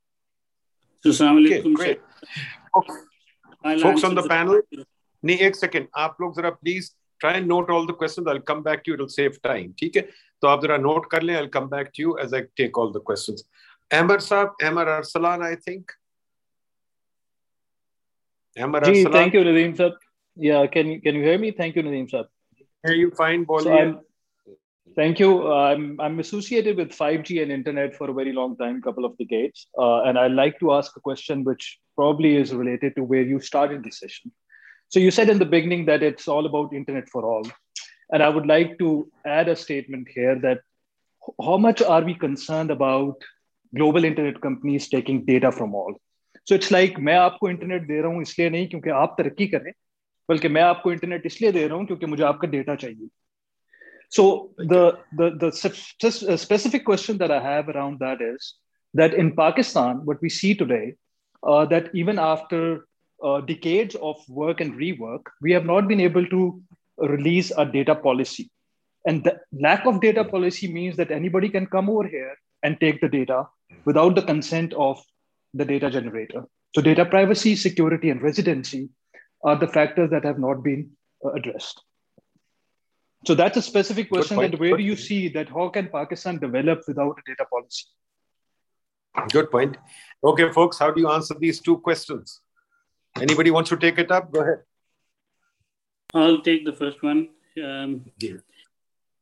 So, 1.00 1.36
okay, 1.38 1.62
great. 1.74 2.00
Okay. 2.76 2.94
Folks 3.82 4.04
on 4.04 4.14
the 4.14 4.22
panel, 4.28 4.60
नहीं 5.24 5.38
एक 5.46 5.56
second 5.56 5.86
आप 5.96 6.16
लोग 6.20 6.36
जरा 6.36 6.50
please 6.50 6.90
try 7.24 7.32
and 7.38 7.48
note 7.48 7.70
all 7.70 7.86
the 7.86 7.94
questions. 7.94 8.26
I'll 8.28 8.40
come 8.40 8.62
back 8.62 8.84
to 8.84 8.90
you. 8.90 8.94
It'll 8.94 9.08
save 9.08 9.40
time. 9.42 9.74
ठीक 9.80 9.96
है 9.96 10.02
तो 10.42 10.48
आप 10.48 10.62
जरा 10.62 10.78
note 10.78 11.06
कर 11.10 11.22
लें. 11.22 11.34
I'll 11.36 11.48
come 11.48 11.68
back 11.68 11.92
to 11.94 12.02
you 12.02 12.18
as 12.18 12.34
I 12.34 12.42
take 12.60 12.78
all 12.78 12.92
the 12.92 13.00
questions. 13.00 13.44
Amar 13.90 14.18
Saab, 14.18 14.50
Amar 14.62 14.86
Arsalan, 14.86 15.42
I 15.42 15.54
think. 15.56 15.84
Amar 15.84 15.97
Arsalan. 18.59 19.11
Thank 19.11 19.33
you, 19.33 19.41
Nadeem 19.41 19.77
sir. 19.77 19.91
Yeah, 20.35 20.67
can 20.67 20.99
can 21.01 21.15
you 21.15 21.23
hear 21.23 21.37
me? 21.37 21.51
Thank 21.51 21.75
you, 21.75 21.83
Nadeem 21.83 22.09
sir. 22.09 22.25
Hear 22.85 22.95
you 22.95 23.11
fine, 23.11 23.45
So 23.45 24.01
Thank 24.95 25.19
you. 25.19 25.51
I'm, 25.51 25.99
I'm 26.01 26.19
associated 26.19 26.75
with 26.75 26.89
5G 26.89 27.41
and 27.41 27.51
internet 27.51 27.95
for 27.95 28.09
a 28.09 28.13
very 28.13 28.33
long 28.33 28.57
time, 28.57 28.81
couple 28.81 29.05
of 29.05 29.17
decades. 29.17 29.67
Uh, 29.77 30.01
and 30.01 30.17
I'd 30.17 30.31
like 30.31 30.59
to 30.59 30.73
ask 30.73 30.95
a 30.97 30.99
question 30.99 31.43
which 31.43 31.79
probably 31.95 32.35
is 32.35 32.53
related 32.53 32.95
to 32.95 33.03
where 33.03 33.21
you 33.21 33.39
started 33.39 33.83
the 33.83 33.91
session. 33.91 34.31
So 34.89 34.99
you 34.99 35.11
said 35.11 35.29
in 35.29 35.37
the 35.37 35.45
beginning 35.45 35.85
that 35.85 36.01
it's 36.01 36.27
all 36.27 36.45
about 36.45 36.73
internet 36.73 37.07
for 37.07 37.23
all. 37.23 37.43
And 38.11 38.23
I 38.23 38.29
would 38.29 38.47
like 38.47 38.79
to 38.79 39.09
add 39.25 39.47
a 39.47 39.55
statement 39.55 40.07
here 40.13 40.37
that 40.39 40.61
how 41.41 41.57
much 41.57 41.81
are 41.81 42.03
we 42.03 42.15
concerned 42.15 42.71
about 42.71 43.21
global 43.75 44.03
internet 44.03 44.41
companies 44.41 44.89
taking 44.89 45.25
data 45.25 45.51
from 45.51 45.75
all? 45.75 45.95
So 46.48 46.54
it's 46.54 46.70
like 46.70 46.98
मैं 47.00 47.16
आपको 47.16 47.50
internet 47.50 47.86
दे 47.88 48.00
रहा 48.00 48.12
हूँ 48.12 48.22
इसलिए 48.22 48.50
नहीं 48.50 48.68
क्योंकि 48.68 48.90
आप 49.02 49.14
तरक्की 49.18 49.46
करें 49.56 49.72
बल्कि 50.28 50.48
मैं 50.48 50.62
आपको 50.62 50.92
इंटरनेट 50.92 51.26
इसलिए 51.26 51.52
दे 51.52 51.66
रहा 51.66 51.76
हूँ 51.78 51.86
क्योंकि 51.86 52.06
मुझे 52.06 52.24
आपका 52.24 52.48
डेटा 52.48 52.74
चाहिए 52.74 53.08
so 54.08 54.50
the, 54.58 54.98
the, 55.16 55.30
the 55.40 56.36
specific 56.38 56.84
question 56.84 57.18
that 57.18 57.32
I 57.32 57.40
have 57.42 57.68
around 57.68 57.98
that 57.98 58.20
is 58.20 58.54
that 58.94 59.14
in 59.14 59.34
Pakistan, 59.34 60.04
what 60.04 60.22
we 60.22 60.28
see 60.28 60.54
today, 60.54 60.94
uh, 61.42 61.64
that 61.66 61.90
even 61.94 62.18
after 62.18 62.86
uh, 63.22 63.40
decades 63.40 63.96
of 63.96 64.16
work 64.28 64.60
and 64.60 64.74
rework, 64.74 65.22
we 65.42 65.50
have 65.52 65.64
not 65.64 65.88
been 65.88 66.00
able 66.00 66.24
to 66.26 66.62
release 66.98 67.50
a 67.56 67.64
data 67.64 67.94
policy. 67.94 68.50
And 69.04 69.24
the 69.24 69.40
lack 69.52 69.84
of 69.84 70.00
data 70.00 70.24
policy 70.24 70.72
means 70.72 70.96
that 70.96 71.10
anybody 71.10 71.48
can 71.48 71.66
come 71.66 71.90
over 71.90 72.06
here 72.06 72.36
and 72.62 72.78
take 72.80 73.00
the 73.00 73.08
data 73.08 73.48
without 73.84 74.14
the 74.14 74.22
consent 74.22 74.72
of 74.74 75.02
the 75.53 75.65
data 75.65 75.89
generator. 75.89 76.45
So 76.75 76.81
data 76.81 77.05
privacy, 77.05 77.55
security, 77.55 78.09
and 78.09 78.21
residency 78.21 78.89
are 79.43 79.55
the 79.55 79.67
factors 79.67 80.09
that 80.11 80.23
have 80.23 80.39
not 80.39 80.63
been 80.63 80.91
uh, 81.25 81.31
addressed. 81.31 81.81
So 83.25 83.35
that's 83.35 83.57
a 83.57 83.61
specific 83.61 84.09
question 84.09 84.37
that 84.37 84.59
where 84.59 84.77
do 84.77 84.83
you 84.83 84.95
see 84.95 85.27
that 85.29 85.49
how 85.49 85.69
can 85.69 85.89
Pakistan 85.89 86.37
develop 86.37 86.83
without 86.87 87.17
a 87.19 87.21
data 87.29 87.45
policy? 87.51 87.85
Good 89.33 89.51
point. 89.51 89.77
Okay, 90.23 90.51
folks, 90.51 90.79
how 90.79 90.91
do 90.91 91.01
you 91.01 91.09
answer 91.09 91.35
these 91.37 91.59
two 91.59 91.79
questions? 91.79 92.39
Anybody 93.19 93.51
wants 93.51 93.69
to 93.71 93.77
take 93.77 93.97
it 93.97 94.11
up? 94.11 94.31
Go 94.31 94.41
ahead. 94.41 94.59
I'll 96.13 96.41
take 96.41 96.65
the 96.65 96.73
first 96.73 97.03
one. 97.03 97.29
Um, 97.61 98.05
yeah. 98.19 98.37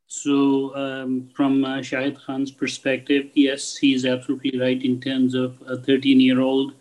So, 0.07 0.75
um, 0.75 1.29
from 1.35 1.65
uh, 1.65 1.79
Shahid 1.79 2.17
Khan's 2.25 2.51
perspective, 2.51 3.29
yes, 3.33 3.75
he's 3.75 4.05
absolutely 4.05 4.57
right 4.59 4.81
in 4.81 5.01
terms 5.01 5.35
of 5.35 5.61
a 5.67 5.77
13 5.77 6.19
year 6.21 6.39
old 6.39 6.73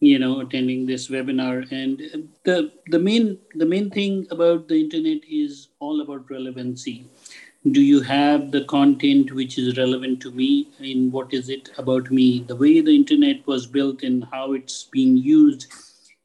you 0.00 0.18
know 0.18 0.40
attending 0.40 0.86
this 0.86 1.08
webinar. 1.08 1.70
And 1.72 2.28
the 2.44 2.72
the 2.88 2.98
main 2.98 3.38
the 3.54 3.66
main 3.66 3.90
thing 3.90 4.26
about 4.30 4.68
the 4.68 4.80
internet 4.80 5.22
is 5.28 5.68
all 5.80 6.00
about 6.00 6.30
relevancy. 6.30 7.06
Do 7.70 7.80
you 7.80 8.02
have 8.02 8.50
the 8.50 8.64
content 8.64 9.32
which 9.32 9.56
is 9.58 9.78
relevant 9.78 10.20
to 10.22 10.30
me? 10.30 10.68
In 10.80 11.10
what 11.10 11.32
is 11.32 11.48
it 11.48 11.70
about 11.78 12.10
me? 12.10 12.40
The 12.40 12.56
way 12.56 12.80
the 12.80 12.94
internet 12.94 13.46
was 13.46 13.66
built 13.66 14.02
and 14.02 14.26
how 14.30 14.52
it's 14.52 14.84
being 14.84 15.16
used 15.16 15.66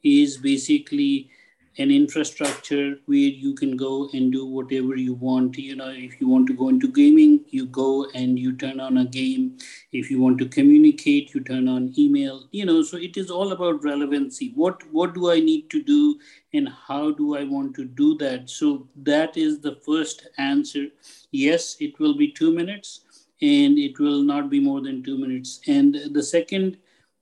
is 0.03 0.37
basically 0.37 1.29
an 1.77 1.91
infrastructure 1.91 2.99
where 3.05 3.17
you 3.17 3.53
can 3.53 3.77
go 3.77 4.09
and 4.13 4.31
do 4.31 4.45
whatever 4.45 4.95
you 4.95 5.13
want. 5.13 5.57
You 5.57 5.75
know, 5.75 5.89
if 5.89 6.19
you 6.19 6.27
want 6.27 6.47
to 6.47 6.53
go 6.53 6.69
into 6.69 6.87
gaming, 6.87 7.45
you 7.49 7.67
go 7.67 8.07
and 8.15 8.37
you 8.37 8.55
turn 8.55 8.79
on 8.79 8.97
a 8.97 9.05
game. 9.05 9.57
If 9.91 10.09
you 10.11 10.19
want 10.19 10.39
to 10.39 10.47
communicate, 10.47 11.33
you 11.33 11.41
turn 11.41 11.67
on 11.67 11.93
email. 11.97 12.47
You 12.51 12.65
know, 12.65 12.81
so 12.81 12.97
it 12.97 13.17
is 13.17 13.29
all 13.29 13.51
about 13.51 13.83
relevancy. 13.83 14.51
What 14.55 14.83
what 14.91 15.13
do 15.13 15.31
I 15.31 15.39
need 15.39 15.69
to 15.69 15.81
do, 15.81 16.19
and 16.53 16.67
how 16.69 17.11
do 17.11 17.35
I 17.37 17.43
want 17.43 17.75
to 17.75 17.85
do 17.85 18.17
that? 18.17 18.49
So 18.49 18.87
that 19.03 19.37
is 19.37 19.59
the 19.59 19.75
first 19.85 20.27
answer. 20.37 20.87
Yes, 21.31 21.77
it 21.79 21.99
will 21.99 22.17
be 22.17 22.31
two 22.31 22.51
minutes, 22.51 23.01
and 23.41 23.77
it 23.77 23.99
will 23.99 24.21
not 24.23 24.49
be 24.49 24.59
more 24.59 24.81
than 24.81 25.03
two 25.03 25.17
minutes. 25.17 25.61
And 25.67 25.95
the 26.11 26.23
second 26.23 26.77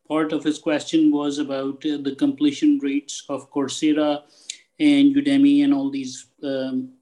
part 0.08 0.34
of 0.34 0.44
his 0.44 0.60
question 0.60 1.12
was 1.12 1.40
about 1.40 1.86
uh, 1.86 1.98
the 2.02 2.16
completion 2.18 2.80
rates 2.82 3.24
of 3.30 3.52
Coursera 3.52 4.24
and 4.80 5.16
Udemy 5.16 5.64
and 5.64 5.74
all 5.74 5.90
these 5.90 6.28
um, 6.44 6.94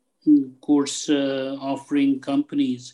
course 0.61 1.09
uh, 1.09 1.57
offering 1.59 2.19
companies. 2.19 2.93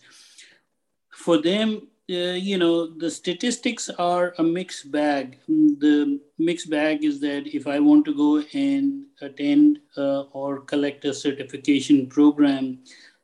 For 1.12 1.42
them, 1.42 1.88
uh, 2.10 2.36
you 2.36 2.58
know, 2.58 2.88
the 2.88 3.10
statistics 3.10 3.90
are 3.90 4.34
a 4.38 4.44
mixed 4.44 4.92
bag. 4.92 5.38
The 5.48 6.20
mixed 6.38 6.70
bag 6.70 7.06
is 7.06 7.20
that 7.22 7.48
if 7.56 7.68
I 7.68 7.80
want 7.80 8.06
to 8.06 8.14
go 8.14 8.44
and 8.54 9.06
attend 9.22 9.80
uh, 9.98 10.24
or 10.34 10.62
collect 10.62 11.06
a 11.06 11.14
certification 11.14 12.08
program, 12.08 12.80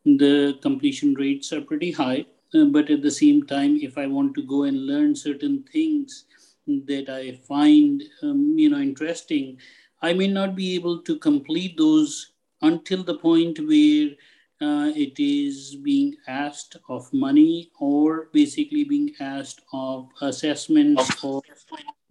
the 0.06 0.58
completion 0.62 1.16
rates 1.16 1.52
are 1.52 1.62
pretty 1.62 1.92
high. 1.92 2.26
Uh, 2.54 2.66
but 2.66 2.90
at 2.90 3.02
the 3.02 3.12
same 3.12 3.46
time, 3.46 3.78
if 3.82 3.98
I 3.98 4.08
want 4.08 4.34
to 4.36 4.44
go 4.44 4.64
and 4.64 4.86
learn 4.86 5.16
certain 5.16 5.64
things 5.74 6.26
that 6.68 7.10
I 7.10 7.34
find, 7.48 8.04
um, 8.22 8.56
you 8.58 8.70
know, 8.70 8.80
interesting, 8.80 9.58
I 10.02 10.14
may 10.14 10.28
not 10.28 10.56
be 10.56 10.76
able 10.76 11.02
to 11.04 11.18
complete 11.18 11.78
those 11.78 12.34
until 12.62 13.04
the 13.04 13.18
point 13.18 13.60
where 13.60 14.10
uh, 14.60 14.92
it 14.96 15.20
is 15.20 15.76
being 15.76 16.16
asked 16.28 16.78
of 16.90 17.12
money 17.14 17.72
or 17.80 18.30
basically 18.34 18.84
being 18.84 19.14
asked 19.20 19.62
of 19.74 20.10
assessments 20.22 21.24
or 21.24 21.42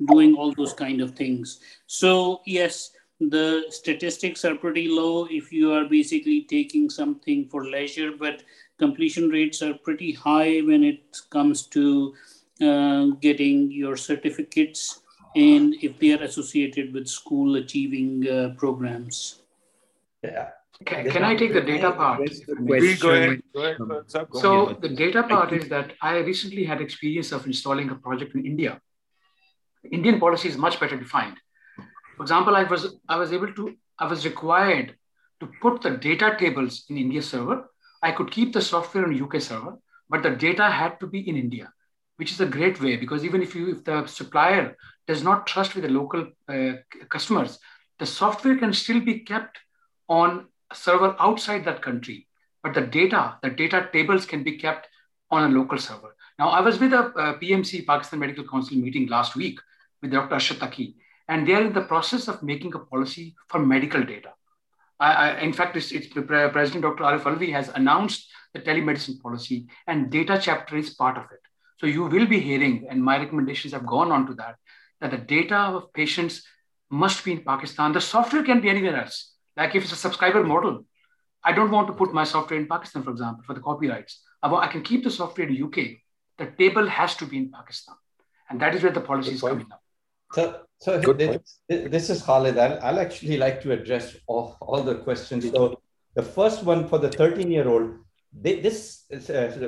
doing 0.07 0.35
all 0.35 0.53
those 0.53 0.73
kind 0.73 1.01
of 1.01 1.13
things. 1.13 1.61
So 1.87 2.43
yes, 2.47 2.91
the 3.21 3.65
statistics 3.71 4.45
are 4.45 4.55
pretty 4.55 4.89
low 4.89 5.27
if 5.31 5.53
you 5.53 5.73
are 5.73 5.87
basically 5.87 6.43
taking 6.43 6.91
something 6.91 7.49
for 7.49 7.65
leisure, 7.65 8.13
but 8.17 8.43
completion 8.79 9.29
rates 9.29 9.63
are 9.63 9.75
pretty 9.75 10.13
high 10.13 10.61
when 10.61 10.85
it 10.85 11.19
comes 11.31 11.67
to 11.69 12.15
uh, 12.63 13.07
getting 13.21 13.71
your 13.71 13.97
certificates 13.97 15.03
and 15.35 15.75
if 15.83 15.99
they 15.99 16.13
are 16.13 16.23
associated 16.23 16.95
with 16.95 17.07
school 17.07 17.57
achieving 17.57 18.27
uh, 18.29 18.55
programs. 18.57 19.43
Yeah. 20.23 20.49
Okay, 20.83 21.11
can 21.11 21.25
I 21.25 21.35
take 21.35 21.55
the 21.55 21.61
data 21.61 21.93
part? 21.93 22.19
Please 22.19 23.01
go 23.01 23.11
ahead. 23.11 23.43
Go 23.55 23.63
ahead. 23.63 23.77
So 24.35 24.77
the 24.81 24.91
data 24.91 25.23
part 25.23 25.53
is 25.53 25.69
that 25.71 25.93
I 26.03 26.19
recently 26.19 26.65
had 26.65 26.83
experience 26.83 27.33
of 27.33 27.47
installing 27.47 27.89
a 27.91 27.95
project 27.95 28.35
in 28.35 28.45
India. 28.45 28.81
Indian 29.91 30.21
policy 30.21 30.49
is 30.49 30.59
much 30.59 30.79
better 30.79 30.97
defined. 30.97 31.37
For 32.17 32.23
example, 32.23 32.57
I 32.57 32.65
was 32.65 32.97
I 33.09 33.17
was 33.17 33.33
able 33.33 33.53
to 33.55 33.75
I 33.99 34.07
was 34.07 34.27
required 34.27 34.97
to 35.41 35.49
put 35.63 35.83
the 35.83 35.91
data 35.91 36.37
tables 36.39 36.85
in 36.91 36.99
India 36.99 37.23
server. 37.23 37.71
I 38.03 38.13
could 38.13 38.31
keep 38.31 38.53
the 38.53 38.61
software 38.61 39.07
on 39.07 39.23
UK 39.23 39.41
server, 39.41 39.79
but 40.11 40.23
the 40.23 40.31
data 40.31 40.71
had 40.71 41.01
to 41.01 41.07
be 41.07 41.27
in 41.29 41.37
India, 41.37 41.73
which 42.17 42.33
is 42.33 42.41
a 42.41 42.47
great 42.47 42.81
way 42.81 42.97
because 42.97 43.25
even 43.25 43.43
if 43.43 43.55
you 43.55 43.71
if 43.71 43.85
the 43.85 44.07
supplier 44.07 44.77
does 45.07 45.23
not 45.23 45.47
trust 45.47 45.75
with 45.75 45.85
the 45.85 45.91
local 45.91 46.27
uh, 46.49 46.73
customers, 47.09 47.59
the 47.99 48.07
software 48.07 48.57
can 48.57 48.73
still 48.73 49.01
be 49.01 49.21
kept 49.21 49.59
on 50.09 50.47
a 50.71 50.75
server 50.75 51.15
outside 51.19 51.65
that 51.65 51.83
country, 51.83 52.27
but 52.63 52.75
the 52.75 52.81
data, 52.81 53.37
the 53.43 53.51
data 53.51 53.89
tables 53.93 54.27
can 54.27 54.43
be 54.43 54.59
kept 54.59 54.89
on 55.31 55.45
a 55.45 55.59
local 55.59 55.79
server. 55.79 56.15
Now, 56.39 56.49
I 56.51 56.61
was 56.61 56.79
with 56.79 56.93
a, 56.93 57.07
a 57.07 57.39
PMC, 57.39 57.87
Pakistan 57.87 58.21
Medical 58.21 58.47
Council 58.47 58.77
meeting 58.77 59.09
last 59.09 59.37
week 59.37 59.59
with 60.03 60.11
Dr. 60.11 60.37
Arshad 60.37 60.59
Taqi, 60.59 60.95
and 61.29 61.47
they 61.47 61.55
are 61.55 61.63
in 61.63 61.73
the 61.73 61.83
process 61.83 62.29
of 62.29 62.43
making 62.43 62.75
a 62.75 62.79
policy 62.79 63.35
for 63.49 63.59
medical 63.59 64.03
data. 64.03 64.33
I, 65.01 65.13
I, 65.13 65.39
in 65.41 65.53
fact, 65.53 65.77
it's, 65.77 65.93
it's, 65.93 66.09
President 66.09 66.83
Dr. 66.83 67.05
Arif 67.05 67.23
Alvi 67.23 67.53
has 67.53 67.69
announced 67.71 68.29
the 68.53 68.61
telemedicine 68.61 69.21
policy, 69.21 69.67
and 69.87 70.11
data 70.11 70.39
chapter 70.41 70.77
is 70.77 70.91
part 70.91 71.17
of 71.17 71.25
it. 71.25 71.41
So 71.79 71.87
you 71.87 72.05
will 72.05 72.27
be 72.27 72.41
hearing, 72.41 72.87
and 72.89 73.03
my 73.03 73.19
recommendations 73.19 73.73
have 73.73 73.87
gone 73.87 74.11
on 74.11 74.27
to 74.27 74.35
that, 74.35 74.57
that 75.01 75.11
the 75.11 75.19
data 75.19 75.57
of 75.57 75.93
patients 75.93 76.43
must 76.91 77.25
be 77.25 77.33
in 77.33 77.43
Pakistan. 77.43 77.93
The 77.93 78.01
software 78.01 78.43
can 78.43 78.61
be 78.61 78.71
anywhere 78.71 78.97
else. 78.97 79.33
Like 79.57 79.75
if 79.75 79.83
it's 79.85 79.93
a 79.93 79.97
subscriber 79.97 80.43
model, 80.45 80.85
I 81.45 81.53
don't 81.53 81.71
want 81.71 81.87
to 81.89 81.93
put 81.93 82.13
my 82.13 82.25
software 82.25 82.59
in 82.59 82.67
Pakistan, 82.67 83.03
for 83.03 83.11
example, 83.11 83.45
for 83.45 83.55
the 83.55 83.61
copyrights. 83.61 84.23
I 84.43 84.69
can 84.69 84.83
keep 84.83 85.05
the 85.05 85.11
software 85.11 85.49
in 85.49 85.63
UK. 85.63 85.77
The 86.39 86.47
table 86.59 86.87
has 86.87 87.17
to 87.17 87.27
be 87.27 87.37
in 87.39 87.51
Pakistan. 87.51 87.97
And 88.49 88.61
that 88.61 88.75
is 88.75 88.83
where 88.83 88.93
the 88.93 89.01
policy 89.01 89.33
is 89.33 89.41
coming 89.41 89.67
up. 89.73 89.83
So, 90.33 90.61
so 90.79 91.13
this, 91.13 91.61
this, 91.69 92.11
is 92.11 92.23
Khalid. 92.23 92.59
I'll, 92.59 92.79
I'll, 92.83 92.99
actually 92.99 93.39
like 93.39 93.63
to 93.63 93.73
address 93.73 94.17
all, 94.27 94.57
all 94.61 94.83
the 94.83 94.97
questions. 94.97 95.51
So 95.51 95.81
the 96.15 96.23
first 96.23 96.65
one 96.65 96.89
for 96.89 96.99
the 96.99 97.09
13 97.09 97.51
year 97.51 97.69
old, 97.69 97.95
this 98.43 99.05
uh, 99.13 99.17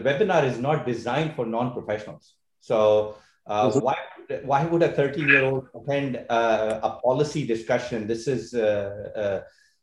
webinar 0.06 0.44
is 0.44 0.58
not 0.58 0.86
designed 0.86 1.34
for 1.34 1.46
non-professionals. 1.46 2.34
So 2.60 3.16
uh, 3.46 3.70
why 3.80 3.96
why 4.44 4.64
would 4.64 4.82
a 4.82 4.92
13 4.92 5.28
year 5.28 5.44
old 5.44 5.68
attend 5.74 6.24
uh, 6.28 6.80
a 6.82 6.90
policy 7.02 7.46
discussion? 7.46 8.06
This 8.06 8.28
is 8.28 8.54
uh, 8.54 9.10
uh 9.16 9.40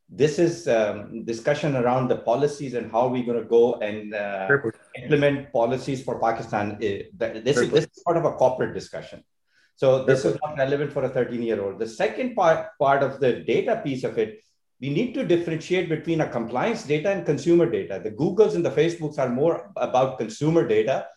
this 0.08 0.38
is 0.38 0.68
um, 0.68 1.26
discussion 1.26 1.76
around 1.76 2.10
the 2.10 2.18
policies 2.18 2.76
and 2.76 2.92
how 2.92 3.08
we're 3.08 3.26
going 3.26 3.42
to 3.42 3.50
go 3.50 3.74
and 3.76 4.14
uh, 4.14 4.48
implement 5.02 5.52
policies 5.52 6.04
for 6.04 6.20
Pakistan. 6.20 6.78
This 6.80 7.58
is, 7.58 7.72
this 7.72 7.86
is 7.86 8.04
part 8.06 8.18
of 8.18 8.26
a 8.26 8.34
corporate 8.34 8.76
discussion. 8.76 9.24
So 9.76 10.06
this 10.06 10.24
is 10.24 10.38
not 10.44 10.58
relevant 10.58 10.94
for 10.94 11.04
a 11.04 11.10
13 11.10 11.42
year 11.42 11.62
old. 11.62 11.80
The 11.80 11.88
second 11.88 12.36
part, 12.36 12.78
part 12.80 13.02
of 13.02 13.20
the 13.20 13.42
data 13.42 13.82
piece 13.84 14.04
of 14.04 14.20
it, 14.20 14.42
we 14.82 14.90
need 14.90 15.14
to 15.14 15.26
differentiate 15.26 15.90
between 15.90 16.22
a 16.22 16.30
compliance 16.30 16.84
data 16.84 17.12
and 17.12 17.26
consumer 17.26 17.70
data. 17.70 18.02
The 18.04 18.12
Googles 18.12 18.56
and 18.56 18.66
the 18.66 18.72
Facebooks 18.72 19.18
are 19.18 19.30
more 19.30 19.72
about 19.78 20.18
consumer 20.18 20.68
data 20.68 21.08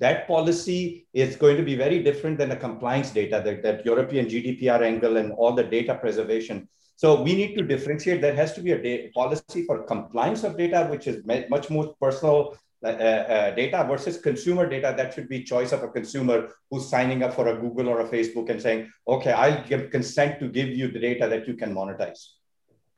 that 0.00 0.28
policy 0.28 1.06
is 1.12 1.36
going 1.36 1.56
to 1.56 1.62
be 1.62 1.74
very 1.74 2.02
different 2.02 2.38
than 2.38 2.48
the 2.48 2.56
compliance 2.56 3.10
data, 3.10 3.42
that, 3.44 3.62
that 3.62 3.84
European 3.84 4.26
GDPR 4.26 4.82
angle 4.82 5.16
and 5.16 5.32
all 5.32 5.52
the 5.52 5.64
data 5.64 5.94
preservation. 5.94 6.68
So 6.96 7.22
we 7.22 7.34
need 7.34 7.56
to 7.56 7.64
differentiate. 7.64 8.20
There 8.20 8.34
has 8.34 8.52
to 8.54 8.60
be 8.60 8.72
a 8.72 9.10
policy 9.10 9.64
for 9.64 9.84
compliance 9.84 10.44
of 10.44 10.56
data, 10.56 10.86
which 10.90 11.06
is 11.06 11.24
much 11.48 11.70
more 11.70 11.94
personal 12.00 12.56
uh, 12.84 12.88
uh, 12.88 13.54
data 13.54 13.84
versus 13.88 14.18
consumer 14.18 14.68
data. 14.68 14.94
That 14.96 15.14
should 15.14 15.28
be 15.28 15.42
choice 15.42 15.72
of 15.72 15.82
a 15.82 15.88
consumer 15.88 16.48
who's 16.70 16.88
signing 16.88 17.22
up 17.22 17.34
for 17.34 17.48
a 17.48 17.56
Google 17.56 17.88
or 17.88 18.00
a 18.00 18.08
Facebook 18.08 18.50
and 18.50 18.62
saying, 18.62 18.90
okay, 19.06 19.32
I'll 19.32 19.64
give 19.64 19.90
consent 19.90 20.38
to 20.40 20.48
give 20.48 20.68
you 20.68 20.88
the 20.88 21.00
data 21.00 21.28
that 21.28 21.46
you 21.48 21.54
can 21.54 21.74
monetize. 21.74 22.37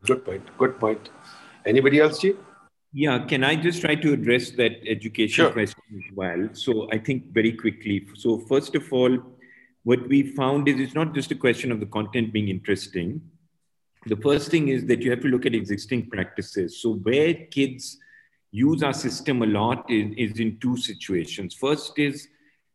Good 0.05 0.25
point. 0.25 0.59
Good 0.59 0.79
point. 0.79 1.11
Anybody 1.67 2.01
else, 2.01 2.21
Chief? 2.21 2.37
Yeah, 2.93 3.25
can 3.27 3.45
I 3.45 3.55
just 3.55 3.81
try 3.83 3.95
to 3.95 4.13
address 4.13 4.51
that 4.53 4.73
education 4.87 5.45
sure. 5.45 5.53
question 5.53 5.83
as 5.95 6.17
well? 6.17 6.49
So 6.53 6.89
I 6.91 6.99
think 6.99 7.33
very 7.33 7.53
quickly. 7.53 8.07
So 8.17 8.39
first 8.39 8.75
of 8.75 8.93
all, 8.93 9.17
what 9.85 10.09
we 10.09 10.23
found 10.23 10.69
is 10.69 10.81
it's 10.81 10.95
not 10.95 11.15
just 11.15 11.31
a 11.31 11.35
question 11.35 11.71
of 11.71 11.81
the 11.81 11.87
content 11.87 12.33
being 12.33 12.49
interesting. 12.49 13.21
The 14.07 14.17
first 14.17 14.51
thing 14.51 14.69
is 14.69 14.87
that 14.87 15.03
you 15.03 15.11
have 15.11 15.21
to 15.21 15.29
look 15.29 15.47
at 15.47 15.55
existing 15.55 16.11
practices. 16.11 16.83
So 16.83 16.95
where 16.95 17.35
kids 17.35 17.99
use 18.51 18.83
our 18.83 18.93
system 18.93 19.43
a 19.43 19.47
lot 19.47 19.89
is, 19.89 20.13
is 20.17 20.41
in 20.41 20.59
two 20.59 20.77
situations. 20.77 21.55
First 21.55 21.99
is 21.99 22.27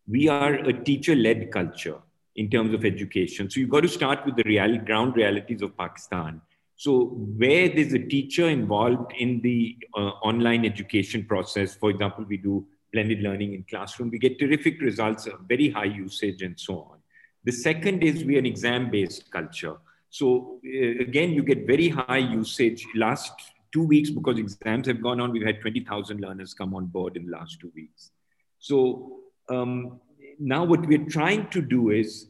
we 0.07 0.27
are 0.30 0.53
a 0.53 0.72
teacher-led 0.72 1.52
culture 1.52 1.97
in 2.35 2.49
terms 2.49 2.73
of 2.73 2.85
education. 2.85 3.49
So 3.49 3.60
you've 3.60 3.69
got 3.69 3.81
to 3.81 3.89
start 3.89 4.26
with 4.26 4.35
the 4.35 4.43
real 4.43 4.77
ground 4.77 5.15
realities 5.15 5.61
of 5.61 5.76
Pakistan 5.77 6.41
so, 6.77 7.06
where 7.38 7.69
there's 7.69 7.93
a 7.93 7.99
teacher 7.99 8.49
involved 8.49 9.14
in 9.18 9.41
the 9.41 9.77
uh, 9.95 10.10
online 10.30 10.65
education 10.65 11.23
process, 11.23 11.73
for 11.73 11.89
example, 11.89 12.26
we 12.27 12.38
do 12.38 12.65
blended 12.91 13.22
learning 13.22 13.53
in 13.53 13.64
classroom, 13.69 14.10
we 14.10 14.19
get 14.19 14.39
terrific 14.39 14.81
results, 14.81 15.27
very 15.47 15.69
high 15.69 15.85
usage, 15.85 16.41
and 16.41 16.60
so 16.60 16.80
on. 16.91 16.97
The 17.45 17.52
second 17.52 18.03
is 18.03 18.26
we're 18.26 18.39
an 18.39 18.45
exam 18.45 18.89
based 18.89 19.31
culture. 19.31 19.77
So, 20.10 20.60
uh, 20.65 21.02
again, 21.02 21.31
you 21.31 21.43
get 21.43 21.65
very 21.65 21.89
high 21.89 22.18
usage. 22.18 22.85
Last 22.95 23.34
two 23.72 23.84
weeks, 23.84 24.10
because 24.10 24.38
exams 24.38 24.88
have 24.88 25.02
gone 25.02 25.22
on, 25.22 25.31
we've 25.31 25.45
had 25.45 25.61
20,000 25.61 26.19
learners 26.19 26.53
come 26.53 26.73
on 26.73 26.88
board 26.88 27.15
in 27.15 27.26
the 27.26 27.31
last 27.31 27.60
two 27.60 27.72
weeks. 27.76 28.11
So, 28.60 29.19
um, 29.49 29.99
now 30.39 30.64
what 30.65 30.85
we're 30.85 31.06
trying 31.06 31.49
to 31.49 31.61
do 31.61 31.91
is 31.91 32.27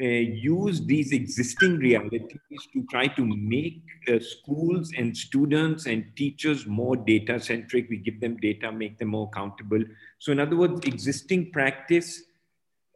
uh, 0.00 0.04
use 0.04 0.80
these 0.86 1.12
existing 1.12 1.78
realities 1.78 2.68
to 2.72 2.86
try 2.88 3.08
to 3.08 3.24
make 3.24 3.82
uh, 4.08 4.20
schools 4.20 4.92
and 4.96 5.16
students 5.16 5.86
and 5.86 6.04
teachers 6.14 6.66
more 6.66 6.94
data 6.94 7.40
centric. 7.40 7.88
We 7.90 7.96
give 7.96 8.20
them 8.20 8.36
data, 8.36 8.70
make 8.70 8.98
them 8.98 9.08
more 9.08 9.28
accountable. 9.32 9.82
So, 10.18 10.30
in 10.30 10.38
other 10.38 10.56
words, 10.56 10.86
existing 10.86 11.50
practice 11.50 12.22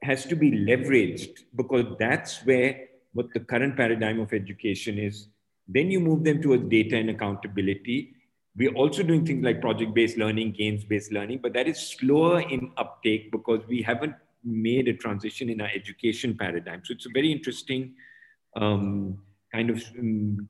has 0.02 0.26
to 0.26 0.36
be 0.36 0.52
leveraged 0.52 1.40
because 1.56 1.86
that's 1.98 2.44
where 2.44 2.88
what 3.14 3.32
the 3.34 3.40
current 3.40 3.76
paradigm 3.76 4.20
of 4.20 4.32
education 4.32 4.98
is. 4.98 5.28
Then 5.68 5.90
you 5.90 6.00
move 6.00 6.24
them 6.24 6.40
towards 6.40 6.68
data 6.68 6.96
and 6.96 7.10
accountability. 7.10 8.14
We're 8.56 8.74
also 8.74 9.02
doing 9.02 9.26
things 9.26 9.44
like 9.44 9.60
project-based 9.60 10.18
learning, 10.18 10.52
games-based 10.52 11.12
learning, 11.12 11.40
but 11.42 11.52
that 11.54 11.66
is 11.66 11.80
slower 11.80 12.40
in 12.40 12.70
uptake 12.76 13.32
because 13.32 13.60
we 13.66 13.82
haven't 13.82 14.14
made 14.44 14.88
a 14.88 14.94
transition 14.94 15.48
in 15.48 15.60
our 15.60 15.70
education 15.74 16.36
paradigm. 16.36 16.82
So 16.84 16.92
it's 16.92 17.06
a 17.06 17.10
very 17.12 17.30
interesting 17.30 17.94
um, 18.56 19.18
kind 19.52 19.70
of 19.70 19.82
um, 19.98 20.48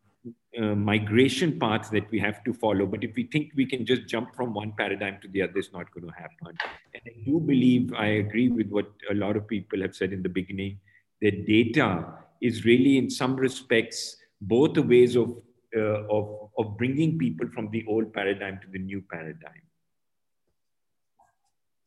uh, 0.58 0.74
migration 0.74 1.58
path 1.58 1.90
that 1.90 2.10
we 2.10 2.18
have 2.20 2.44
to 2.44 2.52
follow. 2.52 2.86
But 2.86 3.04
if 3.04 3.14
we 3.16 3.24
think 3.24 3.52
we 3.56 3.66
can 3.66 3.84
just 3.86 4.06
jump 4.06 4.34
from 4.34 4.54
one 4.54 4.72
paradigm 4.76 5.18
to 5.22 5.28
the 5.28 5.42
other, 5.42 5.52
it's 5.56 5.72
not 5.72 5.92
going 5.92 6.06
to 6.06 6.12
happen. 6.12 6.56
And 6.94 7.02
I 7.06 7.24
do 7.24 7.40
believe, 7.40 7.92
I 7.94 8.06
agree 8.06 8.48
with 8.48 8.68
what 8.68 8.90
a 9.10 9.14
lot 9.14 9.36
of 9.36 9.48
people 9.48 9.80
have 9.80 9.94
said 9.94 10.12
in 10.12 10.22
the 10.22 10.28
beginning, 10.28 10.78
that 11.20 11.46
data 11.46 12.06
is 12.40 12.64
really, 12.64 12.98
in 12.98 13.08
some 13.08 13.36
respects, 13.36 14.16
both 14.40 14.74
the 14.74 14.82
ways 14.82 15.16
of, 15.16 15.36
uh, 15.76 16.04
of, 16.08 16.50
of 16.58 16.76
bringing 16.76 17.18
people 17.18 17.48
from 17.54 17.70
the 17.70 17.84
old 17.88 18.12
paradigm 18.12 18.58
to 18.60 18.68
the 18.72 18.78
new 18.78 19.02
paradigm. 19.10 19.62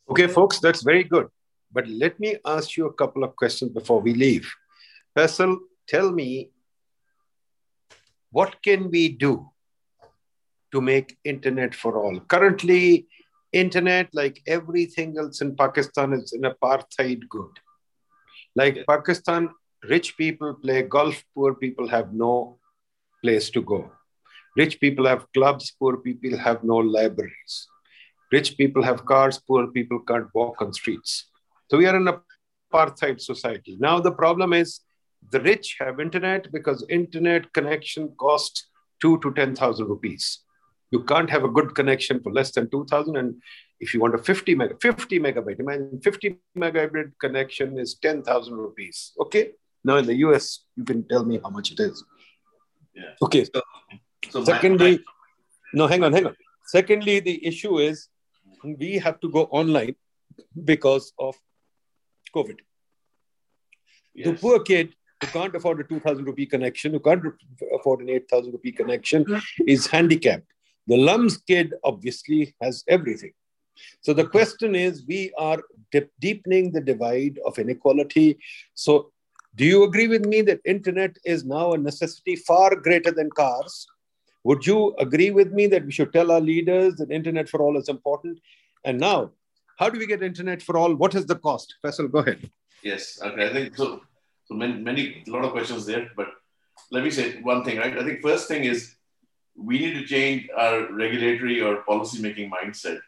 Okay, 0.10 0.28
folks, 0.28 0.60
that's 0.60 0.84
very 0.84 1.04
good. 1.04 1.28
But 1.76 1.90
let 1.90 2.18
me 2.22 2.38
ask 2.46 2.78
you 2.78 2.86
a 2.88 2.94
couple 2.94 3.26
of 3.26 3.36
questions 3.36 3.72
before 3.74 4.00
we 4.00 4.14
leave. 4.14 4.50
Faisal, 5.16 5.58
tell 5.90 6.10
me 6.10 6.52
what 8.32 8.56
can 8.64 8.90
we 8.90 9.10
do 9.10 9.52
to 10.72 10.80
make 10.80 11.18
internet 11.26 11.76
for 11.76 11.98
all? 12.02 12.22
Currently, 12.22 13.08
internet, 13.52 14.08
like 14.14 14.42
everything 14.48 15.18
else 15.18 15.42
in 15.42 15.56
Pakistan, 15.58 16.14
is 16.14 16.32
an 16.32 16.44
apartheid 16.54 17.28
good. 17.30 17.60
Like 18.56 18.86
Pakistan, 18.88 19.50
rich 19.84 20.16
people 20.18 20.54
play 20.54 20.82
golf, 20.84 21.22
poor 21.34 21.56
people 21.56 21.90
have 21.90 22.14
no 22.14 22.58
place 23.22 23.50
to 23.50 23.62
go. 23.62 23.92
Rich 24.56 24.80
people 24.80 25.06
have 25.06 25.28
clubs, 25.34 25.76
poor 25.78 25.98
people 25.98 26.38
have 26.38 26.64
no 26.64 26.78
libraries. 26.78 27.68
Rich 28.32 28.58
people 28.58 28.84
have 28.84 29.06
cars, 29.06 29.40
poor 29.46 29.68
people 29.68 30.00
can't 30.00 30.34
walk 30.34 30.62
on 30.62 30.72
streets. 30.72 31.26
So 31.70 31.78
we 31.78 31.88
are 31.88 31.96
in 31.96 32.08
an 32.08 32.20
apartheid 32.72 33.22
society. 33.22 33.78
Now 33.80 34.00
the 34.00 34.12
problem 34.12 34.54
is 34.54 34.82
the 35.32 35.42
rich 35.42 35.78
have 35.80 36.00
internet 36.00 36.52
because 36.52 36.86
internet 36.90 37.52
connection 37.54 38.10
costs 38.18 38.68
two 39.02 39.20
to 39.20 39.34
10,000 39.34 39.88
rupees. 39.88 40.40
You 40.92 41.04
can't 41.04 41.30
have 41.30 41.44
a 41.44 41.50
good 41.50 41.76
connection 41.76 42.22
for 42.22 42.32
less 42.32 42.52
than 42.52 42.70
2,000. 42.70 43.18
And 43.18 43.36
if 43.80 43.94
you 43.94 44.00
want 44.00 44.16
a 44.16 44.18
50 44.20 44.56
mega, 44.56 44.76
50 44.80 45.20
megabyte, 45.20 45.60
imagine 45.60 46.00
50 46.04 46.38
megabyte 46.58 47.12
connection 47.20 47.78
is 47.80 47.96
10,000 47.96 48.54
rupees. 48.54 49.14
Okay. 49.20 49.52
Now 49.84 49.98
in 49.98 50.06
the 50.06 50.16
US, 50.28 50.64
you 50.76 50.84
can 50.84 51.08
tell 51.08 51.26
me 51.26 51.40
how 51.44 51.50
much 51.50 51.72
it 51.72 51.80
is. 51.80 52.04
Yeah. 52.94 53.12
Okay. 53.22 53.46
So, 53.46 53.62
so 54.30 54.44
secondly, 54.44 54.92
my, 54.92 54.98
my... 54.98 55.04
no, 55.74 55.88
hang 55.88 56.04
on, 56.04 56.14
hang 56.14 56.28
on. 56.28 56.36
Secondly, 56.68 57.20
the 57.20 57.46
issue 57.46 57.80
is 57.80 58.08
we 58.64 58.98
have 58.98 59.20
to 59.20 59.30
go 59.30 59.44
online 59.46 59.96
because 60.64 61.14
of 61.20 61.36
COVID. 62.36 62.58
Yes. 64.14 64.28
The 64.28 64.34
poor 64.34 64.60
kid 64.60 64.94
who 65.22 65.28
can't 65.28 65.56
afford 65.56 65.80
a 65.80 65.84
2000 65.84 66.26
rupee 66.26 66.46
connection, 66.46 66.92
who 66.92 67.00
can't 67.00 67.24
afford 67.74 68.02
an 68.02 68.10
8000 68.10 68.52
rupee 68.52 68.72
connection, 68.72 69.42
is 69.68 69.88
handicapped. 69.88 70.52
The 70.88 70.98
LUMS 70.98 71.38
kid 71.38 71.74
obviously 71.84 72.56
has 72.62 72.84
everything. 72.88 73.34
So 74.02 74.14
the 74.14 74.28
question 74.28 74.76
is 74.76 75.04
we 75.08 75.34
are 75.38 75.62
deepening 76.20 76.72
the 76.72 76.82
divide 76.82 77.40
of 77.46 77.60
inequality. 77.60 78.38
So 78.74 79.12
do 79.56 79.66
you 79.66 79.84
agree 79.84 80.08
with 80.08 80.26
me 80.26 80.42
that 80.44 80.60
internet 80.66 81.18
is 81.26 81.44
now 81.46 81.74
a 81.74 81.78
necessity 81.78 82.36
far 82.36 82.76
greater 82.76 83.12
than 83.12 83.30
cars? 83.32 83.88
Would 84.44 84.66
you 84.66 84.96
agree 85.00 85.32
with 85.32 85.52
me 85.52 85.68
that 85.68 85.86
we 85.86 85.92
should 85.92 86.14
tell 86.14 86.32
our 86.32 86.42
leaders 86.42 86.96
that 86.96 87.12
internet 87.12 87.50
for 87.50 87.62
all 87.62 87.78
is 87.78 87.90
important? 87.90 88.40
And 88.84 89.00
now, 89.00 89.32
how 89.78 89.90
do 89.90 90.00
we 90.00 90.08
get 90.08 90.24
internet 90.24 90.62
for 90.62 90.78
all? 90.78 90.96
What 90.96 91.16
is 91.16 91.26
the 91.26 91.36
cost? 91.36 91.76
Faisal, 91.84 92.12
go 92.12 92.20
ahead. 92.20 92.50
Yes, 92.84 93.20
okay. 93.22 93.50
I 93.50 93.54
think 93.54 93.76
so. 93.76 94.02
So 94.46 94.54
many, 94.54 94.74
many, 94.74 95.24
a 95.28 95.32
lot 95.32 95.44
of 95.44 95.52
questions 95.52 95.86
there, 95.86 96.12
but 96.16 96.28
let 96.92 97.04
me 97.04 97.10
say 97.10 97.42
one 97.42 97.64
thing, 97.64 97.78
right? 97.78 97.98
I 97.98 98.04
think 98.04 98.22
first 98.22 98.48
thing 98.48 98.66
is 98.66 98.96
we 99.58 99.80
need 99.80 99.94
to 99.94 100.06
change 100.06 100.48
our 100.56 100.92
regulatory 100.92 101.62
or 101.62 101.78
policy 101.78 102.22
making 102.22 102.52
mindset. 102.52 103.00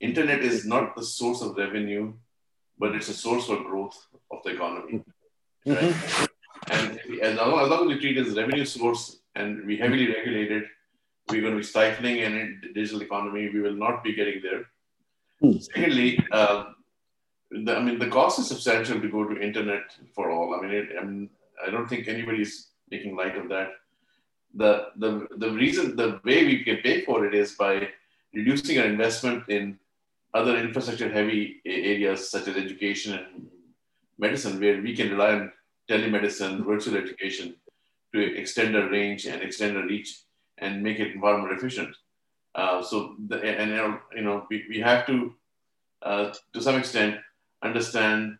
Internet 0.00 0.40
is 0.40 0.66
not 0.66 0.94
the 0.94 1.02
source 1.02 1.40
of 1.40 1.56
revenue, 1.56 2.12
but 2.78 2.94
it's 2.94 3.08
a 3.08 3.14
source 3.14 3.46
for 3.46 3.56
growth 3.62 3.96
of 4.30 4.42
the 4.44 4.50
economy. 4.50 5.02
Right? 5.64 5.94
And 6.70 7.00
as 7.22 7.36
long, 7.36 7.60
as 7.60 7.68
long 7.68 7.82
as 7.82 7.86
we 7.88 8.00
treat 8.00 8.18
it 8.18 8.26
as 8.26 8.36
a 8.36 8.40
revenue 8.40 8.64
source 8.64 9.20
and 9.34 9.64
we 9.66 9.76
heavily 9.76 10.08
regulate 10.08 10.52
it, 10.52 10.64
we're 11.30 11.40
going 11.40 11.54
to 11.54 11.58
be 11.58 11.64
stifling 11.64 12.20
an 12.20 12.60
digital 12.74 13.02
economy. 13.02 13.48
We 13.48 13.60
will 13.60 13.74
not 13.74 14.04
be 14.04 14.14
getting 14.14 14.42
there. 14.42 14.66
Secondly, 15.52 16.18
uh, 16.30 16.64
the, 17.50 17.76
I 17.76 17.82
mean, 17.82 17.98
the 17.98 18.08
cost 18.08 18.38
is 18.38 18.48
substantial 18.48 19.00
to 19.00 19.08
go 19.08 19.24
to 19.24 19.40
internet 19.40 19.82
for 20.14 20.30
all. 20.30 20.54
I 20.54 20.62
mean, 20.62 20.70
it, 20.72 20.88
I, 21.00 21.04
mean 21.04 21.30
I 21.66 21.70
don't 21.70 21.88
think 21.88 22.08
anybody's 22.08 22.68
making 22.90 23.16
light 23.16 23.36
of 23.36 23.48
that. 23.48 23.70
The, 24.54 24.88
the, 24.96 25.26
the 25.36 25.50
reason, 25.50 25.96
the 25.96 26.20
way 26.24 26.44
we 26.44 26.64
can 26.64 26.78
pay 26.78 27.04
for 27.04 27.26
it 27.26 27.34
is 27.34 27.52
by 27.52 27.88
reducing 28.32 28.78
our 28.78 28.86
investment 28.86 29.48
in 29.48 29.78
other 30.32 30.58
infrastructure 30.58 31.10
heavy 31.10 31.60
areas 31.64 32.28
such 32.28 32.48
as 32.48 32.56
education 32.56 33.14
and 33.14 33.46
medicine, 34.18 34.60
where 34.60 34.80
we 34.80 34.94
can 34.94 35.10
rely 35.10 35.32
on 35.32 35.52
telemedicine, 35.88 36.64
virtual 36.64 36.96
education 36.96 37.54
to 38.12 38.36
extend 38.36 38.76
our 38.76 38.88
range 38.88 39.26
and 39.26 39.42
extend 39.42 39.76
our 39.76 39.86
reach 39.86 40.20
and 40.58 40.82
make 40.82 41.00
it 41.00 41.16
more 41.16 41.52
efficient. 41.52 41.96
Uh, 42.54 42.82
so, 42.82 43.16
the, 43.28 43.36
and 43.36 43.98
you 44.14 44.22
know, 44.22 44.46
we, 44.48 44.64
we 44.68 44.80
have 44.80 45.06
to, 45.06 45.34
uh, 46.02 46.32
to 46.52 46.62
some 46.62 46.76
extent, 46.76 47.16
understand 47.62 48.38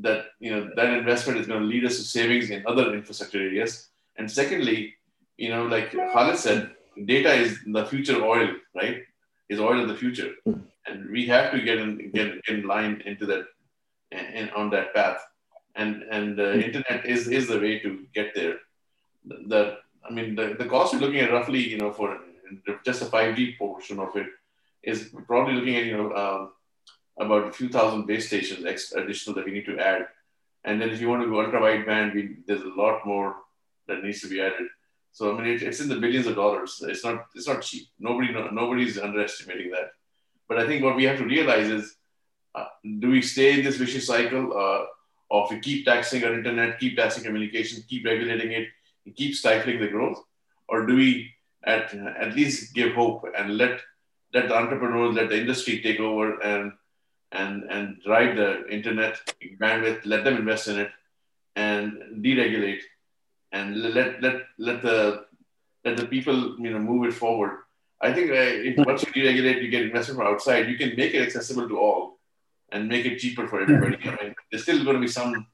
that 0.00 0.26
you 0.40 0.50
know 0.50 0.70
that 0.76 0.90
investment 0.90 1.38
is 1.38 1.46
going 1.46 1.60
to 1.60 1.66
lead 1.66 1.84
us 1.84 1.96
to 1.96 2.02
savings 2.02 2.50
in 2.50 2.64
other 2.66 2.94
infrastructure 2.94 3.38
areas. 3.40 3.88
And 4.16 4.30
secondly, 4.30 4.94
you 5.36 5.48
know, 5.48 5.66
like 5.66 5.92
Khalid 5.92 6.38
said, 6.38 6.70
data 7.04 7.32
is 7.32 7.58
the 7.66 7.84
future 7.86 8.24
oil, 8.24 8.50
right? 8.74 9.02
Is 9.48 9.60
oil 9.60 9.80
of 9.82 9.88
the 9.88 9.96
future, 9.96 10.32
and 10.86 11.10
we 11.10 11.26
have 11.26 11.52
to 11.52 11.60
get 11.60 11.78
in 11.78 12.10
get 12.12 12.40
in 12.48 12.66
line 12.66 13.02
into 13.04 13.26
that 13.26 13.44
and 14.12 14.50
on 14.52 14.70
that 14.70 14.94
path. 14.94 15.20
And 15.76 16.04
and 16.10 16.40
uh, 16.40 16.52
internet 16.52 17.04
is 17.04 17.28
is 17.28 17.48
the 17.48 17.58
way 17.58 17.78
to 17.80 18.06
get 18.14 18.34
there. 18.34 18.56
The 19.24 19.78
I 20.08 20.12
mean 20.12 20.34
the, 20.34 20.54
the 20.58 20.66
cost 20.66 20.94
we're 20.94 21.00
looking 21.00 21.20
at 21.20 21.32
roughly, 21.32 21.68
you 21.68 21.78
know, 21.78 21.92
for 21.92 22.18
just 22.84 23.02
a 23.02 23.06
5G 23.06 23.58
portion 23.58 23.98
of 23.98 24.16
it 24.16 24.26
is 24.82 25.10
probably 25.26 25.54
looking 25.54 25.76
at 25.76 25.84
you 25.84 25.96
know 25.96 26.12
um, 26.12 26.52
about 27.18 27.48
a 27.48 27.52
few 27.52 27.68
thousand 27.68 28.06
base 28.06 28.26
stations 28.26 28.64
additional 28.92 29.34
that 29.36 29.44
we 29.44 29.52
need 29.52 29.66
to 29.66 29.78
add. 29.78 30.06
And 30.64 30.80
then 30.80 30.90
if 30.90 31.00
you 31.00 31.08
want 31.08 31.22
to 31.22 31.28
go 31.28 31.40
ultra 31.40 31.60
wideband, 31.60 32.14
we, 32.14 32.36
there's 32.46 32.62
a 32.62 32.68
lot 32.68 33.06
more 33.06 33.36
that 33.86 34.02
needs 34.02 34.20
to 34.22 34.28
be 34.28 34.40
added. 34.40 34.68
So 35.12 35.32
I 35.32 35.40
mean, 35.40 35.54
it, 35.54 35.62
it's 35.62 35.80
in 35.80 35.88
the 35.88 35.96
billions 35.96 36.26
of 36.26 36.34
dollars. 36.36 36.82
It's 36.82 37.04
not 37.04 37.26
it's 37.34 37.46
not 37.46 37.62
cheap. 37.62 37.88
Nobody 37.98 38.32
nobody's 38.32 38.98
underestimating 38.98 39.70
that. 39.70 39.90
But 40.48 40.58
I 40.58 40.66
think 40.66 40.82
what 40.82 40.96
we 40.96 41.04
have 41.04 41.18
to 41.18 41.24
realize 41.24 41.68
is, 41.68 41.96
uh, 42.54 42.66
do 42.98 43.10
we 43.10 43.22
stay 43.22 43.58
in 43.58 43.64
this 43.64 43.76
vicious 43.76 44.06
cycle 44.06 44.52
uh, 44.52 44.84
of 45.30 45.50
we 45.50 45.60
keep 45.60 45.86
taxing 45.86 46.24
our 46.24 46.34
internet, 46.34 46.78
keep 46.78 46.96
taxing 46.96 47.24
communication, 47.24 47.82
keep 47.88 48.04
regulating 48.04 48.52
it, 48.52 48.68
keep 49.14 49.34
stifling 49.34 49.80
the 49.80 49.88
growth, 49.88 50.22
or 50.68 50.84
do 50.86 50.96
we 50.96 51.30
at 51.66 51.94
at 51.94 52.34
least 52.34 52.74
give 52.74 52.94
hope 52.94 53.24
and 53.36 53.56
let 53.56 53.80
let 54.32 54.48
the 54.48 54.56
entrepreneurs, 54.56 55.14
let 55.14 55.28
the 55.28 55.40
industry 55.40 55.80
take 55.80 56.00
over 56.00 56.40
and 56.42 56.72
and, 57.34 57.64
and 57.64 58.00
drive 58.02 58.36
the 58.36 58.66
internet 58.68 59.20
bandwidth, 59.60 60.06
let 60.06 60.24
them 60.24 60.36
invest 60.36 60.68
in 60.68 60.78
it 60.78 60.90
and 61.56 62.24
deregulate 62.24 62.80
and 63.52 63.80
let, 63.80 64.20
let, 64.22 64.42
let, 64.58 64.82
the, 64.82 65.24
let 65.84 65.96
the 65.96 66.06
people 66.06 66.56
you 66.58 66.70
know, 66.70 66.78
move 66.78 67.06
it 67.08 67.14
forward. 67.14 67.58
I 68.00 68.12
think 68.12 68.30
uh, 68.30 68.34
if, 68.34 68.76
once 68.86 69.02
you 69.02 69.12
deregulate, 69.12 69.62
you 69.62 69.68
get 69.68 69.82
investment 69.82 70.18
from 70.18 70.26
outside, 70.26 70.68
you 70.68 70.76
can 70.76 70.96
make 70.96 71.14
it 71.14 71.22
accessible 71.22 71.68
to 71.68 71.78
all 71.78 72.18
and 72.70 72.88
make 72.88 73.06
it 73.06 73.18
cheaper 73.18 73.46
for 73.46 73.60
everybody. 73.60 73.96
I 74.04 74.24
mean, 74.24 74.34
there's 74.50 74.64
still 74.64 74.82
going 74.84 74.96
to 74.96 75.00
be 75.00 75.08
some, 75.08 75.46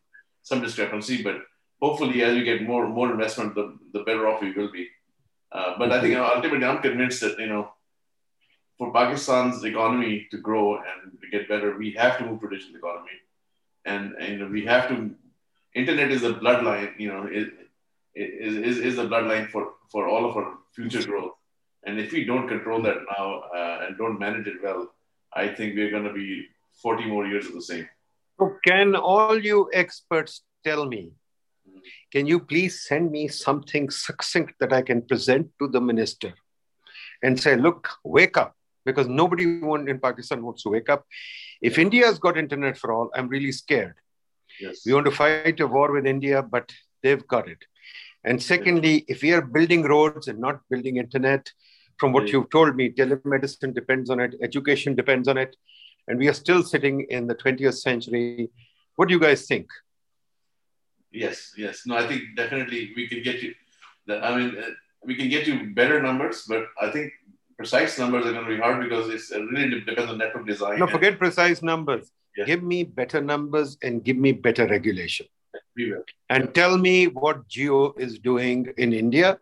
some 0.42 0.62
discrepancy, 0.62 1.22
but 1.22 1.36
hopefully 1.80 2.22
as 2.22 2.34
we 2.34 2.44
get 2.44 2.62
more, 2.62 2.88
more 2.88 3.10
investment, 3.10 3.54
the, 3.54 3.78
the 3.92 4.00
better 4.04 4.28
off 4.28 4.40
we 4.40 4.52
will 4.52 4.72
be. 4.72 4.88
Uh, 5.52 5.74
but 5.78 5.90
I 5.92 6.00
think 6.00 6.16
ultimately 6.16 6.64
I'm 6.64 6.80
convinced 6.80 7.20
that, 7.22 7.38
you 7.38 7.46
know, 7.46 7.72
for 8.78 8.92
Pakistan's 8.92 9.62
economy 9.64 10.26
to 10.30 10.38
grow 10.38 10.76
and 10.76 11.20
to 11.20 11.28
get 11.30 11.48
better, 11.48 11.76
we 11.76 11.92
have 11.92 12.18
to 12.18 12.24
move 12.24 12.40
to 12.40 12.48
digital 12.48 12.76
economy, 12.76 13.18
and 13.84 14.14
and 14.14 14.50
we 14.50 14.64
have 14.64 14.88
to. 14.88 15.14
Internet 15.74 16.10
is 16.10 16.22
a 16.24 16.32
bloodline, 16.32 16.98
you 16.98 17.08
know, 17.08 17.28
is 17.30 17.48
is 18.14 18.78
is 18.78 18.96
the 18.96 19.06
bloodline 19.06 19.50
for 19.50 19.74
for 19.92 20.08
all 20.08 20.24
of 20.28 20.36
our 20.36 20.54
future 20.74 21.02
growth. 21.02 21.34
And 21.84 21.98
if 21.98 22.12
we 22.12 22.24
don't 22.24 22.48
control 22.48 22.82
that 22.82 22.98
now 23.18 23.42
uh, 23.54 23.84
and 23.86 23.98
don't 23.98 24.18
manage 24.18 24.46
it 24.46 24.62
well, 24.62 24.88
I 25.32 25.48
think 25.48 25.74
we're 25.74 25.90
going 25.90 26.04
to 26.04 26.12
be 26.12 26.46
40 26.82 27.06
more 27.06 27.26
years 27.26 27.46
of 27.46 27.54
the 27.54 27.62
same. 27.62 27.88
So, 28.38 28.56
can 28.66 28.96
all 28.96 29.38
you 29.38 29.70
experts 29.72 30.42
tell 30.64 30.86
me 30.86 31.12
Can 32.12 32.26
you 32.26 32.40
please 32.40 32.86
send 32.86 33.10
me 33.10 33.28
something 33.28 33.90
succinct 33.90 34.54
that 34.60 34.72
I 34.72 34.82
can 34.82 35.02
present 35.02 35.50
to 35.60 35.68
the 35.68 35.80
minister 35.80 36.32
and 37.22 37.38
say, 37.38 37.56
look, 37.56 37.88
wake 38.04 38.36
up? 38.36 38.54
Because 38.84 39.08
nobody 39.08 39.44
in 39.44 40.00
Pakistan 40.00 40.42
wants 40.42 40.62
to 40.62 40.70
wake 40.70 40.88
up. 40.88 41.04
If 41.60 41.78
India 41.78 42.06
has 42.06 42.18
got 42.18 42.38
internet 42.38 42.78
for 42.78 42.92
all, 42.92 43.10
I'm 43.14 43.28
really 43.28 43.52
scared. 43.52 43.94
Yes. 44.60 44.82
We 44.86 44.94
want 44.94 45.06
to 45.06 45.12
fight 45.12 45.60
a 45.60 45.66
war 45.66 45.92
with 45.92 46.06
India, 46.06 46.42
but 46.42 46.72
they've 47.02 47.26
got 47.26 47.48
it. 47.48 47.58
And 48.24 48.42
secondly, 48.42 49.04
if 49.08 49.22
we 49.22 49.32
are 49.32 49.42
building 49.42 49.82
roads 49.82 50.28
and 50.28 50.38
not 50.38 50.60
building 50.70 50.96
internet, 50.96 51.50
from 51.98 52.12
what 52.12 52.28
you've 52.28 52.48
told 52.50 52.76
me, 52.76 52.90
telemedicine 52.90 53.74
depends 53.74 54.08
on 54.08 54.20
it, 54.20 54.34
education 54.42 54.94
depends 54.94 55.28
on 55.28 55.36
it, 55.36 55.54
and 56.08 56.18
we 56.18 56.28
are 56.28 56.32
still 56.32 56.62
sitting 56.62 57.02
in 57.10 57.26
the 57.26 57.34
20th 57.34 57.78
century. 57.78 58.50
What 58.96 59.08
do 59.08 59.14
you 59.14 59.20
guys 59.20 59.46
think? 59.46 59.68
Yes, 61.12 61.52
yes. 61.56 61.82
No, 61.86 61.96
I 61.96 62.06
think 62.06 62.22
definitely 62.36 62.92
we 62.94 63.08
can 63.08 63.22
get 63.22 63.42
you. 63.42 63.54
I 64.08 64.36
mean, 64.36 64.56
uh, 64.58 64.70
we 65.04 65.14
can 65.16 65.28
get 65.28 65.46
you 65.46 65.72
better 65.74 66.02
numbers, 66.02 66.44
but 66.48 66.64
I 66.80 66.90
think 66.90 67.12
precise 67.56 67.98
numbers 67.98 68.26
are 68.26 68.32
going 68.32 68.44
to 68.44 68.50
be 68.50 68.58
hard 68.58 68.82
because 68.82 69.08
it's, 69.12 69.30
it 69.30 69.40
really 69.40 69.80
depends 69.80 70.10
on 70.10 70.18
network 70.18 70.46
design. 70.46 70.78
No, 70.78 70.86
forget 70.86 71.18
precise 71.18 71.62
numbers. 71.62 72.10
Give 72.46 72.62
me 72.62 72.84
better 72.84 73.20
numbers 73.20 73.76
and 73.82 74.02
give 74.02 74.16
me 74.16 74.32
better 74.32 74.66
regulation. 74.66 75.26
We 75.76 75.92
will. 75.92 76.04
And 76.30 76.54
tell 76.54 76.78
me 76.78 77.06
what 77.06 77.48
Jio 77.48 77.98
is 77.98 78.18
doing 78.18 78.72
in 78.78 78.92
India. 78.92 79.38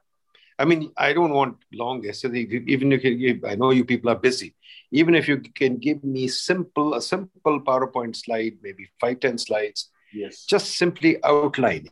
I 0.59 0.65
mean, 0.65 0.91
I 0.97 1.13
don't 1.13 1.31
want 1.31 1.59
long 1.73 2.05
essays. 2.07 2.35
Even 2.35 2.93
if 2.93 3.05
you, 3.05 3.41
I 3.47 3.55
know 3.55 3.71
you 3.71 3.85
people 3.85 4.11
are 4.11 4.17
busy. 4.17 4.57
Even 4.91 5.15
if 5.15 5.29
you 5.29 5.39
can 5.39 5.77
give 5.77 6.03
me 6.03 6.27
simple, 6.27 6.95
a 6.95 7.03
simple 7.03 7.61
PowerPoint 7.61 8.17
slide, 8.17 8.55
maybe 8.63 8.89
five, 9.01 9.21
10 9.21 9.39
slides, 9.39 9.91
yes. 10.13 10.45
just 10.45 10.77
simply 10.77 11.23
outlining 11.25 11.91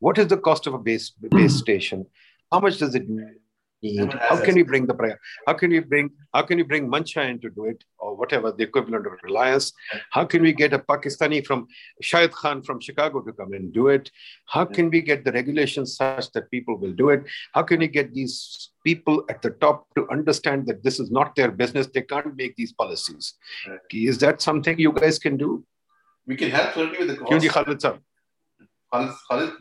what 0.00 0.18
is 0.18 0.28
the 0.28 0.36
cost 0.36 0.66
of 0.66 0.74
a 0.74 0.78
base 0.78 1.10
base 1.10 1.56
station, 1.56 2.06
how 2.50 2.60
much 2.60 2.78
does 2.78 2.94
it 2.94 3.08
need? 3.08 4.12
How 4.18 4.42
can 4.42 4.54
we 4.54 4.62
bring 4.62 4.86
the 4.86 4.94
prayer? 4.94 5.20
How 5.46 5.52
can 5.52 5.70
we 5.70 5.80
bring 5.80 6.10
how 6.34 6.42
can 6.42 6.56
we 6.56 6.62
bring 6.62 6.88
Mancha 6.88 7.22
in 7.22 7.38
to 7.40 7.50
do 7.50 7.66
it 7.66 7.84
or 7.98 8.16
whatever 8.16 8.50
the 8.50 8.64
equivalent 8.64 9.06
of 9.06 9.12
Reliance? 9.22 9.72
How 10.10 10.24
can 10.24 10.42
we 10.42 10.52
get 10.52 10.72
a 10.72 10.78
Pakistani 10.78 11.46
from 11.46 11.68
Shahid 12.02 12.32
Khan 12.32 12.62
from 12.62 12.80
Chicago 12.80 13.20
to 13.20 13.32
come 13.32 13.52
and 13.52 13.72
do 13.72 13.88
it? 13.88 14.10
How 14.46 14.64
can 14.64 14.90
we 14.90 15.02
get 15.02 15.24
the 15.24 15.32
regulations 15.32 15.96
such 15.96 16.32
that 16.32 16.50
people 16.50 16.78
will 16.78 16.92
do 16.92 17.10
it? 17.10 17.24
How 17.52 17.62
can 17.62 17.80
we 17.80 17.88
get 17.88 18.12
these 18.14 18.70
people 18.84 19.24
at 19.28 19.42
the 19.42 19.50
top 19.50 19.86
to 19.94 20.08
understand 20.10 20.66
that 20.66 20.82
this 20.82 20.98
is 20.98 21.10
not 21.10 21.36
their 21.36 21.50
business? 21.50 21.86
They 21.86 22.02
can't 22.02 22.34
make 22.34 22.56
these 22.56 22.72
policies. 22.72 23.34
Is 23.92 24.18
that 24.18 24.40
something 24.40 24.78
you 24.78 24.92
guys 24.92 25.18
can 25.18 25.36
do? 25.36 25.64
We 26.28 26.36
can 26.36 26.50
help 26.50 26.74
certainly 26.74 26.98
with 26.98 27.08
the 27.08 27.16
cost. 27.16 27.48
Khalid 27.48 27.80
sir. 27.80 27.98
Khalid, 28.92 29.12
Khalid. 29.28 29.52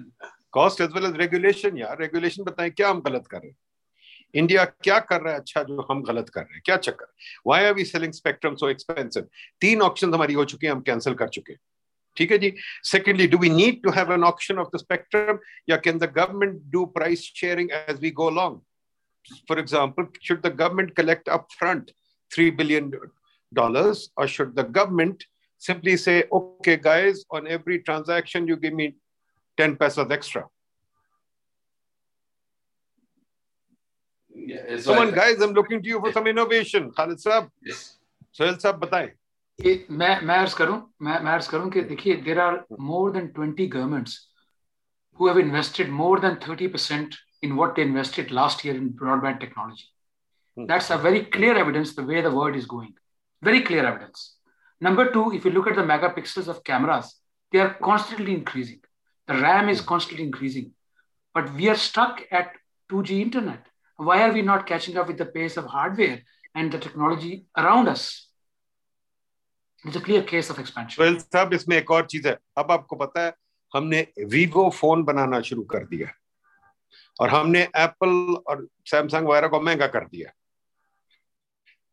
Cost 0.51 0.81
as 0.81 0.93
well 0.93 1.05
as 1.05 1.13
regulation, 1.13 1.77
yeah. 1.77 1.95
Regulation 1.99 2.45
बताएँ 2.45 2.71
क्या 2.71 2.89
हम 2.89 3.01
गलत 3.01 3.27
कर 3.31 3.39
रहे 3.39 3.49
हैं 3.49 3.57
India 4.33 4.63
क्या 4.65 4.99
कर 5.09 5.21
रहा 5.21 5.33
है 5.33 5.39
अच्छा 5.39 5.63
जो 5.63 5.85
हम 5.91 6.01
गलत 6.03 6.29
कर 6.29 6.41
रहे 6.41 6.53
हैं 6.53 6.61
क्या 6.65 6.77
चक्कर 6.77 7.05
why 7.47 7.65
are 7.65 7.73
we 7.73 7.83
selling 7.85 8.13
spectrum 8.13 8.55
so 8.61 8.69
expensive 8.69 9.27
तीन 9.61 9.81
ऑप्शन 9.81 10.13
हमारी 10.13 10.33
हो 10.33 10.45
चुके 10.53 10.67
हैं 10.67 10.73
हम 10.73 10.81
कैंसिल 10.89 11.13
कर 11.21 11.27
चुके 11.37 11.53
हैं 11.53 11.59
ठीक 12.17 12.31
है 12.31 12.37
जी 12.37 12.53
secondly 12.91 13.27
do 13.27 13.37
we 13.37 13.49
need 13.49 13.81
to 13.83 13.91
have 13.97 14.13
an 14.13 14.23
option 14.23 14.57
of 14.59 14.75
the 14.75 14.79
spectrum 14.79 15.39
या 15.69 15.77
can 15.87 15.97
the 15.99 16.11
government 16.17 16.61
do 16.71 16.85
price 16.97 17.31
sharing 17.35 17.71
as 17.81 17.99
we 18.01 18.11
go 18.21 18.29
long 18.39 18.61
for 19.47 19.57
example, 19.57 20.07
should 20.21 20.41
the 20.43 20.49
government 20.51 20.95
collect 20.95 21.27
upfront 21.27 21.91
$3 22.31 22.57
billion 22.57 22.91
or 24.17 24.27
should 24.27 24.55
the 24.55 24.63
government 24.63 25.25
simply 25.65 25.97
say, 25.97 26.23
okay, 26.31 26.77
guys, 26.77 27.25
on 27.31 27.47
every 27.47 27.79
transaction, 27.79 28.47
you 28.47 28.55
give 28.55 28.73
me 28.73 28.95
10 29.57 29.75
pesos 29.77 30.11
extra. 30.11 30.45
Yeah, 34.35 34.77
Come 34.83 34.97
on, 34.99 35.11
guys, 35.13 35.41
I'm 35.41 35.53
looking 35.53 35.81
to 35.81 35.87
you 35.87 35.99
for 35.99 36.11
some 36.11 36.27
innovation. 36.27 36.91
Khalid 36.91 37.17
Saab, 37.17 37.49
yes. 37.63 37.97
Suhail 38.37 38.57
Saab, 38.61 38.79
बताएं. 38.79 39.11
मैं 39.89 40.21
मैं 40.21 40.37
अर्ज 40.37 40.53
करूं 40.53 41.69
20 43.33 43.67
governments 43.75 44.15
who 45.17 45.27
have 45.27 45.37
invested 45.37 45.89
more 45.89 46.19
than 46.19 46.35
30% 46.35 47.15
in 47.41 47.55
what 47.55 47.75
they 47.75 47.83
invested 47.83 48.31
last 48.31 48.65
year 48.65 48.75
in 48.75 48.89
broadband 49.01 49.39
technology. 49.39 49.85
Hmm. 50.57 50.65
That's 50.65 50.89
a 50.89 50.97
very 50.97 51.23
clear 51.37 51.55
evidence 51.55 51.95
the 51.95 52.03
way 52.03 52.21
the 52.21 52.31
world 52.31 52.55
is 52.55 52.65
going. 52.65 52.93
Very 53.41 53.61
clear 53.61 53.85
evidence. 53.85 54.35
Number 54.80 55.10
two, 55.12 55.32
if 55.32 55.44
you 55.44 55.50
look 55.50 55.66
at 55.66 55.76
the 55.76 55.82
megapixels 55.82 56.48
of 56.48 56.64
cameras, 56.64 57.16
they 57.52 57.60
are 57.60 57.74
constantly 57.74 58.34
increasing. 58.34 58.80
The 59.28 59.34
RAM 59.34 59.68
is 59.68 59.80
constantly 59.80 60.24
increasing. 60.24 60.72
But 61.34 61.52
we 61.54 61.68
are 61.68 61.76
stuck 61.76 62.22
at 62.30 62.52
2G 62.90 63.20
internet. 63.20 63.66
Why 63.96 64.22
are 64.22 64.32
we 64.32 64.42
not 64.42 64.66
catching 64.66 64.96
up 64.96 65.08
with 65.08 65.18
the 65.18 65.26
pace 65.26 65.56
of 65.56 65.66
hardware 65.66 66.22
and 66.54 66.72
the 66.72 66.78
technology 66.78 67.46
around 67.56 67.88
us? 67.88 68.28
It's 69.84 69.96
a 69.96 70.00
clear 70.00 70.22
case 70.22 70.50
of 70.50 70.58
expansion. 70.58 71.02
Well, 71.02 71.16
साहब 71.20 71.52
इसमें 71.54 71.76
एक 71.76 71.90
और 71.90 72.06
चीज 72.06 72.26
है 72.26 72.36
अब 72.58 72.72
आपको 72.72 72.96
पता 72.96 73.24
है 73.24 73.32
हमने 73.74 74.06
वीवो 74.32 74.68
फोन 74.80 75.02
बनाना 75.04 75.40
शुरू 75.48 75.62
कर 75.72 75.84
दिया 75.92 76.08
और 77.20 77.28
हमने 77.30 77.62
एप्पल 77.76 78.10
और 78.48 78.66
सैमसंग 78.90 79.28
वगैरह 79.28 79.48
को 79.48 79.60
महंगा 79.60 79.86
कर 79.94 80.04
दिया 80.04 80.32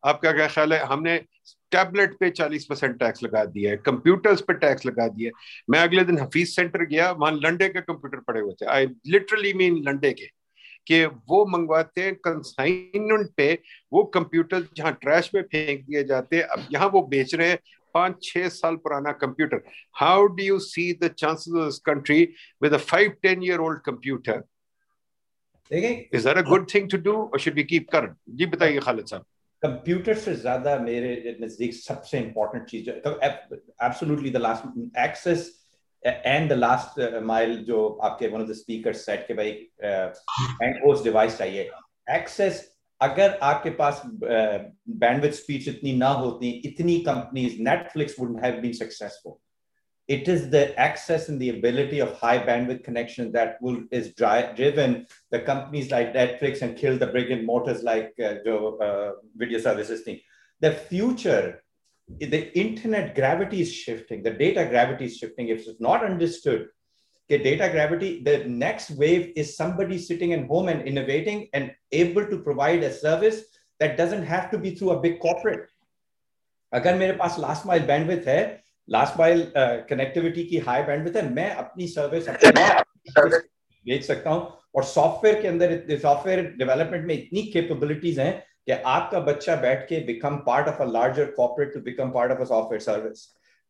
आपका 0.02 0.32
क्या 0.32 0.46
ख्याल 0.48 0.72
है 0.72 0.84
हमने 0.86 1.16
टैबलेट 1.73 2.15
पे 2.19 2.29
40 2.31 2.65
परसेंट 2.69 2.97
टैक्स 2.99 3.23
लगा 3.23 3.43
दिया 3.47 3.71
है 3.71 3.77
कंप्यूटर्स 3.85 4.41
पे 4.47 4.53
टैक्स 4.59 4.85
लगा 4.85 5.07
दिया 5.07 5.27
है। 5.29 5.63
मैं 5.69 5.79
अगले 5.79 6.03
दिन 6.03 6.19
हफीज 6.19 6.55
सेंटर 6.55 6.85
गया 6.85 7.11
वहाँ 7.13 7.31
लंडे 7.35 7.69
के 7.69 7.81
कंप्यूटर 7.81 8.19
पड़े 8.27 8.41
हुए 8.41 8.53
थे। 8.61 8.65
आई 8.67 8.87
लिटरली 9.07 9.53
मीन 9.53 9.83
लंडे 9.87 10.11
के 10.13 10.29
कि 10.87 11.03
वो 11.05 11.45
मंगवाते 11.47 12.01
हैं 12.01 12.15
कंसाइनमेंट 12.17 13.29
पे 13.37 13.53
वो 13.93 14.03
कंप्यूटर 14.13 14.67
जहाँ 14.77 14.91
ट्रैश 15.01 15.29
में 15.35 15.41
फेंक 15.43 15.85
दिए 15.85 16.03
जाते 16.03 16.37
हैं 16.37 16.43
अब 16.45 16.67
यहाँ 16.73 16.87
वो 16.93 17.01
बेच 17.07 17.35
रहे 17.35 17.49
हैं 17.49 17.59
पाँच 17.95 18.23
छह 18.23 18.47
साल 18.51 18.75
पुराना 18.83 19.11
computer 19.21 19.61
how 19.95 20.25
do 20.27 20.43
you 20.43 20.57
see 20.61 20.91
the 21.03 21.07
chances 21.17 21.53
of 21.53 21.65
this 21.65 21.77
country 21.85 22.23
with 22.61 22.73
a 22.73 22.77
five 22.85 23.11
ten 23.23 23.43
year 23.43 23.59
old 23.61 23.79
computer 23.85 24.43
is 26.15 26.27
that 26.27 26.37
a 26.37 26.41
good 26.49 26.67
thing 26.73 26.89
to 26.91 26.97
do 27.01 27.13
और 27.23 27.39
शुड 27.39 27.53
बी 27.53 27.63
कीप 27.63 27.89
करंट 27.91 28.15
जी 28.29 28.45
बताइए 28.47 28.79
खालिद 28.79 29.05
साहब। 29.05 29.25
कंप्यूटर 29.63 30.13
से 30.17 30.35
ज़्यादा 30.35 30.77
मेरे 30.79 31.37
नज़दीक 31.41 31.73
सबसे 31.73 32.19
important 32.19 32.65
cheese 32.69 32.89
absolutely 32.89 34.29
the 34.29 34.37
last 34.37 34.97
access 34.99 35.51
and 36.03 36.49
the 36.49 36.53
last 36.53 36.99
mile 37.23 37.57
जो 37.65 37.87
आपके 38.03 38.27
one 38.27 38.41
of 38.41 38.49
the 38.49 38.53
speaker 38.53 38.93
set 38.93 39.25
के 39.27 39.33
भाई 39.33 39.49
एंड 39.83 40.83
होस्ट 40.85 41.03
डिवाइस 41.03 41.37
चाहिए। 41.37 41.69
एक्सेस 42.15 42.69
अगर 43.01 43.37
आपके 43.43 43.69
पास 43.69 44.01
बैंडविथ 44.05 45.29
uh, 45.29 45.35
स्पीच 45.35 45.67
इतनी 45.67 45.93
ना 45.97 46.07
होती 46.07 46.49
इतनी 46.65 46.97
companies 47.07 47.61
Netflix 47.61 48.19
would 48.19 48.39
have 48.45 48.59
been 48.61 48.73
successful 48.73 49.33
it 50.08 50.26
is 50.26 50.48
the 50.50 50.78
access 50.78 51.28
and 51.28 51.38
the 51.40 51.50
ability 51.50 51.98
of 52.00 52.12
high 52.12 52.38
bandwidth 52.38 52.82
connection 52.82 53.30
that 53.32 53.58
will 53.60 53.82
is 53.90 54.14
dri- 54.14 54.50
driven 54.56 55.06
the 55.30 55.40
companies 55.40 55.90
like 55.90 56.14
Netflix 56.14 56.62
and 56.62 56.78
kill 56.78 56.96
the 56.96 57.06
brick 57.06 57.30
and 57.30 57.44
mortars 57.44 57.82
like 57.82 58.14
uh, 58.18 58.50
uh, 58.50 59.12
video 59.36 59.58
services 59.58 60.00
thing. 60.02 60.20
The 60.60 60.72
future 60.72 61.62
the 62.08 62.58
internet 62.58 63.14
gravity 63.14 63.60
is 63.60 63.72
shifting, 63.72 64.22
the 64.22 64.30
data 64.30 64.66
gravity 64.66 65.04
is 65.04 65.16
shifting. 65.16 65.48
If 65.48 65.66
it's 65.66 65.80
not 65.80 66.04
understood, 66.04 66.68
okay, 67.30 67.42
data 67.42 67.68
gravity, 67.70 68.22
the 68.22 68.44
next 68.44 68.92
wave 68.92 69.32
is 69.36 69.56
somebody 69.56 69.98
sitting 69.98 70.32
at 70.32 70.46
home 70.46 70.68
and 70.68 70.88
innovating 70.88 71.48
and 71.52 71.72
able 71.92 72.26
to 72.26 72.38
provide 72.38 72.82
a 72.82 72.92
service 72.92 73.42
that 73.78 73.96
doesn't 73.96 74.24
have 74.24 74.50
to 74.50 74.58
be 74.58 74.74
through 74.74 74.92
a 74.92 75.00
big 75.00 75.20
corporate. 75.20 75.68
अगर 76.72 76.94
मेरे 76.94 77.12
पास 77.16 77.36
last 77.40 77.66
mile 77.66 77.82
bandwidth 77.86 78.26
है 78.28 78.40
last 78.89 79.19
mile 79.19 79.45
connectivity 79.89 80.43
की 80.43 80.57
high 80.57 80.83
bandwidth 80.83 81.15
है। 81.15 81.29
मैं 81.33 81.49
अपनी 81.51 81.87
service 81.87 82.29
बेच 83.85 84.03
सकता 84.07 84.29
हूँ। 84.29 84.47
और 84.75 84.83
सॉफ्टवेयर 84.83 85.41
के 85.41 85.47
अंदर 85.47 85.97
सॉफ्टवेयर 86.01 86.41
डेवलपमेंट 86.57 87.05
में 87.07 87.13
इतनी 87.15 87.41
कैपेबिलिटीज 87.53 88.19
हैं 88.19 88.33
कि 88.67 88.71
आपका 88.71 89.19
बच्चा 89.19 89.55
बैठ 89.55 89.87
के 89.89 89.99
become 90.05 90.35
part 90.45 90.67
of 90.67 90.81
a 90.81 90.85
larger 90.85 91.25
corporate 91.31 91.73
to 91.73 91.79
become 91.81 92.11
part 92.11 92.31
of 92.31 92.39
a 92.39 92.45
software 92.45 92.81
service 92.81 93.27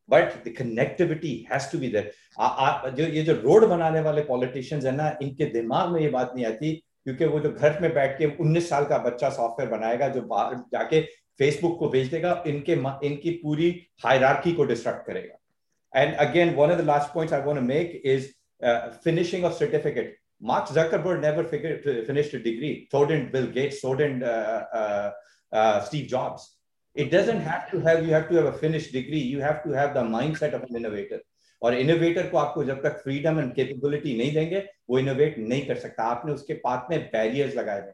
but 0.09 0.33
the 0.45 0.53
connectivity 0.57 1.35
has 1.51 1.71
to 1.71 1.79
be 1.79 1.87
there 1.87 2.91
जो 2.91 3.07
ये 3.07 3.21
जो 3.23 3.33
रोड 3.33 3.65
बनाने 3.65 3.99
वाले 3.99 4.21
पॉलिटिशियंस 4.21 4.85
है 4.85 4.95
ना 4.95 5.17
इनके 5.21 5.45
दिमाग 5.51 5.89
में 5.89 5.99
ये 6.01 6.09
बात 6.09 6.31
नहीं 6.35 6.45
आती 6.45 6.73
क्योंकि 7.03 7.25
वो 7.25 7.39
जो 7.39 7.49
घर 7.51 7.79
में 7.81 7.93
बैठ 7.93 8.17
के 8.17 8.27
19 8.37 8.69
साल 8.69 8.85
का 8.85 8.97
बच्चा 8.97 9.29
सॉफ्टवेयर 9.29 9.71
बनाएगा 9.71 10.07
जो 10.07 10.21
बाहर 10.21 10.55
जाके 10.73 11.01
फेसबुक 11.39 11.77
को 11.79 11.89
भेज 11.89 12.09
देगा, 12.09 12.43
इनके 12.47 12.73
इनकी 13.07 13.31
पूरी 13.43 13.69
हायरकी 14.05 14.51
को 14.53 14.63
डिस्ट्रक्ट 14.65 15.05
करेगा। 15.07 16.01
And 16.01 16.15
again 16.15 16.53
one 16.55 16.71
of 16.71 16.81
the 16.81 16.85
last 16.85 17.13
points 17.13 17.33
I 17.33 17.41
want 17.41 17.59
make 17.61 18.01
is 18.05 18.27
finishing 19.03 19.45
of 19.45 19.53
certificate 19.53 20.17
Mark 20.43 20.73
Zuckerberg 20.73 21.25
never 21.25 21.43
finished 22.07 22.43
degree 22.43 22.71
thought 22.93 23.11
and 23.11 23.35
will 23.35 23.51
get 23.53 23.73
sod 23.73 24.01
and 24.01 24.23
Steve 25.85 26.05
Jobs 26.09 26.49
it 26.95 27.13
doesn't 27.13 27.41
have 27.41 27.69
to 27.71 27.79
have 27.87 28.03
you 28.05 28.13
have 28.13 28.23
to 28.23 28.35
have 28.35 28.47
a 28.47 28.55
finished 28.57 28.93
degree 28.93 29.19
you 29.19 29.41
have 29.41 29.53
to 29.65 29.73
have 29.73 29.93
the 29.93 30.03
mindset 30.09 30.53
of 30.53 30.63
an 30.63 30.77
innovator 30.77 31.21
और 31.61 31.73
innovator 31.75 32.27
को 32.29 32.37
आपको 32.37 32.63
जब 32.63 32.81
तक 32.83 32.97
freedom 33.03 33.39
and 33.39 33.53
capability 33.55 34.17
नहीं 34.17 34.33
देंगे, 34.33 34.63
वो 34.89 34.99
innovate 34.99 35.37
नहीं 35.39 35.65
कर 35.67 35.75
सकता। 35.77 36.03
आपने 36.03 36.31
उसके 36.33 36.53
पाथ 36.63 36.89
में 36.91 36.99
बैरियर्स 37.11 37.55
लगाए 37.55 37.81
हैं। 37.81 37.93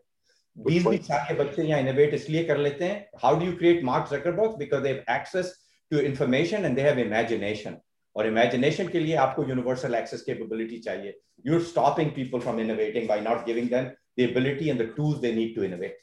बीस 0.66 0.86
बीस 0.86 1.08
साल 1.08 1.26
के 1.28 1.34
बच्चे 1.36 1.64
यहाँ 1.64 1.80
इनोवेट 1.82 2.14
इसलिए 2.14 2.44
कर 2.46 2.58
लेते 2.58 2.86
हैं 2.86 3.20
how 3.24 3.40
do 3.40 3.46
you 3.46 3.56
create 3.58 3.84
Mark 3.84 4.10
Zuckerberg 4.12 4.58
because 4.58 4.84
they 4.84 4.90
have 4.90 5.16
access 5.16 5.54
to 5.92 6.00
information 6.10 6.66
and 6.66 6.76
they 6.76 6.82
have 6.82 7.00
imagination 7.00 7.78
और 8.16 8.28
इमेजिनेशन 8.28 8.88
के 8.88 9.00
लिए 9.00 9.16
आपको 9.24 9.44
यूनिवर्सल 9.48 9.96
एक्सेस 9.96 10.22
कैपेबिलिटी 10.28 10.80
चाहिए 10.90 11.20
you 11.46 11.54
are 11.56 11.64
stopping 11.72 12.12
people 12.12 12.40
from 12.40 12.60
innovating 12.60 13.08
by 13.10 13.22
not 13.22 13.46
giving 13.46 13.70
them 13.70 13.86
the 13.86 14.30
ability 14.30 14.70
and 14.70 14.82
the 14.82 14.94
tools 14.98 15.20
they 15.20 15.34
need 15.34 15.56
to 15.56 15.64
innovate 15.64 15.98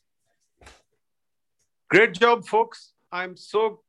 Great 1.90 2.14
job, 2.14 2.44
folks. 2.44 2.94
I'm 3.12 3.36
so 3.36 3.80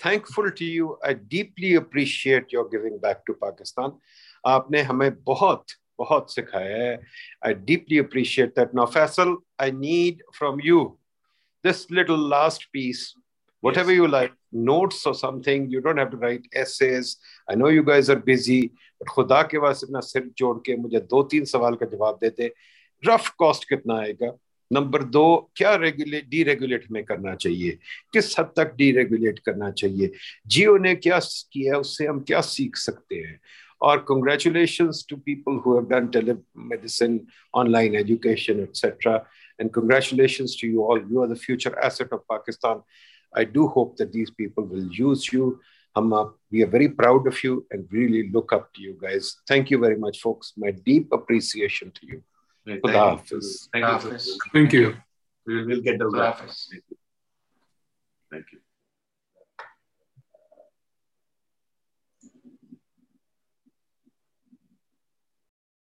thankful 0.00 0.50
to 0.50 0.64
you. 0.66 0.98
I 1.04 1.12
deeply 1.12 1.74
appreciate 1.76 2.50
your 2.50 2.68
giving 2.68 2.98
back 2.98 3.20
to 3.26 3.34
Pakistan. 3.42 3.92
आपने 4.44 4.80
हमें 4.82 5.10
बहुत 5.24 5.64
बहुत 5.98 6.34
सिखाया 6.34 6.76
है। 6.76 6.96
I 7.46 7.54
deeply 7.54 7.98
appreciate 7.98 8.50
that 8.50 8.74
now 8.74 8.86
Faisal 8.86 9.36
I 9.60 9.72
need 9.72 10.22
from 10.38 10.60
you 10.64 10.98
this 11.66 11.86
little 11.92 12.28
last 12.30 12.68
piece 12.72 13.12
whatever 13.62 13.92
you 13.92 14.06
like 14.06 14.34
notes 14.66 14.98
or 15.06 15.12
something 15.14 15.62
you 15.70 15.80
don't 15.80 15.98
have 15.98 16.10
to 16.10 16.18
write 16.18 16.44
essays. 16.62 17.16
I 17.50 17.54
know 17.54 17.68
you 17.68 17.84
guys 17.84 18.10
are 18.10 18.20
busy 18.28 18.58
but 19.00 19.08
खुदा 19.08 19.42
के 19.42 19.58
वास्ते 19.58 19.86
अपना 19.86 20.00
सिर 20.00 20.30
जोड़ 20.38 20.56
के 20.66 20.76
मुझे 20.76 21.00
दो 21.00 21.22
तीन 21.22 21.44
सवाल 21.44 21.74
का 21.74 21.86
जवाब 21.86 22.18
देते 22.20 22.52
रफ 23.06 23.28
कॉस्ट 23.38 23.68
कितना 23.68 23.98
आएगा 24.00 24.32
नंबर 24.72 25.02
दो 25.02 25.26
क्या 25.56 25.74
रेगुलेट 25.74 26.28
डी 26.28 26.42
रेगुलेट 26.42 26.90
में 26.90 27.04
करना 27.04 27.34
चाहिए 27.34 27.78
किस 28.12 28.38
हद 28.38 28.52
तक 28.56 28.74
डी 28.74 28.90
रेगुलेट 28.92 29.38
करना 29.38 29.70
चाहिए 29.70 30.12
जियो 30.46 30.76
ने 30.78 30.94
क्या 30.94 31.18
किया 31.52 31.78
उससे 31.78 32.06
हम 32.06 32.20
क्या 32.20 32.40
सीख 32.40 32.76
सकते 32.76 33.16
हैं 33.16 33.40
or 33.80 34.00
congratulations 34.00 35.04
to 35.04 35.16
people 35.16 35.60
who 35.60 35.76
have 35.76 35.88
done 35.88 36.10
telemedicine, 36.10 37.26
online 37.52 37.94
education, 37.94 38.62
etc. 38.62 39.26
And 39.58 39.72
congratulations 39.72 40.56
to 40.56 40.66
you 40.66 40.82
all. 40.82 41.00
You 41.00 41.22
are 41.22 41.26
the 41.26 41.36
future 41.36 41.78
asset 41.82 42.08
of 42.12 42.26
Pakistan. 42.30 42.82
I 43.34 43.44
do 43.44 43.68
hope 43.68 43.96
that 43.98 44.12
these 44.12 44.30
people 44.30 44.64
will 44.64 44.86
use 44.92 45.32
you. 45.32 45.60
Hamma, 45.94 46.32
we 46.50 46.62
are 46.62 46.66
very 46.66 46.88
proud 46.88 47.26
of 47.26 47.42
you 47.42 47.66
and 47.70 47.86
really 47.90 48.30
look 48.30 48.52
up 48.52 48.72
to 48.74 48.82
you 48.82 48.98
guys. 49.00 49.36
Thank 49.48 49.70
you 49.70 49.78
very 49.78 49.96
much, 49.96 50.20
folks. 50.20 50.52
My 50.56 50.70
deep 50.70 51.08
appreciation 51.12 51.90
to 51.92 52.06
you. 52.06 52.22
Thank, 52.66 52.80
you. 52.84 52.92
Thank 52.92 53.30
you. 53.30 53.40
Thank 53.72 54.04
you. 54.04 54.18
Thank 54.52 54.72
you. 54.72 54.96
We'll, 55.46 55.66
we'll 55.66 55.80
get 55.80 55.98
the 55.98 56.10
Thank 56.10 56.82
you. 56.90 56.96
Thank 58.30 58.46
you. 58.52 58.58